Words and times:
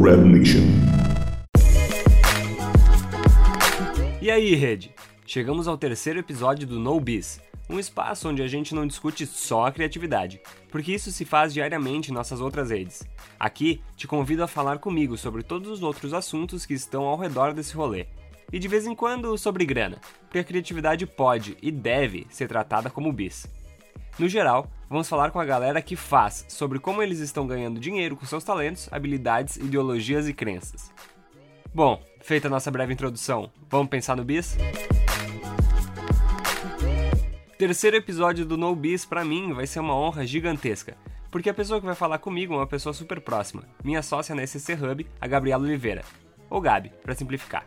Red 0.00 0.24
Nation. 0.24 0.62
E 4.22 4.30
aí, 4.30 4.54
rede? 4.54 4.94
Chegamos 5.26 5.68
ao 5.68 5.76
terceiro 5.76 6.18
episódio 6.18 6.66
do 6.66 6.78
No 6.78 6.98
Biz, 6.98 7.40
um 7.68 7.78
espaço 7.78 8.28
onde 8.28 8.42
a 8.42 8.46
gente 8.46 8.74
não 8.74 8.86
discute 8.86 9.26
só 9.26 9.66
a 9.66 9.72
criatividade, 9.72 10.40
porque 10.70 10.94
isso 10.94 11.12
se 11.12 11.26
faz 11.26 11.52
diariamente 11.52 12.10
em 12.10 12.14
nossas 12.14 12.40
outras 12.40 12.70
redes. 12.70 13.02
Aqui 13.38 13.82
te 13.94 14.06
convido 14.06 14.42
a 14.42 14.48
falar 14.48 14.78
comigo 14.78 15.18
sobre 15.18 15.42
todos 15.42 15.68
os 15.68 15.82
outros 15.82 16.14
assuntos 16.14 16.64
que 16.64 16.74
estão 16.74 17.04
ao 17.04 17.18
redor 17.18 17.52
desse 17.52 17.74
rolê. 17.74 18.06
E 18.50 18.58
de 18.58 18.68
vez 18.68 18.86
em 18.86 18.94
quando 18.94 19.36
sobre 19.36 19.66
grana, 19.66 20.00
porque 20.22 20.38
a 20.38 20.44
criatividade 20.44 21.06
pode 21.06 21.56
e 21.60 21.70
deve 21.70 22.26
ser 22.30 22.48
tratada 22.48 22.88
como 22.88 23.12
bis. 23.12 23.46
No 24.18 24.28
geral, 24.28 24.70
vamos 24.92 25.08
falar 25.08 25.30
com 25.30 25.40
a 25.40 25.44
galera 25.46 25.80
que 25.80 25.96
faz 25.96 26.44
sobre 26.50 26.78
como 26.78 27.02
eles 27.02 27.18
estão 27.18 27.46
ganhando 27.46 27.80
dinheiro 27.80 28.14
com 28.14 28.26
seus 28.26 28.44
talentos, 28.44 28.90
habilidades, 28.92 29.56
ideologias 29.56 30.28
e 30.28 30.34
crenças. 30.34 30.92
Bom, 31.74 32.02
feita 32.20 32.46
a 32.46 32.50
nossa 32.50 32.70
breve 32.70 32.92
introdução, 32.92 33.50
vamos 33.70 33.88
pensar 33.88 34.14
no 34.14 34.22
bis? 34.22 34.54
Terceiro 37.56 37.96
episódio 37.96 38.44
do 38.44 38.58
No 38.58 38.76
Bis 38.76 39.06
para 39.06 39.24
mim 39.24 39.54
vai 39.54 39.66
ser 39.66 39.80
uma 39.80 39.96
honra 39.96 40.26
gigantesca, 40.26 40.94
porque 41.30 41.48
a 41.48 41.54
pessoa 41.54 41.80
que 41.80 41.86
vai 41.86 41.94
falar 41.94 42.18
comigo 42.18 42.52
é 42.52 42.58
uma 42.58 42.66
pessoa 42.66 42.92
super 42.92 43.18
próxima, 43.18 43.62
minha 43.82 44.02
sócia 44.02 44.34
na 44.34 44.46
SC 44.46 44.74
Hub, 44.74 45.06
a 45.18 45.26
Gabriela 45.26 45.64
Oliveira, 45.64 46.04
ou 46.50 46.60
Gabi, 46.60 46.92
para 47.02 47.14
simplificar. 47.14 47.66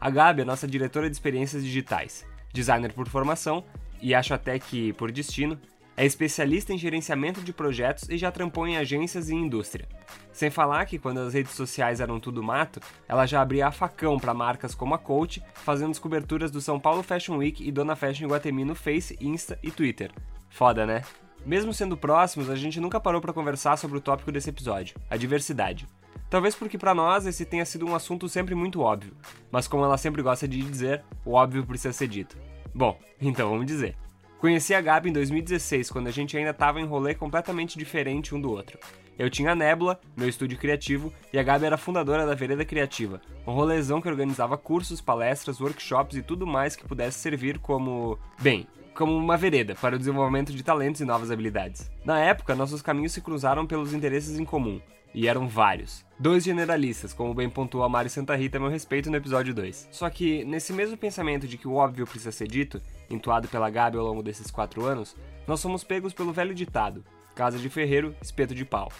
A 0.00 0.10
Gabi 0.10 0.42
é 0.42 0.44
nossa 0.44 0.66
diretora 0.66 1.08
de 1.08 1.14
experiências 1.14 1.62
digitais, 1.62 2.26
designer 2.52 2.92
por 2.92 3.08
formação 3.08 3.62
e 4.02 4.16
acho 4.16 4.34
até 4.34 4.58
que 4.58 4.92
por 4.94 5.12
destino, 5.12 5.56
é 5.96 6.04
especialista 6.04 6.72
em 6.72 6.78
gerenciamento 6.78 7.40
de 7.40 7.52
projetos 7.52 8.08
e 8.08 8.18
já 8.18 8.30
trampou 8.30 8.66
em 8.66 8.76
agências 8.76 9.30
e 9.30 9.34
indústria. 9.34 9.88
Sem 10.32 10.50
falar 10.50 10.84
que 10.84 10.98
quando 10.98 11.18
as 11.18 11.32
redes 11.32 11.52
sociais 11.52 12.00
eram 12.00 12.20
tudo 12.20 12.42
mato, 12.42 12.80
ela 13.08 13.24
já 13.24 13.40
abria 13.40 13.66
a 13.66 13.72
facão 13.72 14.18
para 14.18 14.34
marcas 14.34 14.74
como 14.74 14.94
a 14.94 14.98
Coach, 14.98 15.42
fazendo 15.54 15.92
as 15.92 15.98
coberturas 15.98 16.50
do 16.50 16.60
São 16.60 16.78
Paulo 16.78 17.02
Fashion 17.02 17.38
Week 17.38 17.66
e 17.66 17.72
Dona 17.72 17.96
Fashion 17.96 18.28
Guatemi 18.28 18.64
no 18.64 18.74
Face, 18.74 19.16
Insta 19.20 19.58
e 19.62 19.70
Twitter. 19.70 20.12
Foda, 20.50 20.84
né? 20.84 21.02
Mesmo 21.44 21.72
sendo 21.72 21.96
próximos, 21.96 22.50
a 22.50 22.56
gente 22.56 22.80
nunca 22.80 23.00
parou 23.00 23.20
para 23.20 23.32
conversar 23.32 23.76
sobre 23.78 23.96
o 23.96 24.00
tópico 24.00 24.32
desse 24.32 24.50
episódio, 24.50 24.96
a 25.08 25.16
diversidade. 25.16 25.86
Talvez 26.28 26.54
porque 26.56 26.76
para 26.76 26.94
nós 26.94 27.24
esse 27.24 27.44
tenha 27.44 27.64
sido 27.64 27.86
um 27.86 27.94
assunto 27.94 28.28
sempre 28.28 28.54
muito 28.54 28.80
óbvio, 28.80 29.16
mas 29.50 29.68
como 29.68 29.84
ela 29.84 29.96
sempre 29.96 30.22
gosta 30.22 30.46
de 30.48 30.60
dizer, 30.60 31.04
o 31.24 31.32
óbvio 31.32 31.64
precisa 31.64 31.92
ser 31.92 32.08
dito. 32.08 32.36
Bom, 32.74 32.98
então 33.20 33.48
vamos 33.48 33.64
dizer. 33.64 33.96
Conheci 34.38 34.74
a 34.74 34.80
Gabi 34.82 35.08
em 35.08 35.12
2016, 35.12 35.90
quando 35.90 36.08
a 36.08 36.10
gente 36.10 36.36
ainda 36.36 36.50
estava 36.50 36.78
em 36.78 36.84
rolê 36.84 37.14
completamente 37.14 37.78
diferente 37.78 38.34
um 38.34 38.40
do 38.40 38.50
outro. 38.50 38.78
Eu 39.18 39.30
tinha 39.30 39.52
a 39.52 39.54
Nebula, 39.54 39.98
meu 40.14 40.28
estúdio 40.28 40.58
criativo, 40.58 41.10
e 41.32 41.38
a 41.38 41.42
Gabi 41.42 41.64
era 41.64 41.78
fundadora 41.78 42.26
da 42.26 42.34
Vereda 42.34 42.62
Criativa, 42.62 43.20
um 43.46 43.52
rolezão 43.52 43.98
que 43.98 44.08
organizava 44.08 44.58
cursos, 44.58 45.00
palestras, 45.00 45.58
workshops 45.58 46.18
e 46.18 46.22
tudo 46.22 46.46
mais 46.46 46.76
que 46.76 46.86
pudesse 46.86 47.18
servir 47.18 47.58
como. 47.58 48.18
bem, 48.38 48.66
como 48.94 49.16
uma 49.16 49.38
vereda 49.38 49.74
para 49.74 49.96
o 49.96 49.98
desenvolvimento 49.98 50.52
de 50.52 50.62
talentos 50.62 51.00
e 51.00 51.06
novas 51.06 51.30
habilidades. 51.30 51.90
Na 52.04 52.20
época, 52.20 52.54
nossos 52.54 52.82
caminhos 52.82 53.12
se 53.12 53.22
cruzaram 53.22 53.66
pelos 53.66 53.94
interesses 53.94 54.38
em 54.38 54.44
comum, 54.44 54.82
e 55.16 55.26
eram 55.26 55.48
vários. 55.48 56.04
Dois 56.20 56.44
generalistas, 56.44 57.14
como 57.14 57.32
bem 57.32 57.48
pontuou 57.48 57.82
a 57.82 57.88
Mari 57.88 58.10
Santa 58.10 58.36
Rita 58.36 58.58
a 58.58 58.60
meu 58.60 58.68
respeito 58.68 59.10
no 59.10 59.16
episódio 59.16 59.54
2. 59.54 59.88
Só 59.90 60.10
que, 60.10 60.44
nesse 60.44 60.74
mesmo 60.74 60.94
pensamento 60.94 61.48
de 61.48 61.56
que 61.56 61.66
o 61.66 61.74
óbvio 61.74 62.06
precisa 62.06 62.30
ser 62.30 62.46
dito, 62.46 62.82
entoado 63.08 63.48
pela 63.48 63.70
Gabi 63.70 63.96
ao 63.96 64.04
longo 64.04 64.22
desses 64.22 64.50
quatro 64.50 64.84
anos, 64.84 65.16
nós 65.46 65.62
fomos 65.62 65.82
pegos 65.82 66.12
pelo 66.12 66.34
velho 66.34 66.54
ditado: 66.54 67.02
casa 67.34 67.58
de 67.58 67.70
ferreiro, 67.70 68.14
espeto 68.20 68.54
de 68.54 68.64
pau. 68.64 68.92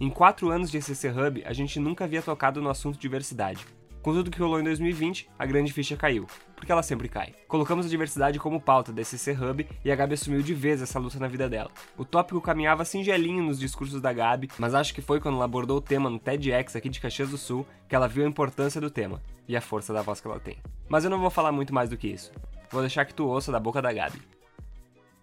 Em 0.00 0.10
quatro 0.10 0.50
anos 0.50 0.70
de 0.70 0.78
ECC 0.78 1.08
Hub, 1.08 1.44
a 1.44 1.52
gente 1.52 1.78
nunca 1.78 2.04
havia 2.04 2.22
tocado 2.22 2.60
no 2.60 2.70
assunto 2.70 2.98
diversidade. 2.98 3.64
Com 4.02 4.14
tudo 4.14 4.30
que 4.30 4.40
rolou 4.40 4.58
em 4.58 4.64
2020, 4.64 5.28
a 5.38 5.44
grande 5.44 5.74
ficha 5.74 5.94
caiu, 5.94 6.26
porque 6.56 6.72
ela 6.72 6.82
sempre 6.82 7.06
cai. 7.06 7.34
Colocamos 7.46 7.84
a 7.84 7.88
diversidade 7.88 8.38
como 8.38 8.58
pauta 8.58 8.90
da 8.90 9.04
SC 9.04 9.32
Hub 9.32 9.66
e 9.84 9.92
a 9.92 9.94
Gabi 9.94 10.14
assumiu 10.14 10.40
de 10.40 10.54
vez 10.54 10.80
essa 10.80 10.98
luta 10.98 11.18
na 11.18 11.28
vida 11.28 11.50
dela. 11.50 11.70
O 11.98 12.04
tópico 12.04 12.40
caminhava 12.40 12.82
singelinho 12.86 13.42
nos 13.42 13.60
discursos 13.60 14.00
da 14.00 14.10
Gabi, 14.10 14.48
mas 14.58 14.74
acho 14.74 14.94
que 14.94 15.02
foi 15.02 15.20
quando 15.20 15.34
ela 15.34 15.44
abordou 15.44 15.76
o 15.76 15.82
tema 15.82 16.08
no 16.08 16.18
TEDx 16.18 16.74
aqui 16.74 16.88
de 16.88 16.98
Caxias 16.98 17.28
do 17.28 17.36
Sul 17.36 17.66
que 17.86 17.94
ela 17.94 18.08
viu 18.08 18.24
a 18.24 18.28
importância 18.28 18.80
do 18.80 18.90
tema 18.90 19.20
e 19.46 19.54
a 19.54 19.60
força 19.60 19.92
da 19.92 20.00
voz 20.00 20.18
que 20.18 20.26
ela 20.26 20.40
tem. 20.40 20.56
Mas 20.88 21.04
eu 21.04 21.10
não 21.10 21.20
vou 21.20 21.28
falar 21.28 21.52
muito 21.52 21.74
mais 21.74 21.90
do 21.90 21.96
que 21.98 22.08
isso. 22.08 22.32
Vou 22.70 22.80
deixar 22.80 23.04
que 23.04 23.12
tu 23.12 23.26
ouça 23.26 23.52
da 23.52 23.60
boca 23.60 23.82
da 23.82 23.92
Gabi. 23.92 24.22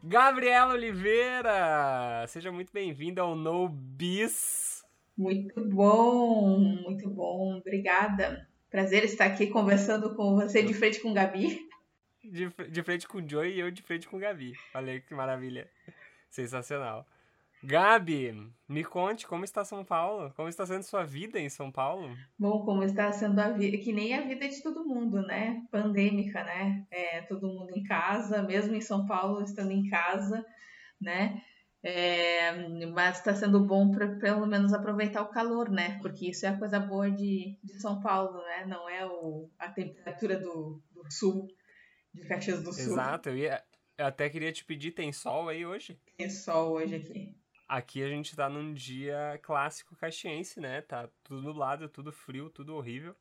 Gabriela 0.03 0.75
Oliveira! 0.75 2.25
Seja 2.27 2.51
muito 2.51 2.71
bem-vinda 2.71 3.23
ao 3.23 3.35
No 3.35 3.67
Bis. 3.67 4.83
Muito 5.17 5.67
bom, 5.67 6.59
muito 6.59 7.09
bom. 7.09 7.57
Obrigada. 7.57 8.47
Prazer 8.77 9.05
estar 9.05 9.25
aqui 9.25 9.47
conversando 9.47 10.13
com 10.13 10.35
você 10.35 10.61
de 10.61 10.71
frente 10.71 10.99
com 10.99 11.11
Gabi. 11.11 11.67
De, 12.23 12.47
de 12.69 12.83
frente 12.83 13.07
com 13.07 13.17
o 13.17 13.27
Joey 13.27 13.55
e 13.55 13.59
eu 13.59 13.71
de 13.71 13.81
frente 13.81 14.07
com 14.07 14.17
o 14.17 14.19
Gabi. 14.19 14.53
Olha 14.71 15.01
que 15.01 15.15
maravilha. 15.15 15.67
Sensacional. 16.29 17.03
Gabi, 17.63 18.35
me 18.69 18.83
conte 18.83 19.25
como 19.25 19.43
está 19.43 19.65
São 19.65 19.83
Paulo? 19.83 20.31
Como 20.35 20.47
está 20.47 20.63
sendo 20.63 20.83
sua 20.83 21.03
vida 21.03 21.39
em 21.39 21.49
São 21.49 21.71
Paulo? 21.71 22.15
Bom, 22.37 22.63
como 22.63 22.83
está 22.83 23.11
sendo 23.11 23.39
a 23.39 23.49
vida, 23.49 23.79
que 23.79 23.91
nem 23.91 24.13
a 24.13 24.21
vida 24.21 24.47
de 24.47 24.61
todo 24.61 24.85
mundo, 24.85 25.23
né? 25.23 25.63
Pandêmica, 25.71 26.43
né? 26.43 26.85
É, 26.91 27.23
todo 27.23 27.47
mundo 27.47 27.75
em 27.75 27.81
casa, 27.81 28.43
mesmo 28.43 28.75
em 28.75 28.81
São 28.81 29.07
Paulo, 29.07 29.41
estando 29.41 29.71
em 29.71 29.89
casa, 29.89 30.45
né? 31.01 31.41
É, 31.89 32.51
mas 32.87 33.19
está 33.19 33.33
sendo 33.33 33.61
bom 33.61 33.89
para 33.89 34.17
pelo 34.17 34.45
menos 34.45 34.73
aproveitar 34.73 35.21
o 35.21 35.29
calor, 35.29 35.69
né? 35.69 35.97
Porque 36.01 36.31
isso 36.31 36.45
é 36.45 36.49
a 36.49 36.57
coisa 36.57 36.81
boa 36.81 37.09
de, 37.09 37.57
de 37.63 37.79
São 37.79 38.01
Paulo, 38.01 38.43
né? 38.43 38.65
Não 38.65 38.89
é 38.89 39.05
o, 39.05 39.49
a 39.57 39.69
temperatura 39.69 40.37
do, 40.37 40.83
do 40.91 41.09
sul, 41.09 41.47
de 42.13 42.27
Caxias 42.27 42.61
do 42.61 42.73
Sul. 42.73 42.91
Exato, 42.91 43.29
eu, 43.29 43.37
ia, 43.37 43.63
eu 43.97 44.05
até 44.05 44.29
queria 44.29 44.51
te 44.51 44.65
pedir, 44.65 44.91
tem 44.91 45.13
sol 45.13 45.47
aí 45.47 45.65
hoje? 45.65 45.97
Tem 46.17 46.29
sol 46.29 46.73
hoje 46.73 46.95
aqui. 46.95 47.33
Aqui 47.69 48.03
a 48.03 48.09
gente 48.09 48.35
tá 48.35 48.49
num 48.49 48.73
dia 48.73 49.39
clássico 49.41 49.95
caxiense, 49.95 50.59
né? 50.59 50.81
Tá 50.81 51.09
tudo 51.23 51.41
nublado, 51.41 51.87
tudo 51.87 52.11
frio, 52.11 52.49
tudo 52.49 52.75
horrível. 52.75 53.15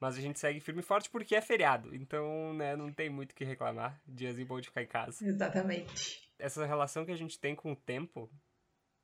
Mas 0.00 0.16
a 0.16 0.22
gente 0.22 0.38
segue 0.38 0.58
firme 0.58 0.80
e 0.80 0.84
forte 0.84 1.10
porque 1.10 1.34
é 1.34 1.42
feriado. 1.42 1.94
Então, 1.94 2.54
né, 2.54 2.74
não 2.74 2.90
tem 2.90 3.10
muito 3.10 3.32
o 3.32 3.34
que 3.34 3.44
reclamar. 3.44 4.00
Diazinho 4.06 4.48
bom 4.48 4.58
de 4.58 4.68
ficar 4.68 4.82
em 4.82 4.86
casa. 4.86 5.22
Exatamente. 5.22 6.29
Essa 6.40 6.66
relação 6.66 7.04
que 7.04 7.12
a 7.12 7.16
gente 7.16 7.38
tem 7.38 7.54
com 7.54 7.72
o 7.72 7.76
tempo, 7.76 8.30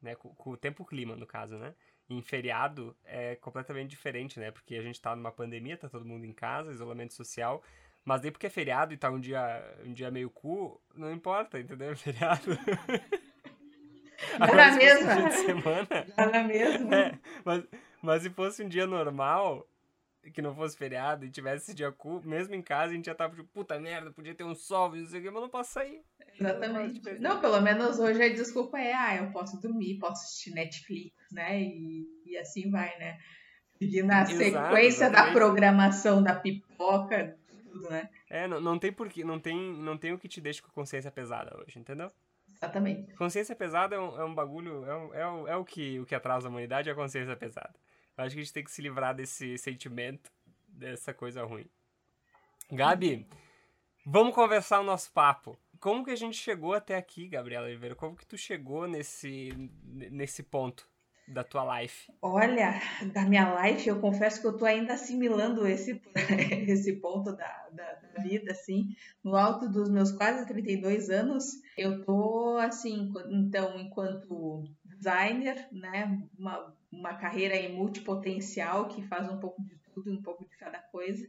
né? 0.01 0.15
Com, 0.15 0.35
com 0.35 0.51
o 0.51 0.57
tempo-clima, 0.57 1.17
no 1.17 1.27
caso, 1.27 1.57
né? 1.59 1.75
Em 2.09 2.23
feriado 2.23 2.97
é 3.05 3.37
completamente 3.37 3.91
diferente, 3.91 4.39
né? 4.39 4.51
Porque 4.51 4.77
a 4.77 4.83
gente 4.83 5.01
tá 5.01 5.15
numa 5.17 5.33
pandemia, 5.33 5.77
tá 5.77 5.89
todo 5.89 6.05
mundo 6.05 6.25
em 6.25 6.33
casa, 6.33 6.73
isolamento 6.73 7.15
social. 7.15 7.63
Mas 8.05 8.21
daí 8.21 8.31
porque 8.31 8.47
é 8.47 8.51
feriado 8.51 8.95
e 8.95 8.97
tá 8.97 9.11
um 9.11 9.19
dia, 9.19 9.77
um 9.85 9.93
dia 9.93 10.11
meio 10.13 10.31
cu, 10.31 10.81
não 10.95 11.13
importa, 11.13 11.59
entendeu? 11.59 11.91
É 11.93 11.97
feriado. 11.97 12.57
Dá 14.39 14.55
na 14.55 14.77
mesma. 14.77 15.15
Um 15.15 15.31
semana, 15.31 16.07
Dá 16.17 16.27
na 16.27 16.43
mesma. 16.45 16.97
é, 16.97 17.19
mas, 17.45 17.65
mas 18.01 18.23
se 18.23 18.31
fosse 18.31 18.63
um 18.63 18.69
dia 18.69 18.87
normal, 18.87 19.69
que 20.33 20.43
não 20.43 20.55
fosse 20.55 20.77
feriado 20.77 21.25
e 21.25 21.31
tivesse 21.31 21.65
esse 21.65 21.75
dia 21.75 21.93
cu, 21.93 22.21
mesmo 22.25 22.55
em 22.55 22.63
casa, 22.63 22.93
a 22.93 22.97
gente 22.97 23.07
já 23.07 23.15
tava 23.15 23.37
tipo, 23.37 23.49
puta 23.49 23.79
merda, 23.79 24.11
podia 24.11 24.35
ter 24.35 24.45
um 24.45 24.55
sol, 24.55 24.95
não 24.95 25.07
sei 25.07 25.21
o 25.21 25.23
que, 25.23 25.31
mas 25.31 25.43
não 25.43 25.49
posso 25.49 25.73
sair. 25.73 26.03
Exatamente. 26.39 27.19
Não, 27.21 27.41
pelo 27.41 27.61
menos 27.61 27.99
hoje 27.99 28.23
a 28.23 28.29
desculpa 28.29 28.79
é, 28.79 28.93
ah, 28.93 29.17
eu 29.17 29.31
posso 29.31 29.61
dormir, 29.61 29.99
posso 29.99 30.23
assistir 30.25 30.51
Netflix, 30.53 31.15
né? 31.33 31.61
E, 31.61 32.05
e 32.27 32.37
assim 32.37 32.71
vai, 32.71 32.97
né? 32.99 33.19
E 33.81 34.03
na 34.03 34.23
Exato, 34.23 34.37
sequência 34.37 35.11
da 35.11 35.33
programação 35.33 36.23
da 36.23 36.35
pipoca, 36.35 37.39
tudo, 37.47 37.89
né? 37.89 38.09
É, 38.29 38.47
não, 38.49 38.61
não 38.61 38.79
tem 38.79 38.93
porquê, 38.93 39.25
não 39.25 39.39
tem, 39.39 39.57
não 39.79 39.97
tem 39.97 40.13
o 40.13 40.19
que 40.19 40.29
te 40.29 40.41
deixa 40.41 40.61
com 40.63 40.69
a 40.69 40.73
consciência 40.75 41.11
pesada 41.11 41.57
hoje, 41.59 41.79
entendeu? 41.79 42.11
Exatamente. 42.55 43.15
Consciência 43.15 43.55
pesada 43.55 43.95
é 43.97 43.99
um, 44.01 44.21
é 44.21 44.25
um 44.25 44.35
bagulho, 44.35 44.85
é, 44.85 44.97
um- 44.97 45.15
é, 45.15 45.27
o- 45.29 45.49
é 45.49 45.57
o, 45.57 45.65
que, 45.65 46.01
o 46.01 46.07
que 46.07 46.15
atrasa 46.15 46.49
a 46.49 46.51
humanidade, 46.51 46.89
é 46.89 46.93
a 46.93 46.97
consciência 46.97 47.37
pesada. 47.37 47.75
Eu 48.17 48.25
acho 48.25 48.35
que 48.35 48.41
a 48.41 48.45
gente 48.45 48.53
tem 48.53 48.65
que 48.65 48.71
se 48.71 48.81
livrar 48.83 49.15
desse 49.15 49.59
sentimento, 49.59 50.31
dessa 50.67 51.13
coisa 51.13 51.45
ruim. 51.45 51.67
Gabi, 52.73 53.27
vamos 54.05 54.35
conversar 54.35 54.81
o 54.81 54.85
nosso 54.85 55.13
papo. 55.13 55.59
Como 55.81 56.05
que 56.05 56.11
a 56.11 56.17
gente 56.17 56.37
chegou 56.37 56.75
até 56.75 56.97
aqui, 56.97 57.29
Gabriela 57.29 57.67
Oliveira? 57.67 57.95
Como 57.95 58.17
que 58.17 58.27
tu 58.27 58.37
chegou 58.37 58.87
nesse, 58.87 59.51
nesse 59.85 60.43
ponto 60.43 60.89
da 61.27 61.43
tua 61.43 61.81
life? 61.81 62.11
Olha, 62.23 62.81
da 63.13 63.25
minha 63.25 63.63
life, 63.63 63.89
eu 63.89 64.01
confesso 64.01 64.41
que 64.41 64.47
eu 64.47 64.57
tô 64.57 64.65
ainda 64.65 64.95
assimilando 64.95 65.67
esse, 65.67 66.01
esse 66.69 66.95
ponto 67.01 67.35
da, 67.35 67.69
da, 67.73 67.93
da 67.95 68.23
vida, 68.23 68.53
assim. 68.53 68.95
No 69.25 69.35
alto 69.35 69.69
dos 69.69 69.91
meus 69.91 70.13
quase 70.13 70.47
32 70.47 71.11
anos, 71.11 71.45
eu 71.77 72.05
tô, 72.05 72.59
assim, 72.59 73.13
então, 73.31 73.79
enquanto 73.79 74.65
designer, 74.85 75.69
né, 75.73 76.21
uma, 76.39 76.75
uma 76.93 77.15
carreira 77.15 77.57
em 77.57 77.75
multipotencial 77.75 78.89
que 78.89 79.03
faz 79.03 79.29
um 79.31 79.39
pouco 79.39 79.63
de 79.63 79.77
tudo, 79.93 80.13
um 80.13 80.23
pouco 80.23 80.49
de 80.49 80.57
cada 80.57 80.79
coisa. 80.79 81.27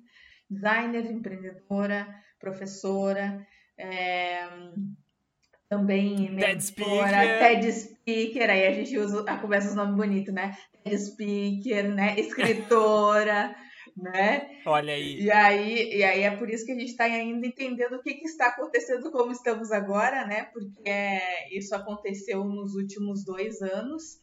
Designer, 0.50 1.12
empreendedora, 1.12 2.08
professora, 2.40 3.46
é, 3.78 4.48
também 5.70 6.36
Dead 6.36 6.60
Speaker. 6.60 7.40
TED 7.40 7.72
Speaker, 7.72 8.50
aí 8.50 8.68
a 8.68 8.72
gente 8.72 8.98
usa, 8.98 9.24
a 9.28 9.38
conversa 9.38 9.70
os 9.70 9.76
nomes 9.76 9.96
bonitos, 9.96 10.34
né? 10.34 10.58
TED 10.84 10.98
Speaker, 10.98 11.94
né? 11.94 12.20
Escritora, 12.20 13.56
né? 13.96 14.60
Olha 14.66 14.94
aí. 14.94 15.22
E 15.22 15.32
aí, 15.32 15.98
e 15.98 16.04
aí 16.04 16.22
é 16.24 16.36
por 16.36 16.50
isso 16.50 16.66
que 16.66 16.72
a 16.72 16.76
gente 16.76 16.92
está 16.92 17.04
ainda 17.04 17.46
entendendo 17.46 17.94
o 17.94 18.02
que, 18.02 18.14
que 18.16 18.26
está 18.26 18.48
acontecendo 18.48 19.12
como 19.12 19.32
estamos 19.32 19.72
agora, 19.72 20.26
né? 20.26 20.46
Porque 20.54 21.20
isso 21.52 21.76
aconteceu 21.76 22.44
nos 22.46 22.74
últimos 22.76 23.24
dois 23.26 23.62
anos 23.62 24.20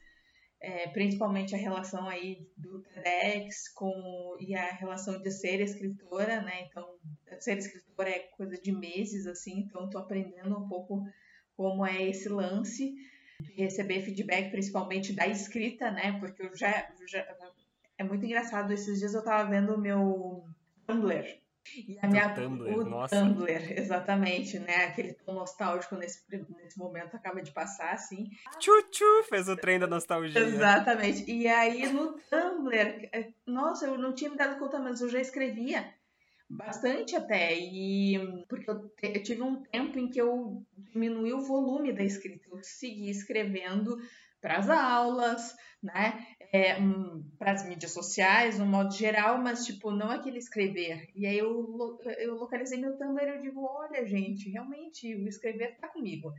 é, 0.64 0.88
principalmente 0.88 1.55
a 1.55 1.58
relação 1.58 2.08
aí 2.08 2.49
do 2.56 2.81
TEDx 2.82 3.69
com 3.75 4.37
e 4.40 4.55
a 4.55 4.72
relação 4.72 5.20
de 5.20 5.31
ser 5.31 5.61
escritora, 5.61 6.40
né? 6.40 6.62
Então, 6.66 6.96
ser 7.38 7.58
escritora 7.58 8.08
é 8.08 8.20
coisa 8.37 8.56
de 8.56 8.72
meses, 8.72 9.26
assim, 9.26 9.61
então 9.61 9.84
estou 9.84 10.00
aprendendo 10.00 10.58
um 10.58 10.66
pouco 10.66 11.05
como 11.55 11.84
é 11.87 12.02
esse 12.08 12.31
lance 12.31 12.94
de 13.40 13.52
receber 13.52 14.00
feedback, 14.00 14.50
principalmente 14.50 15.12
da 15.12 15.26
escrita, 15.26 15.90
né? 15.90 16.19
Porque 16.19 16.43
eu 16.43 16.56
já, 16.56 16.90
já 17.06 17.26
é 17.99 18.02
muito 18.02 18.25
engraçado. 18.25 18.72
Esses 18.72 18.99
dias 18.99 19.12
eu 19.12 19.20
estava 19.20 19.49
vendo 19.50 19.75
o 19.75 19.81
meu 19.81 20.44
Tumblr 20.87 21.44
e 21.76 21.99
a 22.00 22.06
minha, 22.06 22.34
Tumblr, 22.34 22.78
o 22.78 22.84
nossa. 22.84 23.16
Tumblr, 23.16 23.78
exatamente, 23.78 24.58
né? 24.58 24.87
Aquele 24.87 25.14
tom 25.14 25.34
nostálgico 25.34 25.96
nesse, 25.96 26.22
nesse 26.31 26.78
momento 26.78 27.16
acaba 27.16 27.43
de 27.43 27.52
passar, 27.52 27.93
assim. 27.93 28.28
Tchu-tchu 28.58 29.25
fez 29.28 29.49
o 29.49 29.56
trem 29.56 29.78
da 29.78 29.87
nostalgia. 29.87 30.38
Exatamente. 30.40 31.31
E 31.31 31.46
aí 31.46 31.93
no 31.93 32.12
Tumblr, 32.31 33.08
é, 33.12 33.32
nossa, 33.46 33.87
eu 33.87 33.99
não 33.99 34.14
tinha 34.14 34.31
me 34.31 34.37
dado 34.37 34.58
conta, 34.58 34.78
mas 34.78 35.00
eu 35.00 35.08
já 35.08 35.20
escrevia 35.20 35.93
bastante 36.49 37.16
até. 37.16 37.56
E 37.58 38.44
porque 38.49 38.70
eu, 38.70 38.90
eu 39.02 39.22
tive 39.22 39.43
um 39.43 39.62
tempo 39.62 39.99
em 39.99 40.08
que 40.08 40.20
eu 40.20 40.64
diminui 40.76 41.32
o 41.32 41.40
volume 41.40 41.93
da 41.93 42.05
escrita. 42.05 42.49
Eu 42.50 42.62
segui 42.62 43.10
escrevendo 43.10 43.99
para 44.40 44.58
as 44.58 44.69
aulas, 44.69 45.56
né? 45.82 46.26
É, 46.56 46.79
um, 46.79 47.21
para 47.37 47.51
as 47.51 47.67
mídias 47.67 47.91
sociais, 47.91 48.61
no 48.61 48.65
modo 48.65 48.95
geral, 48.95 49.39
mas 49.39 49.67
tipo, 49.67 49.91
não 49.91 50.09
aquele 50.09 50.39
escrever. 50.39 51.11
E 51.12 51.27
aí 51.27 51.37
eu, 51.37 51.99
eu 52.19 52.37
localizei 52.37 52.79
meu 52.79 52.97
Tumblr 52.97 53.27
e 53.27 53.35
eu 53.35 53.43
digo, 53.43 53.61
olha, 53.65 54.06
gente, 54.06 54.49
realmente 54.51 55.17
o 55.17 55.27
escrever 55.27 55.77
tá 55.81 55.89
comigo. 55.89 56.33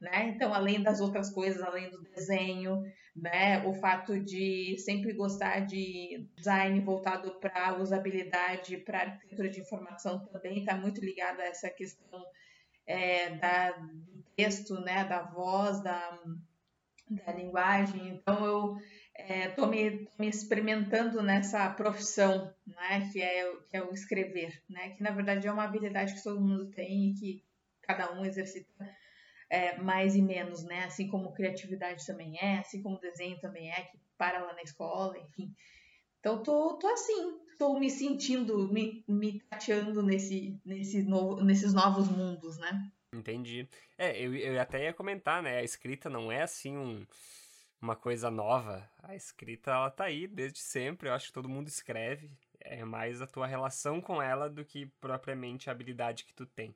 Né? 0.00 0.28
Então, 0.28 0.54
além 0.54 0.82
das 0.82 1.00
outras 1.00 1.30
coisas, 1.30 1.60
além 1.62 1.90
do 1.90 2.00
desenho, 2.00 2.80
né? 3.16 3.66
O 3.66 3.74
fato 3.74 4.20
de 4.20 4.76
sempre 4.78 5.12
gostar 5.14 5.60
de 5.60 6.28
design 6.36 6.78
voltado 6.80 7.32
para 7.40 7.76
usabilidade, 7.80 8.76
para 8.76 9.00
arquitetura 9.00 9.48
de 9.48 9.60
informação 9.60 10.24
também 10.26 10.60
está 10.60 10.76
muito 10.76 11.00
ligado 11.00 11.40
a 11.40 11.46
essa 11.46 11.70
questão 11.70 12.24
é, 12.86 13.30
da, 13.30 13.70
do 13.72 14.22
texto, 14.36 14.74
né? 14.80 15.04
Da 15.04 15.22
voz, 15.22 15.82
da 15.82 16.20
da 17.08 17.32
linguagem. 17.32 18.08
Então 18.08 18.44
eu 18.44 18.76
estou 19.18 19.66
é, 19.66 19.68
me, 19.68 20.08
me, 20.18 20.28
experimentando 20.28 21.22
nessa 21.22 21.68
profissão, 21.70 22.52
né, 22.66 23.08
que 23.12 23.20
é, 23.20 23.52
que 23.68 23.76
é 23.76 23.82
o 23.82 23.92
escrever, 23.92 24.62
né, 24.68 24.90
que 24.90 25.02
na 25.02 25.10
verdade 25.10 25.46
é 25.46 25.52
uma 25.52 25.64
habilidade 25.64 26.14
que 26.14 26.22
todo 26.22 26.40
mundo 26.40 26.66
tem 26.66 27.10
e 27.10 27.14
que 27.14 27.44
cada 27.82 28.12
um 28.12 28.24
exercita 28.24 28.68
é, 29.48 29.76
mais 29.78 30.14
e 30.14 30.22
menos, 30.22 30.62
né, 30.64 30.84
assim 30.84 31.08
como 31.08 31.32
criatividade 31.32 32.04
também 32.06 32.38
é, 32.38 32.58
assim 32.58 32.82
como 32.82 33.00
desenho 33.00 33.38
também 33.40 33.70
é, 33.70 33.82
que 33.82 33.98
para 34.18 34.42
lá 34.42 34.54
na 34.54 34.62
escola, 34.62 35.18
enfim. 35.18 35.54
Então 36.20 36.42
tô, 36.42 36.74
tô 36.74 36.86
assim, 36.88 37.38
estou 37.52 37.78
me 37.78 37.90
sentindo, 37.90 38.72
me, 38.72 39.04
me 39.06 39.40
tateando 39.40 40.02
nesse, 40.02 40.58
nesse 40.64 41.02
novo, 41.02 41.42
nesses 41.44 41.72
novos 41.72 42.08
mundos, 42.08 42.58
né. 42.58 42.90
Entendi. 43.12 43.68
É, 43.96 44.20
eu, 44.20 44.34
eu 44.34 44.60
até 44.60 44.84
ia 44.84 44.92
comentar, 44.92 45.42
né? 45.42 45.58
A 45.58 45.62
escrita 45.62 46.10
não 46.10 46.30
é 46.30 46.42
assim 46.42 46.76
um, 46.76 47.06
uma 47.80 47.96
coisa 47.96 48.30
nova. 48.30 48.88
A 49.02 49.14
escrita, 49.14 49.70
ela 49.70 49.90
tá 49.90 50.04
aí 50.04 50.26
desde 50.26 50.58
sempre. 50.58 51.08
Eu 51.08 51.14
acho 51.14 51.28
que 51.28 51.32
todo 51.32 51.48
mundo 51.48 51.68
escreve. 51.68 52.30
É 52.60 52.84
mais 52.84 53.22
a 53.22 53.26
tua 53.26 53.46
relação 53.46 54.00
com 54.00 54.20
ela 54.20 54.48
do 54.48 54.64
que 54.64 54.86
propriamente 55.00 55.68
a 55.68 55.72
habilidade 55.72 56.24
que 56.24 56.34
tu 56.34 56.46
tem. 56.46 56.74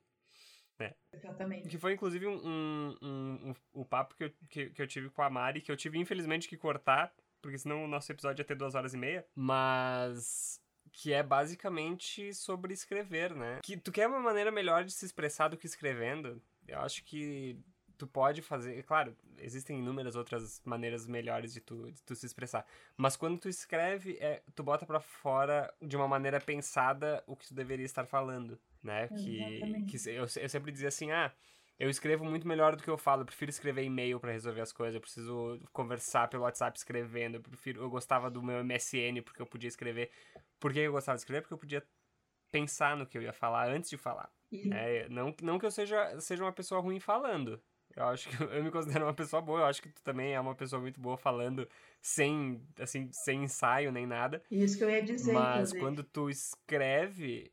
Né? 0.78 0.94
Exatamente. 1.12 1.68
Que 1.68 1.78
foi, 1.78 1.94
inclusive, 1.94 2.26
um, 2.26 2.40
um, 2.46 2.96
um, 3.02 3.54
um, 3.74 3.84
papo 3.84 4.14
que 4.14 4.24
eu, 4.24 4.32
que, 4.48 4.70
que 4.70 4.82
eu 4.82 4.86
tive 4.86 5.10
com 5.10 5.22
a 5.22 5.28
Mari, 5.28 5.60
que 5.60 5.70
eu 5.70 5.76
tive, 5.76 5.98
infelizmente, 5.98 6.48
que 6.48 6.56
cortar, 6.56 7.12
porque 7.42 7.58
senão 7.58 7.84
o 7.84 7.88
nosso 7.88 8.10
episódio 8.10 8.40
ia 8.40 8.46
ter 8.46 8.56
duas 8.56 8.74
horas 8.74 8.94
e 8.94 8.96
meia. 8.96 9.26
Mas 9.34 10.60
que 10.92 11.12
é 11.12 11.22
basicamente 11.22 12.34
sobre 12.34 12.72
escrever, 12.72 13.34
né? 13.34 13.60
Que 13.62 13.76
tu 13.76 13.92
quer 13.92 14.08
uma 14.08 14.20
maneira 14.20 14.50
melhor 14.50 14.84
de 14.84 14.92
se 14.92 15.04
expressar 15.04 15.48
do 15.48 15.56
que 15.56 15.66
escrevendo. 15.66 16.42
Eu 16.66 16.80
acho 16.80 17.04
que 17.04 17.58
tu 18.00 18.06
pode 18.06 18.40
fazer, 18.40 18.82
claro, 18.84 19.14
existem 19.36 19.78
inúmeras 19.78 20.16
outras 20.16 20.62
maneiras 20.64 21.06
melhores 21.06 21.52
de 21.52 21.60
tu, 21.60 21.92
de 21.92 22.02
tu 22.02 22.14
se 22.14 22.24
expressar, 22.24 22.64
mas 22.96 23.14
quando 23.14 23.38
tu 23.38 23.46
escreve, 23.46 24.16
é, 24.18 24.42
tu 24.54 24.62
bota 24.62 24.86
para 24.86 25.00
fora 25.00 25.70
de 25.82 25.96
uma 25.96 26.08
maneira 26.08 26.40
pensada 26.40 27.22
o 27.26 27.36
que 27.36 27.48
tu 27.48 27.52
deveria 27.52 27.84
estar 27.84 28.06
falando, 28.06 28.58
né? 28.82 29.08
Que, 29.08 29.84
que 29.84 30.08
eu, 30.08 30.22
eu 30.22 30.48
sempre 30.48 30.72
dizia 30.72 30.88
assim, 30.88 31.10
ah, 31.10 31.30
eu 31.78 31.90
escrevo 31.90 32.24
muito 32.24 32.48
melhor 32.48 32.74
do 32.74 32.82
que 32.82 32.88
eu 32.88 32.96
falo. 32.96 33.22
Eu 33.22 33.26
prefiro 33.26 33.50
escrever 33.50 33.84
e-mail 33.84 34.18
para 34.18 34.32
resolver 34.32 34.62
as 34.62 34.72
coisas. 34.72 34.94
Eu 34.94 35.00
preciso 35.00 35.60
conversar 35.72 36.28
pelo 36.28 36.44
WhatsApp 36.44 36.76
escrevendo. 36.78 37.36
Eu 37.36 37.40
prefiro, 37.40 37.82
eu 37.82 37.90
gostava 37.90 38.30
do 38.30 38.42
meu 38.42 38.62
MSN 38.62 39.22
porque 39.24 39.40
eu 39.40 39.46
podia 39.46 39.68
escrever. 39.68 40.10
Por 40.58 40.72
que 40.72 40.80
eu 40.80 40.92
gostava 40.92 41.16
de 41.16 41.22
escrever? 41.22 41.40
Porque 41.42 41.54
eu 41.54 41.58
podia 41.58 41.82
pensar 42.50 42.96
no 42.96 43.06
que 43.06 43.16
eu 43.16 43.22
ia 43.22 43.32
falar 43.32 43.70
antes 43.70 43.88
de 43.88 43.96
falar. 43.96 44.30
É, 44.72 45.08
não, 45.08 45.34
não 45.42 45.58
que 45.58 45.66
eu 45.66 45.70
seja, 45.70 46.20
seja 46.20 46.42
uma 46.42 46.52
pessoa 46.52 46.80
ruim 46.80 46.98
falando. 46.98 47.62
Eu 47.96 48.04
acho 48.04 48.28
que 48.28 48.36
eu 48.42 48.62
me 48.62 48.70
considero 48.70 49.04
uma 49.04 49.14
pessoa 49.14 49.42
boa. 49.42 49.60
Eu 49.60 49.66
acho 49.66 49.82
que 49.82 49.88
tu 49.88 50.02
também 50.02 50.34
é 50.34 50.40
uma 50.40 50.54
pessoa 50.54 50.80
muito 50.80 51.00
boa 51.00 51.16
falando 51.16 51.68
sem, 52.00 52.62
assim, 52.78 53.08
sem 53.12 53.44
ensaio 53.44 53.92
nem 53.92 54.06
nada. 54.06 54.42
Isso 54.50 54.78
que 54.78 54.84
eu 54.84 54.90
ia 54.90 55.02
dizer. 55.02 55.32
Mas 55.32 55.72
quando 55.72 56.02
tu 56.02 56.30
escreve, 56.30 57.52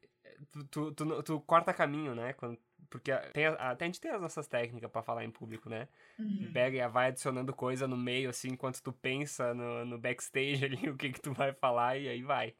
tu, 0.51 0.63
tu, 0.65 0.91
tu, 0.91 1.23
tu, 1.23 1.39
corta 1.41 1.73
caminho, 1.73 2.15
né? 2.15 2.33
Quando, 2.33 2.57
porque 2.89 3.11
tem, 3.33 3.45
até 3.45 3.85
a 3.85 3.87
gente 3.87 3.99
tem 3.99 4.11
as 4.11 4.21
nossas 4.21 4.47
técnicas 4.47 4.89
para 4.89 5.01
falar 5.01 5.25
em 5.25 5.31
público, 5.31 5.69
né? 5.69 5.87
Uhum. 6.17 6.51
Pega 6.53 6.77
e 6.77 6.87
vai 6.87 7.07
adicionando 7.07 7.53
coisa 7.53 7.87
no 7.87 7.97
meio, 7.97 8.29
assim, 8.29 8.49
enquanto 8.49 8.81
tu 8.81 8.93
pensa 8.93 9.53
no, 9.53 9.85
no 9.85 9.97
backstage 9.97 10.63
ali, 10.65 10.89
o 10.89 10.95
que 10.95 11.11
que 11.11 11.21
tu 11.21 11.33
vai 11.33 11.53
falar, 11.53 11.97
e 11.97 12.07
aí 12.07 12.21
vai. 12.21 12.53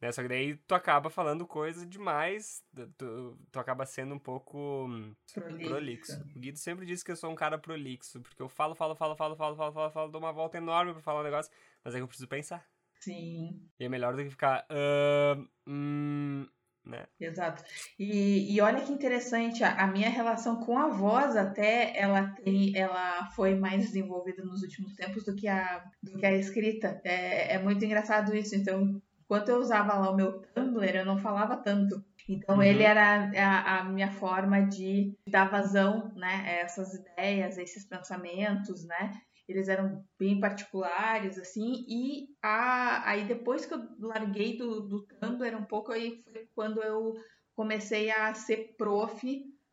Né? 0.00 0.10
Só 0.12 0.22
que 0.22 0.28
daí 0.28 0.56
tu 0.56 0.74
acaba 0.74 1.10
falando 1.10 1.46
coisa 1.46 1.84
demais, 1.84 2.64
tu, 2.96 3.38
tu 3.52 3.58
acaba 3.58 3.84
sendo 3.84 4.14
um 4.14 4.18
pouco 4.18 4.86
hum, 4.86 5.14
prolixo. 5.34 5.68
prolixo. 5.68 6.24
O 6.34 6.40
Guido 6.40 6.58
sempre 6.58 6.86
diz 6.86 7.02
que 7.02 7.12
eu 7.12 7.16
sou 7.16 7.30
um 7.30 7.34
cara 7.34 7.58
prolixo, 7.58 8.20
porque 8.20 8.40
eu 8.40 8.48
falo, 8.48 8.74
falo, 8.74 8.96
falo, 8.96 9.14
falo, 9.14 9.36
falo, 9.36 9.56
falo, 9.56 9.72
falo, 9.72 9.90
falo 9.90 10.10
dou 10.10 10.20
uma 10.20 10.32
volta 10.32 10.56
enorme 10.56 10.92
pra 10.92 11.02
falar 11.02 11.20
um 11.20 11.24
negócio, 11.24 11.52
mas 11.84 11.94
é 11.94 11.98
que 11.98 12.02
eu 12.02 12.08
preciso 12.08 12.28
pensar. 12.28 12.66
Sim. 13.00 13.62
E 13.78 13.84
é 13.84 13.88
melhor 13.88 14.14
do 14.14 14.22
que 14.22 14.30
ficar. 14.30 14.66
Uh, 14.70 15.48
hum, 15.66 16.46
né? 16.84 17.06
Exato. 17.18 17.62
E, 17.98 18.54
e 18.54 18.60
olha 18.60 18.82
que 18.82 18.92
interessante, 18.92 19.62
a, 19.62 19.84
a, 19.84 19.86
minha 19.86 20.08
relação 20.08 20.60
com 20.60 20.78
a 20.78 20.88
voz 20.88 21.36
até 21.36 21.98
ela 21.98 22.28
tem, 22.42 22.76
ela 22.76 23.26
foi 23.30 23.54
mais 23.54 23.82
desenvolvida 23.82 24.42
nos 24.44 24.62
últimos 24.62 24.94
tempos 24.94 25.24
do 25.24 25.34
que 25.34 25.46
a, 25.46 25.84
do 26.02 26.18
que 26.18 26.26
a 26.26 26.32
escrita. 26.32 27.00
É, 27.04 27.54
é 27.54 27.58
muito 27.58 27.84
engraçado 27.84 28.34
isso. 28.34 28.54
Então, 28.54 29.00
Enquanto 29.30 29.48
eu 29.48 29.60
usava 29.60 29.94
lá 29.94 30.10
o 30.10 30.16
meu 30.16 30.42
Tumblr, 30.52 30.92
eu 30.92 31.06
não 31.06 31.16
falava 31.16 31.56
tanto. 31.56 32.04
Então 32.28 32.56
uhum. 32.56 32.62
ele 32.64 32.82
era 32.82 33.30
a, 33.38 33.78
a, 33.78 33.84
minha 33.84 34.10
forma 34.10 34.60
de 34.62 35.16
dar 35.24 35.48
vazão, 35.48 36.12
né, 36.16 36.42
a 36.46 36.50
essas 36.64 36.94
ideias, 36.94 37.56
a 37.56 37.62
esses 37.62 37.84
pensamentos, 37.84 38.84
né? 38.84 39.12
Eles 39.48 39.68
eram 39.68 40.04
bem 40.18 40.40
particulares, 40.40 41.38
assim, 41.38 41.84
e 41.88 42.26
a, 42.42 43.08
aí 43.08 43.24
depois 43.24 43.64
que 43.64 43.72
eu 43.72 43.80
larguei 44.00 44.56
do, 44.56 44.80
do 44.80 45.06
Tumblr 45.20 45.56
um 45.56 45.64
pouco, 45.64 45.92
aí 45.92 46.24
foi 46.24 46.48
quando 46.52 46.82
eu 46.82 47.14
comecei 47.54 48.10
a 48.10 48.34
ser 48.34 48.74
prof 48.76 49.22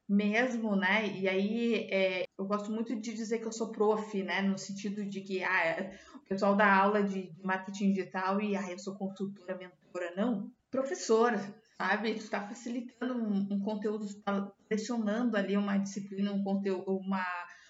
mesmo, 0.07 0.75
né? 0.75 1.07
E 1.07 1.27
aí 1.27 1.87
é, 1.91 2.25
eu 2.37 2.45
gosto 2.45 2.71
muito 2.71 2.95
de 2.95 3.13
dizer 3.13 3.39
que 3.39 3.45
eu 3.45 3.51
sou 3.51 3.71
prof, 3.71 4.23
né? 4.23 4.41
No 4.41 4.57
sentido 4.57 5.05
de 5.05 5.21
que 5.21 5.43
ah, 5.43 5.91
o 6.15 6.27
pessoal 6.27 6.55
dá 6.55 6.73
aula 6.73 7.03
de, 7.03 7.31
marketing 7.43 7.93
digital 7.93 8.39
e 8.39 8.55
ah, 8.55 8.71
eu 8.71 8.79
sou 8.79 8.95
consultora, 8.95 9.57
mentora. 9.57 10.13
Não, 10.15 10.49
professora, 10.71 11.39
sabe? 11.77 12.13
Tu 12.13 12.19
está 12.19 12.47
facilitando 12.47 13.15
um, 13.15 13.47
um 13.51 13.59
conteúdo, 13.59 14.05
está 14.05 14.49
direcionando 14.69 15.35
ali 15.35 15.57
uma 15.57 15.77
disciplina, 15.77 16.31
um 16.31 16.43
conteúdo, 16.43 16.97
uma, 16.97 17.25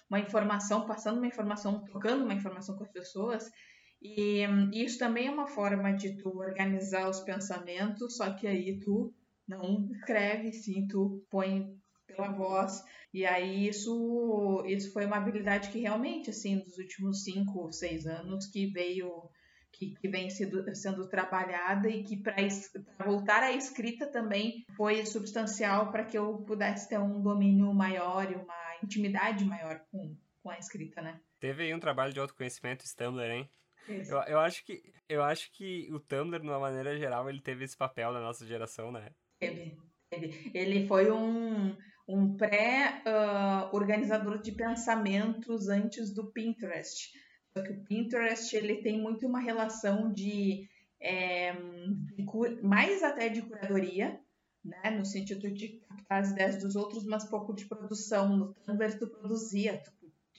uma 0.08 0.20
informação, 0.20 0.86
passando 0.86 1.18
uma 1.18 1.26
informação, 1.26 1.84
trocando 1.84 2.24
uma 2.24 2.34
informação 2.34 2.76
com 2.76 2.84
as 2.84 2.92
pessoas. 2.92 3.50
E 4.00 4.44
isso 4.72 4.96
também 4.96 5.26
é 5.26 5.30
uma 5.30 5.48
forma 5.48 5.92
de 5.92 6.16
tu 6.16 6.38
organizar 6.38 7.08
os 7.08 7.18
pensamentos, 7.20 8.16
só 8.16 8.32
que 8.32 8.46
aí 8.46 8.78
tu 8.78 9.12
não 9.46 9.88
escreve, 9.90 10.52
sim, 10.52 10.86
tu 10.86 11.24
põe 11.30 11.77
pela 12.18 12.32
voz. 12.32 12.82
E 13.14 13.24
aí 13.24 13.68
isso, 13.68 14.64
isso 14.66 14.92
foi 14.92 15.06
uma 15.06 15.16
habilidade 15.16 15.70
que 15.70 15.78
realmente, 15.78 16.30
assim, 16.30 16.58
dos 16.58 16.76
últimos 16.76 17.22
cinco, 17.22 17.72
seis 17.72 18.06
anos, 18.06 18.46
que 18.46 18.66
veio, 18.66 19.30
que, 19.72 19.94
que 19.94 20.08
vem 20.08 20.28
sendo, 20.28 20.74
sendo 20.74 21.08
trabalhada 21.08 21.88
e 21.88 22.02
que 22.02 22.16
para 22.16 22.36
voltar 23.06 23.42
à 23.42 23.52
escrita 23.52 24.06
também 24.08 24.66
foi 24.76 25.06
substancial 25.06 25.90
para 25.92 26.04
que 26.04 26.18
eu 26.18 26.38
pudesse 26.38 26.88
ter 26.88 26.98
um 26.98 27.22
domínio 27.22 27.72
maior 27.72 28.30
e 28.30 28.34
uma 28.34 28.76
intimidade 28.82 29.44
maior 29.44 29.80
com, 29.90 30.16
com 30.42 30.50
a 30.50 30.58
escrita, 30.58 31.00
né? 31.00 31.18
Teve 31.40 31.62
aí 31.62 31.74
um 31.74 31.80
trabalho 31.80 32.12
de 32.12 32.20
autoconhecimento 32.20 32.84
Tumblr, 32.96 33.30
hein? 33.30 33.48
Eu, 33.88 34.18
eu, 34.24 34.38
acho 34.40 34.66
que, 34.66 34.82
eu 35.08 35.22
acho 35.22 35.50
que 35.52 35.88
o 35.90 35.98
Tumblr, 35.98 36.40
de 36.40 36.46
uma 36.46 36.58
maneira 36.58 36.98
geral, 36.98 37.30
ele 37.30 37.40
teve 37.40 37.64
esse 37.64 37.76
papel 37.76 38.12
na 38.12 38.20
nossa 38.20 38.44
geração, 38.44 38.92
né? 38.92 39.10
Teve. 39.40 39.78
teve. 40.10 40.50
Ele 40.52 40.86
foi 40.86 41.10
um, 41.10 41.74
um 42.08 42.36
pré-organizador 42.36 44.36
uh, 44.36 44.42
de 44.42 44.52
pensamentos 44.52 45.68
antes 45.68 46.12
do 46.12 46.32
Pinterest. 46.32 47.10
Só 47.52 47.62
que 47.62 47.72
o 47.72 47.84
Pinterest 47.84 48.56
ele 48.56 48.76
tem 48.76 49.00
muito 49.00 49.26
uma 49.26 49.40
relação 49.40 50.12
de, 50.12 50.68
é, 51.00 51.52
de 51.52 52.24
mais 52.62 53.02
até 53.02 53.28
de 53.28 53.42
curadoria, 53.42 54.20
né? 54.64 54.90
No 54.90 55.04
sentido 55.04 55.50
de 55.50 55.80
captar 55.88 56.22
as 56.22 56.30
ideias 56.30 56.62
dos 56.62 56.76
outros, 56.76 57.04
mas 57.04 57.28
pouco 57.28 57.54
de 57.54 57.66
produção. 57.66 58.36
No 58.36 58.54
Tumblr 58.54 58.98
tu 58.98 59.06
produzia, 59.06 59.78
tu, 59.78 59.92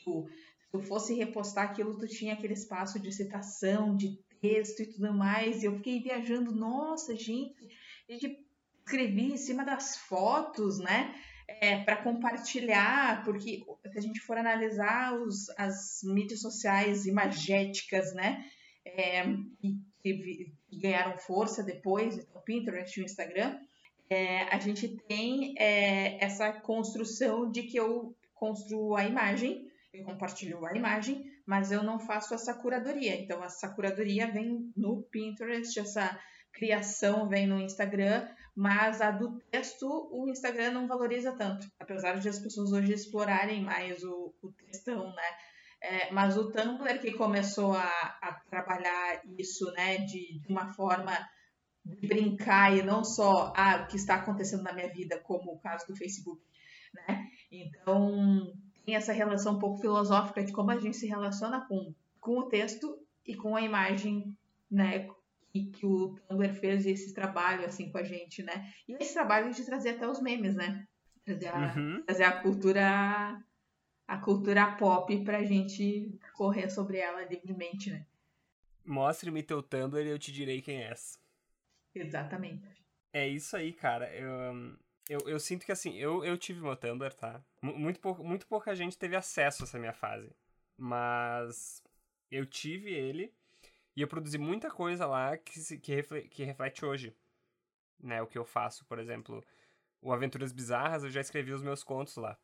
tu 0.03 0.27
tu 0.71 0.81
fosse 0.81 1.13
repostar 1.13 1.65
aquilo, 1.65 1.97
tu 1.97 2.07
tinha 2.07 2.33
aquele 2.33 2.53
espaço 2.53 2.99
de 2.99 3.11
citação, 3.11 3.95
de 3.95 4.17
texto 4.39 4.81
e 4.81 4.85
tudo 4.85 5.13
mais. 5.13 5.61
E 5.61 5.65
eu 5.65 5.75
fiquei 5.77 6.01
viajando, 6.01 6.53
nossa, 6.53 7.15
gente, 7.15 7.67
a 8.07 8.13
gente 8.13 8.45
escrevi 8.85 9.33
em 9.33 9.37
cima 9.37 9.63
das 9.63 9.97
fotos, 9.97 10.79
né? 10.79 11.13
É, 11.61 11.83
para 11.83 11.97
compartilhar, 11.97 13.23
porque 13.23 13.63
se 13.91 13.97
a 13.97 14.01
gente 14.01 14.19
for 14.21 14.37
analisar 14.37 15.13
os, 15.13 15.49
as 15.57 16.01
mídias 16.03 16.41
sociais 16.41 17.05
imagéticas, 17.05 18.13
né? 18.13 18.45
É, 18.85 19.25
e 19.63 19.77
que 20.01 20.53
ganharam 20.71 21.17
força 21.17 21.61
depois, 21.63 22.17
então, 22.17 22.39
o 22.39 22.43
Pinterest 22.43 22.97
e 22.97 23.03
o 23.03 23.05
Instagram, 23.05 23.59
é, 24.09 24.43
a 24.43 24.59
gente 24.59 24.87
tem 25.07 25.53
é, 25.57 26.23
essa 26.23 26.53
construção 26.53 27.51
de 27.51 27.63
que 27.63 27.77
eu 27.77 28.15
construo 28.33 28.95
a 28.95 29.03
imagem 29.03 29.69
eu 29.93 30.03
compartilho 30.03 30.65
a 30.65 30.75
imagem, 30.75 31.25
mas 31.45 31.71
eu 31.71 31.83
não 31.83 31.99
faço 31.99 32.33
essa 32.33 32.53
curadoria. 32.53 33.19
Então, 33.19 33.43
essa 33.43 33.67
curadoria 33.69 34.31
vem 34.31 34.71
no 34.75 35.01
Pinterest, 35.03 35.79
essa 35.79 36.17
criação 36.51 37.27
vem 37.27 37.47
no 37.47 37.59
Instagram, 37.59 38.27
mas 38.59 38.99
a 38.99 39.09
do 39.09 39.39
texto 39.49 39.87
o 40.11 40.27
Instagram 40.27 40.71
não 40.71 40.85
valoriza 40.85 41.31
tanto, 41.31 41.65
apesar 41.79 42.19
de 42.19 42.27
as 42.27 42.39
pessoas 42.39 42.73
hoje 42.73 42.91
explorarem 42.91 43.63
mais 43.63 44.03
o, 44.03 44.33
o 44.41 44.51
textão, 44.51 45.15
né? 45.15 45.23
É, 45.81 46.11
mas 46.11 46.35
o 46.35 46.51
Tumblr 46.51 46.99
que 46.99 47.13
começou 47.13 47.73
a, 47.73 47.87
a 48.21 48.33
trabalhar 48.49 49.21
isso, 49.37 49.71
né, 49.71 49.99
de, 49.99 50.41
de, 50.41 50.49
uma 50.49 50.73
forma 50.73 51.17
de 51.85 52.05
brincar 52.05 52.77
e 52.77 52.83
não 52.83 53.01
só 53.01 53.53
ah, 53.55 53.83
o 53.85 53.87
que 53.87 53.95
está 53.95 54.15
acontecendo 54.15 54.63
na 54.63 54.73
minha 54.73 54.89
vida, 54.89 55.17
como 55.21 55.53
o 55.53 55.59
caso 55.59 55.87
do 55.87 55.95
Facebook, 55.95 56.41
né? 56.93 57.29
Então 57.49 58.53
tem 58.85 58.93
essa 58.93 59.13
relação 59.13 59.55
um 59.55 59.59
pouco 59.59 59.79
filosófica 59.79 60.43
de 60.43 60.51
como 60.51 60.69
a 60.69 60.77
gente 60.77 60.97
se 60.97 61.07
relaciona 61.07 61.65
com, 61.65 61.95
com 62.19 62.39
o 62.39 62.49
texto 62.49 62.99
e 63.25 63.33
com 63.35 63.55
a 63.55 63.61
imagem, 63.61 64.37
né? 64.69 65.07
E 65.53 65.65
que 65.65 65.85
o 65.85 66.15
Tumblr 66.27 66.53
fez 66.53 66.85
esse 66.85 67.13
trabalho 67.13 67.65
assim 67.65 67.91
com 67.91 67.97
a 67.97 68.03
gente, 68.03 68.43
né? 68.43 68.71
E 68.87 68.93
esse 68.93 69.13
trabalho 69.13 69.51
de 69.51 69.65
trazer 69.65 69.91
até 69.91 70.07
os 70.07 70.21
memes, 70.21 70.55
né? 70.55 70.87
Trazer 71.25 71.47
a, 71.47 71.75
uhum. 71.75 72.03
trazer 72.05 72.23
a 72.23 72.41
cultura 72.41 73.43
a 74.07 74.17
cultura 74.17 74.75
pop 74.75 75.23
pra 75.23 75.43
gente 75.43 76.19
correr 76.33 76.69
sobre 76.69 76.97
ela 76.97 77.23
livremente, 77.25 77.91
né? 77.91 78.05
Mostre-me 78.83 79.43
teu 79.43 79.61
Tumblr 79.61 80.03
e 80.03 80.09
eu 80.09 80.17
te 80.17 80.31
direi 80.31 80.61
quem 80.61 80.83
és. 80.83 81.19
Exatamente. 81.93 82.83
É 83.13 83.27
isso 83.27 83.55
aí, 83.55 83.71
cara. 83.71 84.11
Eu, 84.15 84.77
eu, 85.07 85.19
eu 85.27 85.39
sinto 85.39 85.65
que 85.65 85.71
assim, 85.71 85.95
eu, 85.95 86.23
eu 86.25 86.37
tive 86.37 86.61
meu 86.61 86.75
Tumblr, 86.75 87.13
tá? 87.13 87.43
Muito, 87.61 87.99
pouco, 87.99 88.23
muito 88.23 88.47
pouca 88.47 88.75
gente 88.75 88.97
teve 88.97 89.15
acesso 89.15 89.63
a 89.63 89.65
essa 89.65 89.77
minha 89.77 89.93
fase. 89.93 90.31
Mas 90.75 91.83
eu 92.31 92.45
tive 92.45 92.91
ele 92.91 93.33
e 93.95 94.01
eu 94.01 94.07
produzi 94.07 94.37
muita 94.37 94.69
coisa 94.69 95.05
lá 95.05 95.37
que, 95.37 95.77
que, 95.79 95.93
reflete, 95.93 96.29
que 96.29 96.43
reflete 96.43 96.85
hoje. 96.85 97.15
Né, 98.01 98.21
o 98.21 98.27
que 98.27 98.37
eu 98.37 98.45
faço, 98.45 98.85
por 98.85 98.97
exemplo, 98.97 99.43
o 100.01 100.13
Aventuras 100.13 100.53
Bizarras, 100.53 101.03
eu 101.03 101.09
já 101.09 101.19
escrevi 101.19 101.51
os 101.51 101.61
meus 101.61 101.83
contos 101.83 102.15
lá. 102.15 102.39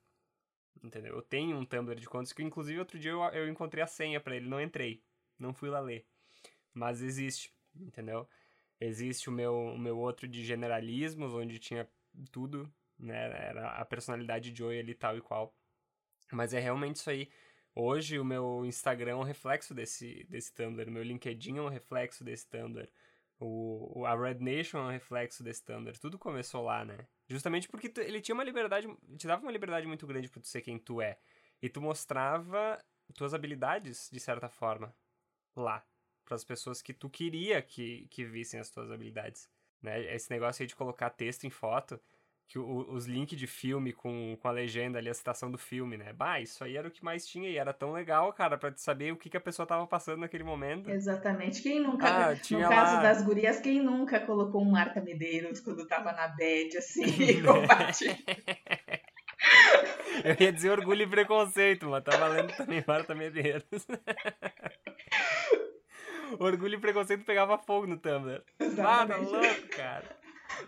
Entendeu? 0.84 1.16
Eu 1.16 1.22
tenho 1.22 1.56
um 1.58 1.66
Tumblr 1.66 1.98
de 1.98 2.08
contos 2.08 2.34
que, 2.34 2.44
inclusive, 2.44 2.80
outro 2.80 3.00
dia 3.00 3.12
eu, 3.12 3.22
eu 3.24 3.48
encontrei 3.48 3.82
a 3.82 3.88
senha 3.88 4.20
para 4.20 4.36
ele, 4.36 4.50
não 4.50 4.60
entrei. 4.60 5.02
Não 5.40 5.54
fui 5.54 5.70
lá 5.70 5.80
ler. 5.80 6.06
Mas 6.74 7.02
existe, 7.02 7.54
entendeu? 7.74 8.28
Existe 8.80 9.30
o 9.30 9.32
meu, 9.32 9.56
o 9.56 9.78
meu 9.78 9.98
outro 9.98 10.28
de 10.28 10.44
generalismos, 10.44 11.34
onde 11.34 11.60
tinha 11.60 11.90
tudo, 12.32 12.72
né? 13.00 13.48
Era 13.48 13.70
a 13.72 13.86
personalidade 13.86 14.52
de 14.52 14.58
Joey 14.58 14.80
ali 14.80 14.94
tal 14.94 15.18
e 15.18 15.22
qual. 15.22 15.56
Mas 16.32 16.54
é 16.54 16.60
realmente 16.60 16.98
isso 16.98 17.10
aí. 17.10 17.30
Hoje 17.78 18.18
o 18.18 18.24
meu 18.24 18.66
Instagram 18.66 19.12
é 19.12 19.16
um 19.16 19.24
reflexo 19.24 19.74
desse, 19.74 20.24
desse 20.30 20.54
Tumblr, 20.54 20.90
meu 20.90 21.04
LinkedIn 21.04 21.58
é 21.58 21.62
um 21.62 21.68
reflexo 21.68 22.24
desse 22.24 22.48
Tumblr. 22.48 22.90
O, 23.38 24.06
a 24.06 24.16
Red 24.16 24.36
Nation 24.36 24.78
é 24.78 24.82
um 24.84 24.92
reflexo 24.92 25.44
desse 25.44 25.62
Tumblr. 25.62 26.00
Tudo 26.00 26.18
começou 26.18 26.64
lá, 26.64 26.86
né? 26.86 27.06
Justamente 27.28 27.68
porque 27.68 27.90
tu, 27.90 28.00
ele 28.00 28.22
tinha 28.22 28.34
uma 28.34 28.46
liberdade, 28.46 28.88
te 29.18 29.28
dava 29.28 29.42
uma 29.42 29.52
liberdade 29.52 29.86
muito 29.86 30.08
grande 30.08 30.30
para 30.30 30.42
tu 30.42 30.48
ser 30.48 30.62
quem 30.62 30.80
tu 30.80 31.02
é. 31.02 31.20
E 31.62 31.68
tu 31.68 31.82
mostrava 31.82 32.82
tuas 33.14 33.34
habilidades, 33.34 34.10
de 34.10 34.22
certa 34.22 34.48
forma, 34.48 34.96
lá. 35.54 35.86
para 36.24 36.36
as 36.36 36.46
pessoas 36.46 36.82
que 36.82 36.94
tu 36.94 37.10
queria 37.10 37.62
que, 37.62 38.08
que 38.08 38.24
vissem 38.24 38.58
as 38.58 38.70
tuas 38.70 38.90
habilidades. 38.90 39.50
Né? 39.82 40.16
Esse 40.16 40.32
negócio 40.32 40.64
aí 40.64 40.68
de 40.68 40.76
colocar 40.78 41.10
texto 41.10 41.44
em 41.44 41.50
foto, 41.50 42.00
que 42.48 42.60
o, 42.60 42.92
os 42.92 43.06
links 43.06 43.38
de 43.38 43.48
filme 43.48 43.92
com, 43.92 44.38
com 44.40 44.48
a 44.48 44.52
legenda 44.52 45.00
ali, 45.00 45.10
a 45.10 45.14
citação 45.14 45.50
do 45.50 45.58
filme, 45.58 45.98
né? 45.98 46.14
Bah, 46.14 46.40
isso 46.40 46.64
aí 46.64 46.78
era 46.78 46.88
o 46.88 46.92
que 46.92 47.04
mais 47.04 47.26
tinha 47.26 47.50
e 47.50 47.58
era 47.58 47.74
tão 47.74 47.92
legal, 47.92 48.32
cara, 48.34 48.58
pra 48.58 48.72
saber 48.76 49.12
o 49.12 49.18
que, 49.18 49.30
que 49.30 49.38
a 49.38 49.42
pessoa 49.42 49.66
tava 49.66 49.86
passando 49.88 50.20
naquele 50.20 50.44
momento. 50.44 50.90
Exatamente. 50.90 51.62
Quem 51.62 51.80
nunca, 51.80 52.08
ah, 52.08 52.30
no 52.30 52.70
caso 52.70 52.96
lá... 52.96 53.02
das 53.02 53.24
gurias, 53.24 53.60
quem 53.60 53.82
nunca 53.82 54.20
colocou 54.20 54.62
um 54.62 54.72
Marta 54.72 55.02
Medeiros 55.02 55.60
quando 55.60 55.88
tava 55.88 56.12
na 56.12 56.28
bed, 56.28 56.78
assim, 56.78 57.06
compartilhando? 57.44 58.20
Eu 60.24 60.36
ia 60.40 60.52
dizer 60.52 60.72
orgulho 60.72 61.04
e 61.04 61.08
preconceito, 61.08 61.90
mas 61.90 62.04
tá 62.04 62.18
valendo 62.18 62.56
também 62.56 62.84
Marta 62.88 63.14
Medeiros. 63.14 63.64
Orgulho 66.40 66.76
e 66.76 66.80
preconceito 66.80 67.24
pegava 67.24 67.58
fogo 67.58 67.88
no 67.88 67.98
Tumblr. 67.98 68.42
Ah, 68.80 69.06
tá 69.06 69.18
louco, 69.18 69.68
cara. 69.76 70.18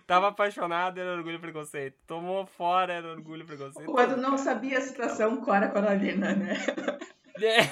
Tava 0.05 0.29
apaixonado, 0.29 0.99
era 0.99 1.13
orgulho 1.13 1.35
e 1.35 1.39
preconceito. 1.39 1.97
Tomou 2.05 2.45
fora, 2.45 2.93
era 2.93 3.07
orgulho 3.07 3.43
e 3.43 3.45
preconceito. 3.45 3.91
Quando 3.91 4.17
não 4.17 4.37
sabia 4.37 4.77
a 4.77 4.81
situação, 4.81 5.37
Cora 5.37 5.69
Coralina, 5.69 6.35
né? 6.35 6.57
É. 7.41 7.69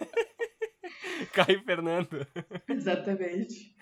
Caio 1.32 1.62
Fernando. 1.62 2.26
Exatamente. 2.68 3.74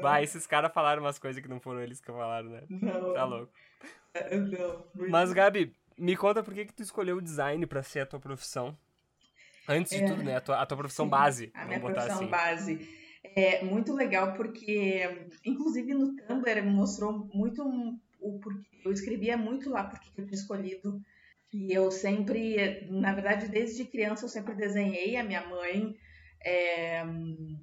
Vai, 0.00 0.24
esses 0.24 0.46
caras 0.46 0.72
falaram 0.72 1.02
umas 1.02 1.18
coisas 1.18 1.42
que 1.42 1.48
não 1.48 1.60
foram 1.60 1.80
eles 1.80 2.00
que 2.00 2.06
falaram, 2.06 2.50
né? 2.50 2.62
Não. 2.68 3.14
Tá 3.14 3.24
louco. 3.24 3.52
É, 4.14 4.36
não. 4.36 4.84
Mas, 4.94 5.32
Gabi, 5.32 5.74
me 5.96 6.16
conta 6.16 6.42
por 6.42 6.52
que, 6.54 6.66
que 6.66 6.72
tu 6.72 6.82
escolheu 6.82 7.16
o 7.16 7.22
design 7.22 7.66
pra 7.66 7.82
ser 7.82 8.00
a 8.00 8.06
tua 8.06 8.20
profissão. 8.20 8.76
Antes 9.68 9.96
de 9.96 10.02
é, 10.02 10.06
tudo, 10.06 10.22
né? 10.22 10.36
A 10.36 10.40
tua, 10.40 10.60
a 10.60 10.66
tua 10.66 10.76
profissão 10.76 11.06
sim, 11.06 11.10
base. 11.10 11.50
A 11.54 11.64
minha 11.64 11.80
profissão 11.80 12.16
assim. 12.16 12.26
base. 12.26 13.01
É 13.34 13.64
muito 13.64 13.94
legal 13.94 14.34
porque, 14.34 15.02
inclusive 15.44 15.94
no 15.94 16.14
Tumblr, 16.16 16.62
mostrou 16.64 17.30
muito 17.32 17.62
o 18.20 18.38
porquê. 18.38 18.82
Eu 18.84 18.92
escrevia 18.92 19.36
muito 19.36 19.70
lá 19.70 19.84
porque 19.84 20.08
eu 20.16 20.26
tinha 20.26 20.38
escolhido. 20.38 21.00
E 21.52 21.72
eu 21.72 21.90
sempre, 21.90 22.86
na 22.90 23.12
verdade, 23.12 23.48
desde 23.48 23.84
criança, 23.84 24.24
eu 24.24 24.28
sempre 24.28 24.54
desenhei. 24.54 25.16
A 25.16 25.24
minha 25.24 25.46
mãe 25.46 25.96
é, 26.44 27.02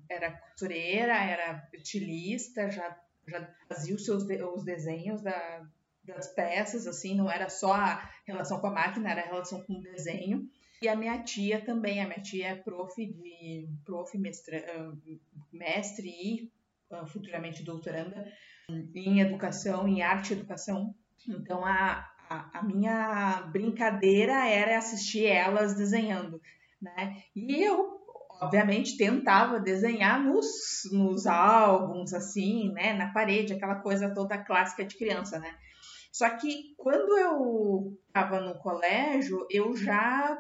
era 0.07 0.31
costureira, 0.31 1.13
era 1.13 1.67
estilista, 1.73 2.69
já, 2.69 2.97
já 3.27 3.47
fazia 3.67 3.95
os 3.95 4.05
seus 4.05 4.23
os 4.23 4.63
desenhos 4.63 5.21
da, 5.21 5.67
das 6.03 6.27
peças, 6.33 6.87
assim, 6.87 7.15
não 7.15 7.29
era 7.29 7.49
só 7.49 7.73
a 7.73 8.09
relação 8.25 8.59
com 8.59 8.67
a 8.67 8.71
máquina, 8.71 9.09
era 9.09 9.21
a 9.21 9.25
relação 9.25 9.61
com 9.63 9.73
o 9.73 9.81
desenho. 9.81 10.49
E 10.81 10.87
a 10.87 10.95
minha 10.95 11.21
tia 11.23 11.63
também, 11.63 12.01
a 12.01 12.07
minha 12.07 12.21
tia 12.21 12.47
é 12.49 12.55
prof 12.55 12.95
de 13.05 13.67
prof 13.83 14.17
mestre, 14.17 14.63
mestre 15.51 16.07
e 16.07 16.51
ah, 16.91 17.05
futuramente 17.05 17.63
doutoranda 17.63 18.31
em 18.95 19.19
educação, 19.19 19.87
em 19.87 20.01
arte 20.01 20.33
e 20.33 20.37
educação. 20.37 20.95
Então 21.27 21.65
a, 21.65 22.07
a, 22.29 22.59
a, 22.59 22.63
minha 22.63 23.41
brincadeira 23.51 24.47
era 24.47 24.77
assistir 24.77 25.25
elas 25.25 25.75
desenhando, 25.75 26.41
né? 26.81 27.23
E 27.35 27.61
eu, 27.61 27.99
obviamente, 28.41 28.95
tentava 28.95 29.59
desenhar 29.59 30.23
nos, 30.23 30.47
nos 30.93 31.27
álbuns, 31.27 32.13
assim, 32.13 32.71
né? 32.71 32.93
Na 32.93 33.11
parede, 33.11 33.53
aquela 33.53 33.75
coisa 33.75 34.13
toda 34.13 34.43
clássica 34.43 34.85
de 34.85 34.97
criança, 34.97 35.39
né? 35.39 35.53
Só 36.11 36.29
que 36.37 36.73
quando 36.77 37.17
eu 37.17 37.97
estava 38.07 38.39
no 38.39 38.57
colégio, 38.59 39.45
eu 39.49 39.75
já 39.75 40.37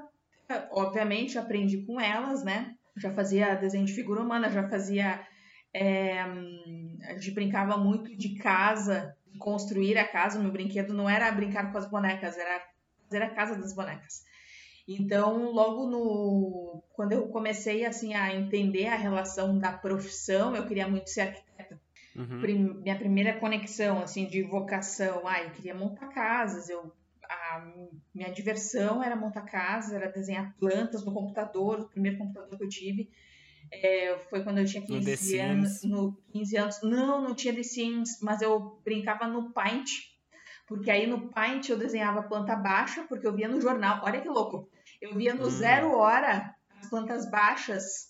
obviamente 0.71 1.37
aprendi 1.37 1.85
com 1.85 1.99
elas, 1.99 2.43
né? 2.43 2.75
Já 2.97 3.13
fazia 3.13 3.55
desenho 3.55 3.85
de 3.85 3.93
figura 3.93 4.21
humana, 4.21 4.49
já 4.49 4.67
fazia. 4.67 5.25
É, 5.73 6.21
a 6.21 7.13
gente 7.13 7.31
brincava 7.31 7.77
muito 7.77 8.15
de 8.15 8.35
casa, 8.35 9.15
de 9.27 9.37
construir 9.37 9.97
a 9.97 10.07
casa. 10.07 10.39
O 10.39 10.41
meu 10.41 10.51
brinquedo 10.51 10.93
não 10.93 11.09
era 11.09 11.31
brincar 11.31 11.71
com 11.71 11.77
as 11.77 11.89
bonecas, 11.89 12.37
era 12.37 12.61
fazer 13.09 13.23
a 13.23 13.29
Casa 13.29 13.55
das 13.55 13.73
Bonecas. 13.73 14.23
Então, 14.87 15.51
logo 15.51 15.85
no 15.85 16.83
quando 16.93 17.13
eu 17.13 17.27
comecei 17.27 17.85
assim 17.85 18.13
a 18.15 18.33
entender 18.33 18.87
a 18.87 18.95
relação 18.95 19.57
da 19.57 19.71
profissão, 19.71 20.55
eu 20.55 20.65
queria 20.65 20.87
muito 20.87 21.09
ser 21.09 21.21
arquiteta. 21.21 21.79
Uhum. 22.15 22.41
Prim, 22.41 22.57
minha 22.81 22.97
primeira 22.97 23.39
conexão 23.39 24.01
assim 24.01 24.25
de 24.25 24.41
vocação, 24.41 25.27
ah, 25.27 25.41
eu 25.43 25.51
queria 25.51 25.75
montar 25.75 26.07
casas, 26.07 26.69
eu 26.69 26.91
a 27.49 27.73
minha 28.13 28.29
diversão 28.31 29.03
era 29.03 29.15
montar 29.15 29.41
casas, 29.41 29.93
era 29.93 30.11
desenhar 30.11 30.55
plantas 30.59 31.03
no 31.03 31.13
computador, 31.13 31.81
o 31.81 31.89
primeiro 31.89 32.17
computador 32.17 32.57
que 32.57 32.63
eu 32.63 32.69
tive. 32.69 33.09
É, 33.71 34.17
foi 34.29 34.43
quando 34.43 34.59
eu 34.59 34.65
tinha 34.65 34.83
15 34.83 35.37
no 35.37 35.43
anos. 35.43 35.83
No 35.83 36.21
15 36.31 36.57
anos. 36.57 36.81
Não, 36.81 37.21
não 37.21 37.35
tinha 37.35 37.53
The 37.53 37.63
Sims, 37.63 38.19
mas 38.21 38.41
eu 38.41 38.79
brincava 38.83 39.27
no 39.27 39.51
Paint. 39.51 39.89
Porque 40.67 40.91
aí 40.91 41.07
no 41.07 41.29
Paint 41.29 41.69
eu 41.69 41.77
desenhava 41.77 42.23
planta 42.23 42.55
baixa, 42.55 43.03
porque 43.03 43.25
eu 43.25 43.35
via 43.35 43.47
no 43.47 43.61
jornal. 43.61 44.01
Olha 44.03 44.21
que 44.21 44.29
louco. 44.29 44.69
Eu 45.01 45.15
via 45.15 45.33
no 45.33 45.45
hum. 45.45 45.49
Zero 45.49 45.95
Hora 45.95 46.55
as 46.79 46.89
plantas 46.89 47.29
baixas 47.29 48.09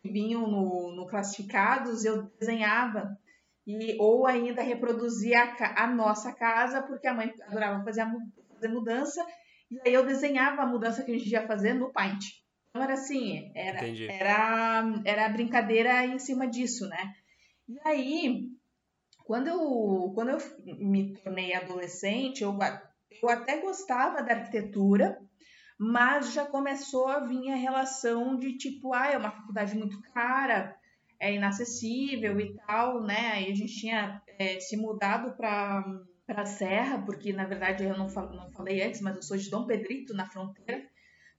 que 0.00 0.10
vinham 0.10 0.46
no, 0.46 0.94
no 0.94 1.06
classificados, 1.06 2.04
eu 2.04 2.22
desenhava. 2.38 3.16
E, 3.66 3.96
ou 4.00 4.26
ainda 4.26 4.62
reproduzia 4.62 5.42
a, 5.42 5.84
a 5.84 5.86
nossa 5.86 6.32
casa, 6.32 6.82
porque 6.82 7.06
a 7.06 7.14
mãe 7.14 7.32
adorava 7.46 7.84
fazer, 7.84 8.00
a, 8.00 8.12
fazer 8.60 8.68
mudança. 8.68 9.26
E 9.70 9.80
aí 9.86 9.94
eu 9.94 10.04
desenhava 10.04 10.62
a 10.62 10.66
mudança 10.66 11.02
que 11.02 11.10
a 11.10 11.18
gente 11.18 11.30
ia 11.30 11.46
fazer 11.46 11.72
no 11.74 11.92
Paint. 11.92 12.24
Então 12.70 12.82
era 12.82 12.94
assim, 12.94 13.50
era, 13.54 13.80
era, 13.86 15.02
era 15.04 15.28
brincadeira 15.28 16.04
em 16.04 16.18
cima 16.18 16.46
disso, 16.46 16.86
né? 16.88 17.14
E 17.68 17.78
aí, 17.84 18.48
quando 19.24 19.48
eu, 19.48 20.12
quando 20.14 20.30
eu 20.30 20.38
me 20.78 21.14
tornei 21.14 21.54
adolescente, 21.54 22.42
eu, 22.42 22.56
eu 23.22 23.28
até 23.28 23.60
gostava 23.60 24.22
da 24.22 24.34
arquitetura, 24.34 25.20
mas 25.78 26.32
já 26.32 26.46
começou 26.46 27.08
a 27.08 27.20
vir 27.20 27.50
a 27.50 27.56
relação 27.56 28.36
de 28.36 28.56
tipo, 28.56 28.92
ah, 28.92 29.10
é 29.10 29.18
uma 29.18 29.32
faculdade 29.32 29.76
muito 29.76 30.00
cara, 30.12 30.76
é 31.18 31.34
inacessível 31.34 32.40
e 32.40 32.56
tal, 32.56 33.02
né? 33.02 33.32
Aí 33.34 33.50
a 33.50 33.54
gente 33.54 33.80
tinha 33.80 34.22
é, 34.38 34.60
se 34.60 34.76
mudado 34.76 35.36
para 35.36 35.84
para 36.30 36.42
a 36.42 36.46
Serra, 36.46 37.02
porque 37.04 37.32
na 37.32 37.44
verdade 37.44 37.82
eu 37.82 37.98
não, 37.98 38.08
fal 38.08 38.32
não 38.32 38.52
falei 38.52 38.80
antes, 38.82 39.00
mas 39.00 39.16
eu 39.16 39.22
sou 39.22 39.36
de 39.36 39.50
Dom 39.50 39.66
Pedrito, 39.66 40.14
na 40.14 40.26
fronteira 40.26 40.80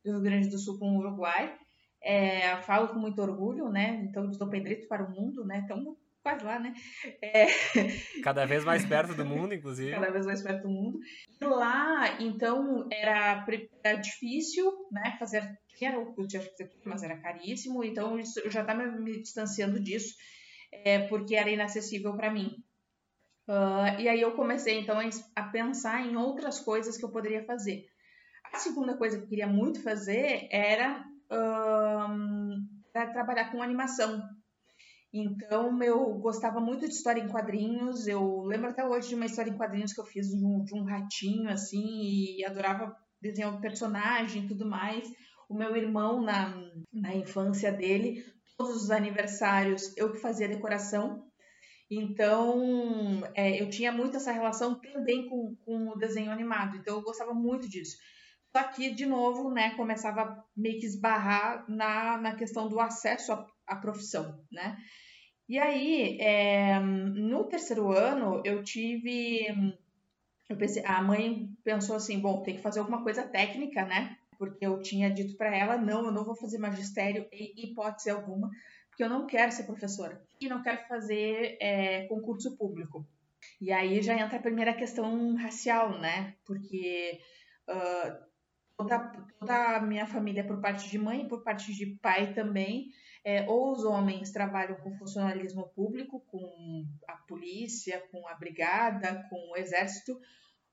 do 0.03 0.12
Rio 0.12 0.21
Grande 0.21 0.50
do 0.50 0.60
Sul 0.60 0.77
com 0.77 0.98
o 0.98 0.98
Uruguai. 0.98 1.55
É, 2.03 2.57
falo 2.63 2.89
com 2.89 3.00
muito 3.00 3.21
orgulho, 3.21 3.69
né? 3.69 4.01
Então, 4.03 4.29
de 4.29 4.38
Dom 4.38 4.50
Pedrito 4.50 4.89
para 4.89 5.05
o 5.05 5.10
mundo, 5.10 5.45
né? 5.45 5.62
Então, 5.63 5.95
quase 6.21 6.43
lá, 6.43 6.60
né? 6.60 6.74
É... 7.21 7.45
Cada 8.21 8.45
vez 8.45 8.65
mais 8.65 8.86
perto 8.86 9.13
do 9.13 9.24
mundo, 9.24 9.53
inclusive. 9.53 9.91
Cada 9.91 10.12
vez 10.12 10.25
mais 10.25 10.41
perto 10.41 10.63
do 10.63 10.69
mundo. 10.69 11.00
E 11.39 11.45
lá, 11.45 12.19
então, 12.19 12.86
era, 12.91 13.45
era 13.83 13.98
difícil, 13.98 14.69
né? 14.91 15.15
Fazer. 15.17 15.48
Era 15.81 16.00
o 16.00 16.13
curso 16.13 16.27
de 16.27 16.38
arquitetura, 16.38 16.81
mas 16.86 17.01
era 17.01 17.17
caríssimo. 17.17 17.83
Então, 17.83 18.19
eu 18.19 18.51
já 18.51 18.62
estava 18.62 18.86
me 18.86 19.21
distanciando 19.21 19.79
disso, 19.79 20.13
é, 20.71 21.07
porque 21.07 21.33
era 21.33 21.50
inacessível 21.50 22.15
para 22.15 22.31
mim. 22.31 22.55
Uh, 23.48 24.00
e 24.00 24.07
aí 24.07 24.21
eu 24.21 24.33
comecei, 24.33 24.79
então, 24.79 24.98
a 25.36 25.43
pensar 25.43 26.05
em 26.05 26.15
outras 26.15 26.60
coisas 26.60 26.98
que 26.98 27.03
eu 27.03 27.12
poderia 27.12 27.43
fazer. 27.43 27.86
A 28.53 28.57
segunda 28.57 28.95
coisa 28.95 29.17
que 29.17 29.24
eu 29.24 29.29
queria 29.29 29.48
muito 29.48 29.81
fazer 29.81 30.48
era, 30.51 31.03
era 32.93 33.12
trabalhar 33.12 33.51
com 33.51 33.62
animação. 33.62 34.21
Então, 35.13 35.81
eu 35.83 36.13
gostava 36.19 36.60
muito 36.62 36.88
de 36.88 36.93
história 36.93 37.21
em 37.21 37.27
quadrinhos. 37.27 38.07
Eu 38.07 38.43
lembro 38.43 38.69
até 38.69 38.86
hoje 38.86 39.10
de 39.10 39.15
uma 39.15 39.25
história 39.25 39.50
em 39.50 39.57
quadrinhos 39.57 39.93
que 39.93 40.00
eu 40.00 40.05
fiz 40.05 40.29
de 40.29 40.45
um, 40.45 40.63
de 40.63 40.74
um 40.74 40.83
ratinho, 40.83 41.50
assim, 41.50 42.38
e 42.38 42.45
adorava 42.45 42.95
desenhar 43.21 43.53
o 43.53 43.57
um 43.57 43.62
personagem 43.62 44.43
e 44.45 44.48
tudo 44.48 44.65
mais. 44.65 45.12
O 45.50 45.53
meu 45.53 45.75
irmão, 45.75 46.21
na, 46.21 46.55
na 46.93 47.13
infância 47.13 47.71
dele, 47.74 48.25
todos 48.57 48.83
os 48.83 48.91
aniversários, 48.91 49.95
eu 49.98 50.12
que 50.13 50.19
fazia 50.19 50.48
decoração. 50.48 51.29
Então, 51.91 53.21
é, 53.36 53.62
eu 53.62 53.69
tinha 53.69 53.91
muito 53.91 54.15
essa 54.15 54.31
relação 54.31 54.79
também 54.79 55.27
com, 55.27 55.53
com 55.66 55.89
o 55.89 55.98
desenho 55.98 56.31
animado. 56.31 56.77
Então, 56.77 56.96
eu 56.96 57.01
gostava 57.01 57.33
muito 57.33 57.68
disso. 57.68 57.98
Só 58.55 58.63
que, 58.63 58.92
de 58.92 59.05
novo, 59.05 59.51
né, 59.51 59.75
começava 59.75 60.22
a 60.22 60.44
meio 60.55 60.79
que 60.79 60.85
esbarrar 60.85 61.66
na, 61.70 62.18
na 62.18 62.35
questão 62.35 62.70
do 62.70 62.79
acesso 62.79 63.33
à, 63.33 63.46
à 63.68 63.75
profissão, 63.75 64.42
né? 64.50 64.77
E 65.50 65.59
aí, 65.59 66.18
é, 66.22 66.79
no 66.79 67.44
terceiro 67.44 67.92
ano, 67.92 68.42
eu 68.46 68.63
tive. 68.63 69.48
Eu 70.50 70.55
pensei, 70.55 70.85
a 70.85 71.01
mãe 71.01 71.50
pensou 71.61 71.98
assim: 71.98 72.20
bom, 72.20 72.42
tem 72.42 72.55
que 72.55 72.61
fazer 72.61 72.79
alguma 72.79 73.03
coisa 73.03 73.24
técnica, 73.24 73.83
né? 73.85 74.18
Porque 74.37 74.66
eu 74.66 74.81
tinha 74.81 75.09
dito 75.09 75.35
para 75.35 75.53
ela: 75.53 75.77
não, 75.77 76.05
eu 76.05 76.11
não 76.11 76.24
vou 76.24 76.35
fazer 76.35 76.57
magistério 76.57 77.27
em 77.33 77.53
hipótese 77.57 78.09
alguma, 78.09 78.50
porque 79.01 79.03
eu 79.03 79.09
não 79.09 79.25
quero 79.25 79.51
ser 79.51 79.64
professora 79.64 80.22
e 80.40 80.48
não 80.48 80.61
quero 80.61 80.85
fazer 80.87 81.57
é, 81.59 82.05
concurso 82.05 82.55
público. 82.55 83.07
E 83.59 83.72
aí 83.72 84.00
já 84.00 84.16
entra 84.16 84.37
a 84.37 84.42
primeira 84.42 84.75
questão 84.75 85.35
racial, 85.35 86.00
né? 86.00 86.35
Porque 86.46 87.20
uh, 87.68 88.24
toda, 88.77 89.00
toda 89.40 89.77
a 89.77 89.81
minha 89.81 90.05
família, 90.05 90.46
por 90.46 90.61
parte 90.61 90.87
de 90.87 91.00
mãe 91.00 91.24
e 91.24 91.27
por 91.27 91.44
parte 91.44 91.74
de 91.74 91.98
pai 92.00 92.33
também, 92.35 92.90
é, 93.25 93.48
ou 93.50 93.72
os 93.72 93.83
homens 93.83 94.31
trabalham 94.31 94.75
com 94.75 94.96
funcionalismo 94.96 95.68
público, 95.70 96.20
com 96.27 96.85
a 97.07 97.14
polícia, 97.27 98.03
com 98.11 98.27
a 98.27 98.35
brigada, 98.35 99.25
com 99.31 99.51
o 99.51 99.57
exército, 99.57 100.20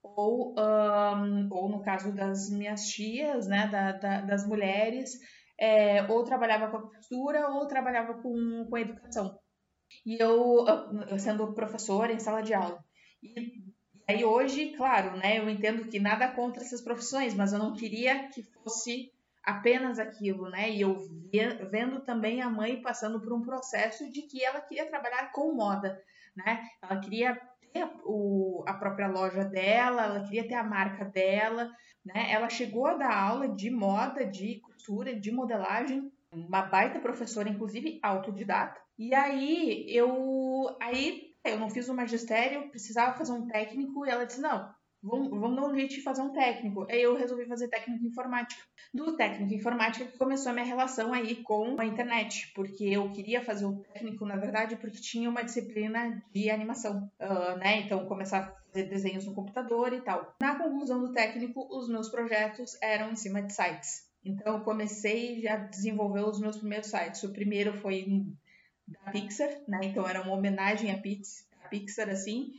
ou, 0.03 0.55
um, 0.59 1.49
ou 1.51 1.69
no 1.71 1.81
caso 1.81 2.13
das 2.13 2.51
minhas 2.51 2.87
tias, 2.89 3.47
né, 3.47 3.67
da, 3.69 3.93
da, 3.93 4.21
das 4.21 4.47
mulheres, 4.47 5.19
é, 5.59 6.05
ou 6.11 6.25
trabalhava 6.25 6.69
com 6.69 6.77
a 6.77 6.91
costura 6.91 7.49
ou 7.49 7.67
trabalhava 7.67 8.15
com, 8.15 8.67
com 8.69 8.79
educação. 8.79 9.39
E 10.05 10.21
eu, 10.21 10.65
sendo 11.19 11.53
professora 11.55 12.13
em 12.13 12.19
sala 12.19 12.43
de 12.43 12.55
aula. 12.55 12.85
E 13.23 13.65
aí 14.09 14.25
hoje, 14.25 14.75
claro, 14.77 15.17
né, 15.17 15.39
eu 15.39 15.49
entendo 15.49 15.87
que 15.89 15.99
nada 15.99 16.29
contra 16.29 16.63
essas 16.63 16.81
profissões, 16.81 17.35
mas 17.35 17.53
eu 17.53 17.59
não 17.59 17.73
queria 17.73 18.29
que 18.29 18.43
fosse 18.43 19.11
apenas 19.49 19.99
aquilo, 19.99 20.51
né? 20.51 20.71
E 20.71 20.83
eu 20.83 20.99
vendo 21.71 22.01
também 22.01 22.43
a 22.43 22.51
mãe 22.51 22.83
passando 22.83 23.19
por 23.19 23.33
um 23.33 23.41
processo 23.41 24.11
de 24.13 24.23
que 24.23 24.45
ela 24.45 24.61
queria 24.61 24.87
trabalhar 24.87 25.33
com 25.33 25.55
moda, 25.55 25.99
né? 26.37 26.69
Ela 26.83 27.01
queria 27.01 27.41
ter 27.73 27.91
o, 28.05 28.63
a 28.67 28.75
própria 28.75 29.09
loja 29.09 29.45
dela, 29.45 30.05
ela 30.05 30.25
queria 30.25 30.47
ter 30.47 30.55
a 30.55 30.63
marca 30.63 31.07
dela, 31.07 31.71
né? 32.05 32.31
Ela 32.31 32.51
chegou 32.51 32.87
a 32.87 32.95
dar 32.95 33.15
aula 33.15 33.49
de 33.49 33.71
moda, 33.71 34.27
de 34.27 34.61
costura, 34.89 35.15
de 35.15 35.31
modelagem, 35.31 36.11
uma 36.33 36.63
baita 36.63 36.99
professora, 36.99 37.49
inclusive 37.49 37.99
autodidata. 38.03 38.81
E 38.99 39.15
aí 39.15 39.87
eu 39.89 40.77
aí 40.81 41.29
eu 41.45 41.59
não 41.59 41.71
fiz 41.71 41.89
o 41.89 41.95
magistério, 41.95 42.69
precisava 42.71 43.17
fazer 43.17 43.33
um 43.33 43.47
técnico 43.47 44.05
e 44.05 44.11
ela 44.11 44.25
disse: 44.25 44.41
"Não, 44.41 44.69
vamos, 45.03 45.31
vamos 45.31 45.57
dar 45.57 45.67
um 45.67 46.03
fazer 46.03 46.23
um 46.23 46.33
técnico". 46.33 46.87
Aí 46.91 47.03
eu 47.03 47.17
resolvi 47.17 47.47
fazer 47.47 47.69
técnico 47.69 48.05
em 48.05 48.09
informática. 48.09 48.63
Do 48.93 49.17
técnico 49.17 49.53
em 49.53 49.57
informática 49.57 50.07
que 50.07 50.19
começou 50.19 50.51
a 50.51 50.53
minha 50.55 50.67
relação 50.67 51.13
aí 51.13 51.37
com 51.37 51.77
a 51.79 51.85
internet, 51.87 52.51
porque 52.55 52.85
eu 52.85 53.11
queria 53.13 53.43
fazer 53.43 53.67
o 53.67 53.77
técnico, 53.77 54.27
na 54.27 54.37
verdade, 54.37 54.77
porque 54.77 55.01
tinha 55.01 55.31
uma 55.31 55.43
disciplina 55.45 56.23
de 56.35 56.51
animação, 56.51 57.11
uh, 57.21 57.57
né? 57.59 57.81
Então 57.81 58.07
começar 58.07 58.39
a 58.39 58.71
fazer 58.73 58.89
desenhos 58.89 59.25
no 59.25 59.35
computador 59.35 59.93
e 59.93 60.01
tal. 60.01 60.35
Na 60.43 60.57
conclusão 60.57 61.01
do 61.01 61.13
técnico, 61.13 61.67
os 61.71 61.89
meus 61.89 62.09
projetos 62.09 62.77
eram 62.83 63.13
em 63.13 63.17
cima 63.17 63.41
de 63.41 63.53
sites. 63.53 64.08
Então 64.25 64.59
eu 64.59 64.65
comecei 64.65 65.41
já 65.41 65.55
a 65.55 65.57
desenvolver 65.57 66.23
os 66.23 66.41
meus 66.41 66.57
primeiros 66.57 66.89
sites. 66.89 67.23
O 67.23 67.33
primeiro 67.33 67.73
foi 67.73 68.27
da 68.87 69.11
Pixar, 69.11 69.51
né? 69.69 69.81
Então 69.85 70.07
era 70.07 70.23
uma 70.23 70.35
homenagem 70.35 70.91
à 70.91 70.99
Pixar, 70.99 72.09
assim. 72.09 72.53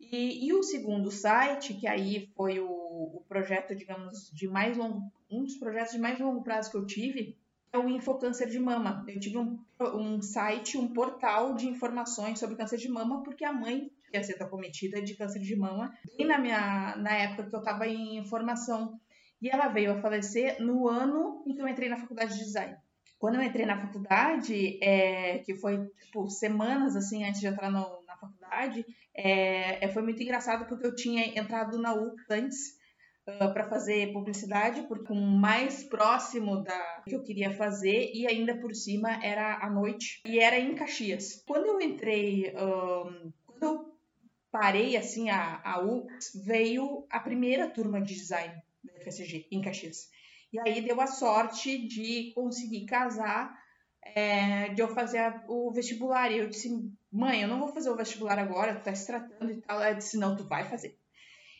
E, 0.00 0.46
e, 0.46 0.52
o 0.54 0.62
segundo 0.62 1.10
site, 1.10 1.74
que 1.74 1.86
aí 1.86 2.30
foi 2.34 2.58
o, 2.58 2.66
o, 2.66 3.24
projeto, 3.28 3.74
digamos, 3.74 4.30
de 4.32 4.48
mais 4.48 4.76
longo, 4.76 5.12
um 5.30 5.44
dos 5.44 5.56
projetos 5.56 5.92
de 5.92 5.98
mais 5.98 6.18
longo 6.18 6.42
prazo 6.42 6.70
que 6.70 6.76
eu 6.76 6.86
tive, 6.86 7.36
é 7.70 7.78
o 7.78 7.88
Infocâncer 7.88 8.48
de 8.48 8.58
Mama. 8.58 9.04
Eu 9.06 9.20
tive 9.20 9.36
um, 9.36 9.58
um 9.78 10.22
site, 10.22 10.78
um 10.78 10.88
portal 10.88 11.54
de 11.54 11.68
informações 11.68 12.38
sobre 12.38 12.56
câncer 12.56 12.78
de 12.78 12.88
mama, 12.88 13.22
porque 13.22 13.44
a 13.44 13.52
mãe 13.52 13.90
ia 14.12 14.24
ser 14.24 14.42
acometida 14.42 15.00
de 15.00 15.14
câncer 15.14 15.40
de 15.40 15.54
mama, 15.54 15.94
bem 16.16 16.26
na 16.26 16.38
minha 16.38 16.96
na 16.96 17.12
época 17.12 17.48
que 17.48 17.54
eu 17.54 17.60
estava 17.60 17.86
em 17.86 18.24
formação. 18.24 18.98
E 19.40 19.48
ela 19.48 19.68
veio 19.68 19.92
a 19.92 20.00
falecer 20.00 20.60
no 20.60 20.88
ano 20.88 21.42
em 21.46 21.54
que 21.54 21.62
eu 21.62 21.68
entrei 21.68 21.88
na 21.88 21.96
faculdade 21.96 22.34
de 22.34 22.44
design. 22.44 22.76
Quando 23.20 23.34
eu 23.34 23.42
entrei 23.42 23.66
na 23.66 23.78
faculdade, 23.78 24.78
é, 24.82 25.38
que 25.40 25.54
foi 25.54 25.86
tipo, 26.02 26.28
semanas 26.30 26.96
assim 26.96 27.22
antes 27.22 27.40
de 27.40 27.46
entrar 27.46 27.70
no, 27.70 28.02
na 28.06 28.16
faculdade, 28.16 28.84
é, 29.14 29.84
é, 29.84 29.88
foi 29.88 30.02
muito 30.02 30.22
engraçado 30.22 30.66
porque 30.66 30.86
eu 30.86 30.94
tinha 30.94 31.38
entrado 31.38 31.78
na 31.78 31.92
UC 31.92 32.16
antes 32.30 32.78
uh, 33.28 33.52
para 33.52 33.68
fazer 33.68 34.12
publicidade, 34.14 34.82
porque 34.88 35.12
um 35.12 35.20
mais 35.20 35.84
próximo 35.84 36.62
da 36.62 37.02
que 37.06 37.14
eu 37.14 37.22
queria 37.22 37.50
fazer 37.52 38.10
e 38.14 38.26
ainda 38.26 38.56
por 38.56 38.74
cima 38.74 39.22
era 39.22 39.58
à 39.58 39.68
noite 39.68 40.22
e 40.24 40.38
era 40.38 40.58
em 40.58 40.74
Caxias. 40.74 41.42
Quando 41.46 41.66
eu 41.66 41.80
entrei, 41.80 42.54
um, 42.56 43.32
quando 43.44 43.62
eu 43.62 43.94
parei 44.50 44.96
assim 44.96 45.28
a, 45.28 45.60
a 45.62 45.78
veio 46.44 47.06
a 47.10 47.20
primeira 47.20 47.68
turma 47.68 48.00
de 48.00 48.14
design. 48.14 48.54
Da 48.84 48.92
FSG, 49.00 49.46
em 49.50 49.60
Caxias. 49.60 50.08
E 50.52 50.58
aí 50.58 50.80
deu 50.82 51.00
a 51.00 51.06
sorte 51.06 51.86
de 51.86 52.32
conseguir 52.34 52.84
casar, 52.86 53.56
é, 54.02 54.70
de 54.70 54.82
eu 54.82 54.88
fazer 54.88 55.42
o 55.48 55.72
vestibular. 55.72 56.30
E 56.30 56.38
eu 56.38 56.48
disse, 56.48 56.70
mãe, 57.12 57.42
eu 57.42 57.48
não 57.48 57.60
vou 57.60 57.68
fazer 57.68 57.90
o 57.90 57.96
vestibular 57.96 58.38
agora, 58.38 58.74
tu 58.74 58.84
tá 58.84 58.94
se 58.94 59.06
tratando 59.06 59.52
e 59.52 59.60
tal. 59.60 59.80
Ela 59.80 59.92
disse, 59.92 60.18
não, 60.18 60.36
tu 60.36 60.44
vai 60.44 60.68
fazer. 60.68 60.98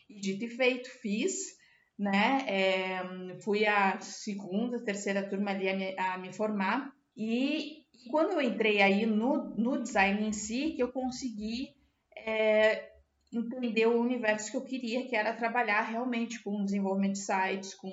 E 0.09 0.21
dito 0.21 0.45
e 0.45 0.49
feito, 0.49 0.91
fiz, 0.91 1.57
né? 1.97 2.45
É, 2.49 3.39
fui 3.43 3.65
a 3.65 4.01
segunda, 4.01 4.83
terceira 4.83 5.29
turma 5.29 5.53
ali 5.53 5.69
a 5.69 5.77
me, 5.77 5.99
a 5.99 6.19
me 6.19 6.33
formar. 6.33 6.93
E, 7.17 7.85
quando 8.11 8.33
eu 8.33 8.41
entrei 8.41 8.81
aí 8.81 9.07
no, 9.07 9.55
no 9.57 9.83
design 9.83 10.27
em 10.27 10.33
si, 10.33 10.73
que 10.73 10.83
eu 10.83 10.91
consegui 10.91 11.75
é, 12.17 12.90
entender 13.33 13.87
o 13.87 14.01
universo 14.01 14.51
que 14.51 14.57
eu 14.57 14.65
queria, 14.65 15.07
que 15.07 15.15
era 15.15 15.35
trabalhar 15.35 15.83
realmente 15.83 16.43
com 16.43 16.65
desenvolvimento 16.65 17.13
de 17.13 17.21
sites, 17.21 17.75
com, 17.75 17.89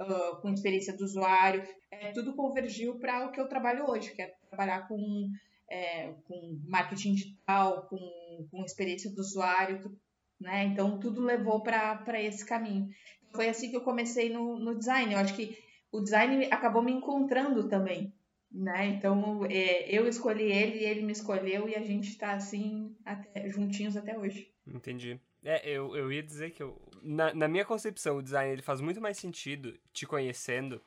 uh, 0.00 0.40
com 0.40 0.52
experiência 0.52 0.96
do 0.96 1.04
usuário. 1.04 1.62
É, 1.90 2.12
tudo 2.12 2.34
convergiu 2.34 2.98
para 2.98 3.26
o 3.26 3.32
que 3.32 3.40
eu 3.40 3.48
trabalho 3.48 3.90
hoje, 3.90 4.12
que 4.14 4.22
é 4.22 4.34
trabalhar 4.48 4.86
com, 4.86 5.28
é, 5.70 6.12
com 6.26 6.60
marketing 6.66 7.14
digital, 7.14 7.86
com, 7.88 8.46
com 8.50 8.64
experiência 8.64 9.10
do 9.10 9.20
usuário, 9.20 9.98
né? 10.40 10.64
Então, 10.64 10.98
tudo 11.00 11.22
levou 11.22 11.62
para 11.62 12.22
esse 12.22 12.46
caminho. 12.46 12.88
Foi 13.34 13.48
assim 13.48 13.70
que 13.70 13.76
eu 13.76 13.82
comecei 13.82 14.30
no, 14.30 14.58
no 14.58 14.78
design. 14.78 15.12
Eu 15.12 15.18
acho 15.18 15.34
que 15.34 15.58
o 15.90 16.00
design 16.00 16.46
acabou 16.50 16.82
me 16.82 16.92
encontrando 16.92 17.68
também, 17.68 18.12
né? 18.50 18.86
Então, 18.86 19.44
é, 19.46 19.90
eu 19.94 20.06
escolhi 20.08 20.50
ele, 20.50 20.84
ele 20.84 21.02
me 21.02 21.12
escolheu 21.12 21.68
e 21.68 21.74
a 21.74 21.82
gente 21.82 22.08
está 22.08 22.32
assim, 22.32 22.96
até, 23.04 23.48
juntinhos 23.48 23.96
até 23.96 24.18
hoje. 24.18 24.52
Entendi. 24.66 25.20
É, 25.44 25.68
eu, 25.68 25.96
eu 25.96 26.12
ia 26.12 26.22
dizer 26.22 26.50
que 26.50 26.62
eu, 26.62 26.80
na, 27.02 27.32
na 27.32 27.48
minha 27.48 27.64
concepção, 27.64 28.16
o 28.16 28.22
design 28.22 28.52
ele 28.52 28.62
faz 28.62 28.80
muito 28.80 29.00
mais 29.00 29.16
sentido 29.18 29.78
te 29.92 30.06
conhecendo, 30.06 30.82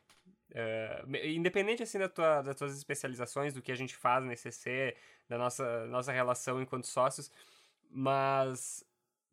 uh, 0.51 1.15
independente 1.25 1.83
assim 1.83 1.99
da 1.99 2.09
tua, 2.09 2.41
das 2.41 2.55
tuas 2.55 2.75
especializações, 2.77 3.53
do 3.53 3.61
que 3.61 3.71
a 3.71 3.75
gente 3.75 3.95
faz 3.95 4.23
no 4.23 4.31
ECC, 4.31 4.95
da 5.29 5.37
nossa, 5.37 5.85
nossa 5.87 6.11
relação 6.11 6.61
enquanto 6.61 6.87
sócios, 6.87 7.31
mas 7.89 8.85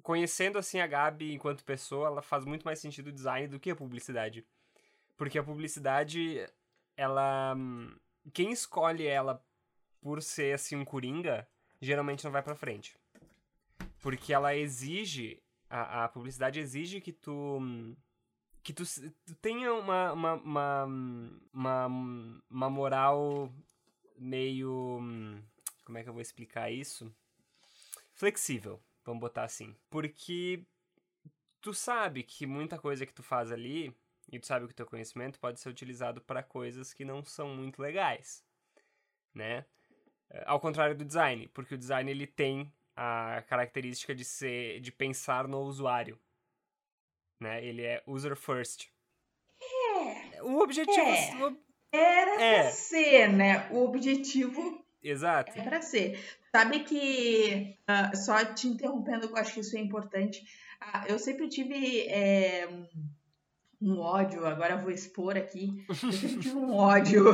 conhecendo 0.03 0.59
assim 0.59 0.81
a 0.81 0.87
Gabi 0.87 1.35
enquanto 1.35 1.65
pessoa, 1.65 2.07
ela 2.07 2.23
faz 2.23 2.45
muito 2.45 2.65
mais 2.65 2.79
sentido 2.79 3.09
o 3.09 3.13
design 3.13 3.49
do 3.49 3.59
que 3.61 3.71
a 3.71 3.77
publicidade. 3.77 4.47
Porque 5.17 5.39
a 5.39 5.43
publicidade, 5.43 6.47
ela. 6.97 7.57
Quem 8.33 8.51
escolhe 8.51 9.07
ela 9.07 9.45
por 10.01 10.23
ser 10.23 10.55
assim 10.55 10.77
um 10.77 10.85
coringa, 10.85 11.47
geralmente 11.81 12.25
não 12.25 12.31
vai 12.31 12.43
pra 12.43 12.55
frente. 12.55 12.97
Porque 14.01 14.33
ela 14.33 14.55
exige. 14.55 15.43
A, 15.69 16.05
a 16.05 16.09
publicidade 16.09 16.61
exige 16.61 17.01
que 17.01 17.13
tu. 17.13 17.61
Que 18.63 18.73
tu, 18.73 18.85
tu 19.25 19.35
tenha 19.37 19.73
uma, 19.73 20.13
uma, 20.13 20.35
uma, 20.35 20.85
uma, 21.53 21.87
uma 22.51 22.71
moral 22.71 23.53
meio. 24.17 25.01
Como 25.85 25.99
é 25.99 26.03
que 26.03 26.09
eu 26.09 26.13
vou 26.13 26.23
explicar 26.23 26.71
isso? 26.71 27.13
Flexível, 28.13 28.81
vamos 29.05 29.21
botar 29.21 29.45
assim. 29.45 29.77
Porque 29.89 30.65
tu 31.61 31.73
sabe 31.73 32.23
que 32.23 32.47
muita 32.47 32.79
coisa 32.79 33.07
que 33.07 33.13
tu 33.13 33.23
faz 33.23 33.51
ali, 33.51 33.95
e 34.31 34.39
tu 34.39 34.47
sabe 34.47 34.67
que 34.67 34.73
o 34.73 34.77
teu 34.77 34.87
conhecimento 34.87 35.39
pode 35.39 35.61
ser 35.61 35.69
utilizado 35.69 36.21
para 36.21 36.43
coisas 36.43 36.93
que 36.93 37.05
não 37.05 37.25
são 37.25 37.49
muito 37.55 37.81
legais, 37.81 38.45
né? 39.35 39.65
Ao 40.45 40.61
contrário 40.61 40.95
do 40.95 41.05
design, 41.05 41.49
porque 41.49 41.75
o 41.75 41.79
design 41.79 42.11
ele 42.11 42.27
tem 42.27 42.71
a 42.95 43.43
característica 43.49 44.15
de 44.15 44.25
ser 44.25 44.81
de 44.81 44.93
pensar 44.93 45.49
no 45.49 45.61
usuário. 45.61 46.19
Né? 47.41 47.65
Ele 47.65 47.83
é 47.83 48.03
user 48.07 48.37
first. 48.37 48.89
É. 49.61 50.43
O 50.43 50.61
objetivo 50.61 51.57
é. 51.93 51.99
era 51.99 52.43
é. 52.43 52.63
pra 52.63 52.71
ser, 52.71 53.29
né? 53.29 53.69
O 53.71 53.85
objetivo 53.85 54.85
Exato. 55.03 55.53
É 55.59 55.63
para 55.63 55.81
ser. 55.81 56.19
Sabe 56.51 56.81
que, 56.81 57.77
uh, 57.89 58.17
só 58.17 58.45
te 58.45 58.67
interrompendo, 58.67 59.27
eu 59.27 59.37
acho 59.37 59.55
que 59.55 59.61
isso 59.61 59.77
é 59.77 59.81
importante. 59.81 60.43
Uh, 60.83 61.07
eu 61.09 61.19
sempre 61.19 61.49
tive 61.49 62.03
é, 62.09 62.69
um 63.81 63.99
ódio, 64.01 64.45
agora 64.45 64.77
vou 64.77 64.91
expor 64.91 65.37
aqui, 65.37 65.85
eu 65.89 65.95
sempre 65.95 66.39
tive 66.39 66.57
um 66.57 66.75
ódio 66.75 67.25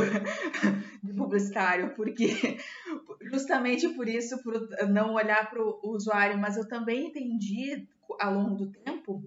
de 1.02 1.12
publicitário, 1.14 1.94
porque 1.94 2.59
justamente 3.33 3.88
por 3.90 4.09
isso, 4.09 4.42
por 4.42 4.54
não 4.88 5.14
olhar 5.14 5.48
para 5.48 5.62
o 5.62 5.80
usuário, 5.85 6.38
mas 6.38 6.57
eu 6.57 6.68
também 6.68 7.07
entendi 7.07 7.88
ao 8.20 8.35
longo 8.35 8.57
do 8.57 8.70
tempo 8.70 9.22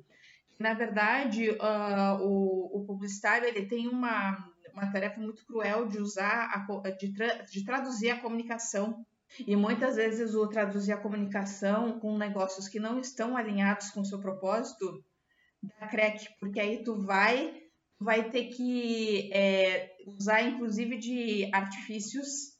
que, 0.56 0.63
na 0.63 0.73
verdade, 0.73 1.51
uh, 1.51 2.21
o, 2.21 2.82
o, 2.82 2.86
publicitário 2.86 3.47
ele 3.47 3.65
tem 3.65 3.88
uma, 3.88 4.38
uma 4.73 4.91
tarefa 4.91 5.19
muito 5.19 5.45
cruel 5.45 5.88
de 5.88 5.99
usar, 5.99 6.49
a, 6.51 6.89
de, 6.91 7.13
tra, 7.13 7.43
de 7.43 7.65
traduzir 7.65 8.12
a 8.12 8.19
comunicação. 8.19 9.06
E 9.45 9.56
muitas 9.56 9.97
vezes 9.97 10.34
o 10.34 10.47
traduzir 10.47 10.93
a 10.93 10.97
comunicação 10.97 11.99
com 11.99 12.17
negócios 12.17 12.69
que 12.69 12.80
não 12.80 12.99
estão 12.99 13.36
alinhados 13.36 13.89
com 13.89 14.01
o 14.01 14.06
seu 14.06 14.19
propósito 14.19 15.03
da 15.62 15.88
crack, 15.88 16.28
porque 16.39 16.60
aí 16.60 16.84
tu 16.84 17.02
vai 17.02 17.63
vai 18.00 18.30
ter 18.30 18.50
que 18.50 19.32
é, 19.34 19.96
usar 20.06 20.41
inclusive 20.43 20.98
de 20.98 21.50
artifícios 21.52 22.56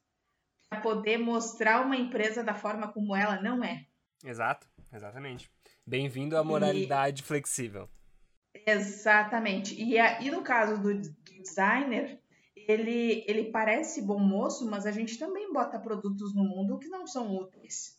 para 0.70 0.82
poder 0.82 1.18
mostrar 1.18 1.86
uma 1.86 1.96
empresa 1.96 2.44
da 2.44 2.56
forma 2.56 2.92
como 2.92 3.16
ela 3.16 3.42
não 3.42 3.64
é. 3.64 3.86
Exato, 4.24 4.68
exatamente. 4.92 5.50
Bem-vindo 5.86 6.36
à 6.36 6.44
moralidade 6.44 7.22
e... 7.22 7.26
flexível. 7.26 7.88
Exatamente. 8.66 9.80
E, 9.82 9.98
a, 10.00 10.22
e 10.22 10.32
no 10.32 10.42
caso 10.42 10.82
do, 10.82 10.94
do 10.94 11.16
designer, 11.44 12.20
ele, 12.56 13.24
ele 13.28 13.52
parece 13.52 14.02
bom 14.02 14.20
moço, 14.20 14.70
mas 14.70 14.86
a 14.86 14.92
gente 14.92 15.18
também 15.18 15.54
bota 15.54 15.80
produtos 15.80 16.34
no 16.34 16.44
mundo 16.44 16.80
que 16.80 16.90
não 16.90 17.06
são 17.06 17.34
úteis. 17.36 17.97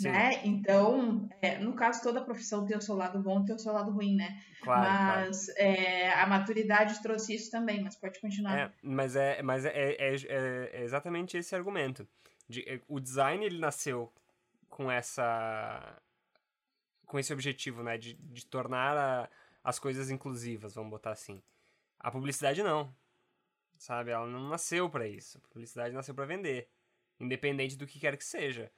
Né? 0.00 0.40
Então, 0.44 1.28
é, 1.42 1.58
no 1.58 1.74
caso, 1.74 2.02
toda 2.02 2.20
profissão 2.24 2.64
tem 2.64 2.76
o 2.76 2.80
seu 2.80 2.94
lado 2.94 3.18
bom 3.20 3.42
e 3.42 3.46
tem 3.46 3.54
o 3.54 3.58
seu 3.58 3.72
lado 3.72 3.90
ruim, 3.90 4.14
né? 4.14 4.40
Claro, 4.62 4.82
mas 4.82 5.46
claro. 5.46 5.60
É, 5.60 6.12
a 6.12 6.26
maturidade 6.26 7.02
trouxe 7.02 7.34
isso 7.34 7.50
também, 7.50 7.82
mas 7.82 7.96
pode 7.96 8.20
continuar. 8.20 8.58
É, 8.58 8.72
mas 8.82 9.16
é, 9.16 9.42
mas 9.42 9.64
é, 9.64 9.72
é, 9.74 10.14
é, 10.14 10.70
é 10.72 10.82
exatamente 10.84 11.36
esse 11.36 11.54
argumento. 11.54 12.06
De, 12.48 12.68
é, 12.68 12.80
o 12.86 13.00
design, 13.00 13.44
ele 13.44 13.58
nasceu 13.58 14.12
com 14.68 14.90
essa 14.90 16.00
com 17.06 17.18
esse 17.18 17.32
objetivo, 17.32 17.82
né? 17.82 17.98
De, 17.98 18.14
de 18.14 18.46
tornar 18.46 18.96
a, 18.96 19.28
as 19.64 19.78
coisas 19.78 20.10
inclusivas, 20.10 20.74
vamos 20.74 20.90
botar 20.90 21.10
assim. 21.10 21.42
A 21.98 22.10
publicidade 22.10 22.62
não. 22.62 22.94
Sabe? 23.78 24.10
Ela 24.10 24.26
não 24.26 24.48
nasceu 24.48 24.88
para 24.90 25.06
isso. 25.06 25.38
A 25.38 25.40
publicidade 25.48 25.94
nasceu 25.94 26.14
para 26.14 26.26
vender. 26.26 26.68
Independente 27.18 27.76
do 27.76 27.86
que 27.86 27.98
quer 27.98 28.16
que 28.16 28.24
seja. 28.24 28.70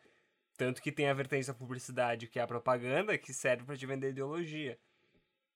Tanto 0.60 0.82
que 0.82 0.92
tem 0.92 1.08
a 1.08 1.14
vertente 1.14 1.46
da 1.46 1.54
publicidade, 1.54 2.26
que 2.26 2.38
é 2.38 2.42
a 2.42 2.46
propaganda, 2.46 3.16
que 3.16 3.32
serve 3.32 3.64
para 3.64 3.78
te 3.78 3.86
vender 3.86 4.10
ideologia. 4.10 4.78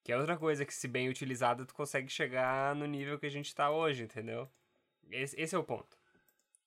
Que 0.03 0.11
é 0.11 0.17
outra 0.17 0.35
coisa 0.35 0.64
que, 0.64 0.73
se 0.73 0.88
bem 0.88 1.11
utilizada, 1.11 1.67
tu 1.67 1.75
consegue 1.75 2.09
chegar 2.09 2.75
no 2.75 2.87
nível 2.87 3.19
que 3.19 3.27
a 3.27 3.31
gente 3.31 3.55
tá 3.55 3.71
hoje, 3.71 4.05
entendeu? 4.05 4.49
Esse, 5.11 5.38
esse 5.38 5.55
é 5.55 5.59
o 5.59 5.62
ponto. 5.62 5.99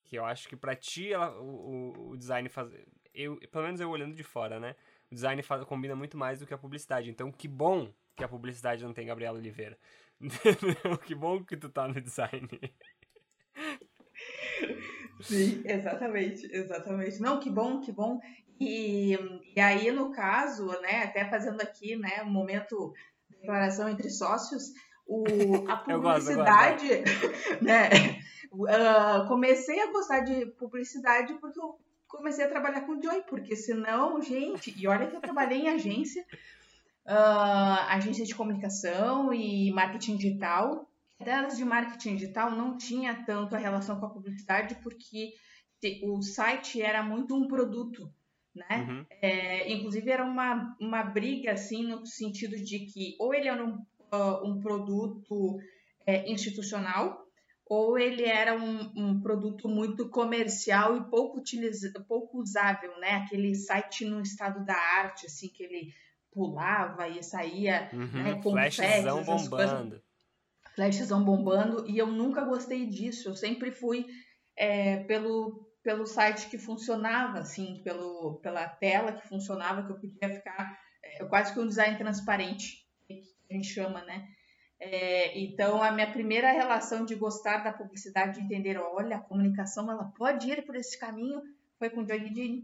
Que 0.04 0.20
eu 0.20 0.24
acho 0.24 0.48
que 0.48 0.56
pra 0.56 0.76
ti 0.76 1.12
ela, 1.12 1.36
o, 1.42 2.12
o, 2.12 2.16
design 2.16 2.48
faz. 2.48 2.72
Eu, 3.12 3.38
pelo 3.52 3.64
menos 3.64 3.82
eu 3.82 3.90
olhando 3.90 4.14
de 4.14 4.24
fora, 4.24 4.60
né? 4.60 4.76
O 5.10 5.16
design 5.16 5.42
faz, 5.42 5.64
combina 5.64 5.96
muito 5.96 6.16
mais 6.16 6.40
do 6.40 6.46
que 6.46 6.54
a 6.54 6.60
publicidade. 6.60 7.10
Então, 7.10 7.32
que 7.32 7.48
bom 7.48 7.92
que 8.16 8.24
a 8.24 8.28
publicidade 8.28 8.84
não 8.84 8.94
tem 8.94 9.08
Gabriela 9.08 9.40
Oliveira. 9.40 9.80
que 11.08 11.16
bom 11.16 11.44
que 11.44 11.58
tu 11.58 11.70
tá 11.70 11.88
no 11.88 12.00
design. 12.00 12.48
Sim, 15.22 15.62
exatamente, 15.66 16.48
exatamente. 16.52 17.20
Não, 17.20 17.40
que 17.40 17.50
bom, 17.50 17.80
que 17.80 17.92
bom. 17.92 18.20
E, 18.60 19.18
e 19.56 19.60
aí, 19.60 19.92
no 19.92 20.12
caso, 20.12 20.68
né, 20.82 21.04
até 21.04 21.30
fazendo 21.30 21.62
aqui, 21.62 21.96
né, 21.96 22.24
um 22.24 22.32
momento 22.32 22.94
declaração 23.30 23.88
entre 23.88 24.10
sócios, 24.10 24.72
o, 25.08 25.24
a 25.70 25.78
publicidade, 25.78 25.86
eu 25.90 26.02
gosto, 26.02 26.32
eu 26.32 27.04
gosto. 27.04 27.64
né, 27.64 27.90
uh, 28.52 29.28
comecei 29.28 29.80
a 29.80 29.92
gostar 29.92 30.22
de 30.22 30.46
publicidade 30.58 31.34
porque 31.36 31.60
eu 31.60 31.80
comecei 32.08 32.46
a 32.46 32.50
trabalhar 32.50 32.82
com 32.82 32.94
o 32.94 33.02
Joy, 33.02 33.22
porque 33.30 33.56
senão, 33.56 34.22
gente, 34.22 34.74
e 34.78 34.88
olha 34.88 35.08
que 35.08 35.16
eu 35.16 35.22
trabalhei 35.22 35.60
em 35.60 35.70
agência, 35.70 36.26
uh, 37.06 37.88
agência 37.90 38.26
de 38.26 38.34
comunicação 38.34 39.34
e 39.34 39.72
marketing 39.72 40.18
digital, 40.18 40.90
delas 41.20 41.58
de 41.58 41.66
marketing 41.66 42.16
digital 42.16 42.52
não 42.52 42.78
tinha 42.78 43.24
tanto 43.26 43.56
a 43.56 43.60
relação 43.60 44.00
com 44.00 44.06
a 44.06 44.10
publicidade 44.10 44.76
porque 44.84 45.34
o 46.04 46.22
site 46.22 46.82
era 46.82 47.04
muito 47.04 47.36
um 47.36 47.48
produto, 47.48 48.12
né? 48.56 48.88
Uhum. 48.88 49.06
É, 49.22 49.72
inclusive 49.72 50.10
era 50.10 50.24
uma, 50.24 50.76
uma 50.80 51.04
briga 51.04 51.54
assim 51.54 51.84
no 51.84 52.06
sentido 52.06 52.56
de 52.56 52.80
que 52.80 53.16
ou 53.20 53.34
ele 53.34 53.48
era 53.48 53.64
um, 53.64 53.76
uh, 54.14 54.48
um 54.48 54.60
produto 54.60 55.60
é, 56.06 56.30
institucional 56.32 57.28
ou 57.70 57.98
ele 58.00 58.24
era 58.24 58.56
um, 58.56 58.92
um, 58.96 59.20
produto 59.20 59.68
muito 59.68 60.10
comercial 60.10 60.96
e 60.96 61.10
pouco, 61.10 61.40
utiliza, 61.40 61.92
pouco 62.08 62.40
usável, 62.40 62.98
né? 63.00 63.16
Aquele 63.16 63.54
site 63.56 64.06
no 64.06 64.22
estado 64.22 64.64
da 64.66 64.76
arte, 64.76 65.26
assim, 65.26 65.50
que 65.50 65.64
ele 65.64 65.94
pulava 66.32 67.10
e 67.10 67.22
saía 67.22 67.90
Uhum, 67.92 68.24
né, 68.24 68.42
com 68.42 68.52
flashzão 68.52 69.22
bombando. 69.24 70.02
Flashzão 70.78 71.26
bombando, 71.26 71.90
e 71.90 71.98
eu 71.98 72.06
nunca 72.06 72.46
gostei 72.46 72.86
disso. 72.86 73.30
Eu 73.30 73.36
sempre 73.36 73.72
fui 73.72 74.06
é, 74.56 74.98
pelo, 75.06 75.68
pelo 75.82 76.06
site 76.06 76.50
que 76.50 76.58
funcionava, 76.60 77.40
assim, 77.40 77.82
pelo, 77.84 78.40
pela 78.44 78.70
tela 78.70 79.12
que 79.12 79.28
funcionava, 79.28 79.84
que 79.84 79.92
eu 79.92 80.00
podia 80.00 80.36
ficar 80.36 80.80
é, 81.04 81.26
quase 81.26 81.52
que 81.52 81.60
um 81.60 81.68
design 81.68 81.98
transparente, 81.98 82.88
que 83.08 83.24
a 83.50 83.56
gente 83.56 83.70
chama, 83.70 84.06
né? 84.06 84.28
É, 84.80 85.40
então, 85.40 85.82
a 85.82 85.92
minha 85.92 86.12
primeira 86.12 86.52
relação 86.52 87.04
de 87.04 87.16
gostar 87.16 87.64
da 87.64 87.74
publicidade, 87.74 88.38
de 88.38 88.46
entender, 88.46 88.78
olha, 88.78 89.18
a 89.18 89.22
comunicação 89.22 89.92
ela 89.92 90.06
pode 90.16 90.48
ir 90.48 90.64
por 90.64 90.76
esse 90.76 91.00
caminho, 91.00 91.42
foi 91.80 91.90
com 91.90 92.02
o 92.02 92.08
Joy 92.08 92.30
Dini. 92.30 92.64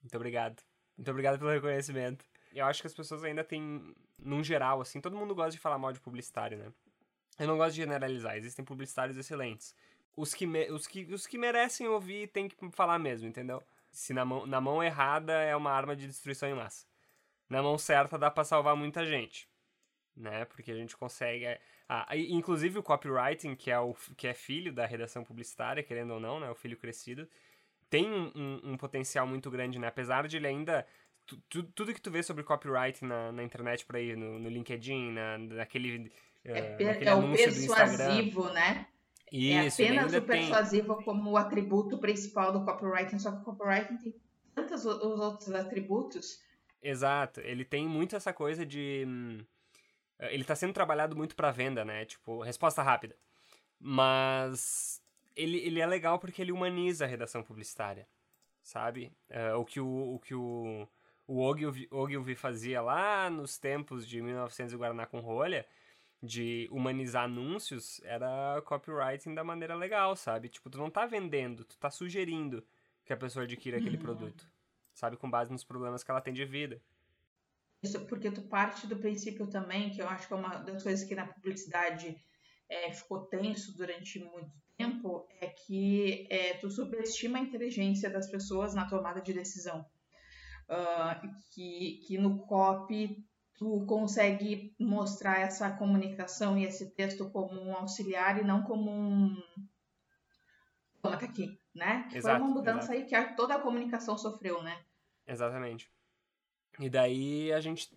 Muito 0.00 0.14
obrigado. 0.14 0.62
Muito 0.96 1.10
obrigado 1.10 1.36
pelo 1.40 1.50
reconhecimento. 1.50 2.24
Eu 2.52 2.66
acho 2.66 2.80
que 2.80 2.86
as 2.86 2.94
pessoas 2.94 3.24
ainda 3.24 3.42
têm, 3.42 3.92
num 4.22 4.42
geral, 4.42 4.80
assim, 4.80 5.00
todo 5.00 5.16
mundo 5.16 5.34
gosta 5.34 5.52
de 5.52 5.58
falar 5.58 5.78
mal 5.78 5.92
de 5.92 6.00
publicitário, 6.00 6.58
né? 6.58 6.72
Eu 7.38 7.46
não 7.46 7.56
gosto 7.56 7.72
de 7.72 7.82
generalizar, 7.82 8.36
existem 8.36 8.64
publicitários 8.64 9.16
excelentes. 9.16 9.74
Os 10.16 10.34
que, 10.34 10.46
me, 10.46 10.70
os 10.70 10.86
que, 10.86 11.04
os 11.12 11.26
que 11.26 11.38
merecem 11.38 11.88
ouvir 11.88 12.28
tem 12.28 12.48
que 12.48 12.56
falar 12.72 12.98
mesmo, 12.98 13.28
entendeu? 13.28 13.62
Se 13.90 14.12
na 14.12 14.24
mão, 14.24 14.46
na 14.46 14.60
mão 14.60 14.82
errada 14.82 15.32
é 15.32 15.56
uma 15.56 15.70
arma 15.72 15.96
de 15.96 16.06
destruição 16.06 16.48
em 16.48 16.54
massa. 16.54 16.86
Na 17.48 17.62
mão 17.62 17.78
certa 17.78 18.18
dá 18.18 18.30
pra 18.30 18.44
salvar 18.44 18.76
muita 18.76 19.04
gente 19.04 19.48
né? 20.20 20.44
Porque 20.44 20.70
a 20.70 20.76
gente 20.76 20.96
consegue. 20.96 21.46
Ah, 21.88 22.06
inclusive 22.16 22.78
o 22.78 22.82
copywriting, 22.82 23.56
que 23.56 23.70
é, 23.70 23.78
o, 23.78 23.94
que 24.16 24.28
é 24.28 24.34
filho 24.34 24.72
da 24.72 24.86
redação 24.86 25.24
publicitária, 25.24 25.82
querendo 25.82 26.14
ou 26.14 26.20
não, 26.20 26.38
né? 26.38 26.50
O 26.50 26.54
filho 26.54 26.76
crescido, 26.76 27.28
tem 27.88 28.08
um, 28.08 28.30
um, 28.34 28.72
um 28.72 28.76
potencial 28.76 29.26
muito 29.26 29.50
grande, 29.50 29.78
né? 29.78 29.88
Apesar 29.88 30.28
de 30.28 30.36
ele 30.36 30.46
ainda. 30.46 30.86
Tu, 31.30 31.36
tu, 31.48 31.62
tudo 31.62 31.94
que 31.94 32.00
tu 32.00 32.10
vê 32.10 32.24
sobre 32.24 32.42
copywriting 32.42 33.04
na, 33.04 33.30
na 33.30 33.44
internet 33.44 33.86
por 33.86 33.94
aí, 33.94 34.16
no, 34.16 34.38
no 34.40 34.48
LinkedIn, 34.48 35.12
na, 35.12 35.38
naquele. 35.38 36.10
É, 36.44 36.72
uh, 36.72 36.76
per, 36.76 37.06
é 37.06 37.14
o 37.14 37.32
persuasivo, 37.32 38.48
né? 38.50 38.86
Isso, 39.30 39.80
é 39.80 39.86
apenas 39.86 40.12
o 40.12 40.22
persuasivo 40.22 40.96
tem... 40.96 41.04
como 41.04 41.30
o 41.30 41.36
atributo 41.36 41.98
principal 41.98 42.52
do 42.52 42.64
copywriting, 42.64 43.20
só 43.20 43.30
que 43.30 43.42
o 43.42 43.44
copywriting 43.44 43.96
tem 43.98 44.14
tantos 44.54 44.84
os 44.84 45.20
outros 45.20 45.52
atributos. 45.52 46.42
Exato, 46.82 47.40
ele 47.40 47.64
tem 47.64 47.86
muito 47.86 48.16
essa 48.16 48.32
coisa 48.32 48.66
de. 48.66 49.04
Hum, 49.06 49.38
eh, 50.18 50.34
ele 50.34 50.42
está 50.42 50.56
sendo 50.56 50.72
trabalhado 50.72 51.14
muito 51.14 51.36
para 51.36 51.52
venda, 51.52 51.84
né? 51.84 52.04
Tipo, 52.06 52.42
resposta 52.42 52.82
rápida. 52.82 53.16
Mas 53.78 55.00
ele, 55.36 55.58
ele 55.58 55.80
é 55.80 55.86
legal 55.86 56.18
porque 56.18 56.42
ele 56.42 56.52
humaniza 56.52 57.04
a 57.04 57.08
redação 57.08 57.42
publicitária, 57.42 58.08
sabe? 58.62 59.12
Uh, 59.30 59.58
o 59.58 59.64
que 59.64 59.80
o, 59.80 60.14
o, 60.14 60.18
que 60.18 60.34
o, 60.34 60.88
o 61.30 61.38
Ogilvy, 61.38 61.86
Ogilvy 61.92 62.34
fazia 62.34 62.82
lá 62.82 63.30
nos 63.30 63.56
tempos 63.56 64.04
de 64.04 64.20
1900 64.20 64.74
e 64.74 64.76
Guaraná 64.76 65.06
com 65.06 65.20
rolha, 65.20 65.64
de 66.20 66.68
humanizar 66.72 67.22
anúncios, 67.22 68.00
era 68.02 68.60
copywriting 68.62 69.32
da 69.32 69.44
maneira 69.44 69.76
legal, 69.76 70.16
sabe? 70.16 70.48
Tipo, 70.48 70.68
tu 70.68 70.76
não 70.76 70.90
tá 70.90 71.06
vendendo, 71.06 71.64
tu 71.64 71.78
tá 71.78 71.88
sugerindo 71.88 72.64
que 73.04 73.12
a 73.12 73.16
pessoa 73.16 73.44
adquira 73.44 73.78
aquele 73.78 73.96
uhum. 73.96 74.02
produto, 74.02 74.44
sabe? 74.92 75.16
Com 75.16 75.30
base 75.30 75.52
nos 75.52 75.62
problemas 75.62 76.02
que 76.02 76.10
ela 76.10 76.20
tem 76.20 76.34
de 76.34 76.44
vida. 76.44 76.82
Isso 77.80 78.04
porque 78.06 78.32
tu 78.32 78.42
parte 78.42 78.88
do 78.88 78.96
princípio 78.96 79.46
também, 79.46 79.90
que 79.90 80.02
eu 80.02 80.08
acho 80.08 80.26
que 80.26 80.34
é 80.34 80.36
uma 80.36 80.56
das 80.56 80.82
coisas 80.82 81.06
que 81.06 81.14
na 81.14 81.28
publicidade 81.28 82.20
é, 82.68 82.92
ficou 82.92 83.20
tenso 83.20 83.76
durante 83.76 84.18
muito 84.18 84.50
tempo, 84.76 85.28
é 85.40 85.46
que 85.46 86.26
é, 86.28 86.54
tu 86.54 86.68
subestima 86.68 87.38
a 87.38 87.42
inteligência 87.42 88.10
das 88.10 88.28
pessoas 88.28 88.74
na 88.74 88.84
tomada 88.84 89.20
de 89.20 89.32
decisão. 89.32 89.86
Uh, 90.70 91.28
que, 91.50 92.00
que 92.06 92.16
no 92.16 92.46
copy 92.46 93.26
tu 93.54 93.84
consegue 93.86 94.74
mostrar 94.78 95.40
essa 95.40 95.68
comunicação 95.70 96.56
e 96.56 96.64
esse 96.64 96.94
texto 96.94 97.28
como 97.30 97.60
um 97.60 97.74
auxiliar 97.74 98.40
e 98.40 98.44
não 98.44 98.62
como 98.62 98.88
um 98.90 99.36
toma 101.02 101.16
tá 101.16 101.26
aqui, 101.26 101.58
né? 101.74 102.08
Exato, 102.12 102.38
Foi 102.38 102.46
uma 102.46 102.54
mudança 102.54 102.94
exato. 102.94 103.12
aí 103.14 103.26
que 103.26 103.36
toda 103.36 103.56
a 103.56 103.60
comunicação 103.60 104.16
sofreu, 104.16 104.62
né? 104.62 104.80
Exatamente. 105.26 105.90
E 106.78 106.88
daí 106.88 107.52
a 107.52 107.60
gente 107.60 107.90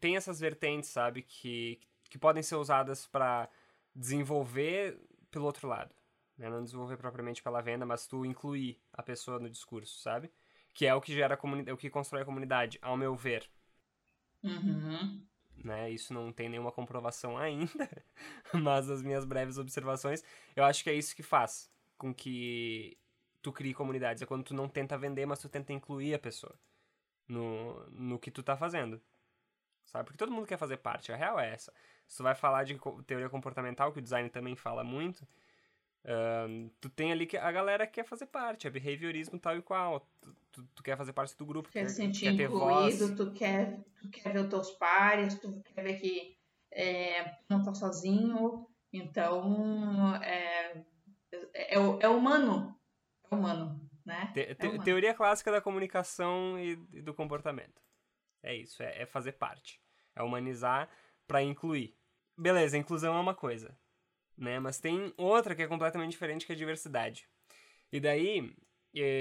tem 0.00 0.16
essas 0.16 0.40
vertentes, 0.40 0.90
sabe, 0.90 1.22
que, 1.22 1.78
que 2.04 2.18
podem 2.18 2.42
ser 2.42 2.56
usadas 2.56 3.06
para 3.06 3.48
desenvolver 3.94 4.98
pelo 5.30 5.44
outro 5.44 5.68
lado. 5.68 5.94
Né? 6.36 6.48
Não 6.48 6.64
desenvolver 6.64 6.96
propriamente 6.96 7.42
pela 7.42 7.60
venda, 7.60 7.84
mas 7.84 8.06
tu 8.06 8.24
incluir 8.24 8.80
a 8.92 9.02
pessoa 9.02 9.38
no 9.38 9.50
discurso, 9.50 10.00
sabe? 10.00 10.32
Que 10.74 10.86
é 10.86 10.94
o 10.94 11.00
que 11.00 11.12
gera 11.12 11.38
a 11.40 11.72
o 11.72 11.76
que 11.76 11.90
constrói 11.90 12.22
a 12.22 12.24
comunidade, 12.24 12.78
ao 12.80 12.96
meu 12.96 13.14
ver. 13.14 13.48
Uhum. 14.42 15.24
Né? 15.62 15.90
Isso 15.90 16.12
não 16.12 16.32
tem 16.32 16.48
nenhuma 16.48 16.72
comprovação 16.72 17.36
ainda, 17.38 17.88
mas 18.52 18.90
as 18.90 19.02
minhas 19.02 19.24
breves 19.24 19.58
observações, 19.58 20.24
eu 20.56 20.64
acho 20.64 20.82
que 20.82 20.90
é 20.90 20.94
isso 20.94 21.14
que 21.14 21.22
faz 21.22 21.70
com 21.96 22.12
que 22.12 22.98
tu 23.40 23.52
crie 23.52 23.74
comunidades. 23.74 24.22
É 24.22 24.26
quando 24.26 24.44
tu 24.44 24.54
não 24.54 24.68
tenta 24.68 24.98
vender, 24.98 25.26
mas 25.26 25.40
tu 25.40 25.48
tenta 25.48 25.72
incluir 25.72 26.14
a 26.14 26.18
pessoa 26.18 26.58
no, 27.28 27.88
no 27.90 28.18
que 28.18 28.30
tu 28.30 28.42
tá 28.42 28.56
fazendo. 28.56 29.00
Sabe? 29.84 30.04
Porque 30.04 30.18
todo 30.18 30.32
mundo 30.32 30.46
quer 30.46 30.58
fazer 30.58 30.78
parte. 30.78 31.12
A 31.12 31.16
real 31.16 31.38
é 31.38 31.50
essa. 31.52 31.72
Se 32.06 32.16
tu 32.16 32.22
vai 32.22 32.34
falar 32.34 32.64
de 32.64 32.78
teoria 33.06 33.28
comportamental, 33.28 33.92
que 33.92 33.98
o 33.98 34.02
design 34.02 34.28
também 34.30 34.56
fala 34.56 34.84
muito, 34.84 35.26
uh, 36.04 36.70
tu 36.80 36.88
tem 36.88 37.12
ali 37.12 37.26
que 37.26 37.36
a 37.36 37.50
galera 37.50 37.86
quer 37.86 38.04
fazer 38.04 38.26
parte. 38.26 38.66
É 38.66 38.70
behaviorismo 38.70 39.38
tal 39.38 39.56
e 39.56 39.62
qual. 39.62 40.00
Tu, 40.20 40.36
tu, 40.52 40.64
tu 40.74 40.82
quer 40.82 40.96
fazer 40.96 41.12
parte 41.12 41.36
do 41.36 41.46
grupo. 41.46 41.70
Quer 41.70 41.88
se 41.88 41.96
sentir 41.96 42.36
quer 42.36 42.44
incluído, 42.44 43.16
tu 43.16 43.32
quer, 43.32 43.80
tu 44.00 44.08
quer 44.10 44.32
ver 44.32 44.40
os 44.40 44.48
teus 44.48 44.70
pares, 44.72 45.38
tu 45.38 45.62
quer 45.62 45.82
ver 45.82 45.94
que 45.98 46.36
é, 46.70 47.36
não 47.48 47.62
tá 47.62 47.74
sozinho. 47.74 48.66
Então, 48.92 50.14
é, 50.16 50.84
é, 51.54 51.74
é 51.74 52.08
humano. 52.08 52.76
É 53.30 53.34
humano 53.34 53.82
né? 54.04 54.30
Te, 54.34 54.40
é 54.40 54.54
te, 54.54 54.66
é 54.66 54.78
teoria 54.78 55.14
clássica 55.14 55.50
da 55.50 55.60
comunicação 55.60 56.58
e, 56.58 56.72
e, 56.92 57.02
do 57.02 57.14
comportamento. 57.14 57.80
É 58.42 58.54
isso, 58.54 58.82
é, 58.82 59.02
é 59.02 59.06
fazer 59.06 59.32
parte. 59.32 59.80
É 60.14 60.22
humanizar 60.22 60.88
para 61.26 61.42
incluir. 61.42 61.96
Beleza, 62.36 62.76
inclusão 62.76 63.14
é 63.14 63.20
uma 63.20 63.34
coisa, 63.34 63.76
né? 64.42 64.58
Mas 64.58 64.78
tem 64.78 65.12
outra 65.16 65.54
que 65.54 65.62
é 65.62 65.66
completamente 65.66 66.10
diferente, 66.10 66.44
que 66.44 66.52
é 66.52 66.56
diversidade. 66.56 67.28
E 67.90 68.00
daí, 68.00 68.54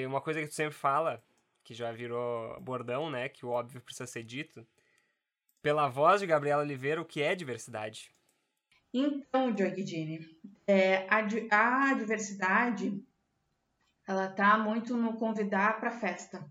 uma 0.05 0.21
coisa 0.21 0.41
que 0.41 0.47
tu 0.47 0.53
sempre 0.53 0.73
fala, 0.73 1.23
que 1.63 1.73
já 1.73 1.91
virou 1.91 2.60
bordão, 2.62 3.10
né? 3.10 3.29
Que 3.29 3.45
o 3.45 3.49
óbvio 3.49 3.81
precisa 3.81 4.07
ser 4.07 4.23
dito. 4.23 4.65
Pela 5.62 5.88
voz 5.88 6.21
de 6.21 6.27
Gabriela 6.27 6.63
Oliveira, 6.63 7.01
o 7.01 7.05
que 7.05 7.21
é 7.21 7.36
diversidade? 7.36 8.12
Então, 8.93 9.53
Diogo 9.53 9.75
é, 10.67 11.07
a, 11.10 11.89
a 11.89 11.93
diversidade 11.93 13.01
ela 14.07 14.29
está 14.29 14.57
muito 14.57 14.97
no 14.97 15.13
convidar 15.13 15.79
para 15.79 15.91
festa. 15.91 16.45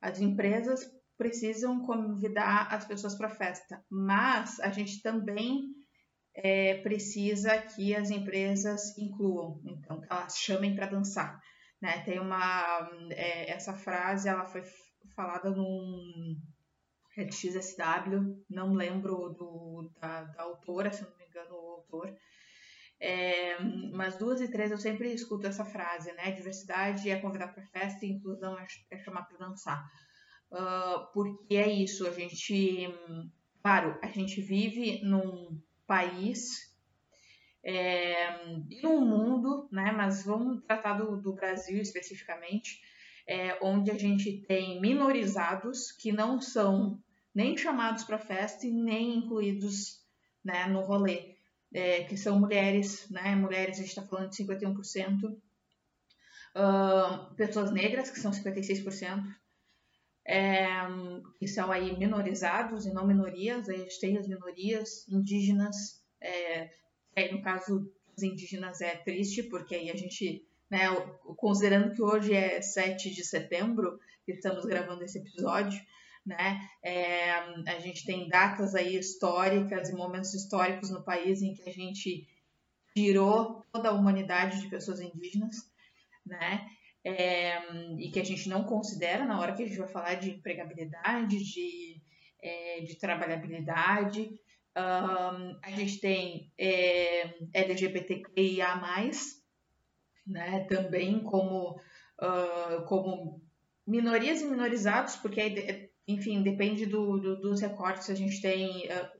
As 0.00 0.20
empresas 0.20 0.90
precisam 1.16 1.84
convidar 1.84 2.72
as 2.72 2.84
pessoas 2.86 3.14
para 3.14 3.28
festa, 3.28 3.84
mas 3.88 4.58
a 4.60 4.70
gente 4.70 5.02
também 5.02 5.74
é, 6.42 6.74
precisa 6.82 7.58
que 7.58 7.94
as 7.94 8.10
empresas 8.10 8.96
incluam, 8.98 9.60
então 9.64 10.00
que 10.00 10.06
elas 10.10 10.36
chamem 10.38 10.74
para 10.74 10.86
dançar. 10.86 11.40
Né? 11.80 12.02
Tem 12.04 12.18
uma 12.18 12.90
é, 13.10 13.50
essa 13.50 13.72
frase, 13.72 14.28
ela 14.28 14.44
foi 14.44 14.62
falada 15.14 15.50
num 15.50 16.36
XSW, 17.30 18.44
não 18.48 18.72
lembro 18.72 19.30
do, 19.30 19.90
da, 20.00 20.24
da 20.24 20.42
autora, 20.42 20.92
se 20.92 21.02
não 21.02 21.16
me 21.16 21.26
engano, 21.26 21.54
o 21.54 21.70
autor, 21.72 22.16
é, 23.00 23.58
mas 23.92 24.18
duas 24.18 24.40
e 24.40 24.50
três 24.50 24.70
eu 24.70 24.78
sempre 24.78 25.12
escuto 25.12 25.46
essa 25.46 25.64
frase, 25.64 26.12
né? 26.12 26.32
Diversidade 26.32 27.08
é 27.08 27.18
convidar 27.18 27.48
para 27.48 27.66
festa 27.68 28.04
e 28.04 28.10
inclusão 28.10 28.58
é, 28.58 28.66
é 28.90 28.98
chamar 28.98 29.22
para 29.22 29.38
dançar. 29.38 29.90
Uh, 30.52 31.10
porque 31.14 31.56
é 31.56 31.68
isso, 31.68 32.06
a 32.06 32.10
gente, 32.10 32.88
claro, 33.62 33.98
a 34.02 34.08
gente 34.08 34.40
vive 34.42 35.00
num 35.02 35.60
país 35.90 36.72
é, 37.64 38.46
e 38.70 38.80
num 38.80 39.00
mundo, 39.04 39.68
né? 39.72 39.90
Mas 39.90 40.24
vamos 40.24 40.62
tratar 40.62 40.94
do, 40.94 41.20
do 41.20 41.32
Brasil 41.32 41.82
especificamente, 41.82 42.80
é, 43.26 43.58
onde 43.60 43.90
a 43.90 43.98
gente 43.98 44.40
tem 44.46 44.80
minorizados 44.80 45.90
que 45.90 46.12
não 46.12 46.40
são 46.40 47.02
nem 47.34 47.56
chamados 47.56 48.04
para 48.04 48.18
festa 48.18 48.68
e 48.68 48.70
nem 48.70 49.16
incluídos 49.16 50.00
né, 50.44 50.66
no 50.66 50.80
rolê 50.80 51.36
é, 51.72 52.04
que 52.04 52.16
são 52.16 52.38
mulheres, 52.38 53.08
né? 53.10 53.34
Mulheres, 53.34 53.78
a 53.78 53.80
gente 53.80 53.88
está 53.88 54.02
falando 54.02 54.30
de 54.30 54.44
51%. 54.44 55.36
Uh, 56.52 57.34
pessoas 57.36 57.72
negras, 57.72 58.10
que 58.10 58.20
são 58.20 58.30
56%. 58.30 59.24
É, 60.26 60.68
que 61.38 61.48
são 61.48 61.72
aí 61.72 61.96
minorizados 61.98 62.86
e 62.86 62.92
não 62.92 63.06
minorias. 63.06 63.68
Aí 63.68 63.76
a 63.76 63.78
gente 63.78 64.00
tem 64.00 64.18
as 64.18 64.28
minorias 64.28 65.08
indígenas. 65.08 66.02
É, 66.20 66.70
aí 67.16 67.32
no 67.32 67.42
caso 67.42 67.90
dos 68.14 68.22
indígenas 68.22 68.80
é 68.80 68.96
triste, 68.96 69.42
porque 69.44 69.74
aí 69.74 69.90
a 69.90 69.96
gente, 69.96 70.46
né, 70.70 70.88
considerando 71.36 71.94
que 71.94 72.02
hoje 72.02 72.34
é 72.34 72.60
7 72.60 73.10
de 73.10 73.24
setembro, 73.24 73.98
que 74.24 74.32
estamos 74.32 74.64
gravando 74.66 75.02
esse 75.02 75.18
episódio, 75.18 75.80
né? 76.24 76.60
É, 76.82 77.32
a 77.32 77.78
gente 77.80 78.04
tem 78.04 78.28
datas 78.28 78.74
aí 78.74 78.96
históricas 78.96 79.88
e 79.88 79.94
momentos 79.94 80.34
históricos 80.34 80.90
no 80.90 81.02
país 81.02 81.42
em 81.42 81.54
que 81.54 81.68
a 81.68 81.72
gente 81.72 82.28
tirou 82.94 83.64
toda 83.72 83.88
a 83.88 83.92
humanidade 83.92 84.60
de 84.60 84.68
pessoas 84.68 85.00
indígenas, 85.00 85.56
né? 86.24 86.68
É, 87.02 87.58
e 87.98 88.10
que 88.10 88.20
a 88.20 88.24
gente 88.24 88.48
não 88.48 88.64
considera 88.64 89.24
na 89.24 89.40
hora 89.40 89.54
que 89.54 89.62
a 89.62 89.66
gente 89.66 89.78
vai 89.78 89.88
falar 89.88 90.14
de 90.14 90.32
empregabilidade, 90.32 91.42
de, 91.42 92.02
é, 92.42 92.80
de 92.80 92.94
trabalhabilidade. 92.96 94.30
Um, 94.76 95.58
a 95.62 95.70
gente 95.70 95.98
tem 95.98 96.52
é, 96.58 97.34
LGBTQIA+, 97.52 98.80
né, 100.26 100.64
também 100.68 101.20
como, 101.20 101.80
uh, 102.20 102.84
como 102.86 103.42
minorias 103.86 104.40
e 104.40 104.46
minorizados, 104.46 105.16
porque, 105.16 105.90
enfim, 106.06 106.42
depende 106.42 106.86
do, 106.86 107.18
do 107.18 107.40
dos 107.40 107.60
recortes, 107.60 108.10
a 108.10 108.14
gente 108.14 108.40
tem, 108.40 108.86
uh, 108.86 109.10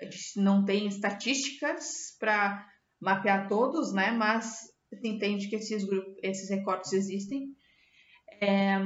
a 0.00 0.04
gente 0.04 0.38
não 0.40 0.64
tem 0.64 0.86
estatísticas 0.86 2.16
para 2.18 2.64
mapear 3.00 3.48
todos, 3.48 3.92
né, 3.92 4.12
mas 4.12 4.71
se 4.96 5.08
entende 5.08 5.48
que 5.48 5.56
esses, 5.56 5.84
grupos, 5.84 6.14
esses 6.22 6.48
recortes 6.50 6.92
existem. 6.92 7.54
É, 8.40 8.78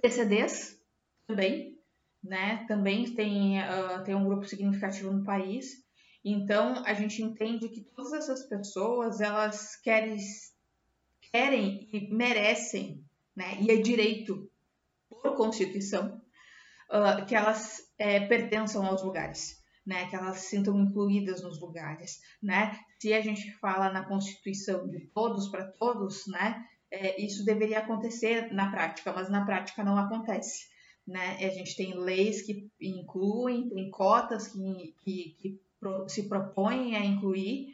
PCDs 0.00 0.78
também, 1.26 1.78
né, 2.22 2.64
também 2.66 3.14
tem, 3.14 3.58
uh, 3.60 4.02
tem 4.04 4.14
um 4.14 4.24
grupo 4.24 4.46
significativo 4.46 5.12
no 5.12 5.24
país, 5.24 5.84
então, 6.24 6.84
a 6.84 6.92
gente 6.92 7.22
entende 7.22 7.68
que 7.68 7.80
todas 7.80 8.12
essas 8.12 8.46
pessoas, 8.46 9.20
elas 9.20 9.76
querem, 9.76 10.18
querem 11.32 11.88
e 11.92 12.14
merecem, 12.14 13.02
né, 13.34 13.58
e 13.60 13.70
é 13.70 13.76
direito, 13.76 14.50
por 15.08 15.34
Constituição, 15.34 16.20
uh, 16.90 17.24
que 17.26 17.34
elas 17.34 17.90
é, 17.98 18.20
pertençam 18.26 18.84
aos 18.84 19.02
lugares, 19.02 19.59
né, 19.86 20.08
que 20.08 20.16
elas 20.16 20.38
se 20.38 20.50
sintam 20.50 20.78
incluídas 20.78 21.42
nos 21.42 21.60
lugares, 21.60 22.20
né. 22.42 22.78
Se 22.98 23.12
a 23.12 23.20
gente 23.20 23.52
fala 23.58 23.92
na 23.92 24.04
Constituição 24.04 24.88
de 24.88 25.00
todos 25.14 25.48
para 25.48 25.66
todos, 25.72 26.26
né, 26.26 26.64
é, 26.90 27.20
isso 27.20 27.44
deveria 27.44 27.78
acontecer 27.78 28.52
na 28.52 28.70
prática, 28.70 29.12
mas 29.12 29.30
na 29.30 29.44
prática 29.44 29.84
não 29.84 29.96
acontece. 29.96 30.68
Né? 31.06 31.36
A 31.44 31.50
gente 31.50 31.76
tem 31.76 31.94
leis 31.94 32.42
que 32.42 32.68
incluem, 32.80 33.68
tem 33.68 33.90
cotas 33.90 34.48
que, 34.48 34.94
que, 35.02 35.36
que 35.40 35.60
se 36.08 36.28
propõem 36.28 36.96
a 36.96 37.04
incluir, 37.04 37.68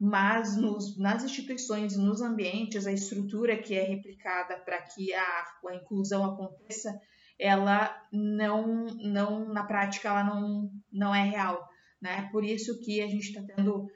mas 0.00 0.56
nos, 0.56 0.98
nas 0.98 1.22
instituições, 1.24 1.96
nos 1.96 2.20
ambientes, 2.20 2.86
a 2.86 2.92
estrutura 2.92 3.56
que 3.56 3.74
é 3.74 3.84
replicada 3.84 4.58
para 4.58 4.82
que 4.82 5.14
a, 5.14 5.44
a 5.68 5.74
inclusão 5.74 6.24
aconteça, 6.24 7.00
ela 7.38 7.94
não, 8.12 8.86
não 8.86 9.52
na 9.52 9.64
prática, 9.64 10.08
ela 10.08 10.24
não, 10.24 10.70
não 10.92 11.14
é 11.14 11.24
real. 11.24 11.68
Né? 12.00 12.28
Por 12.30 12.44
isso 12.44 12.80
que 12.80 13.00
a 13.00 13.06
gente 13.06 13.28
está 13.28 13.42
tendo, 13.42 13.90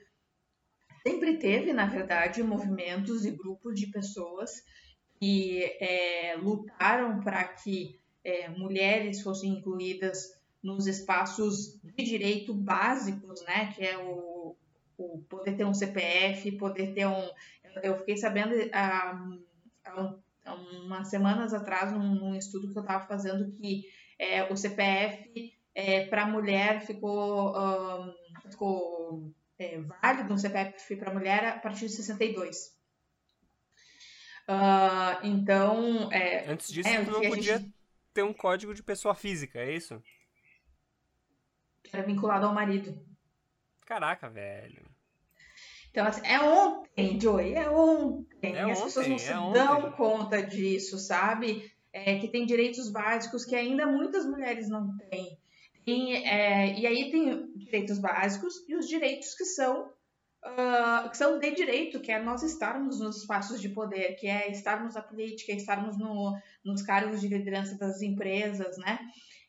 sempre 1.07 1.37
teve, 1.37 1.73
na 1.73 1.87
verdade, 1.87 2.43
movimentos 2.43 3.25
e 3.25 3.31
grupos 3.31 3.79
de 3.79 3.87
pessoas 3.89 4.51
que 5.19 5.63
é, 5.81 6.37
lutaram 6.37 7.21
para 7.21 7.45
que 7.45 8.01
é, 8.25 8.49
mulheres 8.49 9.23
fossem 9.23 9.51
incluídas 9.51 10.39
nos 10.63 10.87
espaços 10.87 11.81
de 11.83 12.05
direito 12.05 12.53
básicos, 12.53 13.43
né, 13.45 13.73
que 13.75 13.85
é 13.85 13.97
o, 13.99 14.57
o 14.97 15.19
poder 15.29 15.57
ter 15.57 15.65
um 15.65 15.75
CPF, 15.75 16.53
poder 16.53 16.95
ter 16.95 17.07
um... 17.07 17.31
Eu 17.83 17.97
fiquei 17.99 18.17
sabendo 18.17 18.55
há, 18.73 19.29
há 19.85 20.15
umas 20.55 21.09
semanas 21.09 21.53
atrás, 21.53 21.93
num, 21.93 22.15
num, 22.15 22.35
estudo 22.35 22.73
que 22.73 22.79
eu 22.79 22.83
estava 22.83 23.07
fazendo, 23.07 23.53
que 23.53 23.85
é, 24.19 24.45
o 24.53 24.57
CPF 24.57 25.53
é, 25.75 26.07
para 26.07 26.27
mulher 26.27 26.81
ficou, 26.81 27.57
um, 27.57 28.15
ficou 28.51 29.35
é, 29.59 29.81
válido, 29.81 30.35
um 30.35 30.39
CPF 30.39 30.97
para 30.97 31.13
mulher 31.13 31.45
a 31.45 31.59
partir 31.59 31.87
de 31.87 31.93
62. 31.93 32.77
Uh, 34.49 35.27
então, 35.27 36.11
é, 36.11 36.51
Antes 36.51 36.73
disso, 36.73 36.89
é, 36.89 37.03
não 37.03 37.21
podia 37.21 37.59
gente... 37.59 37.75
ter 38.15 38.23
um 38.23 38.33
código 38.33 38.73
de 38.73 38.83
pessoa 38.83 39.15
física, 39.15 39.59
é 39.59 39.75
isso? 39.75 40.03
era 41.93 42.03
vinculado 42.03 42.47
ao 42.47 42.55
marido. 42.55 42.99
Caraca, 43.85 44.29
velho. 44.29 44.88
Então, 45.91 46.07
assim, 46.07 46.27
é 46.27 46.41
ontem, 46.41 47.21
Joey, 47.21 47.55
é 47.55 47.69
ontem. 47.71 48.55
É 48.55 48.63
As 48.63 48.79
ontem, 48.79 48.85
pessoas 48.85 49.09
não 49.09 49.19
se 49.19 49.31
é 49.31 49.35
dão 49.53 49.79
ontem. 49.79 49.97
conta 49.97 50.43
disso, 50.43 50.99
sabe? 50.99 51.71
É, 51.93 52.19
que 52.19 52.29
tem 52.29 52.47
direitos 52.47 52.91
básicos 52.91 53.45
que 53.45 53.57
ainda 53.57 53.87
muitas 53.87 54.27
mulheres 54.27 54.69
não 54.69 54.97
têm. 55.11 55.39
E, 55.87 56.13
é, 56.17 56.79
e 56.79 56.87
aí 56.87 57.11
tem 57.11 57.51
direitos 57.57 57.99
básicos 57.99 58.55
e 58.69 58.77
os 58.77 58.87
direitos 58.87 59.35
que 59.35 59.45
são 59.45 59.91
Uh, 60.41 61.11
que 61.11 61.17
são 61.17 61.41
de 61.41 61.51
direito, 61.51 61.99
que 61.99 62.13
é 62.13 62.23
nós 62.23 62.45
estarmos 62.45 63.01
nos 63.01 63.23
espaços 63.23 63.61
de 63.61 63.71
poder, 63.71 64.15
que 64.15 64.29
é 64.29 64.49
estarmos 64.53 64.95
na 64.95 65.03
política, 65.03 65.51
estarmos 65.51 65.99
no, 65.99 66.33
nos 66.65 66.81
cargos 66.83 67.21
de 67.21 67.27
liderança 67.27 67.77
das 67.77 68.03
empresas, 68.03 68.79
né? 68.79 69.01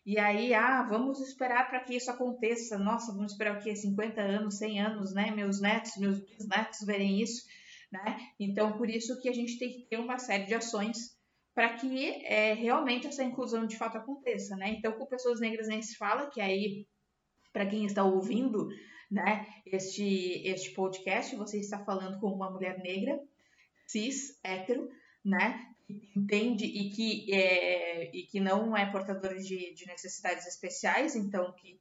E 0.10 0.17
aí, 0.17 0.56
ah, 0.56 0.82
vamos 0.82 1.19
esperar 1.19 1.69
para 1.69 1.82
que 1.82 1.95
isso 1.95 2.10
aconteça. 2.10 2.80
Nossa, 2.80 3.13
vamos 3.13 3.32
esperar 3.32 3.60
o 3.60 3.62
quê? 3.62 3.76
50 3.76 4.19
anos, 4.19 4.58
100 4.58 4.82
anos, 4.82 5.13
né? 5.13 5.30
Meus 5.30 5.62
netos, 5.62 5.98
meus 5.98 6.19
bisnetos 6.19 6.80
verem 6.84 7.22
isso, 7.22 7.45
né? 7.91 8.17
Então, 8.39 8.76
por 8.76 8.89
isso 8.89 9.22
que 9.22 9.30
a 9.30 9.32
gente 9.32 9.60
tem 9.60 9.69
que 9.69 9.82
ter 9.82 9.98
uma 9.98 10.17
série 10.17 10.45
de 10.45 10.56
ações 10.56 11.15
para 11.54 11.76
que 11.76 12.26
é, 12.26 12.54
realmente 12.54 13.06
essa 13.06 13.24
inclusão 13.24 13.67
de 13.67 13.78
fato 13.78 14.00
aconteça, 14.00 14.56
né? 14.56 14.72
Então, 14.72 14.93
com 14.93 15.06
pessoas 15.06 15.39
negras 15.39 15.67
nem 15.67 15.80
se 15.80 15.95
fala, 15.95 16.28
que 16.32 16.41
aí, 16.41 16.88
para 17.54 17.67
quem 17.67 17.86
está 17.86 18.04
ouvindo, 18.04 18.67
né, 19.12 19.45
este, 19.63 20.41
este 20.43 20.72
podcast, 20.72 21.36
você 21.36 21.60
está 21.60 21.86
falando 21.86 22.19
com 22.19 22.34
uma 22.34 22.50
mulher 22.50 22.80
negra, 22.80 23.22
cis, 23.86 24.39
hétero, 24.43 24.89
né? 25.24 25.67
Entende 26.15 26.65
e 26.65 26.89
que, 26.89 27.34
é, 27.34 28.15
e 28.15 28.23
que 28.23 28.39
não 28.39 28.75
é 28.75 28.89
portadora 28.91 29.38
de, 29.38 29.73
de 29.73 29.88
necessidades 29.88 30.45
especiais, 30.45 31.15
então 31.15 31.52
que 31.54 31.80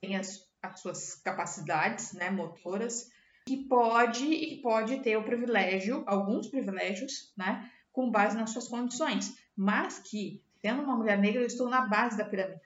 tem 0.00 0.16
as, 0.16 0.48
as 0.62 0.80
suas 0.80 1.14
capacidades 1.16 2.12
né, 2.12 2.30
motoras, 2.30 3.10
que 3.46 3.56
pode 3.56 4.24
e 4.24 4.60
pode 4.62 5.00
ter 5.00 5.16
o 5.16 5.24
privilégio, 5.24 6.02
alguns 6.06 6.48
privilégios, 6.48 7.32
né, 7.36 7.70
com 7.92 8.10
base 8.10 8.36
nas 8.36 8.50
suas 8.50 8.68
condições, 8.68 9.36
mas 9.56 9.98
que, 9.98 10.42
sendo 10.60 10.82
uma 10.82 10.96
mulher 10.96 11.18
negra, 11.18 11.42
eu 11.42 11.46
estou 11.46 11.68
na 11.68 11.82
base 11.82 12.16
da 12.16 12.24
pirâmide. 12.24 12.60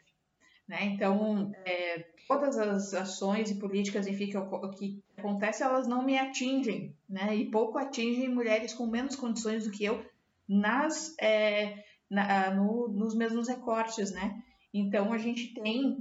Né? 0.68 0.84
Então, 0.84 1.52
é, 1.64 2.06
todas 2.28 2.58
as 2.58 2.92
ações 2.92 3.50
e 3.50 3.54
políticas 3.54 4.06
enfim, 4.06 4.26
que, 4.26 4.38
que 4.76 5.02
acontecem, 5.16 5.66
elas 5.66 5.86
não 5.86 6.04
me 6.04 6.18
atingem, 6.18 6.94
né? 7.08 7.34
e 7.34 7.50
pouco 7.50 7.78
atingem 7.78 8.28
mulheres 8.28 8.74
com 8.74 8.86
menos 8.86 9.16
condições 9.16 9.64
do 9.64 9.70
que 9.70 9.84
eu, 9.84 10.04
nas, 10.48 11.14
é, 11.20 11.84
na, 12.10 12.50
no, 12.50 12.88
nos 12.88 13.16
mesmos 13.16 13.48
recortes, 13.48 14.12
né? 14.12 14.42
Então 14.72 15.12
a 15.12 15.18
gente 15.18 15.54
tem 15.54 15.96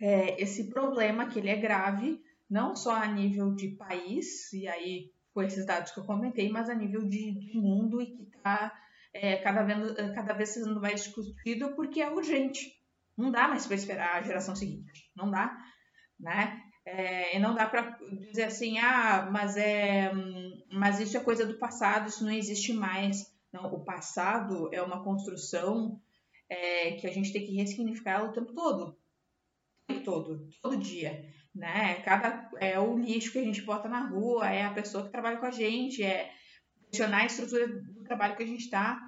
é, 0.00 0.40
esse 0.42 0.70
problema 0.70 1.28
que 1.28 1.38
ele 1.38 1.50
é 1.50 1.56
grave, 1.56 2.20
não 2.48 2.74
só 2.74 2.94
a 2.94 3.06
nível 3.06 3.54
de 3.54 3.76
país, 3.76 4.52
e 4.52 4.66
aí 4.66 5.12
com 5.32 5.42
esses 5.42 5.66
dados 5.66 5.90
que 5.90 5.98
eu 5.98 6.04
comentei, 6.04 6.48
mas 6.48 6.70
a 6.70 6.74
nível 6.74 7.02
de, 7.08 7.32
de 7.32 7.58
mundo 7.58 8.00
e 8.00 8.06
que 8.06 8.22
está 8.22 8.72
é, 9.12 9.36
cada, 9.36 9.62
vez, 9.62 9.92
cada 10.14 10.32
vez 10.32 10.50
sendo 10.50 10.80
mais 10.80 11.04
discutido 11.04 11.74
porque 11.74 12.00
é 12.00 12.10
urgente. 12.10 12.72
Não 13.16 13.30
dá 13.30 13.48
mais 13.48 13.66
para 13.66 13.76
esperar 13.76 14.16
a 14.16 14.22
geração 14.22 14.56
seguinte, 14.56 15.10
não 15.14 15.30
dá, 15.30 15.56
né? 16.18 16.60
É, 16.86 17.36
e 17.36 17.40
não 17.40 17.54
dá 17.54 17.66
para 17.66 17.96
dizer 18.28 18.44
assim, 18.44 18.78
ah, 18.78 19.28
mas 19.32 19.56
é, 19.56 20.12
mas 20.70 21.00
isso 21.00 21.16
é 21.16 21.20
coisa 21.20 21.46
do 21.46 21.58
passado, 21.58 22.08
isso 22.08 22.24
não 22.24 22.32
existe 22.32 22.72
mais. 22.72 23.24
Não, 23.54 23.72
o 23.72 23.84
passado 23.84 24.68
é 24.74 24.82
uma 24.82 25.04
construção 25.04 26.02
é, 26.50 26.90
que 26.96 27.06
a 27.06 27.12
gente 27.12 27.32
tem 27.32 27.46
que 27.46 27.54
ressignificar 27.54 28.24
o 28.24 28.32
tempo 28.32 28.52
todo. 28.52 28.88
O 28.88 29.86
tempo 29.86 30.04
todo, 30.04 30.48
todo 30.60 30.76
dia. 30.76 31.32
Né? 31.54 32.02
Cada, 32.02 32.50
é 32.58 32.80
o 32.80 32.98
lixo 32.98 33.30
que 33.30 33.38
a 33.38 33.44
gente 33.44 33.62
bota 33.62 33.88
na 33.88 34.08
rua, 34.08 34.50
é 34.50 34.64
a 34.64 34.74
pessoa 34.74 35.04
que 35.04 35.12
trabalha 35.12 35.38
com 35.38 35.46
a 35.46 35.52
gente, 35.52 36.02
é 36.02 36.32
questionar 36.88 37.22
a 37.22 37.26
estrutura 37.26 37.68
do 37.68 38.02
trabalho 38.02 38.36
que 38.36 38.42
a 38.42 38.46
gente 38.46 38.64
está. 38.64 39.00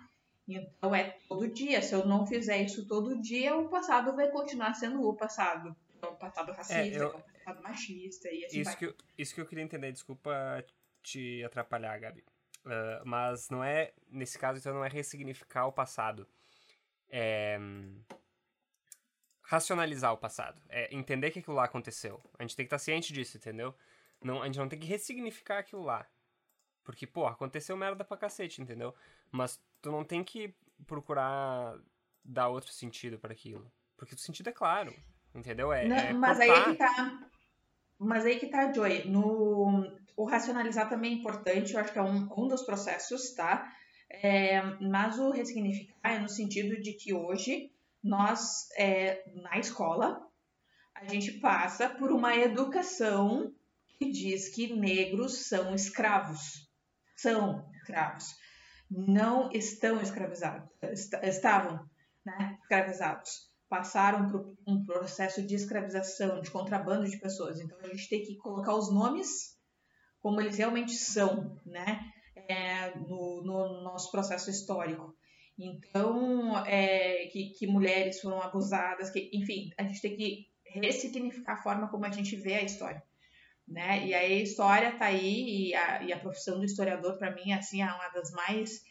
Então 0.46 0.94
é 0.94 1.18
todo 1.28 1.52
dia. 1.52 1.82
Se 1.82 1.92
eu 1.92 2.06
não 2.06 2.24
fizer 2.24 2.62
isso 2.62 2.86
todo 2.86 3.20
dia, 3.20 3.56
o 3.56 3.68
passado 3.68 4.14
vai 4.14 4.30
continuar 4.30 4.74
sendo 4.74 5.02
o 5.02 5.16
passado. 5.16 5.74
É 6.00 6.06
o 6.06 6.14
passado 6.14 6.52
racista, 6.52 6.78
é, 6.78 6.96
eu... 6.96 7.02
é 7.02 7.16
o 7.16 7.20
passado 7.20 7.62
machista 7.64 8.30
e 8.30 8.44
assim 8.44 8.60
isso 8.60 8.70
vai. 8.70 8.76
Que 8.76 8.84
eu, 8.84 8.94
isso 9.18 9.34
que 9.34 9.40
eu 9.40 9.46
queria 9.46 9.64
entender, 9.64 9.90
desculpa 9.90 10.64
te 11.02 11.42
atrapalhar, 11.42 11.98
Gabi. 11.98 12.22
Uh, 12.66 13.02
mas 13.04 13.48
não 13.48 13.62
é, 13.62 13.92
nesse 14.08 14.38
caso, 14.38 14.58
então 14.58 14.74
não 14.74 14.84
é 14.84 14.88
ressignificar 14.88 15.66
o 15.66 15.72
passado. 15.72 16.28
É 17.08 17.58
racionalizar 19.46 20.12
o 20.12 20.18
passado. 20.18 20.60
É 20.68 20.94
entender 20.94 21.30
que 21.30 21.38
aquilo 21.38 21.56
lá 21.56 21.64
aconteceu. 21.64 22.20
A 22.38 22.42
gente 22.42 22.56
tem 22.56 22.64
que 22.64 22.68
estar 22.68 22.78
ciente 22.78 23.12
disso, 23.12 23.36
entendeu? 23.36 23.74
Não, 24.20 24.42
a 24.42 24.46
gente 24.46 24.58
não 24.58 24.68
tem 24.68 24.78
que 24.78 24.86
ressignificar 24.86 25.58
aquilo 25.58 25.82
lá. 25.82 26.06
Porque, 26.82 27.06
pô, 27.06 27.26
aconteceu 27.26 27.76
merda 27.76 28.04
pra 28.04 28.16
cacete, 28.16 28.60
entendeu? 28.60 28.94
Mas 29.30 29.60
tu 29.80 29.90
não 29.90 30.04
tem 30.04 30.22
que 30.22 30.54
procurar 30.86 31.78
dar 32.24 32.48
outro 32.48 32.72
sentido 32.72 33.18
para 33.18 33.32
aquilo. 33.32 33.70
Porque 33.96 34.14
o 34.14 34.18
sentido 34.18 34.48
é 34.48 34.52
claro, 34.52 34.94
entendeu? 35.34 35.72
É, 35.72 35.86
Não, 35.86 35.96
é 35.96 36.12
mas 36.12 36.38
cortar. 36.38 36.66
aí 36.68 36.72
que 36.72 36.78
tá. 36.78 37.30
Mas 37.98 38.24
aí 38.26 38.38
que 38.38 38.48
tá, 38.48 38.72
Joy. 38.72 39.04
No, 39.08 39.82
o 40.16 40.24
racionalizar 40.24 40.88
também 40.88 41.12
é 41.12 41.16
importante, 41.16 41.72
eu 41.74 41.80
acho 41.80 41.92
que 41.92 41.98
é 41.98 42.02
um, 42.02 42.28
um 42.36 42.48
dos 42.48 42.62
processos, 42.62 43.32
tá? 43.34 43.70
É, 44.10 44.62
mas 44.80 45.18
o 45.18 45.30
ressignificar 45.30 46.12
é 46.14 46.18
no 46.18 46.28
sentido 46.28 46.80
de 46.80 46.92
que 46.92 47.12
hoje 47.12 47.72
nós, 48.02 48.68
é, 48.76 49.24
na 49.34 49.58
escola, 49.58 50.20
a 50.94 51.04
gente 51.06 51.32
passa 51.32 51.88
por 51.88 52.12
uma 52.12 52.34
educação 52.36 53.52
que 53.98 54.10
diz 54.10 54.48
que 54.48 54.74
negros 54.74 55.46
são 55.48 55.74
escravos. 55.74 56.70
São 57.16 57.68
escravos. 57.74 58.34
Não 58.90 59.50
estão 59.52 60.00
escravizados. 60.00 60.68
est- 60.82 61.14
Estavam 61.24 61.84
né, 62.24 62.56
escravizados. 62.62 63.50
Passaram 63.68 64.30
por 64.30 64.56
um 64.66 64.84
processo 64.84 65.42
de 65.42 65.54
escravização, 65.54 66.40
de 66.40 66.50
contrabando 66.50 67.08
de 67.08 67.18
pessoas. 67.18 67.60
Então 67.60 67.78
a 67.80 67.88
gente 67.88 68.08
tem 68.08 68.22
que 68.22 68.36
colocar 68.36 68.74
os 68.74 68.92
nomes 68.92 69.56
como 70.20 70.40
eles 70.40 70.56
realmente 70.56 70.92
são, 70.92 71.60
né? 71.64 72.00
é, 72.48 72.96
no, 72.98 73.42
no 73.42 73.82
nosso 73.82 74.10
processo 74.10 74.50
histórico. 74.50 75.16
Então, 75.58 76.56
é, 76.66 77.26
que, 77.26 77.50
que 77.50 77.66
mulheres 77.66 78.20
foram 78.20 78.40
abusadas, 78.42 79.10
que, 79.10 79.30
enfim, 79.32 79.70
a 79.78 79.82
gente 79.84 80.02
tem 80.02 80.16
que 80.16 80.46
ressignificar 80.66 81.54
a 81.54 81.62
forma 81.62 81.88
como 81.88 82.04
a 82.04 82.10
gente 82.10 82.36
vê 82.36 82.54
a 82.54 82.62
história. 82.62 83.02
Né? 83.66 84.06
E 84.06 84.14
aí 84.14 84.34
a 84.34 84.42
história 84.42 84.96
tá 84.96 85.06
aí, 85.06 85.70
e 85.70 85.74
a, 85.74 86.02
e 86.02 86.12
a 86.12 86.20
profissão 86.20 86.58
do 86.58 86.64
historiador, 86.64 87.18
para 87.18 87.34
mim, 87.34 87.52
assim, 87.52 87.82
é 87.82 87.86
uma 87.86 88.08
das 88.10 88.30
mais 88.32 88.82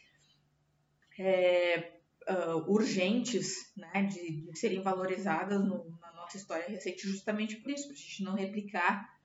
é, 1.18 1.95
uh, 2.28 2.70
urgentes 2.70 3.72
né? 3.76 4.02
de, 4.04 4.42
de 4.42 4.58
serem 4.58 4.82
valorizadas 4.82 5.60
no, 5.60 5.98
na 6.00 6.12
nossa 6.12 6.36
história 6.36 6.68
recente, 6.68 7.08
justamente 7.08 7.56
por 7.56 7.70
isso, 7.70 7.84
para 7.84 7.94
a 7.94 7.96
gente 7.96 8.22
não 8.24 8.34
replicar 8.34 9.16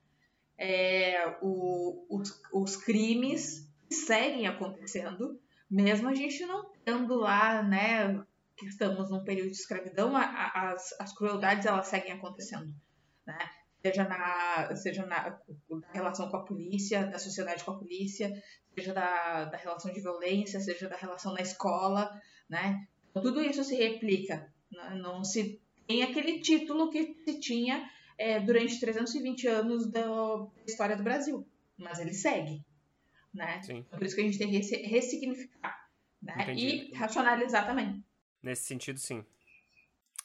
é, 0.58 1.38
o, 1.42 2.06
os, 2.10 2.40
os 2.54 2.76
crimes 2.78 3.68
que 3.88 3.96
seguem 3.96 4.48
acontecendo, 4.48 5.42
mesmo 5.70 6.08
a 6.08 6.14
gente 6.14 6.46
não 6.46 6.72
tendo 6.86 7.16
lá, 7.16 7.64
né, 7.64 8.24
que 8.56 8.68
estamos 8.68 9.10
num 9.10 9.24
período 9.24 9.50
de 9.50 9.58
escravidão, 9.58 10.16
a, 10.16 10.22
a, 10.22 10.72
as, 10.74 10.94
as 11.00 11.14
crueldades 11.14 11.66
elas 11.66 11.88
seguem 11.88 12.12
acontecendo, 12.12 12.74
né? 13.26 13.38
Seja 13.82 14.04
na, 14.04 14.76
seja 14.76 15.06
na, 15.08 15.40
na 15.68 15.92
relação 15.92 16.30
com 16.30 16.38
a 16.38 16.44
polícia, 16.46 17.08
da 17.08 17.18
sociedade 17.18 17.64
com 17.64 17.72
a 17.72 17.80
polícia, 17.80 18.32
seja 18.76 18.94
da, 18.94 19.46
da 19.46 19.58
relação 19.58 19.92
de 19.92 20.00
violência, 20.00 20.60
seja 20.60 20.88
da 20.88 20.96
relação 20.96 21.34
na 21.34 21.42
escola, 21.42 22.12
né? 22.48 22.88
Então, 23.12 23.22
tudo 23.22 23.42
isso 23.42 23.64
se 23.64 23.76
replica, 23.76 24.52
né? 24.72 24.96
não 24.96 25.24
se 25.24 25.62
tem 25.86 26.04
aquele 26.04 26.40
título 26.40 26.90
que 26.90 27.14
se 27.26 27.40
tinha 27.40 27.90
é, 28.18 28.40
durante 28.40 28.80
320 28.80 29.48
anos 29.48 29.92
da 29.92 30.06
história 30.66 30.96
do 30.96 31.04
Brasil, 31.04 31.46
mas 31.78 32.00
ele 32.00 32.14
segue, 32.14 32.64
né? 33.34 33.62
Sim. 33.62 33.84
Por 33.84 34.04
isso 34.04 34.16
que 34.16 34.22
a 34.22 34.24
gente 34.24 34.38
tem 34.38 34.50
que 34.50 34.76
ressignificar, 34.88 35.90
né? 36.22 36.54
E 36.56 36.94
racionalizar 36.94 37.66
também. 37.66 38.04
Nesse 38.42 38.64
sentido, 38.64 39.00
sim. 39.00 39.26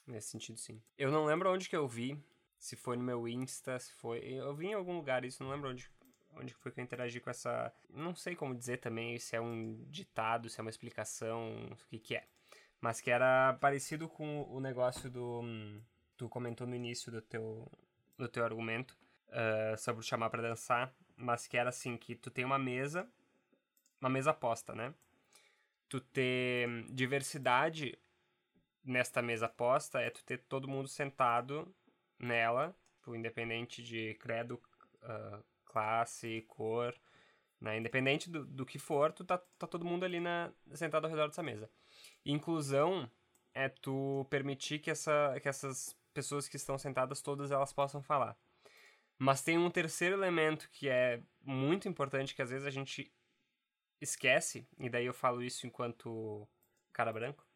Nesse 0.06 0.28
sentido, 0.28 0.58
sim. 0.58 0.80
Eu 0.96 1.10
não 1.10 1.24
lembro 1.24 1.52
onde 1.52 1.68
que 1.68 1.76
eu 1.76 1.88
vi. 1.88 2.16
Se 2.58 2.76
foi 2.76 2.96
no 2.96 3.02
meu 3.02 3.28
Insta, 3.28 3.78
se 3.78 3.92
foi. 3.94 4.18
Eu 4.20 4.54
vi 4.54 4.68
em 4.68 4.74
algum 4.74 4.96
lugar 4.96 5.24
isso, 5.24 5.42
não 5.42 5.50
lembro 5.50 5.70
onde, 5.70 5.90
onde 6.36 6.54
foi 6.54 6.72
que 6.72 6.80
eu 6.80 6.84
interagi 6.84 7.20
com 7.20 7.28
essa. 7.28 7.72
Não 7.90 8.14
sei 8.14 8.34
como 8.34 8.54
dizer 8.54 8.78
também 8.78 9.18
se 9.18 9.36
é 9.36 9.40
um 9.40 9.84
ditado, 9.88 10.48
se 10.48 10.58
é 10.58 10.62
uma 10.62 10.70
explicação, 10.70 11.66
o 11.70 11.76
que 11.88 11.98
que 11.98 12.16
é. 12.16 12.26
Mas 12.86 13.00
que 13.00 13.10
era 13.10 13.54
parecido 13.54 14.08
com 14.08 14.42
o 14.48 14.60
negócio 14.60 15.10
do. 15.10 15.42
Tu 16.16 16.28
comentou 16.28 16.68
no 16.68 16.76
início 16.76 17.10
do 17.10 17.20
teu, 17.20 17.68
do 18.16 18.28
teu 18.28 18.44
argumento 18.44 18.96
ah, 19.28 19.76
sobre 19.76 20.04
chamar 20.04 20.30
pra 20.30 20.40
dançar, 20.40 20.94
mas 21.16 21.48
que 21.48 21.56
era 21.56 21.70
assim: 21.70 21.96
que 21.96 22.14
tu 22.14 22.30
tem 22.30 22.44
uma 22.44 22.60
mesa, 22.60 23.04
uma 24.00 24.08
mesa 24.08 24.32
posta, 24.32 24.72
né? 24.72 24.94
Tu 25.88 26.00
ter 26.00 26.84
diversidade 26.88 27.98
nesta 28.84 29.20
mesa 29.20 29.48
posta 29.48 29.98
é 30.00 30.08
tu 30.08 30.24
ter 30.24 30.38
todo 30.48 30.68
mundo 30.68 30.86
sentado 30.86 31.74
nela, 32.16 32.72
tipo, 32.98 33.16
independente 33.16 33.82
de 33.82 34.14
credo, 34.20 34.62
ah, 35.02 35.40
classe, 35.64 36.42
cor, 36.42 36.94
né? 37.60 37.78
Independente 37.78 38.30
do, 38.30 38.44
do 38.44 38.64
que 38.64 38.78
for, 38.78 39.12
tu 39.12 39.24
tá, 39.24 39.38
tá 39.58 39.66
todo 39.66 39.84
mundo 39.84 40.04
ali 40.04 40.20
na, 40.20 40.52
sentado 40.72 41.06
ao 41.06 41.10
redor 41.10 41.26
dessa 41.26 41.42
mesa. 41.42 41.68
Inclusão 42.32 43.10
é 43.54 43.68
tu 43.68 44.26
permitir 44.28 44.80
que, 44.80 44.90
essa, 44.90 45.38
que 45.40 45.48
essas 45.48 45.96
pessoas 46.12 46.48
que 46.48 46.56
estão 46.56 46.76
sentadas, 46.76 47.22
todas 47.22 47.50
elas 47.50 47.72
possam 47.72 48.02
falar. 48.02 48.36
Mas 49.18 49.42
tem 49.42 49.56
um 49.56 49.70
terceiro 49.70 50.16
elemento 50.16 50.68
que 50.70 50.88
é 50.88 51.22
muito 51.42 51.88
importante, 51.88 52.34
que 52.34 52.42
às 52.42 52.50
vezes 52.50 52.66
a 52.66 52.70
gente 52.70 53.10
esquece, 54.00 54.68
e 54.78 54.90
daí 54.90 55.06
eu 55.06 55.14
falo 55.14 55.42
isso 55.42 55.66
enquanto 55.66 56.46
cara 56.92 57.12
branco, 57.12 57.46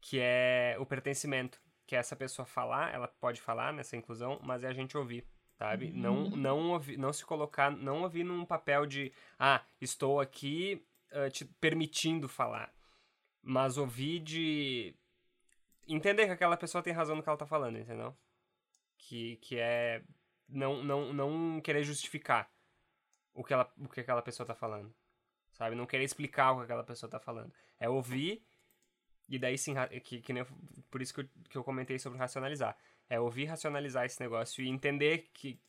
que 0.00 0.18
é 0.20 0.76
o 0.78 0.86
pertencimento. 0.86 1.60
Que 1.86 1.96
é 1.96 1.98
essa 1.98 2.14
pessoa 2.14 2.46
falar, 2.46 2.94
ela 2.94 3.08
pode 3.08 3.40
falar 3.40 3.72
nessa 3.72 3.96
inclusão, 3.96 4.38
mas 4.42 4.62
é 4.62 4.68
a 4.68 4.72
gente 4.72 4.96
ouvir, 4.96 5.26
sabe? 5.58 5.86
Uhum. 5.86 5.96
Não, 5.96 6.30
não, 6.30 6.70
ouvir, 6.70 6.96
não 6.96 7.12
se 7.12 7.24
colocar, 7.24 7.70
não 7.70 8.02
ouvir 8.02 8.24
num 8.24 8.44
papel 8.44 8.86
de, 8.86 9.12
ah, 9.38 9.62
estou 9.80 10.20
aqui 10.20 10.84
ah, 11.12 11.28
te 11.28 11.44
permitindo 11.44 12.28
falar. 12.28 12.72
Mas 13.42 13.76
ouvir 13.76 14.20
de 14.20 14.94
entender 15.88 16.26
que 16.26 16.32
aquela 16.32 16.56
pessoa 16.56 16.82
tem 16.82 16.92
razão 16.92 17.16
no 17.16 17.22
que 17.22 17.28
ela 17.28 17.38
tá 17.38 17.46
falando, 17.46 17.78
entendeu? 17.78 18.16
Que, 18.96 19.36
que 19.38 19.58
é 19.58 20.02
não, 20.48 20.82
não, 20.84 21.12
não 21.12 21.60
querer 21.60 21.82
justificar 21.82 22.50
o 23.34 23.42
que, 23.42 23.52
ela, 23.52 23.70
o 23.78 23.88
que 23.88 24.00
aquela 24.00 24.22
pessoa 24.22 24.46
tá 24.46 24.54
falando, 24.54 24.94
sabe? 25.52 25.74
Não 25.74 25.86
querer 25.86 26.04
explicar 26.04 26.52
o 26.52 26.58
que 26.58 26.64
aquela 26.64 26.84
pessoa 26.84 27.10
tá 27.10 27.18
falando. 27.18 27.52
É 27.80 27.88
ouvir 27.88 28.44
e 29.28 29.38
daí 29.38 29.56
sim, 29.56 29.74
que, 30.04 30.20
que 30.20 30.32
nem 30.32 30.42
eu- 30.42 30.48
por 30.90 31.00
isso 31.00 31.14
que 31.14 31.20
eu, 31.20 31.28
que 31.48 31.56
eu 31.58 31.64
comentei 31.64 31.98
sobre 31.98 32.18
racionalizar. 32.18 32.76
É 33.08 33.18
ouvir 33.18 33.46
racionalizar 33.46 34.04
esse 34.04 34.20
negócio 34.20 34.62
e 34.62 34.68
entender 34.68 35.30
que 35.32 35.60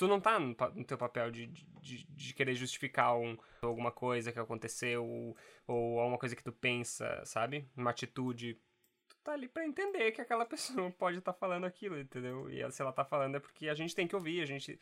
tu 0.00 0.08
não 0.08 0.18
tá 0.18 0.40
no, 0.40 0.56
no 0.74 0.84
teu 0.84 0.96
papel 0.96 1.30
de, 1.30 1.46
de, 1.46 2.06
de 2.08 2.32
querer 2.32 2.54
justificar 2.54 3.18
um, 3.18 3.36
alguma 3.60 3.92
coisa 3.92 4.32
que 4.32 4.38
aconteceu 4.38 5.04
ou, 5.04 5.36
ou 5.66 6.00
alguma 6.00 6.16
coisa 6.16 6.34
que 6.34 6.42
tu 6.42 6.50
pensa, 6.50 7.22
sabe? 7.26 7.68
Uma 7.76 7.90
atitude. 7.90 8.58
Tu 9.06 9.16
tá 9.22 9.32
ali 9.34 9.46
pra 9.46 9.66
entender 9.66 10.10
que 10.12 10.22
aquela 10.22 10.46
pessoa 10.48 10.90
pode 10.92 11.18
estar 11.18 11.34
falando 11.34 11.66
aquilo, 11.66 12.00
entendeu? 12.00 12.48
E 12.48 12.68
se 12.72 12.80
ela 12.80 12.94
tá 12.94 13.04
falando 13.04 13.36
é 13.36 13.40
porque 13.40 13.68
a 13.68 13.74
gente 13.74 13.94
tem 13.94 14.08
que 14.08 14.16
ouvir, 14.16 14.40
a 14.40 14.46
gente 14.46 14.80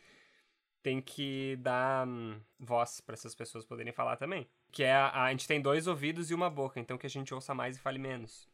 tem 0.81 1.01
que 1.01 1.57
dar 1.57 2.07
hum, 2.07 2.39
voz 2.57 3.01
pra 3.01 3.13
essas 3.13 3.35
pessoas 3.35 3.65
poderem 3.65 3.91
falar 3.91 4.15
também. 4.15 4.49
Que 4.71 4.83
é 4.83 4.93
a, 4.93 5.23
a 5.23 5.31
gente 5.31 5.49
tem 5.49 5.61
dois 5.61 5.85
ouvidos 5.85 6.31
e 6.31 6.33
uma 6.33 6.49
boca, 6.49 6.79
então 6.79 6.97
que 6.97 7.07
a 7.07 7.09
gente 7.09 7.33
ouça 7.33 7.53
mais 7.53 7.75
e 7.75 7.81
fale 7.81 7.99
menos. 7.99 8.47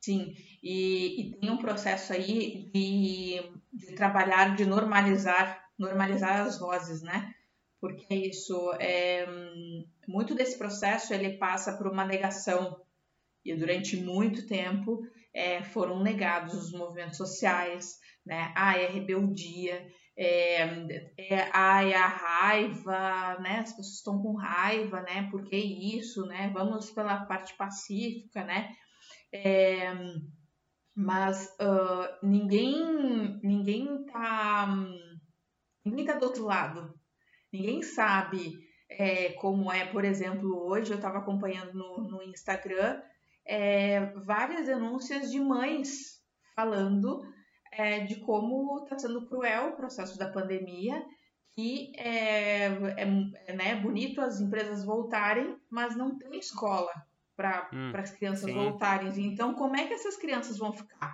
Sim, 0.00 0.36
e, 0.62 1.20
e 1.20 1.40
tem 1.40 1.50
um 1.50 1.58
processo 1.58 2.12
aí 2.12 2.70
de, 2.72 3.40
de 3.72 3.94
trabalhar, 3.94 4.54
de 4.54 4.64
normalizar, 4.64 5.61
normalizar 5.78 6.40
as 6.40 6.58
vozes, 6.58 7.02
né? 7.02 7.34
Porque 7.80 8.14
isso 8.14 8.72
é 8.78 9.26
hum, 9.28 9.84
muito 10.06 10.34
desse 10.34 10.56
processo 10.56 11.12
ele 11.12 11.36
passa 11.36 11.76
por 11.76 11.86
uma 11.88 12.04
negação 12.04 12.80
e 13.44 13.54
durante 13.54 13.96
muito 13.96 14.46
tempo 14.46 15.02
é, 15.34 15.62
foram 15.62 16.02
negados 16.02 16.54
os 16.54 16.72
movimentos 16.72 17.16
sociais, 17.16 17.98
né? 18.24 18.52
Ah, 18.56 18.76
é 18.76 18.86
rebeldia, 18.86 19.84
é, 20.16 20.62
é, 21.18 21.50
ah, 21.52 21.82
é 21.84 21.94
a 21.94 22.06
raiva, 22.06 23.38
né? 23.40 23.58
As 23.60 23.72
pessoas 23.72 23.96
estão 23.96 24.22
com 24.22 24.34
raiva, 24.34 25.00
né? 25.02 25.28
Por 25.30 25.44
que 25.44 25.56
isso, 25.56 26.26
né? 26.26 26.50
Vamos 26.52 26.90
pela 26.90 27.24
parte 27.24 27.54
pacífica, 27.56 28.44
né? 28.44 28.72
É, 29.32 29.92
mas 30.94 31.48
ah, 31.58 32.18
ninguém 32.22 33.40
ninguém 33.42 34.04
tá 34.04 34.68
ninguém 35.84 36.04
tá 36.04 36.14
do 36.14 36.24
outro 36.24 36.44
lado 36.44 36.94
ninguém 37.52 37.82
sabe 37.82 38.58
é, 38.88 39.32
como 39.34 39.72
é 39.72 39.86
por 39.86 40.04
exemplo 40.04 40.66
hoje 40.66 40.90
eu 40.90 40.96
estava 40.96 41.18
acompanhando 41.18 41.74
no, 41.74 41.98
no 42.08 42.22
Instagram 42.22 43.00
é, 43.44 44.06
várias 44.24 44.66
denúncias 44.66 45.30
de 45.30 45.40
mães 45.40 46.22
falando 46.54 47.22
é, 47.72 48.00
de 48.00 48.16
como 48.16 48.84
está 48.84 48.98
sendo 48.98 49.26
cruel 49.26 49.70
o 49.70 49.76
processo 49.76 50.18
da 50.18 50.30
pandemia 50.30 51.04
que 51.52 51.92
é, 51.96 52.66
é, 52.66 53.06
é 53.46 53.52
né, 53.54 53.76
bonito 53.76 54.20
as 54.20 54.40
empresas 54.40 54.84
voltarem 54.84 55.56
mas 55.70 55.96
não 55.96 56.16
tem 56.18 56.38
escola 56.38 56.92
para 57.36 57.68
Hum, 57.72 57.92
as 57.94 58.10
crianças 58.10 58.44
sim. 58.44 58.54
voltarem. 58.54 59.08
Então, 59.26 59.54
como 59.54 59.76
é 59.76 59.86
que 59.86 59.94
essas 59.94 60.16
crianças 60.16 60.58
vão 60.58 60.72
ficar? 60.72 61.12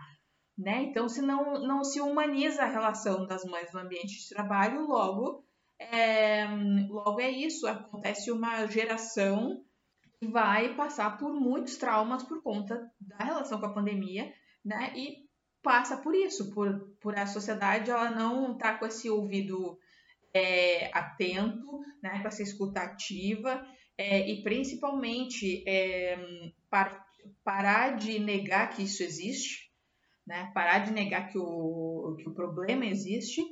Né? 0.59 0.83
Então, 0.83 1.09
se 1.09 1.23
não, 1.23 1.55
não 1.63 1.85
se 1.85 2.01
humaniza 2.01 2.63
a 2.63 2.69
relação 2.69 3.25
das 3.27 3.45
mães 3.45 3.73
no 3.73 3.79
ambiente 3.79 4.19
de 4.19 4.29
trabalho, 4.29 4.87
logo 4.87 5.45
é, 5.79 6.45
logo 6.89 7.21
é 7.21 7.31
isso. 7.31 7.67
Acontece 7.67 8.33
uma 8.33 8.67
geração 8.67 9.63
vai 10.21 10.75
passar 10.75 11.17
por 11.17 11.33
muitos 11.33 11.77
traumas 11.77 12.25
por 12.25 12.43
conta 12.43 12.91
da 13.01 13.25
relação 13.25 13.61
com 13.61 13.67
a 13.67 13.73
pandemia, 13.73 14.33
né? 14.65 14.93
E 14.97 15.29
passa 15.63 15.97
por 15.97 16.15
isso, 16.15 16.53
por, 16.53 16.97
por 17.01 17.17
a 17.17 17.27
sociedade 17.27 17.91
ela 17.91 18.11
não 18.11 18.57
tá 18.57 18.77
com 18.77 18.87
esse 18.87 19.09
ouvido 19.09 19.79
é, 20.35 20.91
atento, 20.93 21.81
né? 22.03 22.21
Com 22.21 22.29
essa 22.29 22.43
escuta 22.43 22.81
ativa 22.81 23.65
é, 23.97 24.29
e 24.29 24.43
principalmente 24.43 25.63
é, 25.69 26.19
par, 26.69 27.07
parar 27.45 27.97
de 27.97 28.19
negar 28.19 28.71
que 28.71 28.83
isso 28.83 29.03
existe, 29.03 29.68
né? 30.29 30.53
Parar 30.55 30.81
de 30.81 30.93
negar 30.93 31.29
que 31.33 31.39
o, 31.39 32.15
que 32.19 32.29
o 32.29 32.35
problema 32.35 32.85
existe 32.87 33.43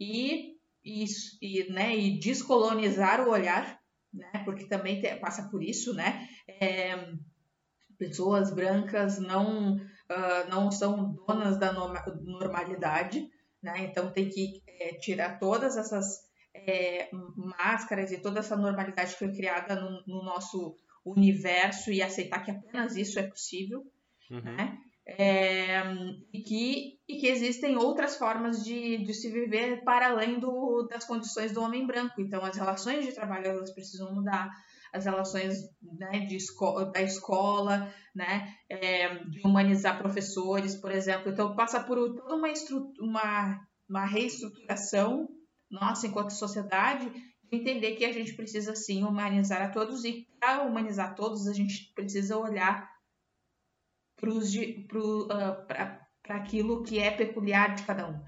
e, 0.00 0.56
e, 0.84 1.04
e, 1.40 1.70
né, 1.70 1.96
e 1.96 2.18
descolonizar 2.18 3.20
o 3.20 3.30
olhar 3.30 3.80
né? 4.12 4.42
Porque 4.44 4.66
também 4.66 5.00
te, 5.00 5.14
passa 5.16 5.48
por 5.48 5.62
isso, 5.62 5.94
né? 5.94 6.28
É, 6.46 7.14
pessoas 7.98 8.52
brancas 8.52 9.18
não 9.18 9.76
uh, 9.76 10.50
não 10.50 10.70
são 10.70 11.14
donas 11.26 11.58
da 11.58 11.72
normalidade, 11.72 13.28
né? 13.62 13.84
Então 13.84 14.12
tem 14.12 14.28
que 14.28 14.62
é, 14.66 14.94
tirar 14.94 15.38
todas 15.38 15.76
essas 15.76 16.20
é, 16.54 17.08
máscaras 17.36 18.12
e 18.12 18.20
toda 18.20 18.40
essa 18.40 18.56
normalidade 18.56 19.12
que 19.12 19.18
foi 19.18 19.32
criada 19.32 19.76
no, 19.76 20.02
no, 20.06 20.22
nosso 20.22 20.76
universo 21.04 21.90
e 21.90 22.02
aceitar 22.02 22.44
que 22.44 22.50
apenas 22.50 22.96
isso 22.96 23.18
é 23.18 23.22
possível, 23.22 23.82
uhum. 24.30 24.42
né? 24.42 24.78
É, 25.06 25.82
e, 26.32 26.42
que, 26.42 26.98
e 27.08 27.18
que 27.18 27.26
existem 27.26 27.76
outras 27.76 28.16
formas 28.16 28.64
de, 28.64 28.98
de 28.98 29.12
se 29.12 29.30
viver 29.32 29.82
para 29.82 30.10
além 30.10 30.38
do, 30.38 30.86
das 30.88 31.04
condições 31.04 31.52
do 31.52 31.60
homem 31.60 31.86
branco. 31.86 32.20
Então, 32.20 32.44
as 32.44 32.56
relações 32.56 33.04
de 33.04 33.12
trabalho 33.12 33.46
elas 33.46 33.72
precisam 33.72 34.14
mudar, 34.14 34.48
as 34.92 35.04
relações 35.04 35.58
né, 35.82 36.20
de 36.20 36.36
esco 36.36 36.84
da 36.84 37.02
escola, 37.02 37.92
né, 38.14 38.54
é, 38.68 39.24
de 39.24 39.40
humanizar 39.44 39.98
professores, 39.98 40.76
por 40.76 40.92
exemplo. 40.92 41.32
Então, 41.32 41.56
passa 41.56 41.82
por 41.82 41.96
toda 42.14 42.36
uma, 42.36 42.48
uma, 43.00 43.60
uma 43.88 44.06
reestruturação 44.06 45.28
nossa 45.70 46.06
enquanto 46.06 46.30
sociedade 46.30 47.10
de 47.10 47.58
entender 47.58 47.96
que 47.96 48.04
a 48.04 48.12
gente 48.12 48.34
precisa 48.34 48.74
sim 48.74 49.04
humanizar 49.04 49.62
a 49.62 49.70
todos 49.70 50.04
e 50.04 50.26
para 50.38 50.62
humanizar 50.62 51.14
todos 51.14 51.46
a 51.46 51.52
gente 51.52 51.92
precisa 51.94 52.36
olhar 52.36 52.91
para 54.22 55.00
uh, 55.00 56.36
aquilo 56.36 56.84
que 56.84 57.00
é 57.00 57.10
peculiar 57.10 57.74
de 57.74 57.82
cada 57.82 58.08
um. 58.08 58.22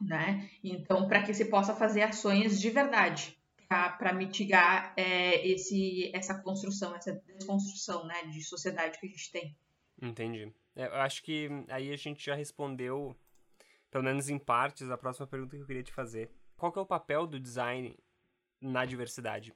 Né? 0.00 0.50
Então, 0.64 1.06
para 1.06 1.22
que 1.22 1.32
se 1.32 1.44
possa 1.44 1.74
fazer 1.74 2.02
ações 2.02 2.60
de 2.60 2.68
verdade 2.70 3.38
para 3.68 4.12
mitigar 4.12 4.92
é, 4.96 5.46
esse, 5.46 6.10
essa 6.14 6.34
construção, 6.42 6.94
essa 6.94 7.12
desconstrução 7.12 8.04
né, 8.04 8.24
de 8.24 8.42
sociedade 8.42 8.98
que 8.98 9.06
a 9.06 9.08
gente 9.08 9.30
tem. 9.30 9.56
Entendi. 10.00 10.52
É, 10.74 10.86
eu 10.86 10.96
acho 10.96 11.22
que 11.22 11.48
aí 11.68 11.90
a 11.92 11.96
gente 11.96 12.24
já 12.24 12.34
respondeu, 12.34 13.16
pelo 13.90 14.04
menos 14.04 14.28
em 14.28 14.38
partes, 14.38 14.90
a 14.90 14.98
próxima 14.98 15.26
pergunta 15.26 15.56
que 15.56 15.62
eu 15.62 15.66
queria 15.66 15.82
te 15.82 15.92
fazer. 15.92 16.30
Qual 16.56 16.70
que 16.70 16.78
é 16.78 16.82
o 16.82 16.86
papel 16.86 17.26
do 17.26 17.40
design 17.40 17.96
na 18.60 18.84
diversidade? 18.84 19.54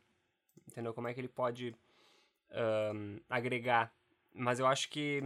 Entendeu? 0.66 0.94
Como 0.94 1.08
é 1.08 1.12
que 1.12 1.20
ele 1.20 1.28
pode 1.28 1.74
um, 2.94 3.20
agregar 3.28 3.92
mas 4.36 4.58
eu 4.58 4.66
acho 4.66 4.88
que 4.90 5.20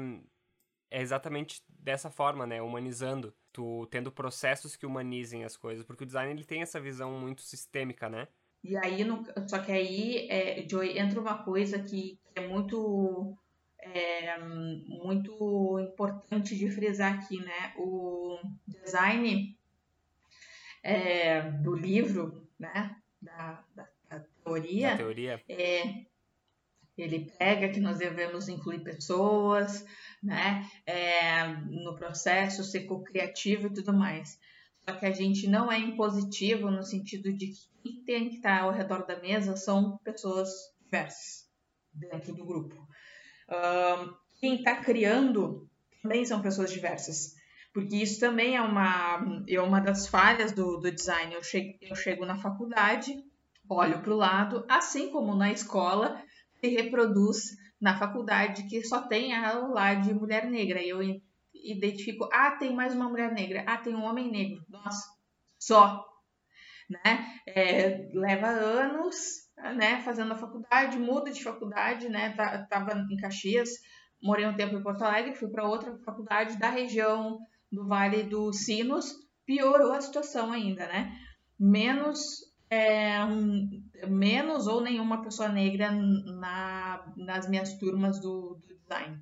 é 0.90 1.00
exatamente 1.00 1.62
dessa 1.68 2.10
forma, 2.10 2.46
né? 2.46 2.60
Humanizando. 2.60 3.34
Tu 3.52 3.86
tendo 3.90 4.12
processos 4.12 4.76
que 4.76 4.86
humanizem 4.86 5.44
as 5.44 5.56
coisas. 5.56 5.84
Porque 5.84 6.04
o 6.04 6.06
design 6.06 6.32
ele 6.32 6.44
tem 6.44 6.62
essa 6.62 6.80
visão 6.80 7.18
muito 7.18 7.42
sistêmica, 7.42 8.08
né? 8.08 8.28
E 8.62 8.76
aí, 8.76 9.04
no, 9.04 9.24
só 9.48 9.58
que 9.58 9.72
aí, 9.72 10.28
é, 10.28 10.66
Joey, 10.68 10.98
entra 10.98 11.20
uma 11.20 11.42
coisa 11.42 11.78
que, 11.78 12.18
que 12.24 12.32
é 12.34 12.46
muito 12.46 13.36
é, 13.78 14.38
muito 14.38 15.78
importante 15.80 16.56
de 16.56 16.70
frisar 16.70 17.14
aqui, 17.14 17.38
né? 17.40 17.72
O 17.76 18.38
design 18.66 19.56
é, 20.82 21.42
do 21.42 21.74
livro, 21.74 22.46
né? 22.58 22.96
Da, 23.20 23.64
da, 23.74 23.88
da 24.08 24.20
teoria, 24.44 24.90
da 24.90 24.96
teoria. 24.96 25.42
É, 25.48 26.04
ele 27.02 27.30
pega 27.38 27.68
que 27.68 27.80
nós 27.80 27.98
devemos 27.98 28.48
incluir 28.48 28.80
pessoas, 28.80 29.84
né, 30.22 30.68
é, 30.86 31.46
no 31.46 31.94
processo, 31.96 32.64
ser 32.64 32.80
co-criativo 32.80 33.66
e 33.66 33.74
tudo 33.74 33.92
mais. 33.92 34.38
Só 34.88 34.96
que 34.96 35.06
a 35.06 35.12
gente 35.12 35.46
não 35.46 35.70
é 35.70 35.78
impositivo 35.78 36.70
no 36.70 36.82
sentido 36.82 37.32
de 37.32 37.48
que 37.48 37.70
quem 37.82 38.04
tem 38.04 38.28
que 38.28 38.36
estar 38.36 38.62
ao 38.62 38.72
redor 38.72 39.06
da 39.06 39.20
mesa 39.20 39.56
são 39.56 39.98
pessoas 39.98 40.50
diversas 40.82 41.48
dentro 41.92 42.34
do 42.34 42.44
grupo. 42.44 42.76
Um, 43.48 44.14
quem 44.40 44.56
está 44.56 44.76
criando 44.76 45.68
também 46.02 46.24
são 46.24 46.40
pessoas 46.40 46.72
diversas. 46.72 47.34
Porque 47.72 47.96
isso 47.96 48.18
também 48.18 48.56
é 48.56 48.60
uma, 48.60 49.44
é 49.48 49.60
uma 49.60 49.80
das 49.80 50.06
falhas 50.06 50.52
do, 50.52 50.78
do 50.78 50.90
design. 50.90 51.34
Eu 51.34 51.42
chego, 51.42 51.78
eu 51.80 51.94
chego 51.94 52.26
na 52.26 52.36
faculdade, 52.36 53.22
olho 53.68 54.00
para 54.00 54.12
o 54.12 54.16
lado, 54.16 54.64
assim 54.68 55.10
como 55.10 55.36
na 55.36 55.52
escola, 55.52 56.20
se 56.60 56.68
reproduz 56.68 57.56
na 57.80 57.98
faculdade 57.98 58.64
que 58.64 58.84
só 58.84 59.02
tem 59.02 59.34
aula 59.34 59.94
de 59.94 60.12
mulher 60.12 60.48
negra. 60.50 60.82
E 60.82 60.90
eu 60.90 61.00
identifico, 61.54 62.28
ah, 62.32 62.52
tem 62.52 62.74
mais 62.74 62.94
uma 62.94 63.08
mulher 63.08 63.32
negra, 63.32 63.64
ah, 63.66 63.78
tem 63.78 63.94
um 63.94 64.04
homem 64.04 64.30
negro. 64.30 64.64
Nossa, 64.68 65.08
só. 65.58 66.06
Né? 66.88 67.40
É, 67.46 68.10
leva 68.12 68.48
anos 68.48 69.48
né, 69.76 70.00
fazendo 70.02 70.32
a 70.32 70.38
faculdade, 70.38 70.98
muda 70.98 71.30
de 71.30 71.42
faculdade, 71.42 72.08
né? 72.08 72.30
Tá, 72.30 72.66
tava 72.66 72.92
em 73.10 73.16
Caxias, 73.16 73.70
morei 74.22 74.46
um 74.46 74.56
tempo 74.56 74.76
em 74.76 74.82
Porto 74.82 75.02
Alegre, 75.02 75.34
fui 75.34 75.48
para 75.48 75.68
outra 75.68 75.96
faculdade 76.04 76.58
da 76.58 76.70
região 76.70 77.38
do 77.70 77.86
Vale 77.86 78.22
dos 78.22 78.64
Sinos, 78.64 79.14
piorou 79.46 79.92
a 79.92 80.00
situação 80.00 80.50
ainda, 80.50 80.86
né? 80.86 81.16
Menos 81.58 82.50
é, 82.70 83.18
menos 84.08 84.66
ou 84.66 84.80
nenhuma 84.80 85.22
pessoa 85.22 85.48
negra 85.48 85.90
na, 85.90 87.04
nas 87.16 87.48
minhas 87.48 87.74
turmas 87.74 88.20
do, 88.20 88.60
do, 88.66 88.74
design. 88.76 89.18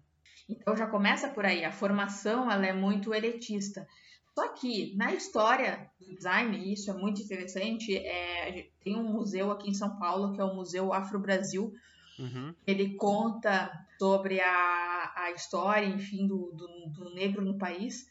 Então 0.48 0.76
já 0.76 0.86
começa 0.86 1.28
por 1.28 1.44
aí, 1.44 1.64
a 1.64 1.72
formação 1.72 2.50
ela 2.50 2.66
é 2.66 2.72
muito 2.72 3.14
elitista. 3.14 3.86
Só 4.34 4.48
que 4.48 4.96
na 4.96 5.12
história 5.12 5.90
do 6.00 6.14
design, 6.14 6.56
e 6.56 6.72
isso 6.72 6.90
é 6.90 6.94
muito 6.94 7.20
interessante, 7.20 7.96
é, 7.96 8.68
tem 8.82 8.96
um 8.96 9.12
museu 9.12 9.50
aqui 9.50 9.68
em 9.68 9.74
São 9.74 9.98
Paulo, 9.98 10.32
que 10.32 10.40
é 10.40 10.44
o 10.44 10.54
Museu 10.54 10.92
Afro-Brasil, 10.92 11.74
Uhum. 12.18 12.52
Ele 12.66 12.96
conta 12.96 13.70
sobre 13.98 14.40
a, 14.40 15.12
a 15.16 15.30
história, 15.30 15.86
enfim, 15.86 16.26
do, 16.26 16.52
do, 16.52 16.68
do 16.88 17.14
negro 17.14 17.44
no 17.44 17.56
país. 17.56 18.08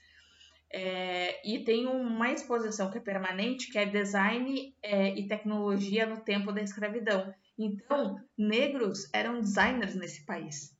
É, 0.69 1.49
e 1.49 1.63
tem 1.63 1.87
uma 1.87 2.31
exposição 2.31 2.91
que 2.91 2.97
é 2.97 3.01
permanente, 3.01 3.71
que 3.71 3.77
é 3.77 3.85
design 3.85 4.75
é, 4.83 5.17
e 5.17 5.27
tecnologia 5.27 6.05
no 6.05 6.21
tempo 6.21 6.51
da 6.51 6.61
escravidão. 6.61 7.33
Então, 7.57 8.21
negros 8.37 9.09
eram 9.13 9.39
designers 9.39 9.95
nesse 9.95 10.25
país. 10.25 10.75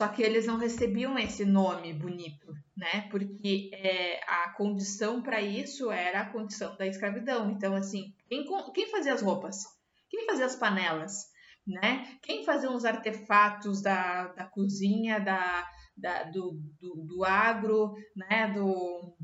Só 0.00 0.08
que 0.08 0.22
eles 0.22 0.46
não 0.46 0.58
recebiam 0.58 1.18
esse 1.18 1.44
nome 1.44 1.92
bonito, 1.94 2.52
né? 2.76 3.08
Porque 3.10 3.70
é, 3.72 4.20
a 4.28 4.50
condição 4.50 5.22
para 5.22 5.40
isso 5.40 5.90
era 5.90 6.20
a 6.20 6.30
condição 6.30 6.76
da 6.76 6.86
escravidão. 6.86 7.50
Então, 7.50 7.74
assim, 7.74 8.14
quem, 8.28 8.44
quem 8.74 8.90
fazia 8.90 9.14
as 9.14 9.22
roupas? 9.22 9.64
Quem 10.10 10.26
fazia 10.26 10.44
as 10.44 10.56
panelas? 10.56 11.30
Né? 11.66 12.18
Quem 12.22 12.44
fazia 12.44 12.70
os 12.70 12.84
artefatos 12.84 13.82
da, 13.82 14.28
da 14.28 14.44
cozinha, 14.44 15.18
da, 15.18 15.66
da, 15.96 16.24
do, 16.24 16.52
do, 16.78 16.94
do, 17.04 17.24
agro, 17.24 17.96
né, 18.14 18.52
do, 18.52 19.16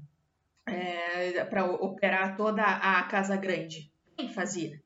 é, 0.66 1.45
para 1.45 1.66
operar 1.66 2.37
toda 2.37 2.62
a 2.62 3.03
Casa 3.05 3.37
Grande. 3.37 3.93
Quem 4.16 4.33
fazia? 4.33 4.83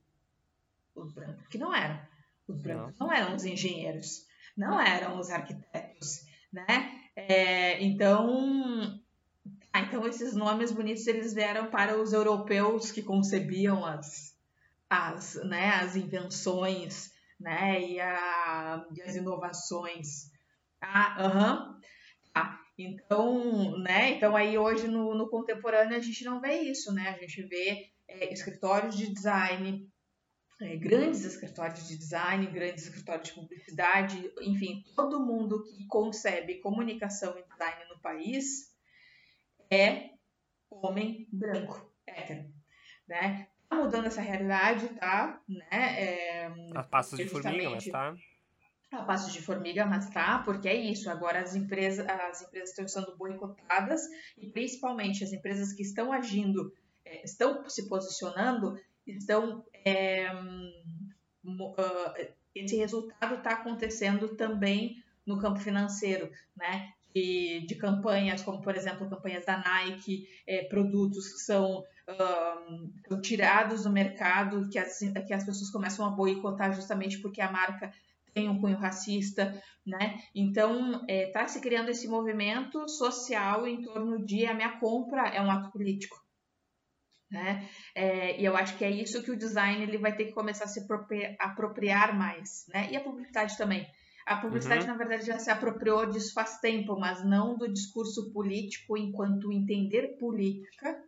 Os 0.95 1.13
brancos 1.13 1.47
que 1.49 1.59
não 1.59 1.75
eram. 1.75 2.01
Os 2.49 2.61
brancos 2.61 2.99
não, 2.99 3.07
não 3.07 3.15
eram 3.15 3.35
os 3.35 3.45
engenheiros, 3.45 4.27
não 4.57 4.81
eram 4.81 5.19
os 5.19 5.31
arquitetos, 5.31 6.27
né? 6.53 6.93
É, 7.15 7.83
então, 7.83 9.01
ah, 9.73 9.81
então 9.81 10.07
esses 10.07 10.35
nomes 10.35 10.73
bonitos 10.73 11.07
eles 11.07 11.33
vieram 11.33 11.71
para 11.71 12.01
os 12.01 12.13
europeus 12.13 12.91
que 12.91 13.03
concebiam 13.03 13.85
as, 13.85 14.35
as, 14.89 15.35
né, 15.45 15.71
as 15.77 15.97
invenções, 15.97 17.11
né, 17.39 17.81
e, 17.81 18.01
a, 18.01 18.87
e 18.95 19.03
as 19.03 19.17
inovações 19.17 20.31
ah, 20.81 21.25
aham. 21.25 21.81
Tá. 22.33 22.61
Então, 22.79 23.79
né? 23.79 24.13
Então 24.13 24.37
aí 24.37 24.59
hoje 24.59 24.87
no, 24.87 25.15
no 25.15 25.29
contemporâneo 25.31 25.97
a 25.97 26.01
gente 26.01 26.25
não 26.25 26.41
vê 26.41 26.61
isso, 26.61 26.93
né? 26.93 27.09
A 27.09 27.19
gente 27.19 27.43
vê 27.45 27.91
é, 28.09 28.33
escritórios 28.33 28.97
de 28.97 29.13
design, 29.13 29.89
é, 30.61 30.77
grandes 30.77 31.25
escritórios 31.25 31.89
de 31.89 31.97
design, 31.97 32.47
grandes 32.47 32.85
escritórios 32.85 33.29
de 33.29 33.35
publicidade, 33.35 34.31
enfim, 34.43 34.85
todo 34.95 35.25
mundo 35.25 35.63
que 35.65 35.87
concebe 35.87 36.61
comunicação 36.61 37.39
e 37.39 37.49
design 37.49 37.85
no 37.89 38.01
país 38.01 38.75
é 39.71 40.11
homem 40.71 41.27
branco, 41.33 41.93
hétero, 42.07 42.53
né? 43.09 43.49
Tá 43.69 43.77
mudando 43.77 44.07
essa 44.07 44.21
realidade, 44.21 44.89
tá? 44.91 45.43
Né? 45.49 45.67
É, 45.73 46.47
a 46.75 46.83
passos 46.85 47.19
de 47.19 47.27
formiga, 47.27 47.71
mas 47.71 47.87
tá 47.87 48.15
a 48.93 49.03
passos 49.03 49.33
de 49.33 49.43
formiga, 49.43 49.85
mas 49.85 50.09
tá, 50.11 50.39
porque 50.45 50.69
é 50.69 50.75
isso. 50.75 51.11
Agora 51.11 51.41
as 51.41 51.55
empresas, 51.55 52.07
as 52.09 52.43
empresas 52.43 52.71
estão 52.71 52.87
sendo 52.87 53.17
boicotadas 53.17 54.03
e 54.39 54.49
principalmente 54.49 55.25
as 55.25 55.33
empresas 55.33 55.73
que 55.73 55.83
estão 55.83 56.13
agindo, 56.13 56.73
é, 57.05 57.25
estão 57.25 57.69
se 57.69 57.89
posicionando, 57.89 58.79
estão 59.07 59.65
é, 59.85 60.33
uh, 61.45 62.35
esse 62.55 62.77
resultado 62.77 63.35
está 63.35 63.51
acontecendo 63.51 64.37
também 64.37 65.03
no 65.27 65.39
campo 65.39 65.59
financeiro, 65.59 66.31
né? 66.57 66.93
De, 67.15 67.67
de, 67.67 67.75
campanhas, 67.77 68.43
como 68.43 68.61
por 68.61 68.77
exemplo 68.77 69.09
campanhas 69.09 69.45
da 69.47 69.57
Nike, 69.57 70.29
é, 70.47 70.65
produtos 70.65 71.33
que 71.33 71.39
são 71.39 71.83
um, 73.11 73.21
tirados 73.21 73.85
do 73.85 73.91
mercado, 73.91 74.69
que 74.69 74.79
as, 74.79 74.99
que 74.99 75.33
as 75.33 75.45
pessoas 75.45 75.71
começam 75.71 76.05
a 76.05 76.11
boicotar 76.11 76.75
justamente 76.75 77.19
porque 77.21 77.41
a 77.41 77.51
marca 77.51 77.91
tem 78.37 78.51
um 78.51 78.61
cunho 78.61 78.77
racista, 78.77 79.59
né? 79.87 80.21
Então, 80.35 81.03
está 81.09 81.41
é, 81.41 81.49
se 81.49 81.59
criando 81.59 81.89
esse 81.89 82.07
movimento 82.07 82.87
social 82.87 83.67
em 83.67 83.81
torno 83.81 84.23
de 84.27 84.45
a 84.45 84.53
minha 84.53 84.79
compra 84.79 85.29
é 85.29 85.41
um 85.41 85.51
ato 85.51 85.73
político. 85.73 86.15
Né? 87.31 87.67
É, 87.95 88.39
e 88.39 88.45
eu 88.45 88.55
acho 88.55 88.77
que 88.77 88.85
é 88.85 88.91
isso 88.91 89.23
que 89.23 89.31
o 89.31 89.39
design 89.39 89.83
ele 89.83 89.97
vai 89.97 90.15
ter 90.15 90.27
que 90.27 90.33
começar 90.33 90.67
a 90.67 90.69
se 90.69 90.87
apropriar 91.41 92.17
mais, 92.17 92.67
né? 92.69 92.89
E 92.93 92.97
a 92.97 93.01
publicidade 93.01 93.57
também. 93.57 93.85
A 94.27 94.37
publicidade, 94.37 94.83
uhum. 94.83 94.89
na 94.89 94.99
verdade, 94.99 95.27
já 95.27 95.39
se 95.39 95.51
apropriou 95.51 96.07
disso 96.07 96.35
faz 96.35 96.61
tempo, 96.61 96.97
mas 96.99 97.25
não 97.25 97.57
do 97.57 97.73
discurso 97.73 98.33
político 98.33 98.99
enquanto 98.99 99.51
entender 99.51 100.19
política 100.19 101.03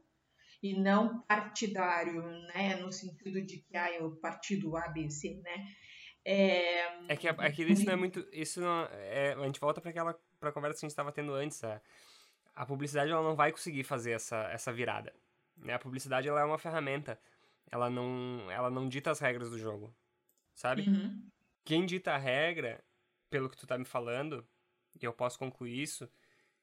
e 0.63 0.81
não 0.81 1.21
partidário, 1.23 2.23
né? 2.55 2.77
No 2.77 2.91
sentido 2.91 3.43
de 3.45 3.59
que 3.59 3.77
ah, 3.77 3.95
é 3.95 4.03
o 4.03 4.17
partido 4.17 4.77
ABC, 4.77 5.41
né? 5.45 5.67
É, 6.31 7.09
é 7.09 7.17
que, 7.17 7.27
é 7.27 7.51
que 7.51 7.63
isso 7.63 7.87
não 7.87 7.95
é 7.95 7.97
muito. 7.97 8.29
Isso 8.31 8.61
não, 8.61 8.87
é, 8.93 9.33
a 9.33 9.45
gente 9.47 9.59
volta 9.59 9.81
para 9.81 9.89
aquela 9.89 10.15
pra 10.39 10.53
conversa 10.53 10.79
que 10.79 10.85
a 10.85 10.87
gente 10.87 10.93
estava 10.93 11.11
tendo 11.11 11.33
antes. 11.33 11.65
A, 11.65 11.81
a 12.55 12.67
publicidade 12.67 13.11
ela 13.11 13.23
não 13.23 13.35
vai 13.35 13.51
conseguir 13.51 13.83
fazer 13.83 14.11
essa, 14.11 14.37
essa 14.51 14.71
virada. 14.71 15.15
Né? 15.57 15.73
A 15.73 15.79
publicidade 15.79 16.29
ela 16.29 16.43
é 16.43 16.45
uma 16.45 16.59
ferramenta. 16.59 17.19
Ela 17.71 17.89
não, 17.89 18.51
ela 18.51 18.69
não 18.69 18.91
dita 18.91 19.11
as 19.11 19.21
regras 19.21 19.49
do 19.49 19.59
jogo. 19.59 19.95
Sabe? 20.53 20.83
Uhum. 20.83 21.31
Quem 21.65 21.87
dita 21.87 22.13
a 22.13 22.19
regra, 22.19 22.85
pelo 23.31 23.49
que 23.49 23.57
tu 23.57 23.67
tá 23.67 23.79
me 23.79 23.87
falando, 23.87 24.47
e 25.01 25.07
eu 25.07 25.15
posso 25.15 25.39
concluir 25.39 25.81
isso, 25.81 26.11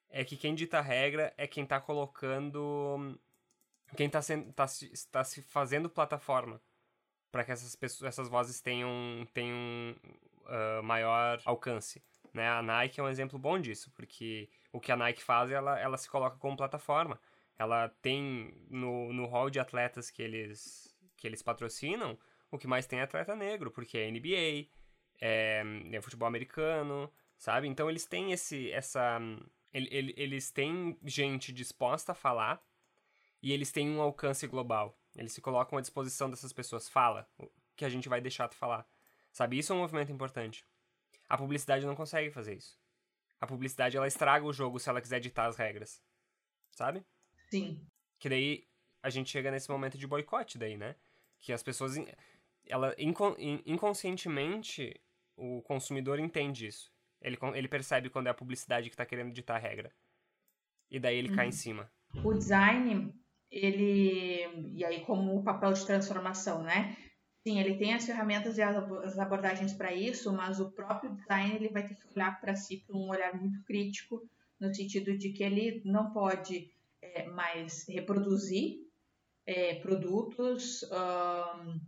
é 0.09 0.23
que 0.23 0.37
quem 0.37 0.53
dita 0.53 0.77
a 0.77 0.81
regra 0.81 1.33
é 1.37 1.47
quem 1.47 1.65
tá 1.65 1.81
colocando. 1.81 3.19
Quem 3.97 4.11
tá, 4.11 4.21
sendo, 4.21 4.53
tá, 4.53 4.67
tá 5.11 5.23
se 5.23 5.41
fazendo 5.41 5.89
plataforma 5.89 6.61
para 7.35 7.43
que 7.43 7.51
essas 7.51 7.75
pessoas, 7.75 8.07
essas 8.07 8.29
vozes 8.29 8.61
tenham, 8.61 9.27
tenham 9.33 9.93
uh, 10.45 10.81
maior 10.81 11.37
alcance. 11.43 12.01
Né? 12.33 12.47
A 12.47 12.61
Nike 12.61 13.01
é 13.01 13.03
um 13.03 13.09
exemplo 13.09 13.37
bom 13.37 13.59
disso, 13.59 13.91
porque 13.93 14.47
o 14.71 14.79
que 14.79 14.89
a 14.89 14.95
Nike 14.95 15.21
faz, 15.21 15.51
ela, 15.51 15.77
ela 15.77 15.97
se 15.97 16.09
coloca 16.09 16.37
como 16.37 16.55
plataforma. 16.55 17.19
Ela 17.59 17.89
tem 18.01 18.53
no, 18.69 19.11
no 19.11 19.25
hall 19.25 19.49
de 19.49 19.59
atletas 19.59 20.09
que 20.09 20.21
eles, 20.21 20.95
que 21.17 21.27
eles 21.27 21.41
patrocinam, 21.41 22.17
o 22.49 22.57
que 22.57 22.67
mais 22.67 22.87
tem 22.87 22.99
é 22.99 23.01
atleta 23.01 23.35
negro, 23.35 23.69
porque 23.69 23.97
é 23.97 24.09
NBA, 24.09 24.69
é, 25.19 25.61
é 25.91 26.01
futebol 26.01 26.29
americano, 26.29 27.11
sabe? 27.37 27.67
Então 27.67 27.89
eles 27.89 28.05
têm 28.05 28.31
esse, 28.31 28.71
essa... 28.71 29.19
Eles 29.73 30.51
têm 30.51 30.97
gente 31.03 31.51
disposta 31.51 32.13
a 32.13 32.15
falar 32.15 32.65
e 33.43 33.51
eles 33.51 33.73
têm 33.73 33.89
um 33.89 33.99
alcance 33.99 34.47
global. 34.47 34.97
Eles 35.15 35.31
se 35.31 35.41
colocam 35.41 35.77
à 35.77 35.81
disposição 35.81 36.29
dessas 36.29 36.51
pessoas. 36.51 36.89
Fala, 36.89 37.27
que 37.75 37.85
a 37.85 37.89
gente 37.89 38.09
vai 38.09 38.21
deixar 38.21 38.47
tu 38.47 38.55
falar. 38.55 38.87
Sabe? 39.31 39.57
Isso 39.57 39.73
é 39.73 39.75
um 39.75 39.79
movimento 39.79 40.11
importante. 40.11 40.65
A 41.27 41.37
publicidade 41.37 41.85
não 41.85 41.95
consegue 41.95 42.31
fazer 42.31 42.55
isso. 42.55 42.79
A 43.39 43.47
publicidade, 43.47 43.97
ela 43.97 44.07
estraga 44.07 44.45
o 44.45 44.53
jogo 44.53 44.79
se 44.79 44.89
ela 44.89 45.01
quiser 45.01 45.19
ditar 45.19 45.47
as 45.47 45.57
regras. 45.57 46.01
Sabe? 46.71 47.03
Sim. 47.49 47.85
Que 48.19 48.29
daí 48.29 48.67
a 49.01 49.09
gente 49.09 49.29
chega 49.29 49.51
nesse 49.51 49.69
momento 49.69 49.97
de 49.97 50.07
boicote 50.07 50.57
daí, 50.57 50.77
né? 50.77 50.95
Que 51.39 51.53
as 51.53 51.63
pessoas... 51.63 51.95
Ela, 52.67 52.95
inconscientemente, 52.97 54.99
o 55.35 55.61
consumidor 55.61 56.19
entende 56.19 56.67
isso. 56.67 56.91
Ele, 57.21 57.37
ele 57.53 57.67
percebe 57.67 58.09
quando 58.09 58.27
é 58.27 58.29
a 58.29 58.33
publicidade 58.33 58.89
que 58.89 58.93
está 58.93 59.05
querendo 59.05 59.33
ditar 59.33 59.55
a 59.55 59.59
regra. 59.59 59.91
E 60.89 60.99
daí 60.99 61.17
ele 61.17 61.29
uhum. 61.29 61.35
cai 61.35 61.47
em 61.47 61.51
cima. 61.51 61.91
O 62.23 62.33
design, 62.33 63.13
ele 63.51 64.71
e 64.73 64.83
aí 64.83 65.01
como 65.05 65.35
o 65.35 65.43
papel 65.43 65.73
de 65.73 65.85
transformação, 65.85 66.63
né? 66.63 66.95
Sim, 67.47 67.59
ele 67.59 67.77
tem 67.77 67.93
as 67.93 68.05
ferramentas 68.05 68.57
e 68.57 68.61
as 68.61 69.19
abordagens 69.19 69.73
para 69.73 69.93
isso, 69.93 70.33
mas 70.33 70.59
o 70.59 70.71
próprio 70.71 71.13
design 71.13 71.55
ele 71.55 71.69
vai 71.69 71.87
ter 71.87 71.93
que 71.93 72.07
olhar 72.15 72.41
para 72.41 72.55
si 72.55 72.83
com 72.87 72.97
um 72.97 73.09
olhar 73.09 73.39
muito 73.39 73.63
crítico, 73.63 74.27
no 74.59 74.73
sentido 74.73 75.15
de 75.15 75.29
que 75.31 75.43
ele 75.43 75.81
não 75.85 76.11
pode 76.11 76.71
é, 77.01 77.27
mais 77.27 77.85
reproduzir 77.87 78.79
é, 79.45 79.75
produtos, 79.75 80.83
um, 80.83 81.79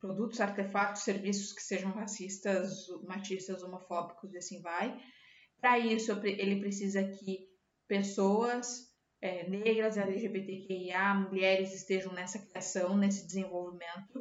produtos, 0.00 0.40
artefatos, 0.40 1.02
serviços 1.02 1.52
que 1.52 1.62
sejam 1.62 1.92
racistas, 1.92 2.86
machistas, 3.06 3.62
homofóbicos 3.62 4.32
e 4.32 4.38
assim 4.38 4.62
vai. 4.62 4.98
Para 5.60 5.78
isso, 5.78 6.10
ele 6.24 6.58
precisa 6.58 7.04
que 7.04 7.48
pessoas 7.86 8.91
é, 9.22 9.48
negras, 9.48 9.96
LGBTQIA, 9.96 11.14
mulheres 11.14 11.72
estejam 11.72 12.12
nessa 12.12 12.40
criação, 12.40 12.96
nesse 12.96 13.24
desenvolvimento. 13.24 14.18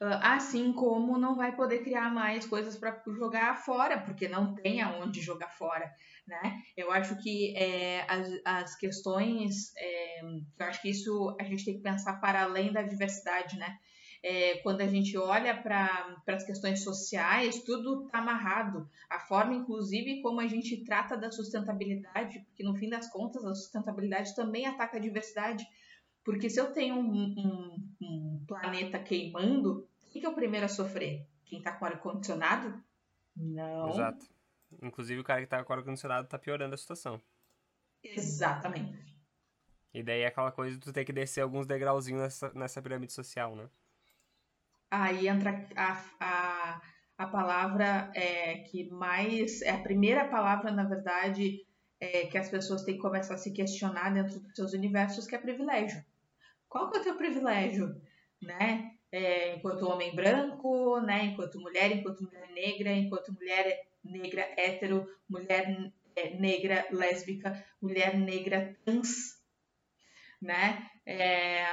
Uh, 0.00 0.14
assim 0.22 0.72
como 0.72 1.18
não 1.18 1.34
vai 1.34 1.56
poder 1.56 1.82
criar 1.82 2.12
mais 2.12 2.46
coisas 2.46 2.76
para 2.76 3.02
jogar 3.18 3.56
fora, 3.56 4.00
porque 4.00 4.28
não 4.28 4.54
tem 4.54 4.80
aonde 4.80 5.20
jogar 5.20 5.50
fora, 5.50 5.92
né? 6.26 6.60
Eu 6.76 6.92
acho 6.92 7.20
que 7.20 7.56
é, 7.56 8.04
as, 8.08 8.28
as 8.44 8.76
questões, 8.76 9.72
é, 9.76 10.20
eu 10.22 10.66
acho 10.66 10.80
que 10.82 10.90
isso 10.90 11.36
a 11.40 11.44
gente 11.44 11.64
tem 11.64 11.74
que 11.74 11.82
pensar 11.82 12.20
para 12.20 12.42
além 12.42 12.72
da 12.72 12.82
diversidade, 12.82 13.58
né? 13.58 13.76
É, 14.22 14.58
quando 14.58 14.80
a 14.80 14.86
gente 14.86 15.16
olha 15.16 15.56
para 15.60 16.16
as 16.26 16.44
questões 16.44 16.82
sociais, 16.82 17.62
tudo 17.62 18.06
está 18.06 18.18
amarrado. 18.18 18.88
A 19.08 19.18
forma, 19.20 19.54
inclusive, 19.54 20.20
como 20.22 20.40
a 20.40 20.46
gente 20.46 20.84
trata 20.84 21.16
da 21.16 21.30
sustentabilidade, 21.30 22.40
porque 22.40 22.64
no 22.64 22.74
fim 22.74 22.88
das 22.88 23.10
contas 23.10 23.44
a 23.44 23.54
sustentabilidade 23.54 24.34
também 24.34 24.66
ataca 24.66 24.96
a 24.96 25.00
diversidade. 25.00 25.66
Porque 26.24 26.50
se 26.50 26.60
eu 26.60 26.72
tenho 26.72 26.96
um, 26.96 27.34
um, 27.38 27.94
um 28.02 28.44
planeta 28.46 28.98
queimando, 28.98 29.88
quem 30.10 30.20
que 30.20 30.26
é 30.26 30.30
o 30.30 30.34
primeiro 30.34 30.66
a 30.66 30.68
sofrer? 30.68 31.26
Quem 31.44 31.58
está 31.58 31.72
com 31.72 31.84
ar-condicionado? 31.84 32.82
Não. 33.34 33.90
Exato. 33.90 34.26
Inclusive 34.82 35.20
o 35.20 35.24
cara 35.24 35.40
que 35.40 35.46
está 35.46 35.64
com 35.64 35.72
ar-condicionado 35.72 36.24
está 36.24 36.38
piorando 36.38 36.74
a 36.74 36.78
situação. 36.78 37.20
Exatamente. 38.02 39.08
E 39.94 40.02
daí 40.02 40.20
é 40.20 40.26
aquela 40.26 40.52
coisa 40.52 40.76
de 40.76 40.80
tu 40.80 40.92
ter 40.92 41.04
que 41.04 41.12
descer 41.12 41.40
alguns 41.40 41.66
degrauzinhos 41.66 42.20
nessa, 42.20 42.52
nessa 42.52 42.82
pirâmide 42.82 43.12
social, 43.12 43.56
né? 43.56 43.68
Aí 44.90 45.28
entra 45.28 45.66
a, 45.76 46.04
a, 46.20 46.82
a 47.18 47.26
palavra 47.26 48.10
é, 48.14 48.58
que 48.58 48.88
mais. 48.90 49.62
É 49.62 49.70
a 49.70 49.82
primeira 49.82 50.26
palavra, 50.26 50.70
na 50.70 50.84
verdade, 50.84 51.64
é, 52.00 52.26
que 52.26 52.38
as 52.38 52.48
pessoas 52.48 52.82
têm 52.82 52.94
que 52.94 53.02
começar 53.02 53.34
a 53.34 53.38
se 53.38 53.52
questionar 53.52 54.12
dentro 54.14 54.40
dos 54.40 54.54
seus 54.54 54.72
universos, 54.72 55.26
que 55.26 55.34
é 55.34 55.38
privilégio. 55.38 56.02
Qual 56.68 56.90
que 56.90 56.98
é 56.98 57.00
o 57.00 57.04
teu 57.04 57.16
privilégio? 57.16 58.00
Né? 58.40 58.92
É, 59.10 59.56
enquanto 59.56 59.88
homem 59.88 60.14
branco, 60.14 61.00
né? 61.00 61.24
enquanto 61.24 61.60
mulher, 61.60 61.90
enquanto 61.90 62.22
mulher 62.22 62.50
negra, 62.52 62.92
enquanto 62.92 63.32
mulher 63.32 63.86
negra 64.04 64.42
hétero, 64.56 65.08
mulher 65.28 65.92
é, 66.14 66.30
negra 66.38 66.86
lésbica, 66.90 67.64
mulher 67.80 68.16
negra 68.16 68.76
trans, 68.84 69.37
né? 70.40 70.86
É, 71.06 71.64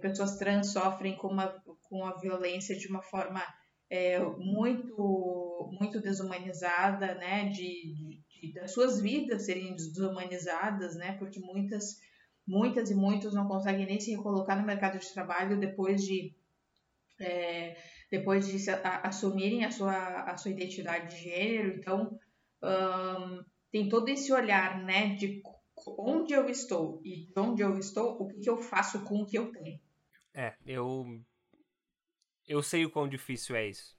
pessoas 0.00 0.36
trans 0.38 0.72
sofrem 0.72 1.16
com, 1.16 1.28
uma, 1.28 1.48
com 1.88 2.04
a 2.04 2.16
violência 2.18 2.76
de 2.76 2.88
uma 2.88 3.02
forma 3.02 3.42
é, 3.88 4.18
muito 4.18 5.70
muito 5.80 6.00
desumanizada, 6.00 7.14
né? 7.14 7.48
De, 7.48 8.20
de, 8.28 8.52
das 8.54 8.72
suas 8.72 9.00
vidas 9.00 9.46
serem 9.46 9.74
desumanizadas, 9.74 10.96
né? 10.96 11.16
Porque 11.18 11.40
muitas 11.40 11.96
muitas 12.46 12.90
e 12.90 12.94
muitos 12.94 13.34
não 13.34 13.48
conseguem 13.48 13.86
nem 13.86 13.98
se 13.98 14.14
recolocar 14.14 14.58
no 14.58 14.66
mercado 14.66 14.98
de 14.98 15.12
trabalho 15.12 15.58
depois 15.58 16.02
de 16.02 16.34
é, 17.20 17.76
depois 18.10 18.46
de 18.46 18.70
a, 18.70 19.08
assumirem 19.08 19.64
a 19.64 19.70
sua, 19.70 20.22
a 20.22 20.36
sua 20.36 20.50
identidade 20.50 21.16
de 21.16 21.22
gênero. 21.22 21.76
Então, 21.78 22.18
um, 22.62 23.42
tem 23.70 23.88
todo 23.88 24.08
esse 24.08 24.32
olhar, 24.32 24.82
né, 24.84 25.14
de 25.14 25.40
onde 25.86 26.32
eu 26.32 26.48
estou 26.48 27.00
e 27.04 27.26
de 27.26 27.40
onde 27.40 27.62
eu 27.62 27.78
estou, 27.78 28.20
o 28.20 28.28
que 28.28 28.48
eu 28.48 28.58
faço 28.58 29.04
com 29.04 29.22
o 29.22 29.26
que 29.26 29.38
eu 29.38 29.52
tenho. 29.52 29.80
É, 30.34 30.54
eu. 30.66 31.20
Eu 32.46 32.62
sei 32.62 32.84
o 32.84 32.90
quão 32.90 33.08
difícil 33.08 33.56
é 33.56 33.66
isso. 33.66 33.96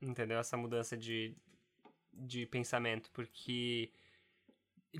Entendeu? 0.00 0.38
Essa 0.38 0.56
mudança 0.56 0.96
de, 0.96 1.36
de 2.12 2.46
pensamento, 2.46 3.10
porque 3.12 3.90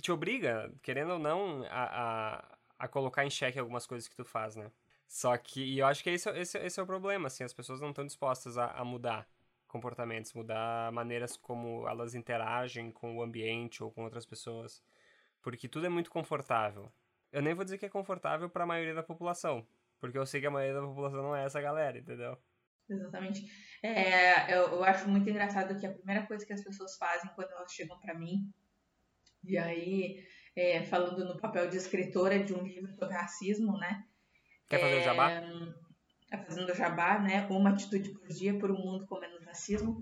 te 0.01 0.13
obriga, 0.13 0.73
querendo 0.83 1.13
ou 1.13 1.19
não, 1.19 1.63
a, 1.65 2.39
a, 2.39 2.59
a 2.79 2.89
colocar 2.89 3.25
em 3.25 3.31
xeque 3.31 3.59
algumas 3.59 3.87
coisas 3.87 4.09
que 4.09 4.17
tu 4.17 4.25
faz, 4.25 4.57
né? 4.57 4.71
Só 5.09 5.37
que, 5.37 5.63
e 5.63 5.79
eu 5.79 5.87
acho 5.87 6.03
que 6.03 6.11
esse, 6.11 6.29
esse, 6.31 6.59
esse 6.59 6.81
é 6.81 6.83
o 6.83 6.87
problema, 6.87 7.29
assim, 7.29 7.45
as 7.45 7.53
pessoas 7.55 7.81
não 7.81 7.91
estão 7.91 8.05
dispostas 8.05 8.59
a, 8.59 8.73
a 8.73 8.85
mudar 8.85 9.29
comportamentos, 9.67 10.33
mudar 10.33 10.91
maneiras 10.93 11.37
como 11.37 11.87
elas 11.89 12.15
interagem 12.15 12.91
com 12.91 13.17
o 13.17 13.23
ambiente 13.23 13.83
ou 13.83 13.91
com 13.91 14.05
outras 14.05 14.27
pessoas. 14.27 14.83
Porque 15.47 15.69
tudo 15.69 15.87
é 15.87 15.89
muito 15.89 16.11
confortável. 16.11 16.93
Eu 17.31 17.41
nem 17.41 17.55
vou 17.55 17.63
dizer 17.63 17.79
que 17.79 17.87
é 17.87 17.89
confortável 17.89 18.51
para 18.51 18.65
a 18.65 18.67
maioria 18.67 18.93
da 18.93 19.03
população, 19.05 19.65
porque 20.01 20.19
eu 20.19 20.27
sei 20.27 20.41
que 20.41 20.49
a 20.49 20.51
maioria 20.51 20.75
da 20.75 20.85
população 20.85 21.23
não 21.23 21.37
é 21.37 21.45
essa 21.45 21.61
galera, 21.61 21.97
entendeu? 21.97 22.37
Exatamente. 22.91 23.47
É, 23.81 24.53
eu, 24.53 24.63
eu 24.73 24.83
acho 24.83 25.09
muito 25.09 25.31
engraçado 25.31 25.79
que 25.79 25.87
a 25.87 25.93
primeira 25.93 26.27
coisa 26.27 26.45
que 26.45 26.53
as 26.53 26.65
pessoas 26.65 26.97
fazem 26.97 27.31
quando 27.37 27.53
elas 27.53 27.73
chegam 27.73 27.97
para 28.01 28.19
mim, 28.19 28.53
e 29.45 29.57
aí, 29.57 30.27
é, 30.57 30.83
falando 30.83 31.25
no 31.25 31.41
papel 31.41 31.71
de 31.71 31.77
escritora 31.77 32.43
de 32.43 32.53
um 32.53 32.65
livro 32.65 32.93
sobre 32.97 33.15
racismo, 33.15 33.79
né? 33.79 34.05
Quer 34.69 34.81
fazer 34.81 34.97
é, 34.97 35.01
o 35.01 35.05
jabá? 35.05 35.31
Tá 36.29 36.39
fazendo 36.39 36.73
o 36.73 36.75
jabá, 36.75 37.21
né? 37.21 37.47
Uma 37.49 37.71
atitude 37.71 38.11
por 38.15 38.27
dia 38.27 38.59
por 38.59 38.73
um 38.73 38.79
mundo 38.79 39.07
com 39.07 39.21
menos 39.21 39.46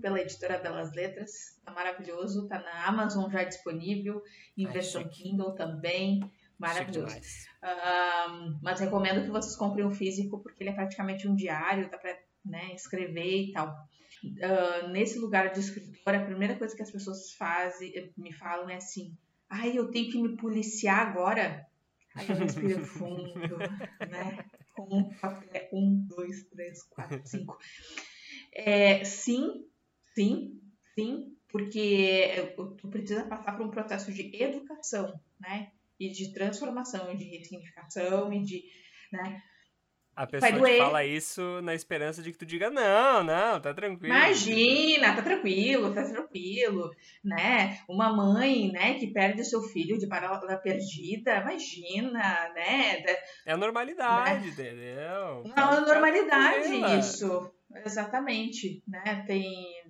pela 0.01 0.19
editora 0.19 0.59
Belas 0.59 0.93
Letras. 0.93 1.59
Tá 1.63 1.71
maravilhoso, 1.71 2.47
tá 2.47 2.59
na 2.59 2.87
Amazon 2.87 3.29
já 3.29 3.43
disponível, 3.43 4.23
em 4.57 4.65
Ai, 4.65 4.73
versão 4.73 5.03
chique. 5.03 5.23
Kindle 5.23 5.53
também. 5.53 6.21
Maravilhoso. 6.57 7.15
Um, 7.63 8.59
mas 8.61 8.79
recomendo 8.79 9.23
que 9.23 9.31
vocês 9.31 9.55
comprem 9.55 9.85
o 9.85 9.91
físico, 9.91 10.41
porque 10.41 10.63
ele 10.63 10.69
é 10.69 10.73
praticamente 10.73 11.27
um 11.27 11.35
diário, 11.35 11.89
dá 11.89 11.97
pra 11.97 12.17
né, 12.45 12.73
escrever 12.73 13.49
e 13.49 13.51
tal. 13.51 13.75
Uh, 14.23 14.87
nesse 14.89 15.19
lugar 15.19 15.51
de 15.51 15.59
escritora, 15.59 16.19
a 16.19 16.25
primeira 16.25 16.55
coisa 16.55 16.75
que 16.75 16.81
as 16.81 16.91
pessoas 16.91 17.33
fazem, 17.33 18.11
me 18.17 18.31
falam 18.31 18.69
é 18.69 18.75
assim: 18.75 19.15
ai, 19.49 19.77
eu 19.77 19.91
tenho 19.91 20.11
que 20.11 20.21
me 20.21 20.35
policiar 20.37 21.07
agora. 21.07 21.65
Aí 22.15 22.29
eu 22.29 22.35
respiro 22.35 22.83
fundo, 22.85 23.57
né? 23.57 24.45
Com 24.73 24.97
um 24.97 25.09
papel, 25.15 25.67
um, 25.73 26.05
dois, 26.07 26.43
três, 26.45 26.83
quatro, 26.83 27.21
cinco. 27.25 27.57
É, 28.55 29.03
sim, 29.03 29.65
sim, 30.13 30.61
sim, 30.97 31.35
porque 31.49 32.53
tu 32.77 32.87
precisa 32.87 33.25
passar 33.25 33.57
por 33.57 33.65
um 33.65 33.71
processo 33.71 34.11
de 34.13 34.31
educação, 34.41 35.19
né? 35.39 35.71
E 35.99 36.09
de 36.09 36.33
transformação, 36.33 37.15
de 37.15 37.25
ressignificação, 37.25 38.31
e 38.31 38.43
de, 38.43 38.63
né? 39.11 39.41
A 40.15 40.25
pessoa 40.25 40.53
te 40.53 40.59
doer. 40.59 40.77
fala 40.77 41.03
isso 41.03 41.61
na 41.61 41.75
esperança 41.75 42.23
de 42.23 42.31
que 42.31 42.37
tu 42.37 42.45
diga, 42.45 42.69
não, 42.69 43.21
não, 43.21 43.59
tá 43.59 43.73
tranquilo. 43.73 44.15
Imagina, 44.15 45.13
tá 45.13 45.21
tranquilo, 45.21 45.93
tá 45.93 46.05
tranquilo, 46.05 46.89
né? 47.21 47.79
Uma 47.89 48.15
mãe, 48.15 48.71
né, 48.71 48.93
que 48.93 49.07
perde 49.07 49.41
o 49.41 49.45
seu 49.45 49.61
filho 49.61 49.97
de 49.97 50.07
bala 50.07 50.39
perdida, 50.57 51.41
imagina, 51.41 52.49
né? 52.53 53.03
É 53.45 53.51
a 53.51 53.57
normalidade, 53.57 54.47
entendeu? 54.47 55.43
Não, 55.43 55.53
Pode 55.53 55.59
é 55.59 55.79
ficar 55.79 55.85
normalidade 55.85 56.99
isso, 56.99 57.51
exatamente, 57.83 58.83
né? 58.87 59.23
Tem, 59.27 59.83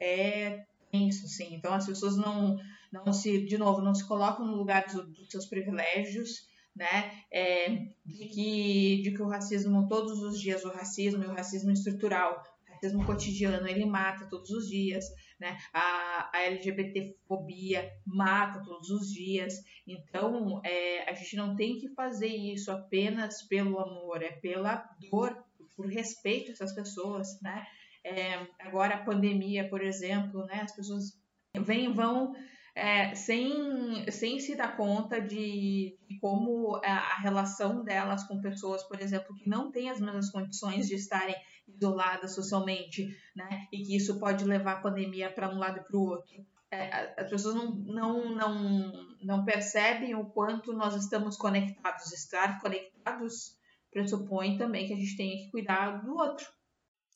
é 0.00 0.64
isso, 0.92 1.26
sim. 1.28 1.54
Então 1.54 1.72
as 1.72 1.86
pessoas 1.86 2.16
não, 2.16 2.56
não 2.92 3.12
se, 3.12 3.44
de 3.44 3.58
novo, 3.58 3.80
não 3.82 3.94
se 3.94 4.06
colocam 4.06 4.46
no 4.46 4.56
lugar 4.56 4.86
do- 4.86 5.06
dos 5.06 5.28
seus 5.30 5.46
privilégios, 5.46 6.46
né? 6.74 7.12
É, 7.32 7.68
de 8.06 8.26
que 8.28 9.02
de 9.02 9.12
que 9.12 9.22
o 9.22 9.28
racismo 9.28 9.88
todos 9.88 10.20
os 10.22 10.40
dias, 10.40 10.64
o 10.64 10.70
racismo 10.70 11.22
e 11.24 11.26
o 11.26 11.34
racismo 11.34 11.70
estrutural, 11.72 12.42
o 12.68 12.72
racismo 12.72 13.04
cotidiano, 13.04 13.66
ele 13.66 13.84
mata 13.84 14.28
todos 14.28 14.50
os 14.50 14.68
dias, 14.68 15.04
né? 15.40 15.58
A, 15.72 16.30
a 16.32 16.42
LGBTfobia 16.44 17.90
mata 18.06 18.62
todos 18.64 18.90
os 18.90 19.12
dias. 19.12 19.54
Então, 19.86 20.60
é, 20.64 21.10
a 21.10 21.14
gente 21.14 21.36
não 21.36 21.56
tem 21.56 21.78
que 21.78 21.88
fazer 21.94 22.28
isso 22.28 22.70
apenas 22.70 23.42
pelo 23.42 23.78
amor, 23.80 24.22
é 24.22 24.30
pela 24.32 24.76
dor, 25.10 25.36
por 25.78 25.86
respeito 25.86 26.50
a 26.50 26.52
essas 26.54 26.74
pessoas, 26.74 27.40
né? 27.40 27.64
É, 28.04 28.44
agora 28.58 28.96
a 28.96 29.04
pandemia, 29.04 29.68
por 29.68 29.80
exemplo, 29.80 30.44
né? 30.46 30.62
As 30.62 30.74
pessoas 30.74 31.12
vêm 31.54 31.92
vão 31.92 32.34
é, 32.74 33.14
sem, 33.14 34.10
sem 34.10 34.40
se 34.40 34.56
dar 34.56 34.76
conta 34.76 35.20
de, 35.20 35.96
de 36.08 36.18
como 36.20 36.80
a, 36.84 36.90
a 36.90 37.20
relação 37.20 37.84
delas 37.84 38.24
com 38.24 38.40
pessoas, 38.40 38.82
por 38.82 39.00
exemplo, 39.00 39.36
que 39.36 39.48
não 39.48 39.70
têm 39.70 39.88
as 39.88 40.00
mesmas 40.00 40.30
condições 40.30 40.88
de 40.88 40.96
estarem 40.96 41.36
isoladas 41.68 42.34
socialmente, 42.34 43.16
né? 43.36 43.68
E 43.72 43.82
que 43.84 43.96
isso 43.96 44.18
pode 44.18 44.44
levar 44.44 44.72
a 44.72 44.80
pandemia 44.80 45.30
para 45.30 45.48
um 45.48 45.58
lado 45.58 45.78
e 45.78 45.84
para 45.84 45.96
o 45.96 46.08
outro. 46.08 46.44
É, 46.72 47.14
as 47.16 47.30
pessoas 47.30 47.54
não, 47.54 47.70
não, 47.70 48.34
não, 48.34 48.92
não 49.22 49.44
percebem 49.44 50.16
o 50.16 50.24
quanto 50.24 50.72
nós 50.72 50.96
estamos 50.96 51.36
conectados. 51.36 52.12
Estar 52.12 52.60
conectados 52.60 53.57
pressupõe 53.90 54.58
também 54.58 54.86
que 54.86 54.92
a 54.92 54.96
gente 54.96 55.16
tenha 55.16 55.36
que 55.36 55.50
cuidar 55.50 56.02
do 56.02 56.14
outro. 56.16 56.46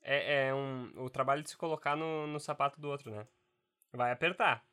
É, 0.03 0.49
é 0.49 0.55
um, 0.55 0.91
o 0.97 1.11
trabalho 1.11 1.43
de 1.43 1.51
se 1.51 1.57
colocar 1.57 1.97
no, 1.97 2.27
no 2.27 2.41
sapato 2.41 2.81
do 2.81 2.89
outro, 2.89 3.11
né? 3.11 3.27
Vai 3.93 4.11
apertar. 4.11 4.65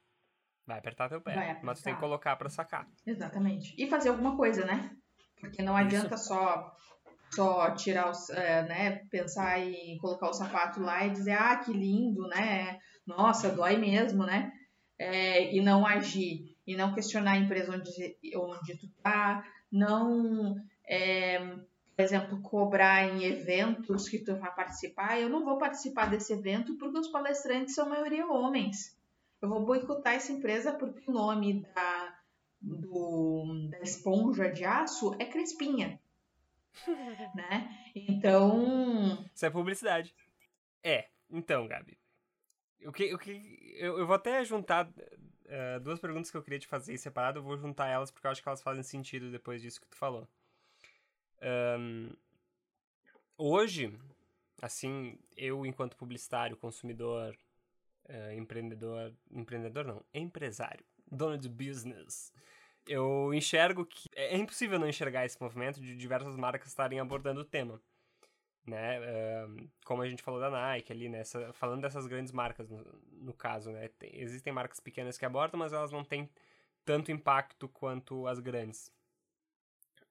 Vai 0.65 0.79
apertar 0.79 1.09
teu 1.09 1.21
pé. 1.21 1.35
Vai 1.35 1.59
Mas 1.63 1.79
tu 1.79 1.83
tem 1.83 1.93
que 1.93 1.97
apertar. 1.97 1.99
colocar 1.99 2.35
pra 2.35 2.49
sacar. 2.49 2.87
Exatamente. 3.05 3.75
E 3.77 3.87
fazer 3.87 4.09
alguma 4.09 4.35
coisa, 4.35 4.65
né? 4.65 4.95
Porque 5.39 5.61
não 5.61 5.75
adianta 5.75 6.17
só 6.17 6.75
só 7.31 7.71
tirar 7.75 8.09
os, 8.09 8.29
é, 8.31 8.63
né, 8.67 8.91
pensar 9.09 9.59
em 9.59 9.97
colocar 9.97 10.29
o 10.29 10.33
sapato 10.33 10.81
lá 10.81 11.05
e 11.05 11.11
dizer, 11.11 11.33
ah, 11.33 11.57
que 11.57 11.71
lindo, 11.71 12.27
né? 12.27 12.79
Nossa, 13.05 13.49
dói 13.49 13.77
mesmo, 13.77 14.25
né? 14.25 14.51
É, 14.97 15.53
e 15.53 15.61
não 15.61 15.85
agir, 15.85 16.55
e 16.65 16.75
não 16.75 16.93
questionar 16.93 17.33
a 17.33 17.37
empresa 17.37 17.73
onde, 17.73 18.17
onde 18.35 18.77
tu 18.77 18.87
tá, 19.01 19.45
não, 19.71 20.55
é, 20.87 21.39
exemplo, 22.01 22.41
cobrar 22.41 23.03
em 23.03 23.23
eventos 23.23 24.07
que 24.07 24.19
tu 24.19 24.35
vai 24.37 24.53
participar. 24.53 25.19
Eu 25.19 25.29
não 25.29 25.43
vou 25.43 25.57
participar 25.57 26.09
desse 26.09 26.33
evento 26.33 26.77
porque 26.77 26.97
os 26.97 27.07
palestrantes 27.07 27.75
são 27.75 27.85
a 27.85 27.89
maioria 27.89 28.27
homens. 28.27 28.97
Eu 29.41 29.49
vou 29.49 29.65
boicotar 29.65 30.13
essa 30.13 30.31
empresa 30.31 30.73
porque 30.73 31.09
o 31.09 31.13
nome 31.13 31.61
da, 31.73 32.19
do, 32.61 33.67
da 33.69 33.79
esponja 33.79 34.51
de 34.51 34.65
aço 34.65 35.15
é 35.19 35.25
crespinha, 35.25 35.99
né? 37.35 37.69
Então, 37.95 39.25
Isso 39.33 39.45
é 39.45 39.49
publicidade. 39.49 40.13
É. 40.83 41.07
Então, 41.29 41.67
Gabi. 41.67 41.97
O 42.85 42.91
que, 42.91 43.13
o 43.13 43.17
que, 43.17 43.75
eu, 43.77 43.99
eu 43.99 44.07
vou 44.07 44.15
até 44.15 44.43
juntar 44.43 44.89
eh, 45.49 45.79
duas 45.79 45.99
perguntas 45.99 46.29
que 46.29 46.37
eu 46.37 46.43
queria 46.43 46.59
te 46.59 46.67
fazer 46.67 46.95
separado. 46.97 47.39
Eu 47.39 47.43
vou 47.43 47.57
juntar 47.57 47.87
elas 47.87 48.11
porque 48.11 48.27
eu 48.27 48.31
acho 48.31 48.41
que 48.41 48.47
elas 48.47 48.61
fazem 48.61 48.83
sentido 48.83 49.31
depois 49.31 49.61
disso 49.61 49.81
que 49.81 49.87
tu 49.87 49.97
falou. 49.97 50.27
Ahn, 51.41 52.11
hoje, 53.37 53.97
assim, 54.61 55.17
eu 55.35 55.65
enquanto 55.65 55.97
publicitário, 55.97 56.57
consumidor, 56.57 57.37
eh, 58.07 58.35
empreendedor... 58.35 59.13
Empreendedor 59.31 59.85
não, 59.85 60.03
empresário. 60.13 60.85
Dono 61.11 61.37
de 61.37 61.49
business. 61.49 62.33
Eu 62.87 63.33
enxergo 63.33 63.85
que... 63.85 64.09
É 64.15 64.37
impossível 64.37 64.79
não 64.79 64.87
enxergar 64.87 65.25
esse 65.25 65.41
movimento 65.41 65.79
de 65.81 65.95
diversas 65.95 66.35
marcas 66.35 66.69
estarem 66.69 66.99
abordando 66.99 67.41
o 67.41 67.45
tema 67.45 67.81
né? 68.69 68.99
ahn, 68.99 69.67
como 69.83 70.01
a 70.01 70.07
gente 70.07 70.23
falou 70.23 70.39
da 70.39 70.49
Nike 70.49 70.93
ali, 70.93 71.09
nessa, 71.09 71.51
falando 71.53 71.81
dessas 71.81 72.07
grandes 72.07 72.31
marcas 72.31 72.69
no, 72.69 72.83
no 73.11 73.33
caso, 73.33 73.71
né? 73.71 73.89
Tem- 73.99 74.11
existem 74.13 74.53
marcas 74.53 74.79
pequenas 74.79 75.17
que 75.17 75.25
abordam, 75.25 75.59
mas 75.59 75.73
elas 75.73 75.91
não 75.91 76.03
têm 76.03 76.29
tanto 76.85 77.11
impacto 77.11 77.67
quanto 77.67 78.27
as 78.27 78.39
grandes. 78.39 78.91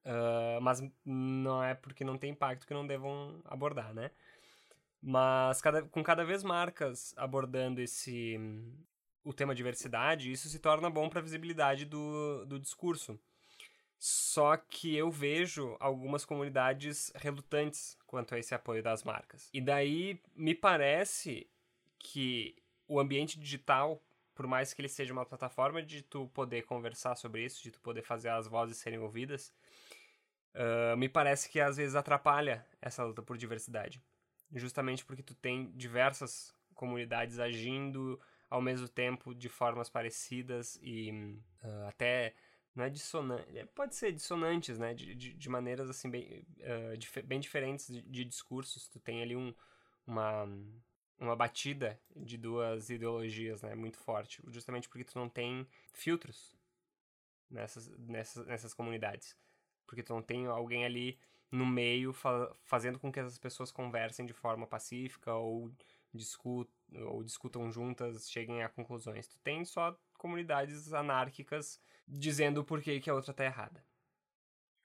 Ah, 0.04 0.58
mas 0.60 0.82
não 1.04 1.62
é 1.62 1.74
porque 1.74 2.04
não 2.04 2.18
tem 2.18 2.30
impacto 2.30 2.66
que 2.66 2.74
não 2.74 2.86
devam 2.86 3.40
abordar, 3.44 3.92
né? 3.94 4.10
Mas 5.00 5.60
cada, 5.60 5.82
com 5.82 6.02
cada 6.02 6.24
vez 6.24 6.42
marcas 6.42 7.14
abordando 7.16 7.80
esse 7.80 8.36
o 9.24 9.32
tema 9.32 9.54
diversidade, 9.54 10.32
isso 10.32 10.48
se 10.48 10.58
torna 10.58 10.88
bom 10.88 11.08
para 11.08 11.20
a 11.20 11.22
visibilidade 11.22 11.84
do, 11.84 12.46
do 12.46 12.58
discurso. 12.58 13.18
Só 13.98 14.56
que 14.56 14.96
eu 14.96 15.10
vejo 15.10 15.76
algumas 15.80 16.24
comunidades 16.24 17.12
relutantes 17.14 17.98
quanto 18.06 18.34
a 18.34 18.38
esse 18.38 18.54
apoio 18.54 18.82
das 18.82 19.02
marcas. 19.04 19.50
E 19.52 19.60
daí 19.60 20.20
me 20.34 20.54
parece 20.54 21.46
que 21.98 22.56
o 22.86 22.98
ambiente 22.98 23.38
digital, 23.38 24.02
por 24.34 24.46
mais 24.46 24.72
que 24.72 24.80
ele 24.80 24.88
seja 24.88 25.12
uma 25.12 25.26
plataforma 25.26 25.82
de 25.82 26.00
tu 26.00 26.28
poder 26.28 26.62
conversar 26.62 27.16
sobre 27.16 27.44
isso, 27.44 27.62
de 27.62 27.72
tu 27.72 27.80
poder 27.80 28.02
fazer 28.02 28.30
as 28.30 28.46
vozes 28.46 28.78
serem 28.78 29.00
ouvidas, 29.00 29.52
ah, 30.54 30.96
me 30.96 31.08
parece 31.08 31.48
que 31.48 31.60
às 31.60 31.76
vezes 31.76 31.94
atrapalha 31.94 32.66
essa 32.80 33.04
luta 33.04 33.22
por 33.22 33.36
diversidade. 33.36 34.00
Justamente 34.54 35.04
porque 35.04 35.22
tu 35.22 35.34
tem 35.34 35.70
diversas 35.76 36.54
comunidades 36.74 37.38
agindo 37.38 38.18
ao 38.48 38.62
mesmo 38.62 38.88
tempo 38.88 39.34
de 39.34 39.48
formas 39.48 39.90
parecidas 39.90 40.78
e 40.82 41.38
ah, 41.62 41.88
até 41.88 42.34
não 42.74 42.84
é 42.84 42.90
dissonante, 42.90 43.44
pode 43.74 43.96
ser 43.96 44.12
dissonantes, 44.12 44.78
né, 44.78 44.94
de, 44.94 45.12
de, 45.14 45.34
de 45.34 45.48
maneiras 45.48 45.90
assim 45.90 46.08
bem, 46.08 46.46
ah, 46.62 46.96
dif- 46.96 47.22
bem 47.22 47.40
diferentes 47.40 47.88
de, 47.88 48.02
de 48.02 48.24
discursos. 48.24 48.88
Tu 48.88 49.00
tem 49.00 49.22
ali 49.22 49.36
um, 49.36 49.54
uma 50.06 50.48
uma 51.20 51.34
batida 51.34 52.00
de 52.14 52.36
duas 52.38 52.90
ideologias, 52.90 53.60
né, 53.62 53.74
muito 53.74 53.98
forte, 53.98 54.40
justamente 54.48 54.88
porque 54.88 55.02
tu 55.04 55.18
não 55.18 55.28
tem 55.28 55.66
filtros 55.92 56.56
nessas 57.50 57.88
nessas, 57.98 58.46
nessas 58.46 58.74
comunidades, 58.74 59.36
porque 59.88 60.02
tu 60.02 60.14
não 60.14 60.22
tem 60.22 60.46
alguém 60.46 60.84
ali 60.84 61.18
no 61.50 61.66
meio 61.66 62.12
fa 62.12 62.54
fazendo 62.62 62.98
com 62.98 63.10
que 63.10 63.18
essas 63.18 63.38
pessoas 63.38 63.72
conversem 63.72 64.26
de 64.26 64.34
forma 64.34 64.66
pacífica 64.66 65.34
ou 65.34 65.72
discutam 66.14 66.72
ou 67.06 67.22
discutam 67.24 67.70
juntas, 67.70 68.30
cheguem 68.30 68.62
a 68.62 68.68
conclusões. 68.68 69.26
Tu 69.26 69.38
tem 69.40 69.64
só 69.64 69.98
comunidades 70.16 70.92
anárquicas 70.92 71.80
dizendo 72.06 72.64
por 72.64 72.80
que, 72.80 73.00
que 73.00 73.10
a 73.10 73.14
outra 73.14 73.34
tá 73.34 73.44
errada. 73.44 73.84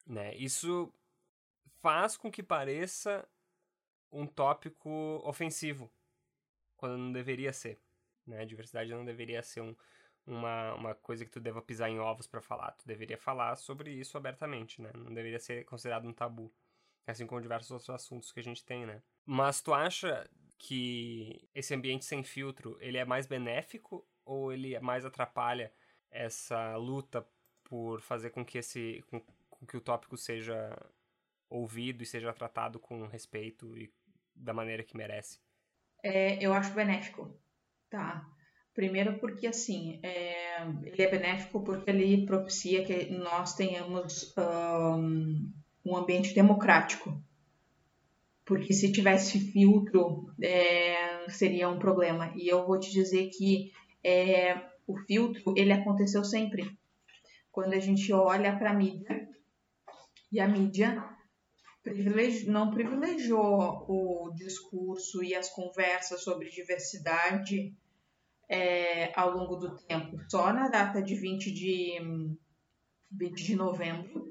Né? 0.05 0.35
Isso 0.35 0.91
faz 1.81 2.17
com 2.17 2.31
que 2.31 2.43
pareça 2.43 3.27
um 4.11 4.27
tópico 4.27 5.21
ofensivo, 5.23 5.89
quando 6.75 6.97
não 6.97 7.11
deveria 7.11 7.53
ser. 7.53 7.79
Né? 8.27 8.41
A 8.41 8.45
diversidade 8.45 8.91
não 8.91 9.05
deveria 9.05 9.41
ser 9.41 9.61
um, 9.61 9.75
uma, 10.25 10.73
uma 10.75 10.95
coisa 10.95 11.25
que 11.25 11.31
tu 11.31 11.39
deva 11.39 11.61
pisar 11.61 11.89
em 11.89 11.99
ovos 11.99 12.27
para 12.27 12.41
falar. 12.41 12.71
Tu 12.71 12.87
deveria 12.87 13.17
falar 13.17 13.55
sobre 13.55 13.91
isso 13.91 14.17
abertamente, 14.17 14.81
né? 14.81 14.91
Não 14.95 15.13
deveria 15.13 15.39
ser 15.39 15.65
considerado 15.65 16.07
um 16.07 16.13
tabu. 16.13 16.51
Assim 17.05 17.27
como 17.27 17.41
diversos 17.41 17.71
outros 17.71 17.89
assuntos 17.89 18.31
que 18.31 18.39
a 18.39 18.43
gente 18.43 18.63
tem, 18.63 18.85
né? 18.85 19.01
Mas 19.25 19.61
tu 19.61 19.73
acha 19.73 20.29
que 20.57 21.49
esse 21.53 21.73
ambiente 21.73 22.05
sem 22.05 22.23
filtro, 22.23 22.77
ele 22.79 22.97
é 22.97 23.03
mais 23.03 23.25
benéfico 23.25 24.07
ou 24.23 24.53
ele 24.53 24.79
mais 24.79 25.03
atrapalha 25.03 25.73
essa 26.09 26.77
luta 26.77 27.27
por 27.63 28.01
fazer 28.01 28.29
com 28.29 28.45
que 28.45 28.57
esse 28.57 29.03
com, 29.09 29.19
com 29.49 29.65
que 29.65 29.75
o 29.75 29.81
tópico 29.81 30.15
seja 30.15 30.73
ouvido 31.49 32.03
e 32.03 32.05
seja 32.05 32.31
tratado 32.31 32.79
com 32.79 33.05
respeito 33.07 33.77
e 33.77 33.93
da 34.35 34.53
maneira 34.53 34.83
que 34.83 34.95
merece? 34.95 35.39
É, 36.01 36.43
eu 36.43 36.53
acho 36.53 36.73
benéfico, 36.73 37.37
tá? 37.89 38.29
Primeiro 38.73 39.19
porque, 39.19 39.45
assim, 39.45 39.99
é, 40.01 40.65
ele 40.83 41.01
é 41.01 41.09
benéfico 41.09 41.61
porque 41.63 41.89
ele 41.89 42.25
propicia 42.25 42.83
que 42.83 43.11
nós 43.11 43.53
tenhamos 43.53 44.33
um, 44.37 45.51
um 45.85 45.95
ambiente 45.95 46.33
democrático. 46.33 47.21
Porque 48.43 48.73
se 48.73 48.91
tivesse 48.91 49.39
filtro, 49.39 50.33
é, 50.41 51.29
seria 51.29 51.69
um 51.69 51.77
problema. 51.77 52.33
E 52.35 52.47
eu 52.47 52.65
vou 52.65 52.79
te 52.79 52.91
dizer 52.91 53.29
que 53.29 53.71
é, 54.03 54.59
o 54.87 54.97
filtro, 54.97 55.53
ele 55.55 55.71
aconteceu 55.71 56.23
sempre. 56.23 56.77
Quando 57.51 57.73
a 57.73 57.79
gente 57.79 58.11
olha 58.11 58.57
para 58.57 58.71
a 58.71 58.73
mídia, 58.73 59.29
e 60.31 60.39
a 60.39 60.47
mídia 60.47 61.07
privilegi 61.83 62.49
não 62.49 62.71
privilegiou 62.71 63.85
o 63.87 64.31
discurso 64.33 65.23
e 65.23 65.35
as 65.35 65.49
conversas 65.49 66.23
sobre 66.23 66.49
diversidade 66.49 67.71
é, 68.49 69.11
ao 69.19 69.31
longo 69.31 69.55
do 69.55 69.75
tempo. 69.75 70.17
Só 70.29 70.51
na 70.53 70.69
data 70.69 71.01
de 71.01 71.15
20 71.15 71.51
de, 71.51 72.37
20 73.11 73.43
de 73.43 73.55
novembro, 73.55 74.29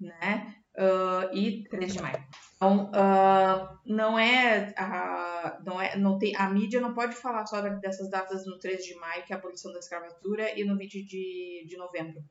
né? 0.00 0.54
Uh, 0.76 1.36
e 1.36 1.64
3 1.68 1.92
de 1.92 2.00
maio. 2.00 2.24
Então, 2.54 2.90
uh, 2.90 3.78
não 3.84 4.18
é, 4.18 4.72
a, 4.78 5.58
não 5.64 5.80
é, 5.80 5.96
não 5.96 6.18
tem, 6.18 6.34
a 6.36 6.48
mídia 6.48 6.80
não 6.80 6.94
pode 6.94 7.16
falar 7.16 7.44
só 7.46 7.60
dessas 7.60 8.08
datas 8.08 8.46
no 8.46 8.58
13 8.58 8.86
de 8.86 8.94
maio, 8.94 9.24
que 9.24 9.32
é 9.32 9.36
a 9.36 9.38
abolição 9.38 9.72
da 9.72 9.80
escravatura, 9.80 10.58
e 10.58 10.64
no 10.64 10.76
20 10.76 11.04
de, 11.04 11.66
de 11.68 11.76
novembro, 11.76 12.22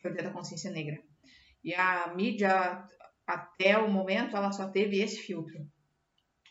que 0.00 0.08
é 0.08 0.10
o 0.10 0.12
Dia 0.12 0.24
da 0.24 0.32
Consciência 0.32 0.70
Negra. 0.70 1.00
E 1.62 1.74
a 1.74 2.12
mídia, 2.14 2.84
até 3.26 3.78
o 3.78 3.90
momento, 3.90 4.36
ela 4.36 4.50
só 4.50 4.68
teve 4.68 5.00
esse 5.00 5.18
filtro. 5.18 5.66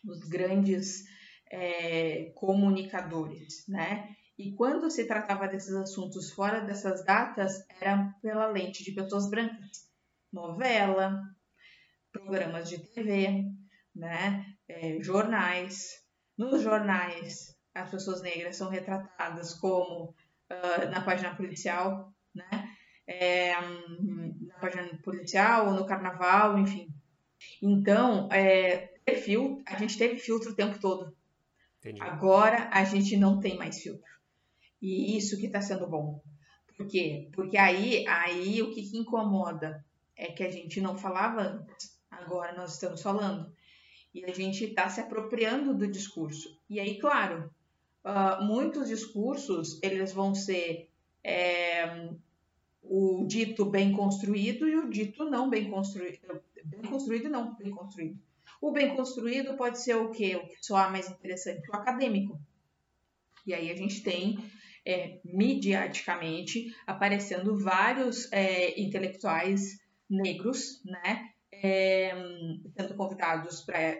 Os 0.07 0.19
grandes 0.27 1.03
é, 1.51 2.31
comunicadores, 2.35 3.65
né? 3.67 4.15
E 4.37 4.51
quando 4.53 4.89
se 4.91 5.05
tratava 5.05 5.47
desses 5.47 5.73
assuntos 5.73 6.31
fora 6.31 6.59
dessas 6.59 7.05
datas, 7.05 7.65
era 7.79 8.13
pela 8.21 8.47
lente 8.47 8.83
de 8.83 8.91
pessoas 8.91 9.29
brancas. 9.29 9.89
Novela, 10.31 11.23
programas 12.11 12.69
de 12.69 12.79
TV, 12.79 13.45
né? 13.95 14.45
É, 14.67 15.01
jornais. 15.01 16.03
Nos 16.37 16.61
jornais, 16.61 17.55
as 17.73 17.89
pessoas 17.89 18.21
negras 18.21 18.57
são 18.57 18.69
retratadas 18.69 19.53
como 19.53 20.13
uh, 20.51 20.89
na 20.91 21.01
página 21.01 21.33
policial, 21.33 22.13
né? 22.33 22.69
É, 23.07 23.53
na 23.53 24.55
página 24.59 24.99
policial 25.01 25.67
ou 25.67 25.73
no 25.73 25.85
carnaval, 25.85 26.57
enfim. 26.57 26.89
Então, 27.61 28.27
é, 28.31 28.93
a 29.65 29.77
gente 29.77 29.97
teve 29.97 30.17
filtro 30.17 30.51
o 30.51 30.55
tempo 30.55 30.79
todo. 30.79 31.15
Entendi. 31.85 32.01
Agora 32.01 32.67
a 32.71 32.83
gente 32.83 33.15
não 33.15 33.39
tem 33.39 33.57
mais 33.57 33.79
filtro. 33.79 34.11
E 34.81 35.15
isso 35.15 35.37
que 35.37 35.45
está 35.45 35.61
sendo 35.61 35.87
bom. 35.87 36.21
Por 36.75 36.87
quê? 36.87 37.29
Porque 37.31 37.57
aí, 37.57 38.05
aí 38.07 38.61
o 38.61 38.71
que, 38.73 38.81
que 38.81 38.97
incomoda 38.97 39.85
é 40.15 40.27
que 40.27 40.43
a 40.43 40.51
gente 40.51 40.81
não 40.81 40.97
falava 40.97 41.41
antes. 41.41 41.95
Agora 42.09 42.55
nós 42.55 42.73
estamos 42.73 43.01
falando. 43.01 43.53
E 44.13 44.25
a 44.25 44.33
gente 44.33 44.63
está 44.65 44.89
se 44.89 44.99
apropriando 44.99 45.75
do 45.75 45.87
discurso. 45.87 46.59
E 46.69 46.79
aí, 46.79 46.97
claro, 46.97 47.53
uh, 48.03 48.43
muitos 48.43 48.87
discursos 48.87 49.79
eles 49.83 50.11
vão 50.11 50.33
ser 50.33 50.89
é, 51.23 52.09
o 52.81 53.25
dito 53.27 53.65
bem 53.65 53.91
construído 53.91 54.67
e 54.67 54.75
o 54.75 54.89
dito 54.89 55.25
não 55.25 55.49
bem 55.49 55.69
construído. 55.69 56.41
Bem 56.63 56.81
construído 56.81 57.29
não 57.29 57.55
bem 57.55 57.71
construído. 57.71 58.19
O 58.65 58.71
bem 58.71 58.95
construído 58.95 59.55
pode 59.55 59.79
ser 59.79 59.93
o 59.95 60.09
quê? 60.09 60.35
O 60.35 60.47
que 60.47 60.55
soar 60.59 60.91
mais 60.91 61.07
interessante? 61.07 61.69
O 61.69 61.75
acadêmico. 61.75 62.41
E 63.45 63.53
aí 63.53 63.69
a 63.69 63.75
gente 63.75 64.01
tem, 64.01 64.39
é, 64.83 65.19
mediaticamente, 65.23 66.75
aparecendo 66.87 67.59
vários 67.59 68.27
é, 68.33 68.81
intelectuais 68.81 69.79
negros, 70.09 70.83
né? 70.83 71.29
É, 71.51 72.11
sendo 72.75 72.95
convidados 72.95 73.61
para 73.61 73.99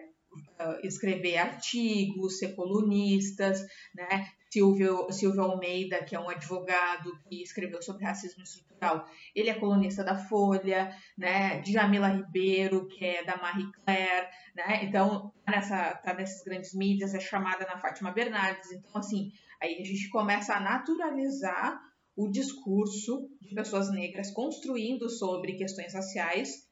escrever 0.84 1.38
artigos, 1.38 2.40
ser 2.40 2.56
colunistas, 2.56 3.62
né? 3.94 4.30
Silvio, 4.56 5.12
Silvio 5.12 5.42
Almeida, 5.42 6.02
que 6.04 6.16
é 6.16 6.20
um 6.20 6.30
advogado 6.30 7.12
que 7.28 7.44
escreveu 7.44 7.82
sobre 7.82 8.06
racismo 8.06 8.42
estrutural, 8.42 9.06
ele 9.36 9.50
é 9.50 9.54
colunista 9.54 10.02
da 10.02 10.16
Folha, 10.16 10.96
né? 11.18 11.60
Djamila 11.60 12.08
Ribeiro, 12.08 12.88
que 12.88 13.04
é 13.04 13.24
da 13.26 13.36
Marie 13.36 13.70
Claire, 13.72 14.28
né? 14.56 14.86
Então, 14.86 15.34
tá 15.46 15.52
nessa, 15.52 15.96
tá 15.96 16.14
nessas 16.14 16.42
grandes 16.44 16.74
mídias, 16.74 17.14
é 17.14 17.20
chamada 17.20 17.66
na 17.66 17.78
Fátima 17.78 18.12
Bernardes. 18.12 18.72
Então, 18.72 18.92
assim, 18.96 19.30
aí 19.62 19.82
a 19.82 19.84
gente 19.84 20.08
começa 20.10 20.54
a 20.54 20.62
naturalizar 20.62 21.78
o 22.16 22.30
discurso 22.30 23.30
de 23.42 23.54
pessoas 23.54 23.92
negras 23.92 24.32
construindo 24.32 25.10
sobre 25.10 25.58
questões 25.58 25.94
raciais 25.94 26.66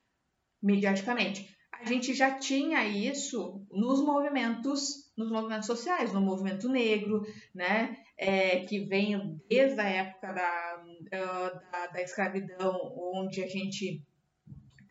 mediaticamente 0.62 1.54
a 1.84 1.86
gente 1.86 2.14
já 2.14 2.32
tinha 2.40 2.86
isso 2.86 3.62
nos 3.70 4.02
movimentos, 4.02 5.12
nos 5.18 5.30
movimentos 5.30 5.68
sociais, 5.68 6.14
no 6.14 6.22
movimento 6.22 6.70
negro, 6.70 7.22
né, 7.54 7.98
é, 8.18 8.62
que 8.62 8.80
vem 8.86 9.38
desde 9.50 9.82
a 9.82 9.90
época 9.90 10.32
da, 10.32 10.84
da, 11.12 11.88
da, 11.88 12.02
escravidão, 12.02 12.74
onde 12.96 13.44
a 13.44 13.48
gente 13.48 14.02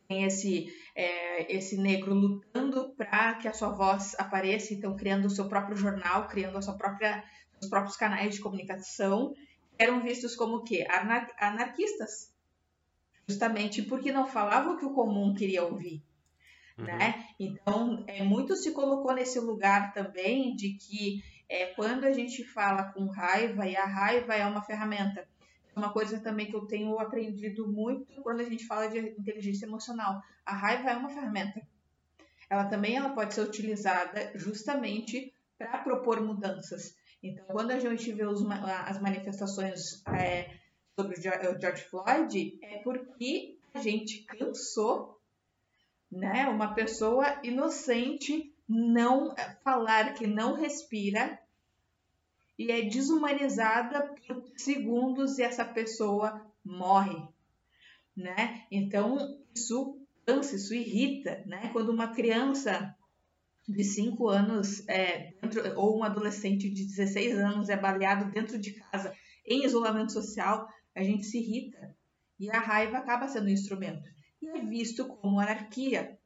tem 0.07 0.25
esse, 0.25 0.67
é, 0.95 1.57
esse 1.57 1.79
negro 1.79 2.13
lutando 2.13 2.95
para 2.95 3.37
que 3.37 3.49
a 3.49 3.55
sua 3.55 3.71
voz 3.71 4.15
apareça, 4.19 4.75
então 4.75 4.95
criando 4.95 5.25
o 5.25 5.31
seu 5.31 5.49
próprio 5.49 5.77
jornal, 5.77 6.29
criando 6.29 6.59
a 6.59 6.63
sua 6.63 6.77
própria, 6.77 7.25
os 7.59 7.71
próprios 7.71 7.97
canais 7.97 8.35
de 8.35 8.43
comunicação, 8.43 9.33
eram 9.79 10.03
vistos 10.03 10.37
como 10.37 10.57
o 10.57 10.63
quê? 10.63 10.87
Anar 10.91 11.27
anarquistas, 11.41 12.31
justamente 13.27 13.81
porque 13.81 14.13
não 14.13 14.27
falavam 14.27 14.75
o 14.75 14.79
que 14.79 14.85
o 14.85 14.93
comum 14.93 15.33
queria 15.33 15.65
ouvir 15.65 16.03
uhum. 16.79 16.85
né? 16.85 17.27
Então, 17.39 18.05
é, 18.07 18.23
muito 18.23 18.57
se 18.57 18.73
colocou 18.73 19.13
nesse 19.15 19.39
lugar 19.41 19.93
também 19.93 20.55
de 20.55 20.75
que 20.75 21.23
é, 21.49 21.67
quando 21.67 22.05
a 22.05 22.13
gente 22.13 22.45
fala 22.45 22.85
com 22.93 23.07
raiva, 23.07 23.67
e 23.67 23.77
a 23.77 23.85
raiva 23.85 24.35
é 24.35 24.47
uma 24.47 24.63
ferramenta, 24.63 25.29
é 25.75 25.79
uma 25.79 25.93
coisa 25.93 26.19
também 26.21 26.47
que 26.47 26.57
eu 26.57 26.67
tenho 26.67 26.99
aprendido 26.99 27.67
muito 27.67 28.23
quando 28.23 28.41
a 28.41 28.45
gente 28.45 28.67
fala 28.67 28.89
de 28.89 28.99
inteligência 28.99 29.67
emocional. 29.67 30.23
A 30.45 30.55
raiva 30.55 30.91
é 30.91 30.97
uma 30.97 31.09
ferramenta. 31.09 31.63
Ela 32.49 32.67
também 32.67 32.97
ela 32.97 33.11
pode 33.11 33.35
ser 33.35 33.41
utilizada 33.41 34.33
justamente 34.35 35.33
para 35.59 35.79
propor 35.79 36.21
mudanças. 36.21 36.95
Então, 37.23 37.45
quando 37.47 37.71
a 37.71 37.79
gente 37.79 38.13
vê 38.13 38.27
os, 38.27 38.45
as 38.87 39.01
manifestações 39.01 40.03
é, 40.09 40.51
sobre 40.95 41.19
o 41.19 41.23
George 41.23 41.85
Floyd, 41.85 42.59
é 42.63 42.79
porque 42.79 43.57
a 43.73 43.81
gente 43.81 44.25
cansou 44.25 45.19
né? 46.13 46.47
Uma 46.47 46.75
pessoa 46.75 47.41
inocente 47.43 48.55
não 48.69 49.35
falar 49.65 50.13
que 50.13 50.27
não 50.27 50.55
respira 50.55 51.41
e 52.59 52.71
é 52.71 52.83
desumanizada 52.83 54.15
por 54.29 54.45
segundos 54.57 55.39
e 55.39 55.43
essa 55.43 55.65
pessoa 55.65 56.47
morre, 56.63 57.27
né? 58.15 58.67
Então 58.71 59.39
isso 59.55 59.99
cansa, 60.27 60.55
isso 60.57 60.75
irrita, 60.75 61.43
né? 61.47 61.71
Quando 61.73 61.89
uma 61.89 62.09
criança 62.09 62.95
de 63.67 63.83
5 63.83 64.29
anos 64.29 64.87
é, 64.89 65.33
dentro, 65.41 65.63
ou 65.79 65.99
um 65.99 66.05
adolescente 66.05 66.69
de 66.69 66.85
16 66.85 67.39
anos 67.39 67.69
é 67.71 67.77
baleado 67.77 68.31
dentro 68.31 68.59
de 68.59 68.73
casa 68.73 69.15
em 69.47 69.65
isolamento 69.65 70.13
social, 70.13 70.69
a 70.95 71.03
gente 71.03 71.25
se 71.25 71.39
irrita 71.39 71.97
e 72.39 72.51
a 72.51 72.61
raiva 72.61 72.99
acaba 72.99 73.29
sendo 73.29 73.47
um 73.47 73.51
instrumento 73.51 74.13
e 74.43 74.49
é 74.49 74.61
visto 74.61 75.07
como 75.07 75.41
anarquia. 75.41 76.19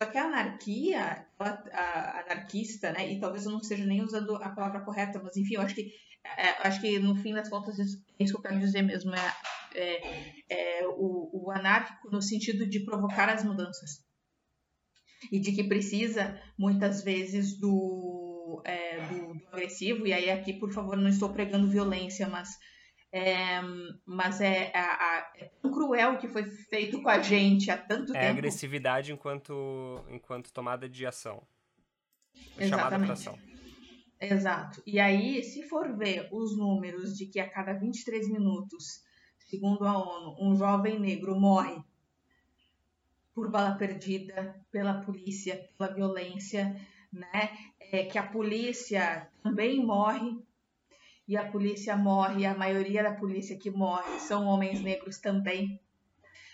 Só 0.00 0.10
que 0.10 0.18
a 0.18 0.24
anarquia, 0.24 1.26
a, 1.38 1.48
a, 1.48 2.20
anarquista, 2.20 2.92
né? 2.92 3.10
E 3.10 3.18
talvez 3.18 3.46
eu 3.46 3.52
não 3.52 3.60
esteja 3.60 3.86
nem 3.86 4.02
usando 4.02 4.36
a 4.36 4.50
palavra 4.50 4.80
correta, 4.80 5.20
mas 5.22 5.36
enfim, 5.36 5.54
eu 5.54 5.62
acho 5.62 5.74
que 5.74 5.92
é, 6.24 6.66
acho 6.66 6.80
que 6.80 6.98
no 6.98 7.14
fim 7.16 7.34
das 7.34 7.48
contas 7.48 7.78
é 7.78 7.84
isso 8.18 8.32
que 8.32 8.38
eu 8.38 8.42
quero 8.42 8.58
dizer 8.58 8.82
mesmo 8.82 9.14
é, 9.14 9.32
é, 9.74 10.80
é 10.80 10.86
o, 10.88 11.30
o 11.32 11.50
anárquico 11.50 12.10
no 12.10 12.22
sentido 12.22 12.66
de 12.66 12.80
provocar 12.80 13.28
as 13.28 13.44
mudanças 13.44 14.02
e 15.30 15.38
de 15.38 15.52
que 15.52 15.64
precisa 15.64 16.40
muitas 16.58 17.02
vezes 17.02 17.58
do, 17.58 18.62
é, 18.64 19.06
do, 19.06 19.34
do, 19.34 19.48
agressivo. 19.48 20.06
E 20.06 20.12
aí 20.12 20.30
aqui, 20.30 20.54
por 20.54 20.72
favor, 20.72 20.96
não 20.96 21.08
estou 21.08 21.32
pregando 21.32 21.70
violência, 21.70 22.28
mas 22.28 22.50
é, 23.16 23.62
mas 24.04 24.40
é, 24.40 24.72
a, 24.74 25.32
é 25.36 25.44
tão 25.62 25.70
cruel 25.70 26.18
que 26.18 26.26
foi 26.26 26.50
feito 26.50 27.00
com 27.00 27.08
a 27.08 27.22
gente 27.22 27.70
há 27.70 27.78
tanto 27.78 28.10
é 28.10 28.14
tempo. 28.14 28.24
É 28.24 28.28
agressividade 28.30 29.12
enquanto, 29.12 30.04
enquanto 30.10 30.52
tomada 30.52 30.88
de 30.88 31.06
ação. 31.06 31.46
Exatamente. 32.58 33.12
ação. 33.12 33.38
Exato. 34.20 34.82
E 34.84 34.98
aí, 34.98 35.44
se 35.44 35.62
for 35.68 35.96
ver 35.96 36.28
os 36.32 36.58
números 36.58 37.16
de 37.16 37.26
que 37.26 37.38
a 37.38 37.48
cada 37.48 37.72
23 37.74 38.28
minutos, 38.32 39.04
segundo 39.38 39.84
a 39.84 39.96
ONU, 39.96 40.36
um 40.40 40.56
jovem 40.56 40.98
negro 40.98 41.38
morre 41.38 41.80
por 43.32 43.48
bala 43.48 43.76
perdida, 43.76 44.60
pela 44.72 45.02
polícia, 45.02 45.70
pela 45.78 45.94
violência, 45.94 46.74
né? 47.12 47.56
É, 47.78 48.02
que 48.02 48.18
a 48.18 48.26
polícia 48.26 49.30
também 49.40 49.86
morre 49.86 50.43
e 51.26 51.36
a 51.36 51.50
polícia 51.50 51.96
morre, 51.96 52.44
a 52.44 52.54
maioria 52.54 53.02
da 53.02 53.12
polícia 53.12 53.56
que 53.56 53.70
morre 53.70 54.18
são 54.20 54.46
homens 54.46 54.80
negros 54.80 55.18
também. 55.18 55.80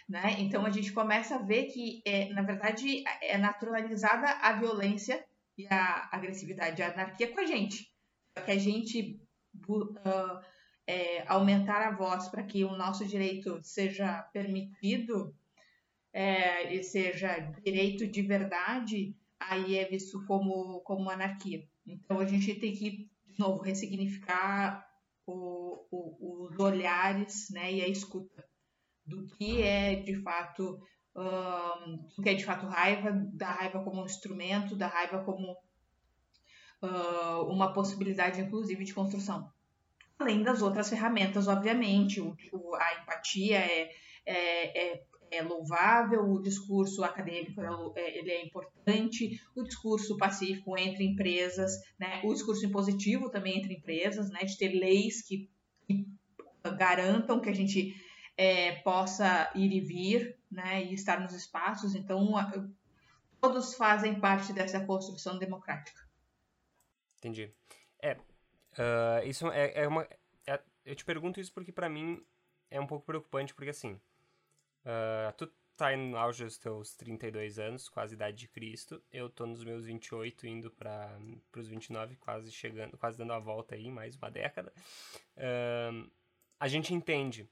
Né? 0.08 0.36
Então 0.38 0.64
a 0.64 0.70
gente 0.70 0.92
começa 0.92 1.36
a 1.36 1.42
ver 1.42 1.66
que, 1.66 2.02
é, 2.04 2.32
na 2.32 2.42
verdade, 2.42 3.04
é 3.22 3.36
naturalizada 3.36 4.28
a 4.40 4.52
violência 4.52 5.24
e 5.56 5.66
a 5.68 6.08
agressividade, 6.12 6.82
a 6.82 6.92
anarquia 6.92 7.32
com 7.32 7.40
a 7.40 7.46
gente. 7.46 7.92
Só 8.36 8.44
que 8.44 8.50
a 8.50 8.58
gente 8.58 9.20
uh, 9.68 10.40
é, 10.86 11.24
aumentar 11.28 11.86
a 11.86 11.92
voz 11.92 12.28
para 12.28 12.42
que 12.42 12.64
o 12.64 12.76
nosso 12.76 13.04
direito 13.04 13.60
seja 13.62 14.22
permitido 14.32 15.34
é, 16.12 16.74
e 16.74 16.82
seja 16.82 17.38
direito 17.64 18.06
de 18.06 18.22
verdade, 18.22 19.14
aí 19.38 19.76
é 19.78 19.84
visto 19.84 20.24
como, 20.26 20.80
como 20.80 21.10
anarquia. 21.10 21.64
Então 21.86 22.18
a 22.18 22.26
gente 22.26 22.54
tem 22.54 22.72
que 22.72 23.08
novo, 23.40 23.62
ressignificar 23.62 24.86
o, 25.26 25.86
o, 25.90 26.46
os 26.46 26.58
olhares 26.58 27.48
né, 27.50 27.72
e 27.72 27.82
a 27.82 27.88
escuta 27.88 28.44
do 29.06 29.26
que 29.26 29.62
é 29.62 29.96
de 29.96 30.22
fato 30.22 30.80
um, 31.16 31.96
do 32.16 32.22
que 32.22 32.28
é 32.28 32.34
de 32.34 32.44
fato 32.44 32.66
raiva, 32.66 33.10
da 33.32 33.50
raiva 33.50 33.82
como 33.82 34.02
um 34.02 34.06
instrumento, 34.06 34.76
da 34.76 34.86
raiva 34.86 35.24
como 35.24 35.56
uh, 36.82 37.44
uma 37.48 37.72
possibilidade, 37.72 38.40
inclusive, 38.40 38.84
de 38.84 38.94
construção. 38.94 39.52
Além 40.18 40.42
das 40.42 40.62
outras 40.62 40.88
ferramentas, 40.88 41.48
obviamente, 41.48 42.20
o, 42.20 42.36
a 42.74 43.02
empatia 43.02 43.58
é, 43.58 43.90
é, 44.26 44.92
é 44.92 45.04
é 45.30 45.42
louvável, 45.42 46.22
o 46.22 46.42
discurso 46.42 47.04
acadêmico 47.04 47.60
é, 47.60 48.00
é, 48.00 48.18
ele 48.18 48.30
é 48.30 48.44
importante, 48.44 49.40
o 49.54 49.62
discurso 49.62 50.16
pacífico 50.16 50.76
entre 50.76 51.04
empresas, 51.04 51.72
né, 51.98 52.20
o 52.24 52.32
discurso 52.32 52.66
impositivo 52.66 53.30
também 53.30 53.58
entre 53.58 53.74
empresas, 53.74 54.30
né, 54.30 54.40
de 54.40 54.56
ter 54.56 54.68
leis 54.68 55.22
que, 55.22 55.48
que 55.86 56.06
garantam 56.76 57.40
que 57.40 57.48
a 57.48 57.54
gente 57.54 57.94
é, 58.36 58.76
possa 58.82 59.50
ir 59.54 59.72
e 59.72 59.80
vir, 59.80 60.38
né, 60.50 60.84
e 60.84 60.94
estar 60.94 61.20
nos 61.20 61.32
espaços. 61.32 61.94
Então, 61.94 62.34
todos 63.40 63.74
fazem 63.74 64.18
parte 64.18 64.52
dessa 64.52 64.84
construção 64.84 65.38
democrática. 65.38 66.00
Entendi. 67.18 67.52
É, 68.02 68.14
uh, 68.14 69.26
isso 69.26 69.46
é, 69.48 69.82
é 69.82 69.88
uma. 69.88 70.08
É, 70.46 70.60
eu 70.84 70.94
te 70.94 71.04
pergunto 71.04 71.38
isso 71.38 71.52
porque 71.52 71.70
para 71.70 71.88
mim 71.88 72.24
é 72.70 72.80
um 72.80 72.86
pouco 72.86 73.04
preocupante, 73.04 73.54
porque 73.54 73.70
assim, 73.70 74.00
Uh, 74.84 75.32
tu 75.36 75.46
tá 75.76 75.96
no 75.96 76.16
auge 76.16 76.44
dos 76.44 76.58
teus 76.58 76.94
32 76.94 77.58
anos, 77.58 77.88
quase 77.88 78.14
idade 78.14 78.36
de 78.36 78.48
Cristo. 78.48 79.02
Eu 79.10 79.30
tô 79.30 79.46
nos 79.46 79.64
meus 79.64 79.84
28, 79.86 80.46
indo 80.46 80.70
para 80.70 81.18
os 81.56 81.68
29, 81.68 82.16
quase 82.16 82.52
chegando, 82.52 82.98
quase 82.98 83.16
dando 83.16 83.32
a 83.32 83.38
volta 83.38 83.74
aí, 83.74 83.90
mais 83.90 84.14
uma 84.16 84.30
década. 84.30 84.72
Uh, 85.36 86.10
a 86.58 86.68
gente 86.68 86.92
entende, 86.92 87.48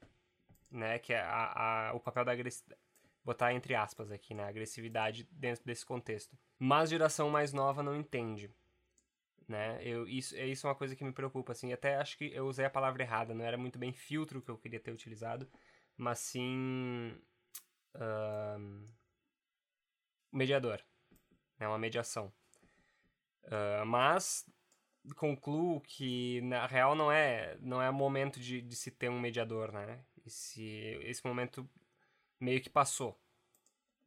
né, 0.69 0.99
que 0.99 1.11
a, 1.11 1.89
a, 1.89 1.93
o 1.93 1.99
papel 1.99 2.23
da 2.23 2.31
agressividade, 2.31 2.79
botar 3.23 3.53
entre 3.53 3.73
aspas 3.73 4.11
aqui, 4.11 4.35
né, 4.35 4.43
agressividade 4.43 5.27
dentro 5.31 5.65
desse 5.65 5.83
contexto. 5.83 6.37
Mas 6.59 6.91
geração 6.91 7.31
mais 7.31 7.51
nova 7.51 7.81
não 7.81 7.95
entende. 7.95 8.51
Né? 9.47 9.79
Eu, 9.81 10.07
isso, 10.07 10.37
isso 10.37 10.67
é 10.67 10.69
uma 10.69 10.75
coisa 10.75 10.95
que 10.95 11.03
me 11.03 11.11
preocupa, 11.11 11.53
assim. 11.53 11.73
Até 11.73 11.95
acho 11.95 12.15
que 12.15 12.31
eu 12.31 12.45
usei 12.47 12.65
a 12.65 12.69
palavra 12.69 13.01
errada, 13.01 13.33
não 13.33 13.43
era 13.43 13.57
muito 13.57 13.79
bem 13.79 13.91
filtro 13.91 14.39
que 14.39 14.49
eu 14.51 14.57
queria 14.57 14.79
ter 14.79 14.91
utilizado 14.91 15.49
mas 15.99 16.19
sim 16.19 17.13
uh, 17.95 18.85
mediador, 20.31 20.81
é 21.59 21.67
uma 21.67 21.77
mediação. 21.77 22.31
Uh, 23.43 23.85
mas 23.85 24.49
concluo 25.15 25.81
que 25.81 26.41
na 26.41 26.65
real 26.67 26.95
não 26.95 27.11
é 27.11 27.57
não 27.61 27.81
é 27.81 27.89
momento 27.91 28.39
de, 28.39 28.61
de 28.61 28.75
se 28.75 28.91
ter 28.91 29.09
um 29.09 29.19
mediador, 29.19 29.71
né? 29.71 30.03
Esse, 30.25 30.63
esse 31.03 31.25
momento 31.25 31.69
meio 32.39 32.61
que 32.61 32.69
passou. 32.69 33.19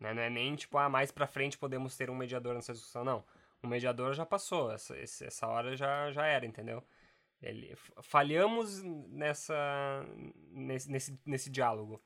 Né? 0.01 0.15
Não 0.15 0.23
é 0.23 0.31
nem 0.31 0.57
tipo, 0.57 0.79
ah, 0.79 0.89
mais 0.89 1.11
pra 1.13 1.27
frente 1.27 1.59
podemos 1.59 1.97
ter 1.97 2.11
um 2.11 2.15
mediador 2.15 2.55
nessa 2.55 2.73
discussão, 2.73 3.05
não. 3.05 3.25
O 3.63 3.67
mediador 3.67 4.15
já 4.15 4.27
passou, 4.27 4.73
essa, 4.73 4.97
essa 4.99 5.47
hora 5.47 5.77
já, 5.77 6.11
já 6.11 6.27
era, 6.27 6.47
entendeu? 6.47 6.83
Ele, 7.43 7.75
falhamos 8.03 8.83
nessa, 8.85 10.07
nesse, 10.53 10.91
nesse, 10.91 11.21
nesse 11.27 11.51
diálogo, 11.51 12.01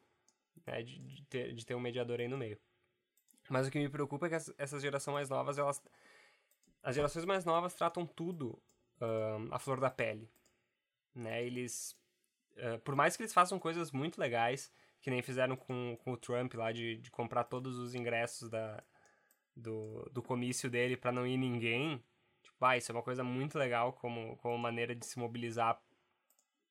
né, 0.66 0.82
de, 0.82 0.98
de, 0.98 1.22
ter, 1.24 1.54
de 1.54 1.66
ter 1.66 1.74
um 1.74 1.80
mediador 1.80 2.20
aí 2.20 2.26
no 2.26 2.38
meio. 2.38 2.58
Mas 3.50 3.66
o 3.66 3.70
que 3.70 3.78
me 3.78 3.88
preocupa 3.88 4.26
é 4.26 4.28
que 4.30 4.34
as, 4.34 4.52
essa 4.56 4.80
geração 4.80 5.14
mais 5.14 5.28
novas, 5.28 5.58
elas, 5.58 5.82
as 6.82 6.94
gerações 6.94 7.26
mais 7.26 7.44
novas 7.44 7.74
tratam 7.74 8.06
tudo 8.06 8.58
uh, 9.00 9.48
à 9.50 9.58
flor 9.58 9.78
da 9.78 9.90
pele. 9.90 10.30
Né? 11.14 11.44
Eles, 11.44 11.94
uh, 12.56 12.78
por 12.80 12.96
mais 12.96 13.14
que 13.14 13.22
eles 13.22 13.34
façam 13.34 13.58
coisas 13.58 13.92
muito 13.92 14.18
legais, 14.18 14.72
que 15.02 15.10
nem 15.10 15.22
fizeram 15.22 15.54
com, 15.54 15.98
com 16.02 16.12
o 16.12 16.16
Trump 16.16 16.54
lá, 16.54 16.72
de, 16.72 16.96
de 16.96 17.10
comprar 17.10 17.44
todos 17.44 17.76
os 17.78 17.94
ingressos 17.94 18.48
da, 18.48 18.82
do, 19.54 20.02
do 20.10 20.22
comício 20.22 20.70
dele 20.70 20.96
para 20.96 21.12
não 21.12 21.26
ir 21.26 21.36
ninguém, 21.36 22.02
Vai, 22.58 22.78
isso 22.78 22.90
é 22.90 22.94
uma 22.94 23.02
coisa 23.02 23.22
muito 23.22 23.58
legal 23.58 23.92
como, 23.92 24.36
como 24.38 24.56
maneira 24.56 24.94
de 24.94 25.04
se 25.04 25.18
mobilizar 25.18 25.80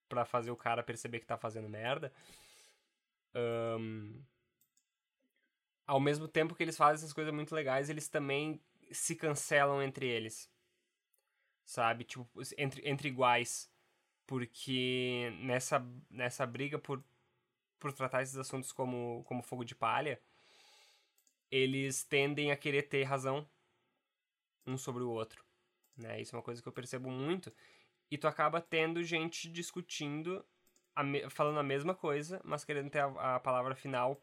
para 0.10 0.26
fazer 0.26 0.52
o 0.52 0.56
cara 0.56 0.84
perceber 0.84 1.20
que 1.20 1.26
tá 1.26 1.38
fazendo 1.38 1.70
merda. 1.70 2.12
Um, 3.36 4.24
ao 5.86 6.00
mesmo 6.00 6.28
tempo 6.28 6.56
que 6.56 6.64
eles 6.64 6.78
fazem 6.78 6.96
essas 6.96 7.14
coisas 7.14 7.34
muito 7.34 7.54
legais, 7.54 7.90
eles 7.90 8.08
também 8.08 8.60
se 8.92 9.16
cancelam 9.16 9.82
entre 9.82 10.08
eles. 10.08 10.50
Sabe? 11.64 12.04
Tipo, 12.04 12.28
entre, 12.58 12.88
entre 12.88 13.08
iguais. 13.10 13.72
Porque 14.26 15.32
nessa, 15.42 15.86
nessa 16.10 16.48
briga 16.48 16.80
por, 16.80 17.04
por 17.80 17.94
tratar 17.94 18.24
esses 18.24 18.38
assuntos 18.38 18.72
como, 18.72 19.24
como 19.26 19.44
fogo 19.44 19.64
de 19.64 19.76
palha, 19.76 20.20
eles 21.52 22.04
tendem 22.04 22.52
a 22.52 22.58
querer 22.58 22.84
ter 22.84 23.04
razão 23.04 23.48
um 24.66 24.78
sobre 24.78 25.04
o 25.04 25.10
outro. 25.10 25.45
Né? 25.98 26.22
Isso 26.22 26.36
é 26.36 26.38
uma 26.38 26.44
coisa 26.44 26.62
que 26.62 26.68
eu 26.68 26.74
percebo 26.74 27.10
muito. 27.10 27.52
E 28.10 28.18
tu 28.18 28.28
acaba 28.28 28.62
tendo 28.62 29.04
gente 29.04 29.50
discutindo, 29.50 30.46
a 30.96 31.04
me... 31.04 31.30
falando 31.30 31.60
a 31.60 31.64
mesma 31.64 31.96
coisa, 31.96 32.42
mas 32.44 32.64
querendo 32.64 32.90
ter 32.90 33.00
a, 33.00 33.36
a 33.36 33.40
palavra 33.40 33.76
final 33.76 34.22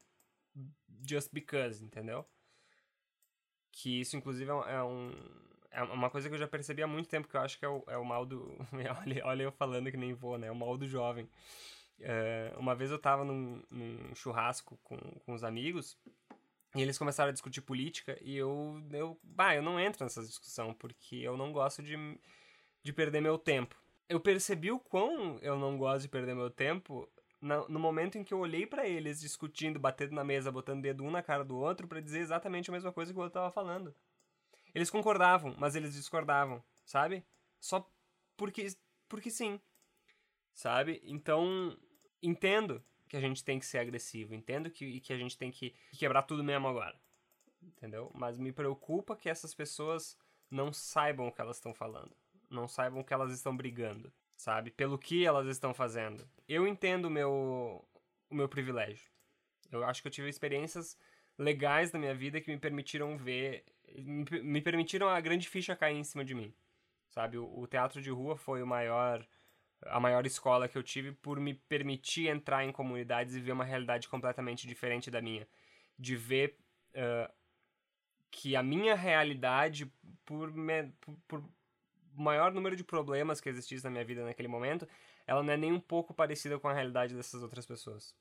just 1.08 1.32
because, 1.32 1.84
entendeu? 1.84 2.24
Que 3.72 4.00
isso, 4.00 4.16
inclusive, 4.16 4.50
é 4.50 4.82
um, 4.82 5.10
é, 5.70 5.80
é 5.80 5.82
uma 5.82 6.10
coisa 6.10 6.28
que 6.28 6.34
eu 6.34 6.38
já 6.38 6.46
percebi 6.46 6.82
há 6.82 6.86
muito 6.86 7.08
tempo, 7.08 7.28
que 7.28 7.36
eu 7.36 7.40
acho 7.40 7.58
que 7.58 7.64
é 7.64 7.68
o, 7.68 7.82
é 7.88 7.96
o 7.96 8.04
mal 8.04 8.24
do... 8.26 8.54
olha, 9.00 9.26
olha 9.26 9.42
eu 9.44 9.52
falando 9.52 9.90
que 9.90 9.96
nem 9.96 10.12
vou, 10.12 10.38
né? 10.38 10.48
É 10.48 10.52
o 10.52 10.56
mal 10.56 10.76
do 10.76 10.86
jovem. 10.86 11.28
Uh, 11.98 12.58
uma 12.58 12.74
vez 12.74 12.90
eu 12.90 12.98
tava 12.98 13.24
num, 13.24 13.62
num 13.70 14.14
churrasco 14.14 14.78
com, 14.82 14.96
com 14.96 15.32
os 15.32 15.44
amigos 15.44 15.96
e 16.74 16.80
eles 16.80 16.98
começaram 16.98 17.28
a 17.28 17.32
discutir 17.32 17.60
política 17.60 18.18
e 18.22 18.36
eu, 18.36 18.82
eu, 18.92 19.18
bah, 19.22 19.54
eu 19.54 19.62
não 19.62 19.78
entro 19.78 20.04
nessa 20.04 20.22
discussão 20.22 20.72
porque 20.72 21.16
eu 21.16 21.36
não 21.36 21.52
gosto 21.52 21.82
de, 21.82 21.96
de 22.82 22.92
perder 22.92 23.20
meu 23.20 23.38
tempo. 23.38 23.76
Eu 24.08 24.20
percebi 24.20 24.70
o 24.70 24.78
quão 24.78 25.38
eu 25.40 25.58
não 25.58 25.76
gosto 25.76 26.02
de 26.02 26.08
perder 26.08 26.34
meu 26.34 26.50
tempo 26.50 27.08
no, 27.40 27.68
no 27.68 27.78
momento 27.78 28.16
em 28.16 28.24
que 28.24 28.32
eu 28.32 28.38
olhei 28.38 28.66
para 28.66 28.86
eles 28.86 29.20
discutindo, 29.20 29.78
batendo 29.78 30.14
na 30.14 30.24
mesa, 30.24 30.52
botando 30.52 30.82
dedo 30.82 31.04
um 31.04 31.10
na 31.10 31.22
cara 31.22 31.44
do 31.44 31.56
outro 31.56 31.86
para 31.86 32.00
dizer 32.00 32.20
exatamente 32.20 32.70
a 32.70 32.72
mesma 32.72 32.92
coisa 32.92 33.12
que 33.12 33.18
o 33.18 33.22
outro 33.22 33.34
tava 33.34 33.50
falando. 33.50 33.94
Eles 34.74 34.88
concordavam, 34.88 35.54
mas 35.58 35.74
eles 35.74 35.92
discordavam, 35.92 36.64
sabe? 36.86 37.24
Só 37.60 37.86
porque 38.36 38.66
porque 39.08 39.30
sim. 39.30 39.60
Sabe? 40.54 41.02
Então, 41.04 41.76
entendo 42.22 42.82
que 43.12 43.16
a 43.18 43.20
gente 43.20 43.44
tem 43.44 43.58
que 43.58 43.66
ser 43.66 43.76
agressivo. 43.76 44.34
Entendo 44.34 44.70
que, 44.70 44.98
que 45.00 45.12
a 45.12 45.18
gente 45.18 45.36
tem 45.36 45.50
que 45.50 45.74
quebrar 45.98 46.22
tudo 46.22 46.42
mesmo 46.42 46.66
agora. 46.66 46.98
entendeu? 47.62 48.10
Mas 48.14 48.38
me 48.38 48.50
preocupa 48.50 49.14
que 49.14 49.28
essas 49.28 49.54
pessoas 49.54 50.16
não 50.50 50.72
saibam 50.72 51.28
o 51.28 51.32
que 51.32 51.40
elas 51.42 51.56
estão 51.56 51.74
falando, 51.74 52.16
não 52.48 52.66
saibam 52.66 53.00
o 53.00 53.04
que 53.04 53.12
elas 53.12 53.30
estão 53.30 53.54
brigando, 53.54 54.10
sabe? 54.34 54.70
Pelo 54.70 54.98
que 54.98 55.26
elas 55.26 55.46
estão 55.46 55.74
fazendo. 55.74 56.26
Eu 56.48 56.66
entendo 56.66 57.04
o 57.04 57.10
meu, 57.10 57.86
o 58.30 58.34
meu 58.34 58.48
privilégio. 58.48 59.10
Eu 59.70 59.84
acho 59.84 60.00
que 60.00 60.08
eu 60.08 60.12
tive 60.12 60.30
experiências 60.30 60.96
legais 61.36 61.92
na 61.92 61.98
minha 61.98 62.14
vida 62.14 62.40
que 62.40 62.50
me 62.50 62.58
permitiram 62.58 63.18
ver, 63.18 63.62
me 63.94 64.62
permitiram 64.62 65.10
a 65.10 65.20
grande 65.20 65.50
ficha 65.50 65.76
cair 65.76 65.98
em 65.98 66.04
cima 66.04 66.24
de 66.24 66.34
mim, 66.34 66.54
sabe? 67.10 67.36
O, 67.36 67.60
o 67.60 67.66
teatro 67.66 68.00
de 68.00 68.10
rua 68.10 68.38
foi 68.38 68.62
o 68.62 68.66
maior 68.66 69.26
a 69.86 70.00
maior 70.00 70.26
escola 70.26 70.68
que 70.68 70.76
eu 70.76 70.82
tive 70.82 71.12
por 71.12 71.38
me 71.40 71.54
permitir 71.54 72.28
entrar 72.28 72.64
em 72.64 72.72
comunidades 72.72 73.34
e 73.34 73.40
ver 73.40 73.52
uma 73.52 73.64
realidade 73.64 74.08
completamente 74.08 74.66
diferente 74.66 75.10
da 75.10 75.20
minha. 75.20 75.46
De 75.98 76.16
ver 76.16 76.56
uh, 76.94 77.32
que 78.30 78.56
a 78.56 78.62
minha 78.62 78.94
realidade, 78.94 79.92
por, 80.24 80.52
me, 80.52 80.84
por, 81.00 81.14
por 81.28 81.44
maior 82.14 82.52
número 82.52 82.76
de 82.76 82.84
problemas 82.84 83.40
que 83.40 83.48
existisse 83.48 83.84
na 83.84 83.90
minha 83.90 84.04
vida 84.04 84.24
naquele 84.24 84.48
momento, 84.48 84.88
ela 85.26 85.42
não 85.42 85.52
é 85.52 85.56
nem 85.56 85.72
um 85.72 85.80
pouco 85.80 86.14
parecida 86.14 86.58
com 86.58 86.68
a 86.68 86.72
realidade 86.72 87.14
dessas 87.14 87.42
outras 87.42 87.66
pessoas. 87.66 88.14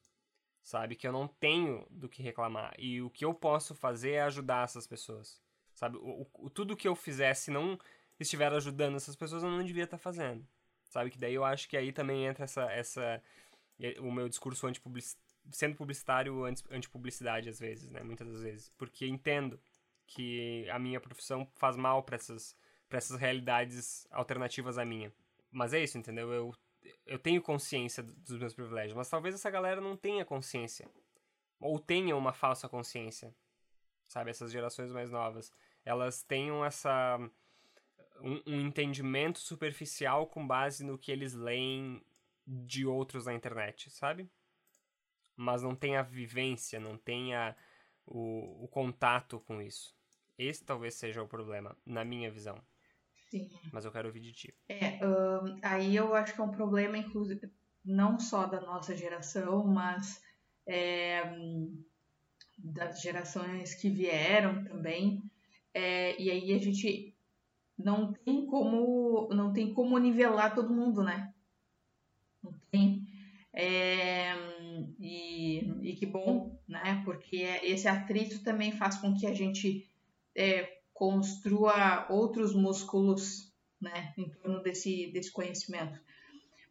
Sabe? 0.63 0.95
Que 0.95 1.07
eu 1.07 1.11
não 1.11 1.27
tenho 1.27 1.87
do 1.89 2.07
que 2.07 2.21
reclamar. 2.21 2.73
E 2.77 3.01
o 3.01 3.09
que 3.09 3.25
eu 3.25 3.33
posso 3.33 3.73
fazer 3.73 4.11
é 4.11 4.21
ajudar 4.23 4.63
essas 4.63 4.85
pessoas. 4.85 5.41
Sabe? 5.73 5.97
O, 5.97 6.27
o 6.37 6.49
tudo 6.49 6.77
que 6.77 6.87
eu 6.87 6.95
fizesse 6.95 7.49
não 7.49 7.79
estiver 8.19 8.51
ajudando 8.53 8.95
essas 8.95 9.15
pessoas, 9.15 9.43
eu 9.43 9.49
não 9.49 9.63
devia 9.63 9.85
estar 9.85 9.97
fazendo. 9.97 10.45
Sabe? 10.91 11.09
Que 11.09 11.17
daí 11.17 11.33
eu 11.33 11.45
acho 11.45 11.69
que 11.69 11.77
aí 11.77 11.93
também 11.93 12.25
entra 12.25 12.43
essa. 12.43 12.63
essa 12.69 13.23
o 13.99 14.11
meu 14.11 14.27
discurso 14.27 14.67
antipublic, 14.67 15.07
sendo 15.49 15.75
publicitário 15.75 16.43
anti-publicidade 16.69 17.49
às 17.49 17.59
vezes, 17.59 17.89
né? 17.89 18.03
Muitas 18.03 18.27
das 18.27 18.43
vezes. 18.43 18.69
Porque 18.77 19.07
entendo 19.07 19.57
que 20.05 20.69
a 20.69 20.77
minha 20.77 20.99
profissão 20.99 21.49
faz 21.55 21.77
mal 21.77 22.03
para 22.03 22.17
essas, 22.17 22.57
pra 22.89 22.97
essas 22.97 23.17
realidades 23.17 24.05
alternativas 24.11 24.77
à 24.77 24.83
minha. 24.83 25.13
Mas 25.49 25.73
é 25.73 25.81
isso, 25.81 25.97
entendeu? 25.97 26.29
Eu, 26.33 26.53
eu 27.05 27.17
tenho 27.17 27.41
consciência 27.41 28.03
dos 28.03 28.37
meus 28.37 28.53
privilégios, 28.53 28.93
mas 28.93 29.09
talvez 29.09 29.33
essa 29.33 29.49
galera 29.49 29.79
não 29.79 29.95
tenha 29.95 30.25
consciência. 30.25 30.89
Ou 31.57 31.79
tenha 31.79 32.17
uma 32.17 32.33
falsa 32.33 32.67
consciência. 32.67 33.33
Sabe? 34.09 34.29
Essas 34.29 34.51
gerações 34.51 34.91
mais 34.91 35.09
novas. 35.09 35.53
Elas 35.85 36.21
tenham 36.21 36.65
essa. 36.65 37.17
Um, 38.23 38.41
um 38.45 38.61
entendimento 38.61 39.39
superficial 39.39 40.27
com 40.27 40.45
base 40.45 40.83
no 40.83 40.97
que 40.97 41.11
eles 41.11 41.33
leem 41.33 42.03
de 42.45 42.85
outros 42.85 43.25
na 43.25 43.33
internet, 43.33 43.89
sabe? 43.89 44.29
Mas 45.35 45.63
não 45.63 45.75
tem 45.75 45.97
a 45.97 46.03
vivência, 46.03 46.79
não 46.79 46.97
tem 46.97 47.33
a, 47.33 47.55
o, 48.05 48.65
o 48.65 48.67
contato 48.67 49.39
com 49.41 49.61
isso. 49.61 49.95
Esse 50.37 50.63
talvez 50.63 50.95
seja 50.95 51.21
o 51.21 51.27
problema, 51.27 51.75
na 51.85 52.03
minha 52.03 52.29
visão. 52.31 52.61
Sim. 53.29 53.49
Mas 53.71 53.85
eu 53.85 53.91
quero 53.91 54.07
ouvir 54.07 54.19
de 54.19 54.33
ti. 54.33 54.55
É, 54.67 54.99
um, 55.05 55.59
aí 55.61 55.95
eu 55.95 56.13
acho 56.13 56.33
que 56.33 56.41
é 56.41 56.43
um 56.43 56.51
problema, 56.51 56.97
inclusive, 56.97 57.49
não 57.83 58.19
só 58.19 58.45
da 58.45 58.59
nossa 58.59 58.95
geração, 58.95 59.65
mas 59.65 60.21
é, 60.67 61.23
das 62.57 63.01
gerações 63.01 63.73
que 63.73 63.89
vieram 63.89 64.63
também. 64.65 65.23
É, 65.73 66.21
e 66.21 66.29
aí 66.29 66.53
a 66.53 66.57
gente 66.57 67.10
não 67.77 68.13
tem 68.13 68.45
como 68.45 69.29
não 69.33 69.53
tem 69.53 69.73
como 69.73 69.97
nivelar 69.97 70.53
todo 70.53 70.73
mundo, 70.73 71.03
né? 71.03 71.33
Não 72.43 72.53
tem. 72.71 73.07
É, 73.53 74.33
e, 74.99 75.59
e 75.81 75.95
que 75.95 76.05
bom, 76.05 76.59
né? 76.67 77.01
Porque 77.03 77.37
esse 77.63 77.87
atrito 77.87 78.43
também 78.43 78.71
faz 78.71 78.97
com 78.97 79.13
que 79.13 79.27
a 79.27 79.33
gente 79.33 79.89
é, 80.35 80.81
construa 80.93 82.07
outros 82.09 82.53
músculos 82.53 83.51
né, 83.81 84.13
em 84.17 84.29
torno 84.29 84.61
desse, 84.61 85.07
desse 85.11 85.31
conhecimento. 85.31 85.99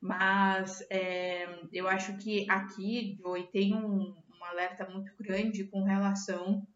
Mas 0.01 0.87
é, 0.89 1.47
eu 1.73 1.89
acho 1.89 2.17
que 2.17 2.49
aqui, 2.49 3.19
Joey, 3.21 3.49
tem 3.49 3.75
um, 3.75 4.17
um 4.41 4.45
alerta 4.45 4.89
muito 4.89 5.13
grande 5.19 5.65
com 5.65 5.83
relação 5.83 6.67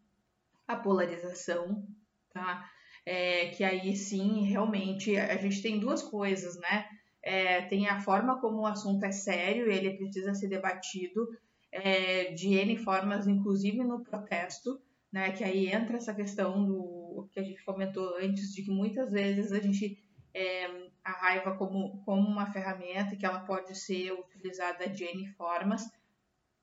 à 0.67 0.75
polarização, 0.75 1.87
tá? 2.31 2.69
É, 3.05 3.49
que 3.49 3.63
aí 3.63 3.95
sim, 3.95 4.43
realmente, 4.45 5.15
a 5.15 5.37
gente 5.37 5.61
tem 5.61 5.79
duas 5.79 6.01
coisas, 6.01 6.57
né? 6.57 6.85
É, 7.21 7.61
tem 7.63 7.87
a 7.87 7.99
forma 7.99 8.39
como 8.39 8.61
o 8.61 8.65
assunto 8.65 9.03
é 9.03 9.11
sério, 9.11 9.71
ele 9.71 9.97
precisa 9.97 10.33
ser 10.33 10.47
debatido 10.47 11.27
é, 11.71 12.31
de 12.33 12.53
N 12.53 12.77
formas, 12.77 13.27
inclusive 13.27 13.83
no 13.83 14.03
protesto, 14.03 14.81
né? 15.11 15.31
Que 15.31 15.43
aí 15.43 15.67
entra 15.67 15.97
essa 15.97 16.13
questão 16.13 16.65
do 16.65 17.29
que 17.31 17.39
a 17.39 17.43
gente 17.43 17.63
comentou 17.63 18.17
antes, 18.17 18.53
de 18.53 18.63
que 18.63 18.71
muitas 18.71 19.11
vezes 19.11 19.51
a 19.51 19.59
gente 19.59 19.97
é, 20.33 20.89
a 21.03 21.11
raiva 21.11 21.55
como, 21.55 22.01
como 22.03 22.27
uma 22.27 22.51
ferramenta 22.51 23.15
que 23.15 23.25
ela 23.25 23.39
pode 23.39 23.73
ser 23.77 24.11
utilizada 24.11 24.89
de 24.89 25.03
N 25.05 25.27
formas. 25.33 25.83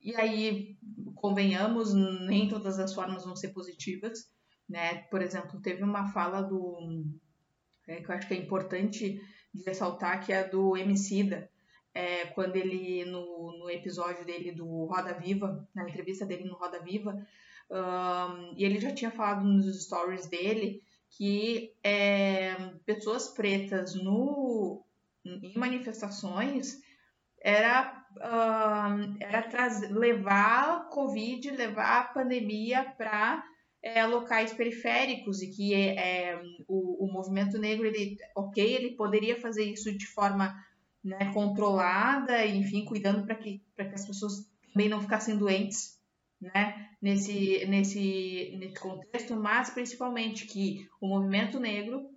E 0.00 0.14
aí, 0.16 0.76
convenhamos, 1.14 1.94
nem 1.94 2.48
todas 2.48 2.78
as 2.78 2.92
formas 2.92 3.24
vão 3.24 3.36
ser 3.36 3.48
positivas, 3.48 4.30
né? 4.68 5.02
Por 5.10 5.22
exemplo, 5.22 5.60
teve 5.60 5.82
uma 5.82 6.12
fala 6.12 6.42
do 6.42 7.04
é, 7.86 7.96
que 7.96 8.10
eu 8.10 8.14
acho 8.14 8.28
que 8.28 8.34
é 8.34 8.38
importante 8.38 9.20
de 9.52 9.62
ressaltar, 9.64 10.24
que 10.24 10.32
é 10.32 10.48
do 10.48 10.76
Emicida, 10.76 11.50
é, 11.94 12.26
quando 12.26 12.56
ele, 12.56 13.04
no, 13.04 13.58
no 13.58 13.70
episódio 13.70 14.24
dele 14.24 14.52
do 14.52 14.84
Roda 14.86 15.12
Viva, 15.14 15.68
na 15.74 15.82
entrevista 15.82 16.24
dele 16.24 16.44
no 16.44 16.54
Roda 16.54 16.80
Viva, 16.80 17.26
um, 17.70 18.54
e 18.56 18.64
ele 18.64 18.80
já 18.80 18.92
tinha 18.92 19.10
falado 19.10 19.44
nos 19.44 19.84
stories 19.84 20.26
dele 20.26 20.82
que 21.10 21.74
é, 21.82 22.54
pessoas 22.86 23.28
pretas 23.28 23.94
no, 23.94 24.84
em 25.24 25.52
manifestações 25.56 26.80
era, 27.40 28.06
uh, 28.16 29.16
era 29.20 29.68
levar 29.90 30.88
Covid, 30.88 31.50
levar 31.50 31.98
a 31.98 32.04
pandemia 32.04 32.84
para 32.96 33.44
é, 33.82 34.06
locais 34.06 34.52
periféricos 34.52 35.42
e 35.42 35.50
que 35.50 35.74
é, 35.74 36.40
o, 36.68 37.04
o 37.04 37.12
movimento 37.12 37.58
negro, 37.58 37.86
ele, 37.86 38.16
ok, 38.34 38.64
ele 38.64 38.90
poderia 38.92 39.40
fazer 39.40 39.64
isso 39.64 39.92
de 39.96 40.06
forma 40.06 40.54
né, 41.02 41.32
controlada, 41.32 42.46
enfim, 42.46 42.84
cuidando 42.84 43.24
para 43.26 43.34
que, 43.34 43.60
que 43.74 43.82
as 43.82 44.06
pessoas 44.06 44.48
também 44.72 44.88
não 44.88 45.00
ficassem 45.00 45.36
doentes, 45.36 46.00
né, 46.40 46.90
nesse, 47.00 47.64
nesse, 47.66 48.56
nesse 48.58 48.78
contexto, 48.78 49.34
mas 49.36 49.70
principalmente 49.70 50.46
que 50.46 50.88
o 51.00 51.08
movimento 51.08 51.58
negro 51.58 52.08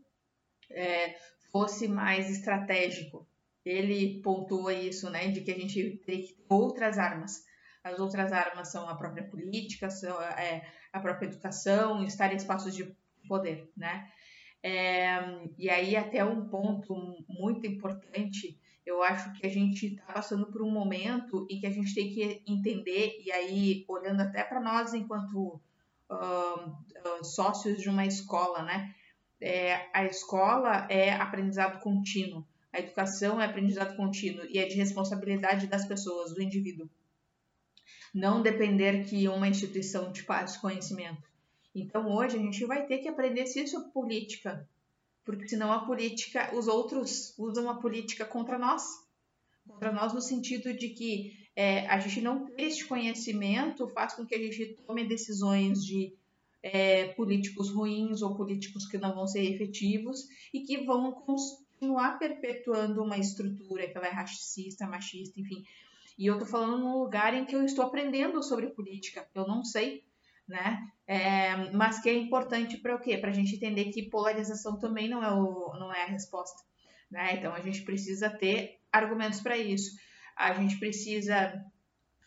é, 0.72 1.16
fosse 1.51 1.88
mais 1.88 2.30
estratégico. 2.30 3.28
Ele 3.63 4.22
pontua 4.22 4.74
isso, 4.74 5.09
né, 5.09 5.30
de 5.30 5.41
que 5.41 5.51
a 5.51 5.57
gente 5.57 6.01
tem 6.05 6.22
que 6.22 6.34
ter 6.34 6.45
outras 6.47 6.99
armas. 6.99 7.43
As 7.84 7.99
outras 7.99 8.32
armas 8.32 8.71
são 8.71 8.87
a 8.89 8.96
própria 8.96 9.24
política, 9.24 9.89
são, 9.89 10.20
é, 10.21 10.67
a 10.97 11.01
própria 11.01 11.28
educação, 11.28 12.04
estar 12.04 12.32
em 12.32 12.38
espaços 12.38 12.76
de 12.76 12.96
poder, 13.28 13.72
né? 13.76 14.09
É, 14.63 15.20
e 15.58 15.70
aí 15.70 15.96
até 15.96 16.26
um 16.26 16.47
ponto 16.47 16.96
muito 17.30 17.67
importante 17.67 18.59
eu 18.86 19.01
acho 19.01 19.34
que 19.34 19.46
a 19.46 19.50
gente 19.50 19.88
está 19.88 20.13
passando 20.13 20.46
por 20.46 20.62
um 20.62 20.70
momento 20.70 21.47
em 21.50 21.59
que 21.59 21.66
a 21.66 21.72
gente 21.72 21.93
tem 21.96 22.13
que 22.13 22.43
entender, 22.47 23.20
e 23.26 23.32
aí, 23.32 23.86
olhando 23.88 24.22
até 24.22 24.43
para 24.43 24.62
nós 24.62 24.93
enquanto 24.93 25.59
uh, 26.12 27.24
sócios 27.24 27.82
de 27.82 27.89
uma 27.89 28.05
escola, 28.05 28.62
né? 28.62 28.93
É, 29.42 29.89
a 29.92 30.05
escola 30.05 30.88
é 30.89 31.12
aprendizado 31.12 31.82
contínuo, 31.82 32.46
a 32.72 32.80
educação 32.80 33.42
é 33.42 33.46
aprendizado 33.46 33.96
contínuo 33.96 34.46
e 34.46 34.59
é 34.59 34.66
de 34.66 34.76
responsabilidade 34.76 35.67
das 35.67 35.86
pessoas, 35.86 36.34
do 36.34 36.42
indivíduo. 36.42 36.88
Não 38.16 38.42
depender 38.42 39.04
que 39.04 39.28
uma 39.28 39.46
instituição 39.46 40.09
te 40.13 40.24
passe 40.24 40.58
conhecimento. 40.62 41.28
Então, 41.75 42.09
hoje, 42.16 42.37
a 42.37 42.39
gente 42.39 42.63
vai 42.63 42.87
ter 42.87 43.00
que 43.00 43.09
aprender 43.09 43.46
se 43.46 43.62
isso 43.62 43.78
é 43.78 43.89
política, 43.89 44.66
porque 45.25 45.50
senão 45.50 45.70
a 45.70 45.86
política, 45.86 46.55
os 46.55 46.70
outros 46.70 47.37
usam 47.37 47.70
a 47.70 47.75
política 47.75 48.24
contra 48.24 48.58
nós, 48.58 48.83
contra 49.67 49.92
nós 49.92 50.13
no 50.13 50.21
sentido 50.21 50.74
de 50.74 50.87
que 50.89 51.46
é, 51.54 51.86
a 51.87 52.00
gente 52.00 52.21
não 52.21 52.46
ter 52.46 52.63
este 52.63 52.86
conhecimento 52.86 53.86
faz 53.89 54.13
com 54.13 54.25
que 54.25 54.33
a 54.33 54.39
gente 54.39 54.78
tome 54.87 55.04
decisões 55.04 55.83
de 55.83 56.13
é, 56.63 57.09
políticos 57.09 57.70
ruins 57.70 58.21
ou 58.21 58.33
políticos 58.33 58.86
que 58.86 58.97
não 58.97 59.13
vão 59.13 59.28
ser 59.28 59.43
efetivos 59.43 60.25
e 60.54 60.62
que 60.62 60.86
vão 60.86 61.12
continuar 61.12 62.17
perpetuando 62.17 63.04
uma 63.04 63.17
estrutura 63.17 63.89
que 63.89 63.97
ela 63.97 64.08
é 64.08 64.12
racista, 64.12 64.87
machista, 64.87 65.37
enfim. 65.37 65.66
E 66.17 66.28
eu 66.28 66.39
tô 66.39 66.46
falando 66.46 66.78
num 66.78 66.97
lugar 66.97 67.33
em 67.33 67.46
que 67.46 67.55
eu 67.55 67.63
estou 67.63 67.86
aprendendo 67.86 68.42
sobre 68.42 68.67
política. 68.67 69.28
Eu 69.33 69.47
não 69.47 69.63
sei 69.63 70.05
né? 70.47 70.87
É, 71.08 71.71
mas 71.71 72.01
que 72.01 72.09
é 72.09 72.13
importante 72.13 72.78
para 72.78 72.96
o 72.96 73.00
quê? 73.00 73.17
Para 73.17 73.29
a 73.29 73.33
gente 73.33 73.55
entender 73.55 73.86
que 73.86 74.09
polarização 74.09 74.78
também 74.78 75.09
não 75.09 75.24
é, 75.24 75.32
o, 75.32 75.74
não 75.79 75.93
é 75.93 76.04
a 76.04 76.08
resposta, 76.08 76.63
né? 77.09 77.36
Então 77.36 77.54
a 77.54 77.62
gente 77.62 77.82
precisa 77.83 78.29
ter 78.29 78.79
argumentos 78.92 79.42
para 79.42 79.58
isso. 79.58 79.97
A 80.36 80.54
gente 80.54 80.78
precisa 80.78 81.63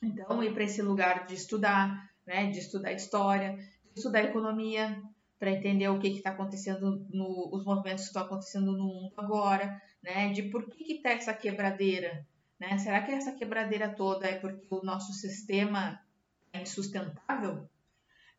então 0.03 0.43
ir 0.43 0.53
para 0.53 0.65
esse 0.65 0.83
lugar 0.83 1.27
de 1.27 1.35
estudar, 1.35 2.11
né? 2.27 2.51
De 2.51 2.59
estudar 2.59 2.93
história, 2.93 3.57
de 3.57 3.97
estudar 3.97 4.25
economia, 4.25 5.01
para 5.39 5.53
entender 5.53 5.89
o 5.89 6.01
que 6.01 6.09
está 6.09 6.31
acontecendo, 6.31 7.07
no, 7.11 7.49
os 7.53 7.65
movimentos 7.65 8.05
que 8.05 8.09
estão 8.09 8.23
acontecendo 8.23 8.73
no 8.73 8.85
mundo 8.85 9.13
agora, 9.17 9.81
né? 10.03 10.33
De 10.33 10.43
por 10.43 10.69
que 10.69 10.95
está 10.95 11.11
essa 11.11 11.33
quebradeira, 11.33 12.27
né? 12.59 12.79
Será 12.79 13.03
que 13.03 13.13
essa 13.13 13.33
quebradeira 13.33 13.89
toda 13.89 14.27
é 14.27 14.39
porque 14.39 14.67
o 14.71 14.83
nosso 14.83 15.13
sistema 15.13 16.01
é 16.53 16.63
insustentável, 16.63 17.69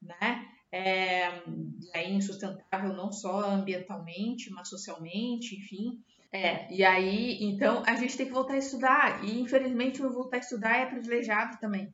né? 0.02 0.48
É, 0.72 1.30
e 1.48 1.92
aí 1.96 2.14
insustentável 2.14 2.94
não 2.94 3.12
só 3.12 3.50
ambientalmente, 3.50 4.52
mas 4.52 4.70
socialmente, 4.70 5.56
enfim. 5.56 6.04
É, 6.32 6.72
e 6.72 6.84
aí, 6.84 7.44
então, 7.44 7.84
a 7.88 7.96
gente 7.96 8.16
tem 8.16 8.28
que 8.28 8.32
voltar 8.32 8.54
a 8.54 8.58
estudar. 8.58 9.26
E, 9.26 9.40
infelizmente, 9.40 10.02
o 10.02 10.12
voltar 10.12 10.38
a 10.38 10.40
estudar 10.40 10.78
é 10.78 10.86
privilegiado 10.86 11.58
também, 11.60 11.92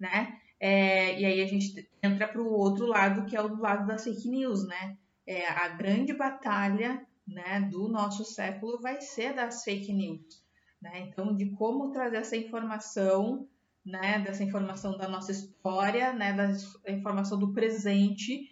né? 0.00 0.38
É, 0.58 1.20
e 1.20 1.24
aí 1.26 1.42
a 1.42 1.46
gente 1.46 1.86
entra 2.02 2.26
para 2.26 2.40
o 2.40 2.50
outro 2.50 2.86
lado, 2.86 3.26
que 3.26 3.36
é 3.36 3.42
o 3.42 3.60
lado 3.60 3.86
das 3.86 4.04
fake 4.04 4.28
news, 4.28 4.66
né? 4.66 4.96
É, 5.26 5.46
a 5.46 5.68
grande 5.68 6.14
batalha 6.14 7.06
né, 7.26 7.60
do 7.70 7.88
nosso 7.88 8.24
século 8.24 8.80
vai 8.80 9.00
ser 9.00 9.34
das 9.34 9.64
fake 9.64 9.92
news. 9.92 10.43
Né? 10.84 11.08
Então, 11.08 11.34
de 11.34 11.46
como 11.52 11.90
trazer 11.90 12.18
essa 12.18 12.36
informação, 12.36 13.48
né, 13.82 14.18
dessa 14.18 14.44
informação 14.44 14.98
da 14.98 15.08
nossa 15.08 15.32
história, 15.32 16.12
né, 16.12 16.34
da 16.34 16.92
informação 16.92 17.38
do 17.38 17.54
presente, 17.54 18.50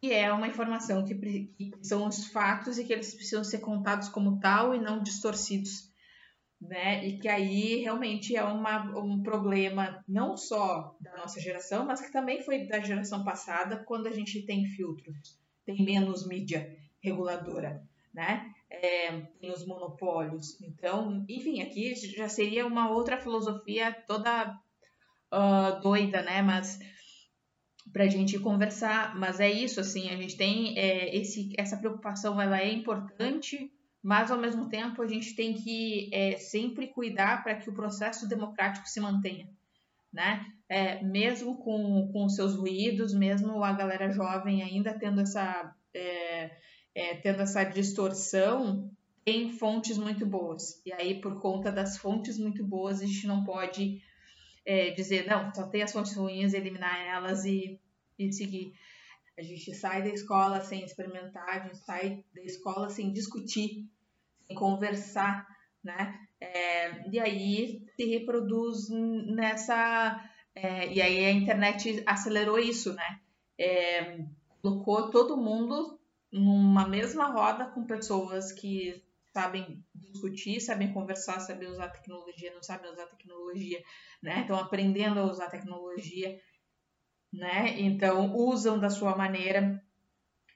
que 0.00 0.12
é 0.12 0.32
uma 0.32 0.48
informação 0.48 1.04
que, 1.04 1.14
que 1.14 1.72
são 1.82 2.08
os 2.08 2.26
fatos 2.26 2.78
e 2.78 2.84
que 2.84 2.92
eles 2.92 3.14
precisam 3.14 3.44
ser 3.44 3.60
contados 3.60 4.08
como 4.08 4.40
tal 4.40 4.74
e 4.74 4.80
não 4.80 5.00
distorcidos 5.00 5.94
né? 6.60 7.06
E 7.06 7.18
que 7.18 7.28
aí 7.28 7.76
realmente 7.76 8.34
é 8.34 8.42
uma, 8.42 8.98
um 8.98 9.22
problema 9.22 10.02
não 10.08 10.36
só 10.36 10.96
da 11.00 11.14
nossa 11.16 11.40
geração, 11.40 11.84
mas 11.84 12.00
que 12.00 12.10
também 12.10 12.42
foi 12.42 12.66
da 12.66 12.80
geração 12.80 13.22
passada, 13.22 13.84
quando 13.84 14.06
a 14.06 14.12
gente 14.12 14.42
tem 14.42 14.64
filtros, 14.64 15.38
tem 15.64 15.84
menos 15.84 16.26
mídia 16.26 16.74
reguladora, 17.02 17.82
né? 18.12 18.50
É, 18.70 19.20
tem 19.40 19.50
os 19.50 19.66
monopólios. 19.66 20.60
Então, 20.60 21.24
enfim, 21.28 21.62
aqui 21.62 21.94
já 21.94 22.28
seria 22.28 22.66
uma 22.66 22.90
outra 22.90 23.18
filosofia 23.18 23.92
toda 24.06 24.58
uh, 25.32 25.80
doida, 25.80 26.22
né? 26.22 26.42
Mas 26.42 26.78
para 27.92 28.04
a 28.04 28.08
gente 28.08 28.38
conversar, 28.38 29.16
mas 29.16 29.38
é 29.38 29.50
isso, 29.50 29.80
assim, 29.80 30.10
a 30.10 30.16
gente 30.16 30.36
tem 30.36 30.76
é, 30.76 31.16
esse, 31.16 31.52
essa 31.56 31.76
preocupação, 31.76 32.40
ela 32.40 32.60
é 32.60 32.70
importante 32.72 33.72
mas 34.06 34.30
ao 34.30 34.38
mesmo 34.38 34.68
tempo 34.68 35.02
a 35.02 35.06
gente 35.08 35.34
tem 35.34 35.52
que 35.52 36.08
é, 36.12 36.36
sempre 36.36 36.86
cuidar 36.86 37.42
para 37.42 37.56
que 37.56 37.68
o 37.68 37.74
processo 37.74 38.28
democrático 38.28 38.88
se 38.88 39.00
mantenha, 39.00 39.48
né? 40.12 40.46
É, 40.68 41.02
mesmo 41.02 41.56
com, 41.56 42.08
com 42.12 42.28
seus 42.28 42.54
ruídos, 42.54 43.12
mesmo 43.12 43.64
a 43.64 43.72
galera 43.72 44.08
jovem 44.12 44.62
ainda 44.62 44.96
tendo 44.96 45.20
essa, 45.20 45.74
é, 46.96 47.14
tendo 47.14 47.42
essa 47.42 47.62
distorção, 47.62 48.90
tem 49.22 49.52
fontes 49.52 49.98
muito 49.98 50.24
boas. 50.24 50.80
E 50.86 50.90
aí, 50.94 51.20
por 51.20 51.38
conta 51.42 51.70
das 51.70 51.98
fontes 51.98 52.38
muito 52.38 52.64
boas, 52.64 53.02
a 53.02 53.06
gente 53.06 53.26
não 53.26 53.44
pode 53.44 54.02
é, 54.64 54.90
dizer, 54.92 55.26
não, 55.26 55.54
só 55.54 55.66
tem 55.66 55.82
as 55.82 55.92
fontes 55.92 56.16
ruins, 56.16 56.54
eliminar 56.54 56.98
elas 57.06 57.44
e, 57.44 57.78
e 58.18 58.32
seguir. 58.32 58.72
A 59.38 59.42
gente 59.42 59.74
sai 59.74 60.02
da 60.02 60.08
escola 60.08 60.62
sem 60.62 60.82
experimentar, 60.82 61.46
a 61.46 61.58
gente 61.66 61.76
sai 61.76 62.24
da 62.34 62.42
escola 62.42 62.88
sem 62.88 63.12
discutir 63.12 63.86
conversar, 64.54 65.46
né? 65.84 66.18
É, 66.40 67.10
e 67.10 67.20
aí 67.20 67.82
se 67.94 68.06
reproduz 68.06 68.88
nessa. 68.88 70.30
É, 70.54 70.90
e 70.90 71.02
aí 71.02 71.26
a 71.26 71.30
internet 71.30 72.02
acelerou 72.06 72.58
isso, 72.58 72.94
né? 72.94 73.20
É, 73.58 74.18
colocou 74.62 75.10
todo 75.10 75.36
mundo 75.36 75.95
numa 76.36 76.86
mesma 76.86 77.26
roda 77.32 77.66
com 77.66 77.86
pessoas 77.86 78.52
que 78.52 79.02
sabem 79.32 79.84
discutir, 79.94 80.60
sabem 80.60 80.92
conversar, 80.92 81.40
sabem 81.40 81.68
usar 81.68 81.88
tecnologia, 81.88 82.54
não 82.54 82.62
sabem 82.62 82.90
usar 82.90 83.06
tecnologia, 83.06 83.82
né? 84.22 84.40
Estão 84.40 84.58
aprendendo 84.58 85.20
a 85.20 85.30
usar 85.30 85.48
tecnologia, 85.50 86.40
né? 87.32 87.78
Então 87.80 88.34
usam 88.34 88.78
da 88.78 88.88
sua 88.88 89.16
maneira, 89.16 89.82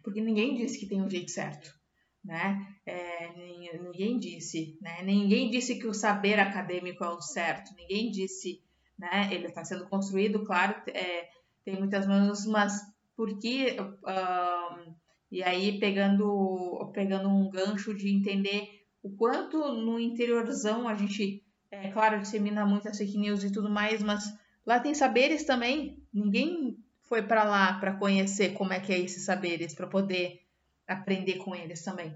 porque 0.03 0.21
ninguém 0.21 0.55
disse 0.55 0.79
que 0.79 0.87
tem 0.87 1.03
um 1.03 1.11
jeito 1.11 1.31
certo 1.31 1.81
né? 2.25 2.77
É, 2.85 3.79
ninguém 3.79 4.19
disse, 4.19 4.79
né? 4.81 5.03
Ninguém 5.03 5.51
disse 5.51 5.79
que 5.79 5.87
o 5.87 5.95
saber 5.95 6.39
acadêmico 6.39 7.03
é 7.03 7.09
o 7.09 7.21
certo, 7.21 7.75
ninguém 7.75 8.11
disse, 8.11 8.63
né? 8.99 9.33
Ele 9.33 9.47
está 9.47 9.65
sendo 9.65 9.89
construído, 9.89 10.45
claro, 10.45 10.75
é, 10.89 11.29
tem 11.65 11.77
muitas 11.79 12.07
mãos, 12.07 12.47
mas 12.47 12.81
por 13.17 13.39
que? 13.39 13.77
Uh, 13.81 14.95
e 15.31 15.43
aí 15.43 15.79
pegando, 15.79 16.91
pegando 16.93 17.29
um 17.29 17.49
gancho 17.49 17.95
de 17.95 18.09
entender 18.11 18.85
o 19.03 19.11
quanto 19.11 19.59
no 19.75 19.99
interiorzão 19.99 20.89
a 20.89 20.95
gente, 20.95 21.43
é 21.71 21.91
claro, 21.91 22.21
dissemina 22.21 22.67
muitas 22.67 22.99
fake 22.99 23.17
news 23.17 23.45
e 23.45 23.53
tudo 23.53 23.71
mais, 23.71 24.03
mas 24.03 24.25
lá 24.67 24.81
tem 24.81 24.93
saberes 24.93 25.45
também. 25.45 26.03
Ninguém 26.13 26.77
foi 27.03 27.23
para 27.23 27.45
lá 27.45 27.75
para 27.75 27.97
conhecer 27.97 28.55
como 28.55 28.73
é 28.73 28.81
que 28.81 28.93
é 28.93 28.99
esses 28.99 29.25
saberes, 29.25 29.75
para 29.75 29.87
poder 29.87 30.43
aprender 30.87 31.37
com 31.37 31.55
eles 31.55 31.83
também. 31.83 32.15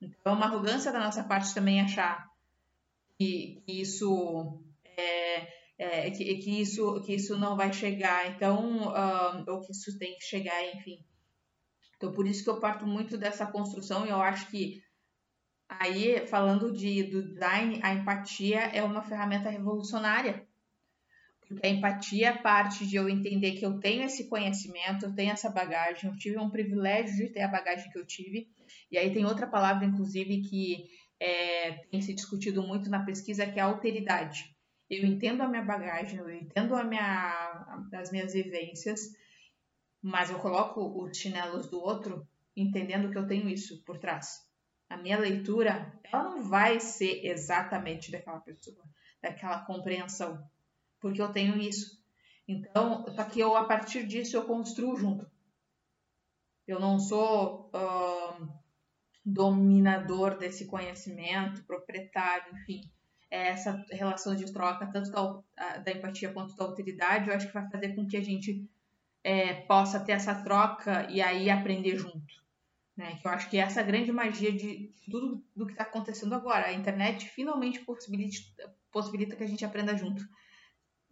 Então, 0.00 0.32
é 0.32 0.36
uma 0.36 0.46
arrogância 0.46 0.92
da 0.92 1.00
nossa 1.00 1.24
parte 1.24 1.54
também 1.54 1.80
achar 1.80 2.30
que, 3.16 3.62
que 3.64 3.80
isso 3.80 4.62
é, 4.84 5.48
é, 5.78 6.10
que, 6.10 6.36
que, 6.36 6.60
isso 6.60 7.02
que 7.02 7.14
isso 7.14 7.38
não 7.38 7.56
vai 7.56 7.72
chegar, 7.72 8.34
então 8.34 8.62
um, 8.62 9.50
ou 9.50 9.60
que 9.60 9.72
isso 9.72 9.98
tem 9.98 10.16
que 10.16 10.24
chegar, 10.24 10.62
enfim. 10.74 10.98
Então, 11.96 12.12
por 12.12 12.26
isso 12.26 12.44
que 12.44 12.50
eu 12.50 12.60
parto 12.60 12.86
muito 12.86 13.16
dessa 13.16 13.46
construção 13.46 14.06
e 14.06 14.10
eu 14.10 14.20
acho 14.20 14.50
que 14.50 14.82
aí, 15.68 16.26
falando 16.26 16.72
de, 16.72 17.02
do 17.04 17.22
design, 17.22 17.80
a 17.82 17.94
empatia 17.94 18.60
é 18.60 18.82
uma 18.82 19.02
ferramenta 19.02 19.48
revolucionária 19.48 20.46
porque 21.48 21.64
a 21.64 21.70
empatia 21.70 22.36
parte 22.36 22.86
de 22.86 22.96
eu 22.96 23.08
entender 23.08 23.52
que 23.52 23.64
eu 23.64 23.78
tenho 23.78 24.02
esse 24.02 24.28
conhecimento, 24.28 25.06
eu 25.06 25.14
tenho 25.14 25.30
essa 25.30 25.48
bagagem, 25.48 26.10
eu 26.10 26.16
tive 26.16 26.38
um 26.38 26.50
privilégio 26.50 27.16
de 27.16 27.32
ter 27.32 27.42
a 27.42 27.48
bagagem 27.48 27.90
que 27.90 27.98
eu 27.98 28.04
tive. 28.04 28.48
E 28.90 28.98
aí 28.98 29.12
tem 29.12 29.24
outra 29.24 29.46
palavra, 29.46 29.84
inclusive, 29.84 30.42
que 30.42 30.88
é, 31.20 31.72
tem 31.90 32.00
se 32.00 32.12
discutido 32.14 32.62
muito 32.62 32.90
na 32.90 33.04
pesquisa, 33.04 33.46
que 33.46 33.60
é 33.60 33.62
a 33.62 33.66
alteridade. 33.66 34.44
Eu 34.90 35.04
entendo 35.04 35.42
a 35.42 35.48
minha 35.48 35.62
bagagem, 35.62 36.18
eu 36.18 36.30
entendo 36.30 36.74
a 36.74 36.82
minha, 36.82 37.88
as 37.92 38.10
minhas 38.10 38.32
vivências, 38.32 39.00
mas 40.06 40.30
eu 40.30 40.38
coloco 40.38 41.02
os 41.02 41.16
chinelos 41.16 41.68
do 41.68 41.80
outro 41.80 42.26
entendendo 42.56 43.10
que 43.10 43.18
eu 43.18 43.26
tenho 43.26 43.48
isso 43.48 43.82
por 43.84 43.98
trás. 43.98 44.46
A 44.88 44.96
minha 44.96 45.18
leitura, 45.18 45.92
ela 46.04 46.22
não 46.24 46.42
vai 46.42 46.78
ser 46.80 47.26
exatamente 47.26 48.10
daquela 48.10 48.40
pessoa, 48.40 48.82
daquela 49.20 49.64
compreensão 49.64 50.48
porque 51.00 51.20
eu 51.22 51.32
tenho 51.32 51.56
isso. 51.60 52.02
Então, 52.48 53.04
só 53.14 53.24
que 53.24 53.40
eu, 53.40 53.56
a 53.56 53.64
partir 53.64 54.06
disso, 54.06 54.36
eu 54.36 54.44
construo 54.44 54.96
junto. 54.96 55.30
Eu 56.66 56.80
não 56.80 56.98
sou 56.98 57.70
uh, 57.72 58.48
dominador 59.24 60.36
desse 60.36 60.66
conhecimento, 60.66 61.64
proprietário, 61.64 62.56
enfim. 62.56 62.80
É 63.30 63.48
essa 63.48 63.84
relação 63.90 64.34
de 64.34 64.52
troca, 64.52 64.86
tanto 64.86 65.10
da, 65.10 65.78
da, 65.78 65.92
empatia 65.92 66.32
quanto 66.32 66.56
da 66.56 66.64
autoridade, 66.64 67.28
eu 67.28 67.34
acho 67.34 67.48
que 67.48 67.54
vai 67.54 67.68
fazer 67.70 67.94
com 67.94 68.06
que 68.06 68.16
a 68.16 68.22
gente 68.22 68.68
é, 69.26 69.54
possa 69.54 69.98
ter 69.98 70.12
essa 70.12 70.34
troca 70.34 71.06
e 71.10 71.20
aí 71.20 71.50
aprender 71.50 71.96
junto. 71.96 72.34
Né? 72.96 73.16
Que 73.20 73.26
eu 73.26 73.30
acho 73.30 73.50
que 73.50 73.58
essa 73.58 73.80
é 73.80 73.82
a 73.82 73.86
grande 73.86 74.12
magia 74.12 74.52
de 74.52 74.94
tudo 75.10 75.44
do 75.54 75.66
que 75.66 75.72
está 75.72 75.84
acontecendo 75.84 76.34
agora. 76.34 76.68
A 76.68 76.72
internet 76.72 77.28
finalmente 77.28 77.80
possibilita, 77.80 78.74
possibilita 78.90 79.36
que 79.36 79.44
a 79.44 79.48
gente 79.48 79.64
aprenda 79.64 79.96
junto 79.96 80.24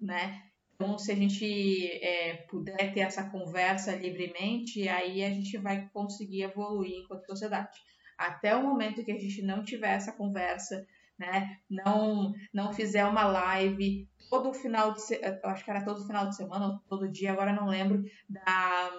né? 0.01 0.43
Então, 0.75 0.99
se 0.99 1.13
a 1.13 1.15
gente 1.15 1.87
é, 2.03 2.35
puder 2.49 2.93
ter 2.93 3.01
essa 3.01 3.31
conversa 3.31 3.95
livremente, 3.95 4.89
aí 4.89 5.23
a 5.23 5.31
gente 5.31 5.57
vai 5.57 5.89
conseguir 5.93 6.43
evoluir 6.43 6.99
enquanto 6.99 7.27
sociedade. 7.27 7.79
Até 8.19 8.55
o 8.55 8.63
momento 8.63 9.05
que 9.05 9.13
a 9.13 9.19
gente 9.19 9.43
não 9.43 9.65
tiver 9.65 9.95
essa 9.95 10.13
conversa, 10.13 10.87
né? 11.19 11.59
Não, 11.71 12.33
não 12.53 12.73
fizer 12.73 13.05
uma 13.05 13.25
live 13.25 14.09
todo 14.31 14.53
final 14.53 14.93
de 14.93 15.01
eu 15.15 15.51
acho 15.51 15.65
que 15.65 15.71
era 15.71 15.85
todo 15.85 16.07
final 16.07 16.29
de 16.29 16.37
semana 16.37 16.67
ou 16.67 16.79
todo 16.89 17.11
dia, 17.11 17.33
agora 17.33 17.53
não 17.53 17.67
lembro 17.67 18.03
da 18.29 18.91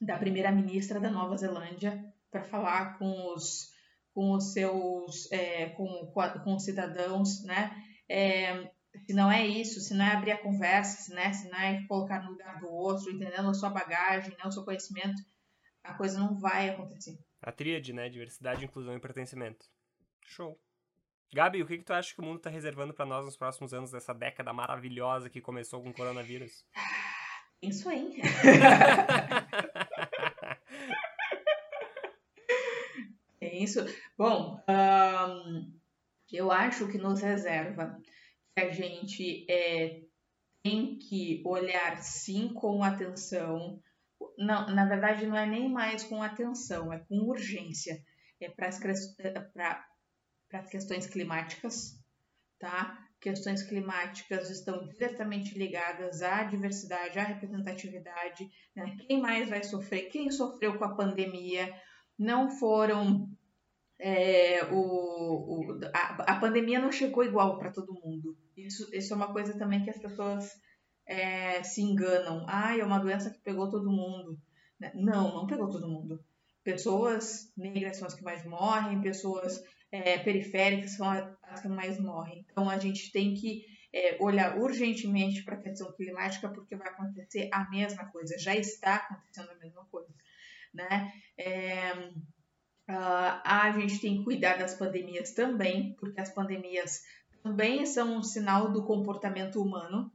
da 0.00 0.16
primeira 0.16 0.50
ministra 0.50 0.98
da 0.98 1.10
Nova 1.10 1.36
Zelândia 1.36 2.02
para 2.30 2.44
falar 2.44 2.98
com 2.98 3.34
os 3.34 3.70
com 4.14 4.32
os 4.32 4.52
seus 4.52 5.30
é, 5.30 5.70
com, 5.70 6.12
com 6.44 6.54
os 6.54 6.64
cidadãos, 6.64 7.44
né? 7.44 7.70
É, 8.08 8.70
se 9.06 9.14
não 9.14 9.30
é 9.30 9.46
isso, 9.46 9.80
se 9.80 9.94
não 9.94 10.04
é 10.04 10.12
abrir 10.12 10.32
a 10.32 10.42
conversa, 10.42 11.14
né? 11.14 11.32
se 11.32 11.48
não 11.48 11.58
é 11.58 11.86
colocar 11.86 12.22
no 12.22 12.32
lugar 12.32 12.58
do 12.58 12.68
outro, 12.68 13.10
entendendo 13.10 13.48
a 13.48 13.54
sua 13.54 13.70
bagagem, 13.70 14.30
né? 14.30 14.44
o 14.44 14.50
seu 14.50 14.64
conhecimento, 14.64 15.22
a 15.82 15.94
coisa 15.94 16.18
não 16.18 16.38
vai 16.38 16.70
acontecer. 16.70 17.18
A 17.40 17.52
tríade, 17.52 17.92
né? 17.92 18.08
Diversidade, 18.08 18.64
inclusão 18.64 18.94
e 18.96 19.00
pertencimento. 19.00 19.66
Show. 20.24 20.60
Gabi, 21.32 21.62
o 21.62 21.66
que, 21.66 21.78
que 21.78 21.84
tu 21.84 21.92
acha 21.92 22.12
que 22.12 22.20
o 22.20 22.24
mundo 22.24 22.38
está 22.38 22.50
reservando 22.50 22.92
para 22.92 23.06
nós 23.06 23.24
nos 23.24 23.36
próximos 23.36 23.72
anos 23.72 23.92
dessa 23.92 24.12
década 24.12 24.52
maravilhosa 24.52 25.30
que 25.30 25.40
começou 25.40 25.80
com 25.80 25.90
o 25.90 25.94
coronavírus? 25.94 26.66
Isso, 27.62 27.88
hein? 27.90 28.16
é 33.38 33.54
isso. 33.54 33.84
Bom, 34.16 34.58
um, 34.66 35.78
eu 36.32 36.50
acho 36.50 36.88
que 36.88 36.96
nos 36.96 37.20
reserva 37.20 38.00
que 38.56 38.64
a 38.64 38.70
gente 38.70 39.44
é, 39.46 40.00
tem 40.62 40.98
que 40.98 41.42
olhar 41.44 41.98
sim 41.98 42.48
com 42.54 42.82
atenção. 42.82 43.78
Não, 44.38 44.74
na 44.74 44.86
verdade, 44.86 45.26
não 45.26 45.36
é 45.36 45.44
nem 45.44 45.70
mais 45.70 46.02
com 46.02 46.22
atenção, 46.22 46.90
é 46.90 47.00
com 47.00 47.18
urgência. 47.18 48.02
É 48.40 48.48
para 48.48 48.70
as 50.56 50.68
questões 50.68 51.06
climáticas, 51.06 51.98
tá? 52.58 53.10
questões 53.20 53.62
climáticas 53.62 54.48
estão 54.50 54.88
diretamente 54.88 55.56
ligadas 55.56 56.22
à 56.22 56.42
diversidade, 56.44 57.18
à 57.18 57.22
representatividade. 57.22 58.50
Né? 58.74 58.96
Quem 59.06 59.20
mais 59.20 59.48
vai 59.48 59.62
sofrer? 59.62 60.08
Quem 60.08 60.30
sofreu 60.30 60.78
com 60.78 60.84
a 60.84 60.94
pandemia? 60.94 61.72
Não 62.18 62.50
foram. 62.50 63.28
É, 63.98 64.64
o, 64.72 64.78
o 64.78 65.80
a, 65.92 66.32
a, 66.32 66.40
pandemia 66.40 66.80
não 66.80 66.90
chegou 66.90 67.22
igual 67.22 67.58
para 67.58 67.70
todo 67.70 68.00
mundo. 68.02 68.34
Isso, 68.56 68.88
isso 68.94 69.12
é 69.12 69.16
uma 69.16 69.30
coisa 69.30 69.58
também 69.58 69.84
que 69.84 69.90
as 69.90 69.98
pessoas 69.98 70.58
é, 71.06 71.62
se 71.62 71.82
enganam. 71.82 72.46
Ah, 72.48 72.76
é 72.76 72.82
uma 72.82 72.98
doença 72.98 73.30
que 73.30 73.40
pegou 73.40 73.70
todo 73.70 73.90
mundo. 73.90 74.38
Né? 74.78 74.90
Não, 74.94 75.34
não 75.34 75.46
pegou 75.46 75.68
todo 75.68 75.88
mundo. 75.88 76.24
Pessoas 76.64 77.52
negras 77.54 77.98
são 77.98 78.06
as 78.06 78.14
que 78.14 78.24
mais 78.24 78.44
morrem, 78.46 79.02
pessoas 79.02 79.62
é, 79.92 80.18
periféricas 80.18 80.92
são 80.92 81.08
as 81.42 81.60
que 81.60 81.68
mais 81.68 81.98
morrem. 81.98 82.44
Então 82.50 82.68
a 82.70 82.78
gente 82.78 83.10
tem 83.10 83.34
que 83.34 83.64
é, 83.92 84.16
olhar 84.20 84.56
urgentemente 84.56 85.42
para 85.42 85.56
a 85.56 85.60
questão 85.62 85.92
climática 85.92 86.48
porque 86.48 86.76
vai 86.76 86.88
acontecer 86.88 87.48
a 87.52 87.68
mesma 87.70 88.04
coisa, 88.06 88.38
já 88.38 88.54
está 88.54 88.96
acontecendo 88.96 89.50
a 89.50 89.56
mesma 89.56 89.84
coisa, 89.86 90.08
né? 90.72 91.12
É, 91.36 91.92
uh, 92.88 93.40
a 93.44 93.72
gente 93.72 94.00
tem 94.00 94.18
que 94.18 94.24
cuidar 94.24 94.58
das 94.58 94.74
pandemias 94.74 95.32
também, 95.32 95.94
porque 95.94 96.20
as 96.20 96.30
pandemias 96.30 97.02
também 97.42 97.84
são 97.84 98.18
um 98.18 98.22
sinal 98.22 98.70
do 98.70 98.84
comportamento 98.84 99.60
humano, 99.60 100.12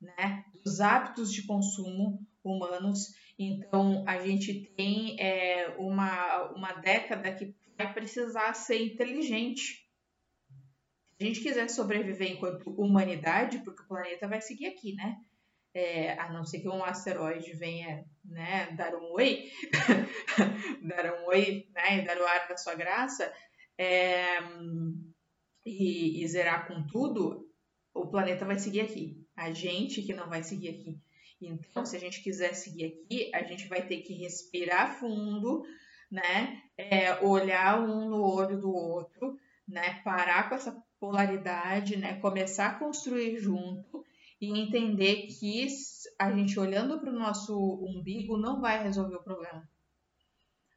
né? 0.00 0.44
Dos 0.64 0.80
hábitos 0.80 1.32
de 1.32 1.46
consumo 1.46 2.26
humanos. 2.42 3.14
Então 3.38 4.04
a 4.06 4.18
gente 4.20 4.72
tem 4.76 5.16
é, 5.20 5.76
uma, 5.78 6.50
uma 6.50 6.72
década 6.72 7.32
que 7.32 7.54
vai 7.76 7.92
precisar 7.92 8.54
ser 8.54 8.82
inteligente. 8.82 9.86
Se 11.16 11.24
a 11.24 11.26
gente 11.26 11.40
quiser 11.40 11.68
sobreviver 11.68 12.32
enquanto 12.32 12.70
humanidade, 12.70 13.58
porque 13.58 13.82
o 13.82 13.88
planeta 13.88 14.26
vai 14.28 14.40
seguir 14.40 14.66
aqui, 14.66 14.94
né? 14.94 15.16
É, 15.74 16.12
a 16.18 16.30
não 16.30 16.44
ser 16.44 16.60
que 16.60 16.68
um 16.68 16.84
asteroide 16.84 17.54
venha 17.54 18.04
né, 18.22 18.70
dar 18.72 18.94
um 18.94 19.12
oi, 19.14 19.50
dar 20.82 21.14
um 21.14 21.26
oi, 21.28 21.66
né, 21.72 22.02
dar 22.02 22.18
o 22.18 22.26
ar 22.26 22.46
da 22.46 22.58
sua 22.58 22.74
graça, 22.74 23.32
é, 23.78 24.38
e, 25.64 26.22
e 26.22 26.28
zerar 26.28 26.66
com 26.66 26.86
tudo, 26.86 27.48
o 27.94 28.06
planeta 28.06 28.44
vai 28.44 28.58
seguir 28.58 28.82
aqui. 28.82 29.24
A 29.34 29.50
gente 29.50 30.02
que 30.02 30.12
não 30.12 30.28
vai 30.28 30.42
seguir 30.42 30.68
aqui. 30.68 31.00
Então, 31.40 31.84
se 31.84 31.96
a 31.96 31.98
gente 31.98 32.22
quiser 32.22 32.54
seguir 32.54 32.84
aqui, 32.84 33.30
a 33.34 33.42
gente 33.42 33.66
vai 33.66 33.86
ter 33.86 34.02
que 34.02 34.14
respirar 34.14 34.98
fundo, 34.98 35.64
né? 36.12 36.62
É, 36.76 37.24
olhar 37.24 37.80
um 37.80 38.10
no 38.10 38.22
olho 38.22 38.60
do 38.60 38.70
outro, 38.70 39.38
né? 39.66 39.94
Parar 40.04 40.50
com 40.50 40.54
essa 40.54 40.76
polaridade, 41.00 41.96
né? 41.96 42.20
Começar 42.20 42.66
a 42.66 42.78
construir 42.78 43.38
junto 43.38 44.04
e 44.38 44.60
entender 44.60 45.28
que 45.28 45.66
a 46.18 46.30
gente 46.30 46.60
olhando 46.60 47.00
para 47.00 47.10
o 47.10 47.18
nosso 47.18 47.56
umbigo 47.82 48.36
não 48.36 48.60
vai 48.60 48.82
resolver 48.82 49.16
o 49.16 49.22
problema, 49.22 49.66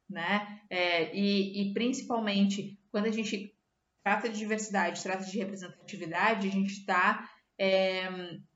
né? 0.08 0.62
É, 0.70 1.14
e, 1.14 1.68
e 1.68 1.74
principalmente 1.74 2.80
quando 2.90 3.06
a 3.06 3.12
gente 3.12 3.54
trata 4.02 4.30
de 4.30 4.38
diversidade, 4.38 5.02
trata 5.02 5.24
de 5.24 5.36
representatividade, 5.36 6.48
a 6.48 6.50
gente 6.50 6.72
está 6.72 7.28
é, 7.58 8.08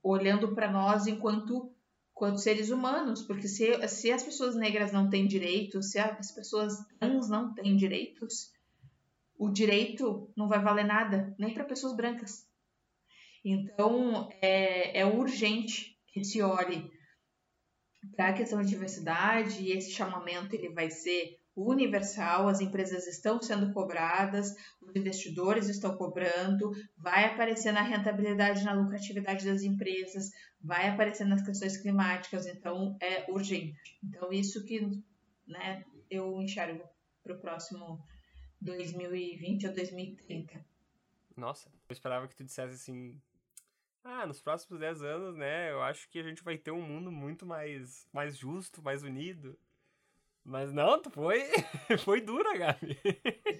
olhando 0.02 0.54
para 0.54 0.70
nós 0.70 1.06
enquanto 1.06 1.74
quanto 2.20 2.38
seres 2.38 2.68
humanos, 2.68 3.22
porque 3.22 3.48
se, 3.48 3.88
se 3.88 4.12
as 4.12 4.22
pessoas 4.22 4.54
negras 4.54 4.92
não 4.92 5.08
têm 5.08 5.26
direitos, 5.26 5.90
se 5.90 5.98
as 5.98 6.30
pessoas 6.30 6.74
trans 6.98 7.30
não 7.30 7.54
têm 7.54 7.74
direitos, 7.74 8.52
o 9.38 9.48
direito 9.48 10.30
não 10.36 10.46
vai 10.46 10.62
valer 10.62 10.84
nada, 10.84 11.34
nem 11.38 11.54
para 11.54 11.64
pessoas 11.64 11.96
brancas. 11.96 12.46
Então, 13.42 14.28
é, 14.42 15.00
é 15.00 15.06
urgente 15.06 15.98
que 16.08 16.22
se 16.22 16.42
olhe 16.42 16.92
para 18.14 18.28
a 18.28 18.34
questão 18.34 18.60
de 18.60 18.68
diversidade 18.68 19.62
e 19.62 19.72
esse 19.72 19.90
chamamento 19.90 20.54
ele 20.54 20.68
vai 20.74 20.90
ser 20.90 21.39
universal, 21.56 22.48
as 22.48 22.60
empresas 22.60 23.06
estão 23.06 23.40
sendo 23.40 23.72
cobradas, 23.72 24.54
os 24.80 24.94
investidores 24.94 25.68
estão 25.68 25.96
cobrando, 25.96 26.72
vai 26.96 27.24
aparecer 27.24 27.72
na 27.72 27.82
rentabilidade, 27.82 28.64
na 28.64 28.72
lucratividade 28.72 29.44
das 29.44 29.62
empresas, 29.62 30.30
vai 30.60 30.88
aparecer 30.88 31.26
nas 31.26 31.42
questões 31.42 31.76
climáticas, 31.76 32.46
então 32.46 32.96
é 33.00 33.30
urgente. 33.30 33.98
Então, 34.02 34.32
isso 34.32 34.64
que 34.64 34.80
né, 35.46 35.84
eu 36.10 36.40
enxergo 36.40 36.82
para 37.22 37.34
o 37.34 37.40
próximo 37.40 38.04
2020 38.60 39.66
ou 39.66 39.74
2030. 39.74 40.64
Nossa, 41.36 41.70
eu 41.88 41.92
esperava 41.92 42.28
que 42.28 42.36
tu 42.36 42.44
dissesse 42.44 42.74
assim. 42.74 43.20
Ah, 44.02 44.26
nos 44.26 44.40
próximos 44.40 44.80
10 44.80 45.02
anos, 45.02 45.36
né? 45.36 45.70
Eu 45.70 45.82
acho 45.82 46.08
que 46.08 46.18
a 46.18 46.22
gente 46.22 46.42
vai 46.42 46.56
ter 46.56 46.70
um 46.70 46.80
mundo 46.80 47.12
muito 47.12 47.44
mais, 47.44 48.08
mais 48.12 48.36
justo, 48.36 48.82
mais 48.82 49.02
unido. 49.02 49.58
Mas 50.44 50.72
não, 50.72 51.02
foi, 51.10 51.42
foi 52.04 52.20
dura, 52.20 52.56
Gabi. 52.56 52.98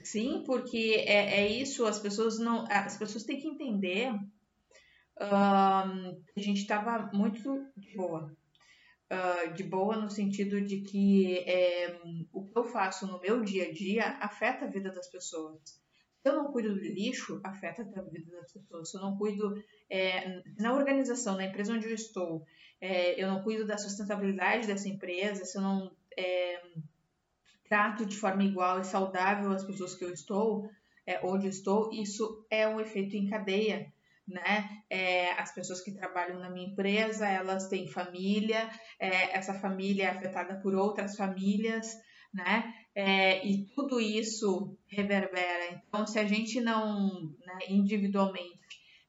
Sim, 0.03 0.43
porque 0.45 1.05
é, 1.07 1.41
é 1.41 1.49
isso, 1.49 1.87
as 1.87 1.99
pessoas 1.99 2.39
não. 2.39 2.67
As 2.71 2.97
pessoas 2.97 3.25
têm 3.25 3.39
que 3.39 3.49
entender 3.49 4.13
um, 5.21 6.23
a 6.37 6.41
gente 6.41 6.63
estava 6.63 7.11
muito 7.13 7.67
de 7.77 7.95
boa. 7.95 8.35
Uh, 9.13 9.53
de 9.55 9.65
boa 9.65 9.97
no 9.97 10.09
sentido 10.09 10.61
de 10.61 10.83
que 10.83 11.39
é, 11.39 12.01
o 12.33 12.47
que 12.47 12.57
eu 12.57 12.65
faço 12.65 13.09
no 13.09 13.21
meu 13.21 13.43
dia 13.43 13.69
a 13.69 13.73
dia 13.73 14.05
afeta 14.21 14.65
a 14.65 14.69
vida 14.69 14.91
das 14.93 15.09
pessoas. 15.09 15.61
Se 16.23 16.29
eu 16.29 16.37
não 16.37 16.53
cuido 16.53 16.75
do 16.75 16.81
lixo, 16.81 17.41
afeta 17.43 17.83
a 17.83 18.03
vida 18.03 18.31
das 18.31 18.53
pessoas. 18.53 18.91
Se 18.91 18.97
eu 18.97 19.01
não 19.01 19.17
cuido 19.19 19.61
é, 19.91 20.43
na 20.59 20.73
organização, 20.73 21.37
na 21.37 21.45
empresa 21.45 21.75
onde 21.75 21.89
eu 21.89 21.95
estou, 21.95 22.47
é, 22.81 23.21
eu 23.21 23.29
não 23.29 23.43
cuido 23.43 23.67
da 23.67 23.77
sustentabilidade 23.77 24.67
dessa 24.67 24.89
empresa, 24.89 25.45
se 25.45 25.59
eu 25.59 25.63
não 25.63 25.91
é, 26.17 26.61
trato 27.69 28.05
de 28.05 28.17
forma 28.17 28.43
igual 28.43 28.81
e 28.81 28.85
saudável 28.85 29.53
as 29.53 29.65
pessoas 29.65 29.95
que 29.95 30.05
eu 30.05 30.13
estou, 30.13 30.69
é, 31.07 31.21
onde 31.25 31.49
estou, 31.49 31.91
isso 31.93 32.47
é 32.51 32.69
um 32.69 32.81
efeito 32.81 33.17
em 33.17 33.29
cadeia, 33.29 33.93
né? 34.27 34.83
É, 34.89 35.33
as 35.33 35.53
pessoas 35.55 35.81
que 35.81 35.93
trabalham 35.93 36.39
na 36.39 36.51
minha 36.51 36.69
empresa, 36.69 37.29
elas 37.29 37.69
têm 37.69 37.89
família, 37.89 38.71
é, 38.99 39.37
essa 39.37 39.55
família 39.55 40.05
é 40.05 40.11
afetada 40.11 40.61
por 40.61 40.75
outras 40.75 41.17
famílias, 41.17 41.97
né? 42.33 42.73
É, 42.95 43.45
e 43.47 43.67
tudo 43.75 44.01
isso 44.01 44.77
reverbera. 44.89 45.83
Então, 45.89 46.07
se 46.07 46.19
a 46.19 46.25
gente 46.25 46.61
não, 46.61 47.09
né, 47.45 47.59
individualmente, 47.69 48.61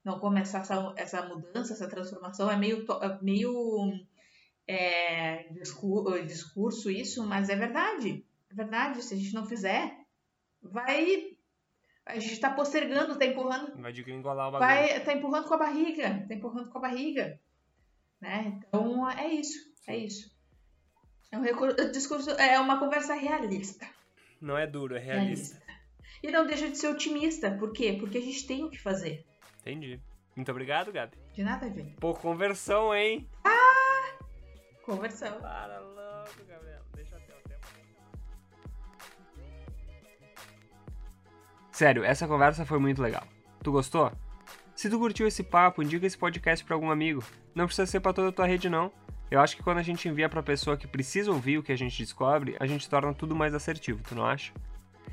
não 0.03 0.19
começar 0.19 0.59
essa, 0.59 0.93
essa 0.97 1.27
mudança, 1.27 1.73
essa 1.73 1.87
transformação, 1.87 2.49
é 2.49 2.57
meio, 2.57 2.85
é 3.01 3.19
meio 3.21 3.53
é, 4.71 5.47
discurso, 5.51 6.23
discurso 6.25 6.89
isso, 6.89 7.25
mas 7.27 7.49
é 7.49 7.55
verdade. 7.55 8.25
É 8.49 8.53
verdade. 8.53 9.01
Se 9.01 9.13
a 9.13 9.17
gente 9.17 9.33
não 9.33 9.45
fizer, 9.45 9.97
vai. 10.61 11.35
A 12.05 12.17
gente 12.17 12.33
está 12.33 12.49
postergando, 12.49 13.13
está 13.13 13.25
empurrando. 13.25 13.79
Vai 13.81 13.91
degringolar 13.91 14.47
o 14.47 14.51
bagulho. 14.51 14.69
Vai, 14.69 14.99
tá 15.03 15.13
empurrando 15.13 15.47
com 15.47 15.53
a 15.53 15.57
barriga. 15.57 16.25
Tá 16.27 16.33
empurrando 16.33 16.69
com 16.69 16.77
a 16.77 16.81
barriga. 16.81 17.39
Né? 18.19 18.59
Então 18.67 19.09
é 19.09 19.27
isso. 19.27 19.59
É 19.87 19.97
isso. 19.97 20.31
É 21.31 21.37
um 21.37 21.41
recurso, 21.41 21.91
discurso, 21.91 22.29
é 22.31 22.59
uma 22.59 22.79
conversa 22.79 23.13
realista. 23.13 23.87
Não 24.39 24.57
é 24.57 24.65
duro, 24.65 24.95
é 24.95 24.99
realista. 24.99 25.55
realista. 25.55 25.71
E 26.23 26.31
não 26.31 26.45
deixa 26.45 26.69
de 26.69 26.77
ser 26.77 26.87
otimista. 26.87 27.51
Por 27.51 27.73
quê? 27.73 27.97
Porque 27.99 28.17
a 28.17 28.21
gente 28.21 28.45
tem 28.47 28.63
o 28.63 28.69
que 28.69 28.79
fazer. 28.79 29.25
Entendi. 29.61 29.99
Muito 30.35 30.51
obrigado, 30.51 30.91
Gabi. 30.91 31.17
De 31.33 31.43
nada, 31.43 31.69
gente. 31.69 31.97
Pô, 31.97 32.13
conversão, 32.13 32.93
hein? 32.93 33.27
Ah! 33.43 33.50
Conversão. 34.95 35.39
Para 35.39 35.79
logo, 35.79 36.29
Gabriel. 36.45 36.81
Deixa 36.93 37.15
até 37.15 37.33
o 37.33 37.49
tempo. 37.49 37.65
Sério, 41.71 42.03
essa 42.03 42.27
conversa 42.27 42.65
foi 42.65 42.77
muito 42.77 43.01
legal. 43.01 43.23
Tu 43.63 43.71
gostou? 43.71 44.11
Se 44.75 44.89
tu 44.89 44.99
curtiu 44.99 45.25
esse 45.25 45.43
papo, 45.43 45.81
indica 45.81 46.05
esse 46.05 46.17
podcast 46.17 46.65
para 46.65 46.75
algum 46.75 46.91
amigo. 46.91 47.23
Não 47.55 47.67
precisa 47.67 47.85
ser 47.85 48.01
para 48.01 48.11
toda 48.11 48.29
a 48.29 48.31
tua 48.33 48.45
rede, 48.45 48.69
não. 48.69 48.91
Eu 49.29 49.39
acho 49.39 49.55
que 49.55 49.63
quando 49.63 49.77
a 49.77 49.83
gente 49.83 50.09
envia 50.09 50.27
pra 50.27 50.43
pessoa 50.43 50.75
que 50.75 50.85
precisa 50.85 51.31
ouvir 51.31 51.57
o 51.57 51.63
que 51.63 51.71
a 51.71 51.77
gente 51.77 52.03
descobre, 52.03 52.57
a 52.59 52.67
gente 52.67 52.89
torna 52.89 53.13
tudo 53.13 53.33
mais 53.33 53.53
assertivo, 53.53 54.03
tu 54.03 54.13
não 54.13 54.25
acha? 54.25 54.51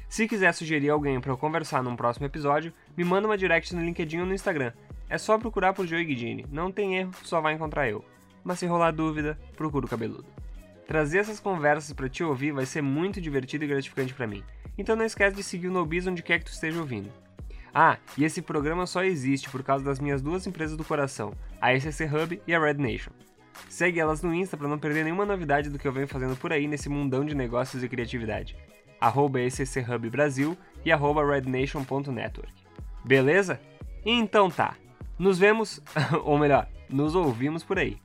Se 0.09 0.27
quiser 0.27 0.53
sugerir 0.55 0.91
alguém 0.91 1.21
para 1.21 1.31
eu 1.31 1.39
conversar 1.39 1.85
num 1.85 1.95
próximo 1.95 2.27
episódio, 2.27 2.73
me 2.97 3.05
manda 3.05 3.29
uma 3.29 3.39
direct 3.39 3.73
no 3.77 3.85
LinkedIn 3.85 4.21
ou 4.21 4.27
no 4.27 4.35
Instagram. 4.35 4.73
É 5.09 5.19
só 5.19 5.39
procurar 5.39 5.73
por 5.73 5.87
Joey 5.87 6.05
Guidini, 6.05 6.45
não 6.51 6.73
tem 6.73 6.97
erro, 6.97 7.13
só 7.23 7.41
vai 7.41 7.55
encontrar 7.55 7.89
eu. 7.89 8.05
Mas 8.45 8.59
se 8.59 8.67
rolar 8.67 8.91
dúvida, 8.91 9.39
procura 9.57 9.87
o 9.87 9.89
cabeludo. 9.89 10.27
Trazer 10.87 11.19
essas 11.19 11.39
conversas 11.39 11.93
para 11.93 12.09
te 12.09 12.25
ouvir 12.25 12.53
vai 12.53 12.65
ser 12.65 12.83
muito 12.83 13.21
divertido 13.21 13.65
e 13.65 13.69
gratificante 13.69 14.15
para 14.15 14.27
mim. 14.27 14.43
Então 14.77 14.97
não 14.97 15.05
esquece 15.05 15.37
de 15.37 15.43
seguir 15.43 15.69
o 15.69 15.73
Nobis 15.73 16.07
onde 16.07 16.23
quer 16.23 16.39
que 16.39 16.47
tu 16.47 16.53
esteja 16.53 16.81
ouvindo. 16.81 17.13
Ah, 17.75 17.99
e 18.17 18.25
esse 18.25 18.41
programa 18.41 18.87
só 18.87 19.05
existe 19.05 19.51
por 19.51 19.63
causa 19.63 19.85
das 19.85 20.01
minhas 20.01 20.23
duas 20.23 20.47
empresas 20.47 20.77
do 20.77 20.85
coração, 20.85 21.35
a 21.61 21.75
ECC 21.75 22.05
Hub 22.07 22.43
e 22.47 22.55
a 22.55 22.59
Red 22.59 22.75
Nation. 22.75 23.13
Segue 23.69 24.01
elas 24.01 24.23
no 24.23 24.33
Insta 24.33 24.57
para 24.57 24.69
não 24.69 24.79
perder 24.79 25.05
nenhuma 25.05 25.27
novidade 25.27 25.69
do 25.69 25.79
que 25.79 25.87
eu 25.87 25.93
venho 25.93 26.09
fazendo 26.09 26.37
por 26.37 26.53
aí 26.53 26.67
nesse 26.67 26.89
mundão 26.89 27.25
de 27.25 27.35
negócios 27.35 27.83
e 27.83 27.89
criatividade. 27.89 28.57
Arroba 29.01 29.39
Hub 29.41 30.11
Brasil 30.11 30.57
e 30.85 30.91
arroba 30.91 31.25
rednation.network. 31.25 32.53
Beleza? 33.05 33.61
Então 34.05 34.51
tá. 34.51 34.75
Nos 35.19 35.39
vemos, 35.39 35.81
ou 36.25 36.39
melhor, 36.39 36.69
nos 36.89 37.15
ouvimos 37.15 37.63
por 37.63 37.79
aí. 37.79 37.99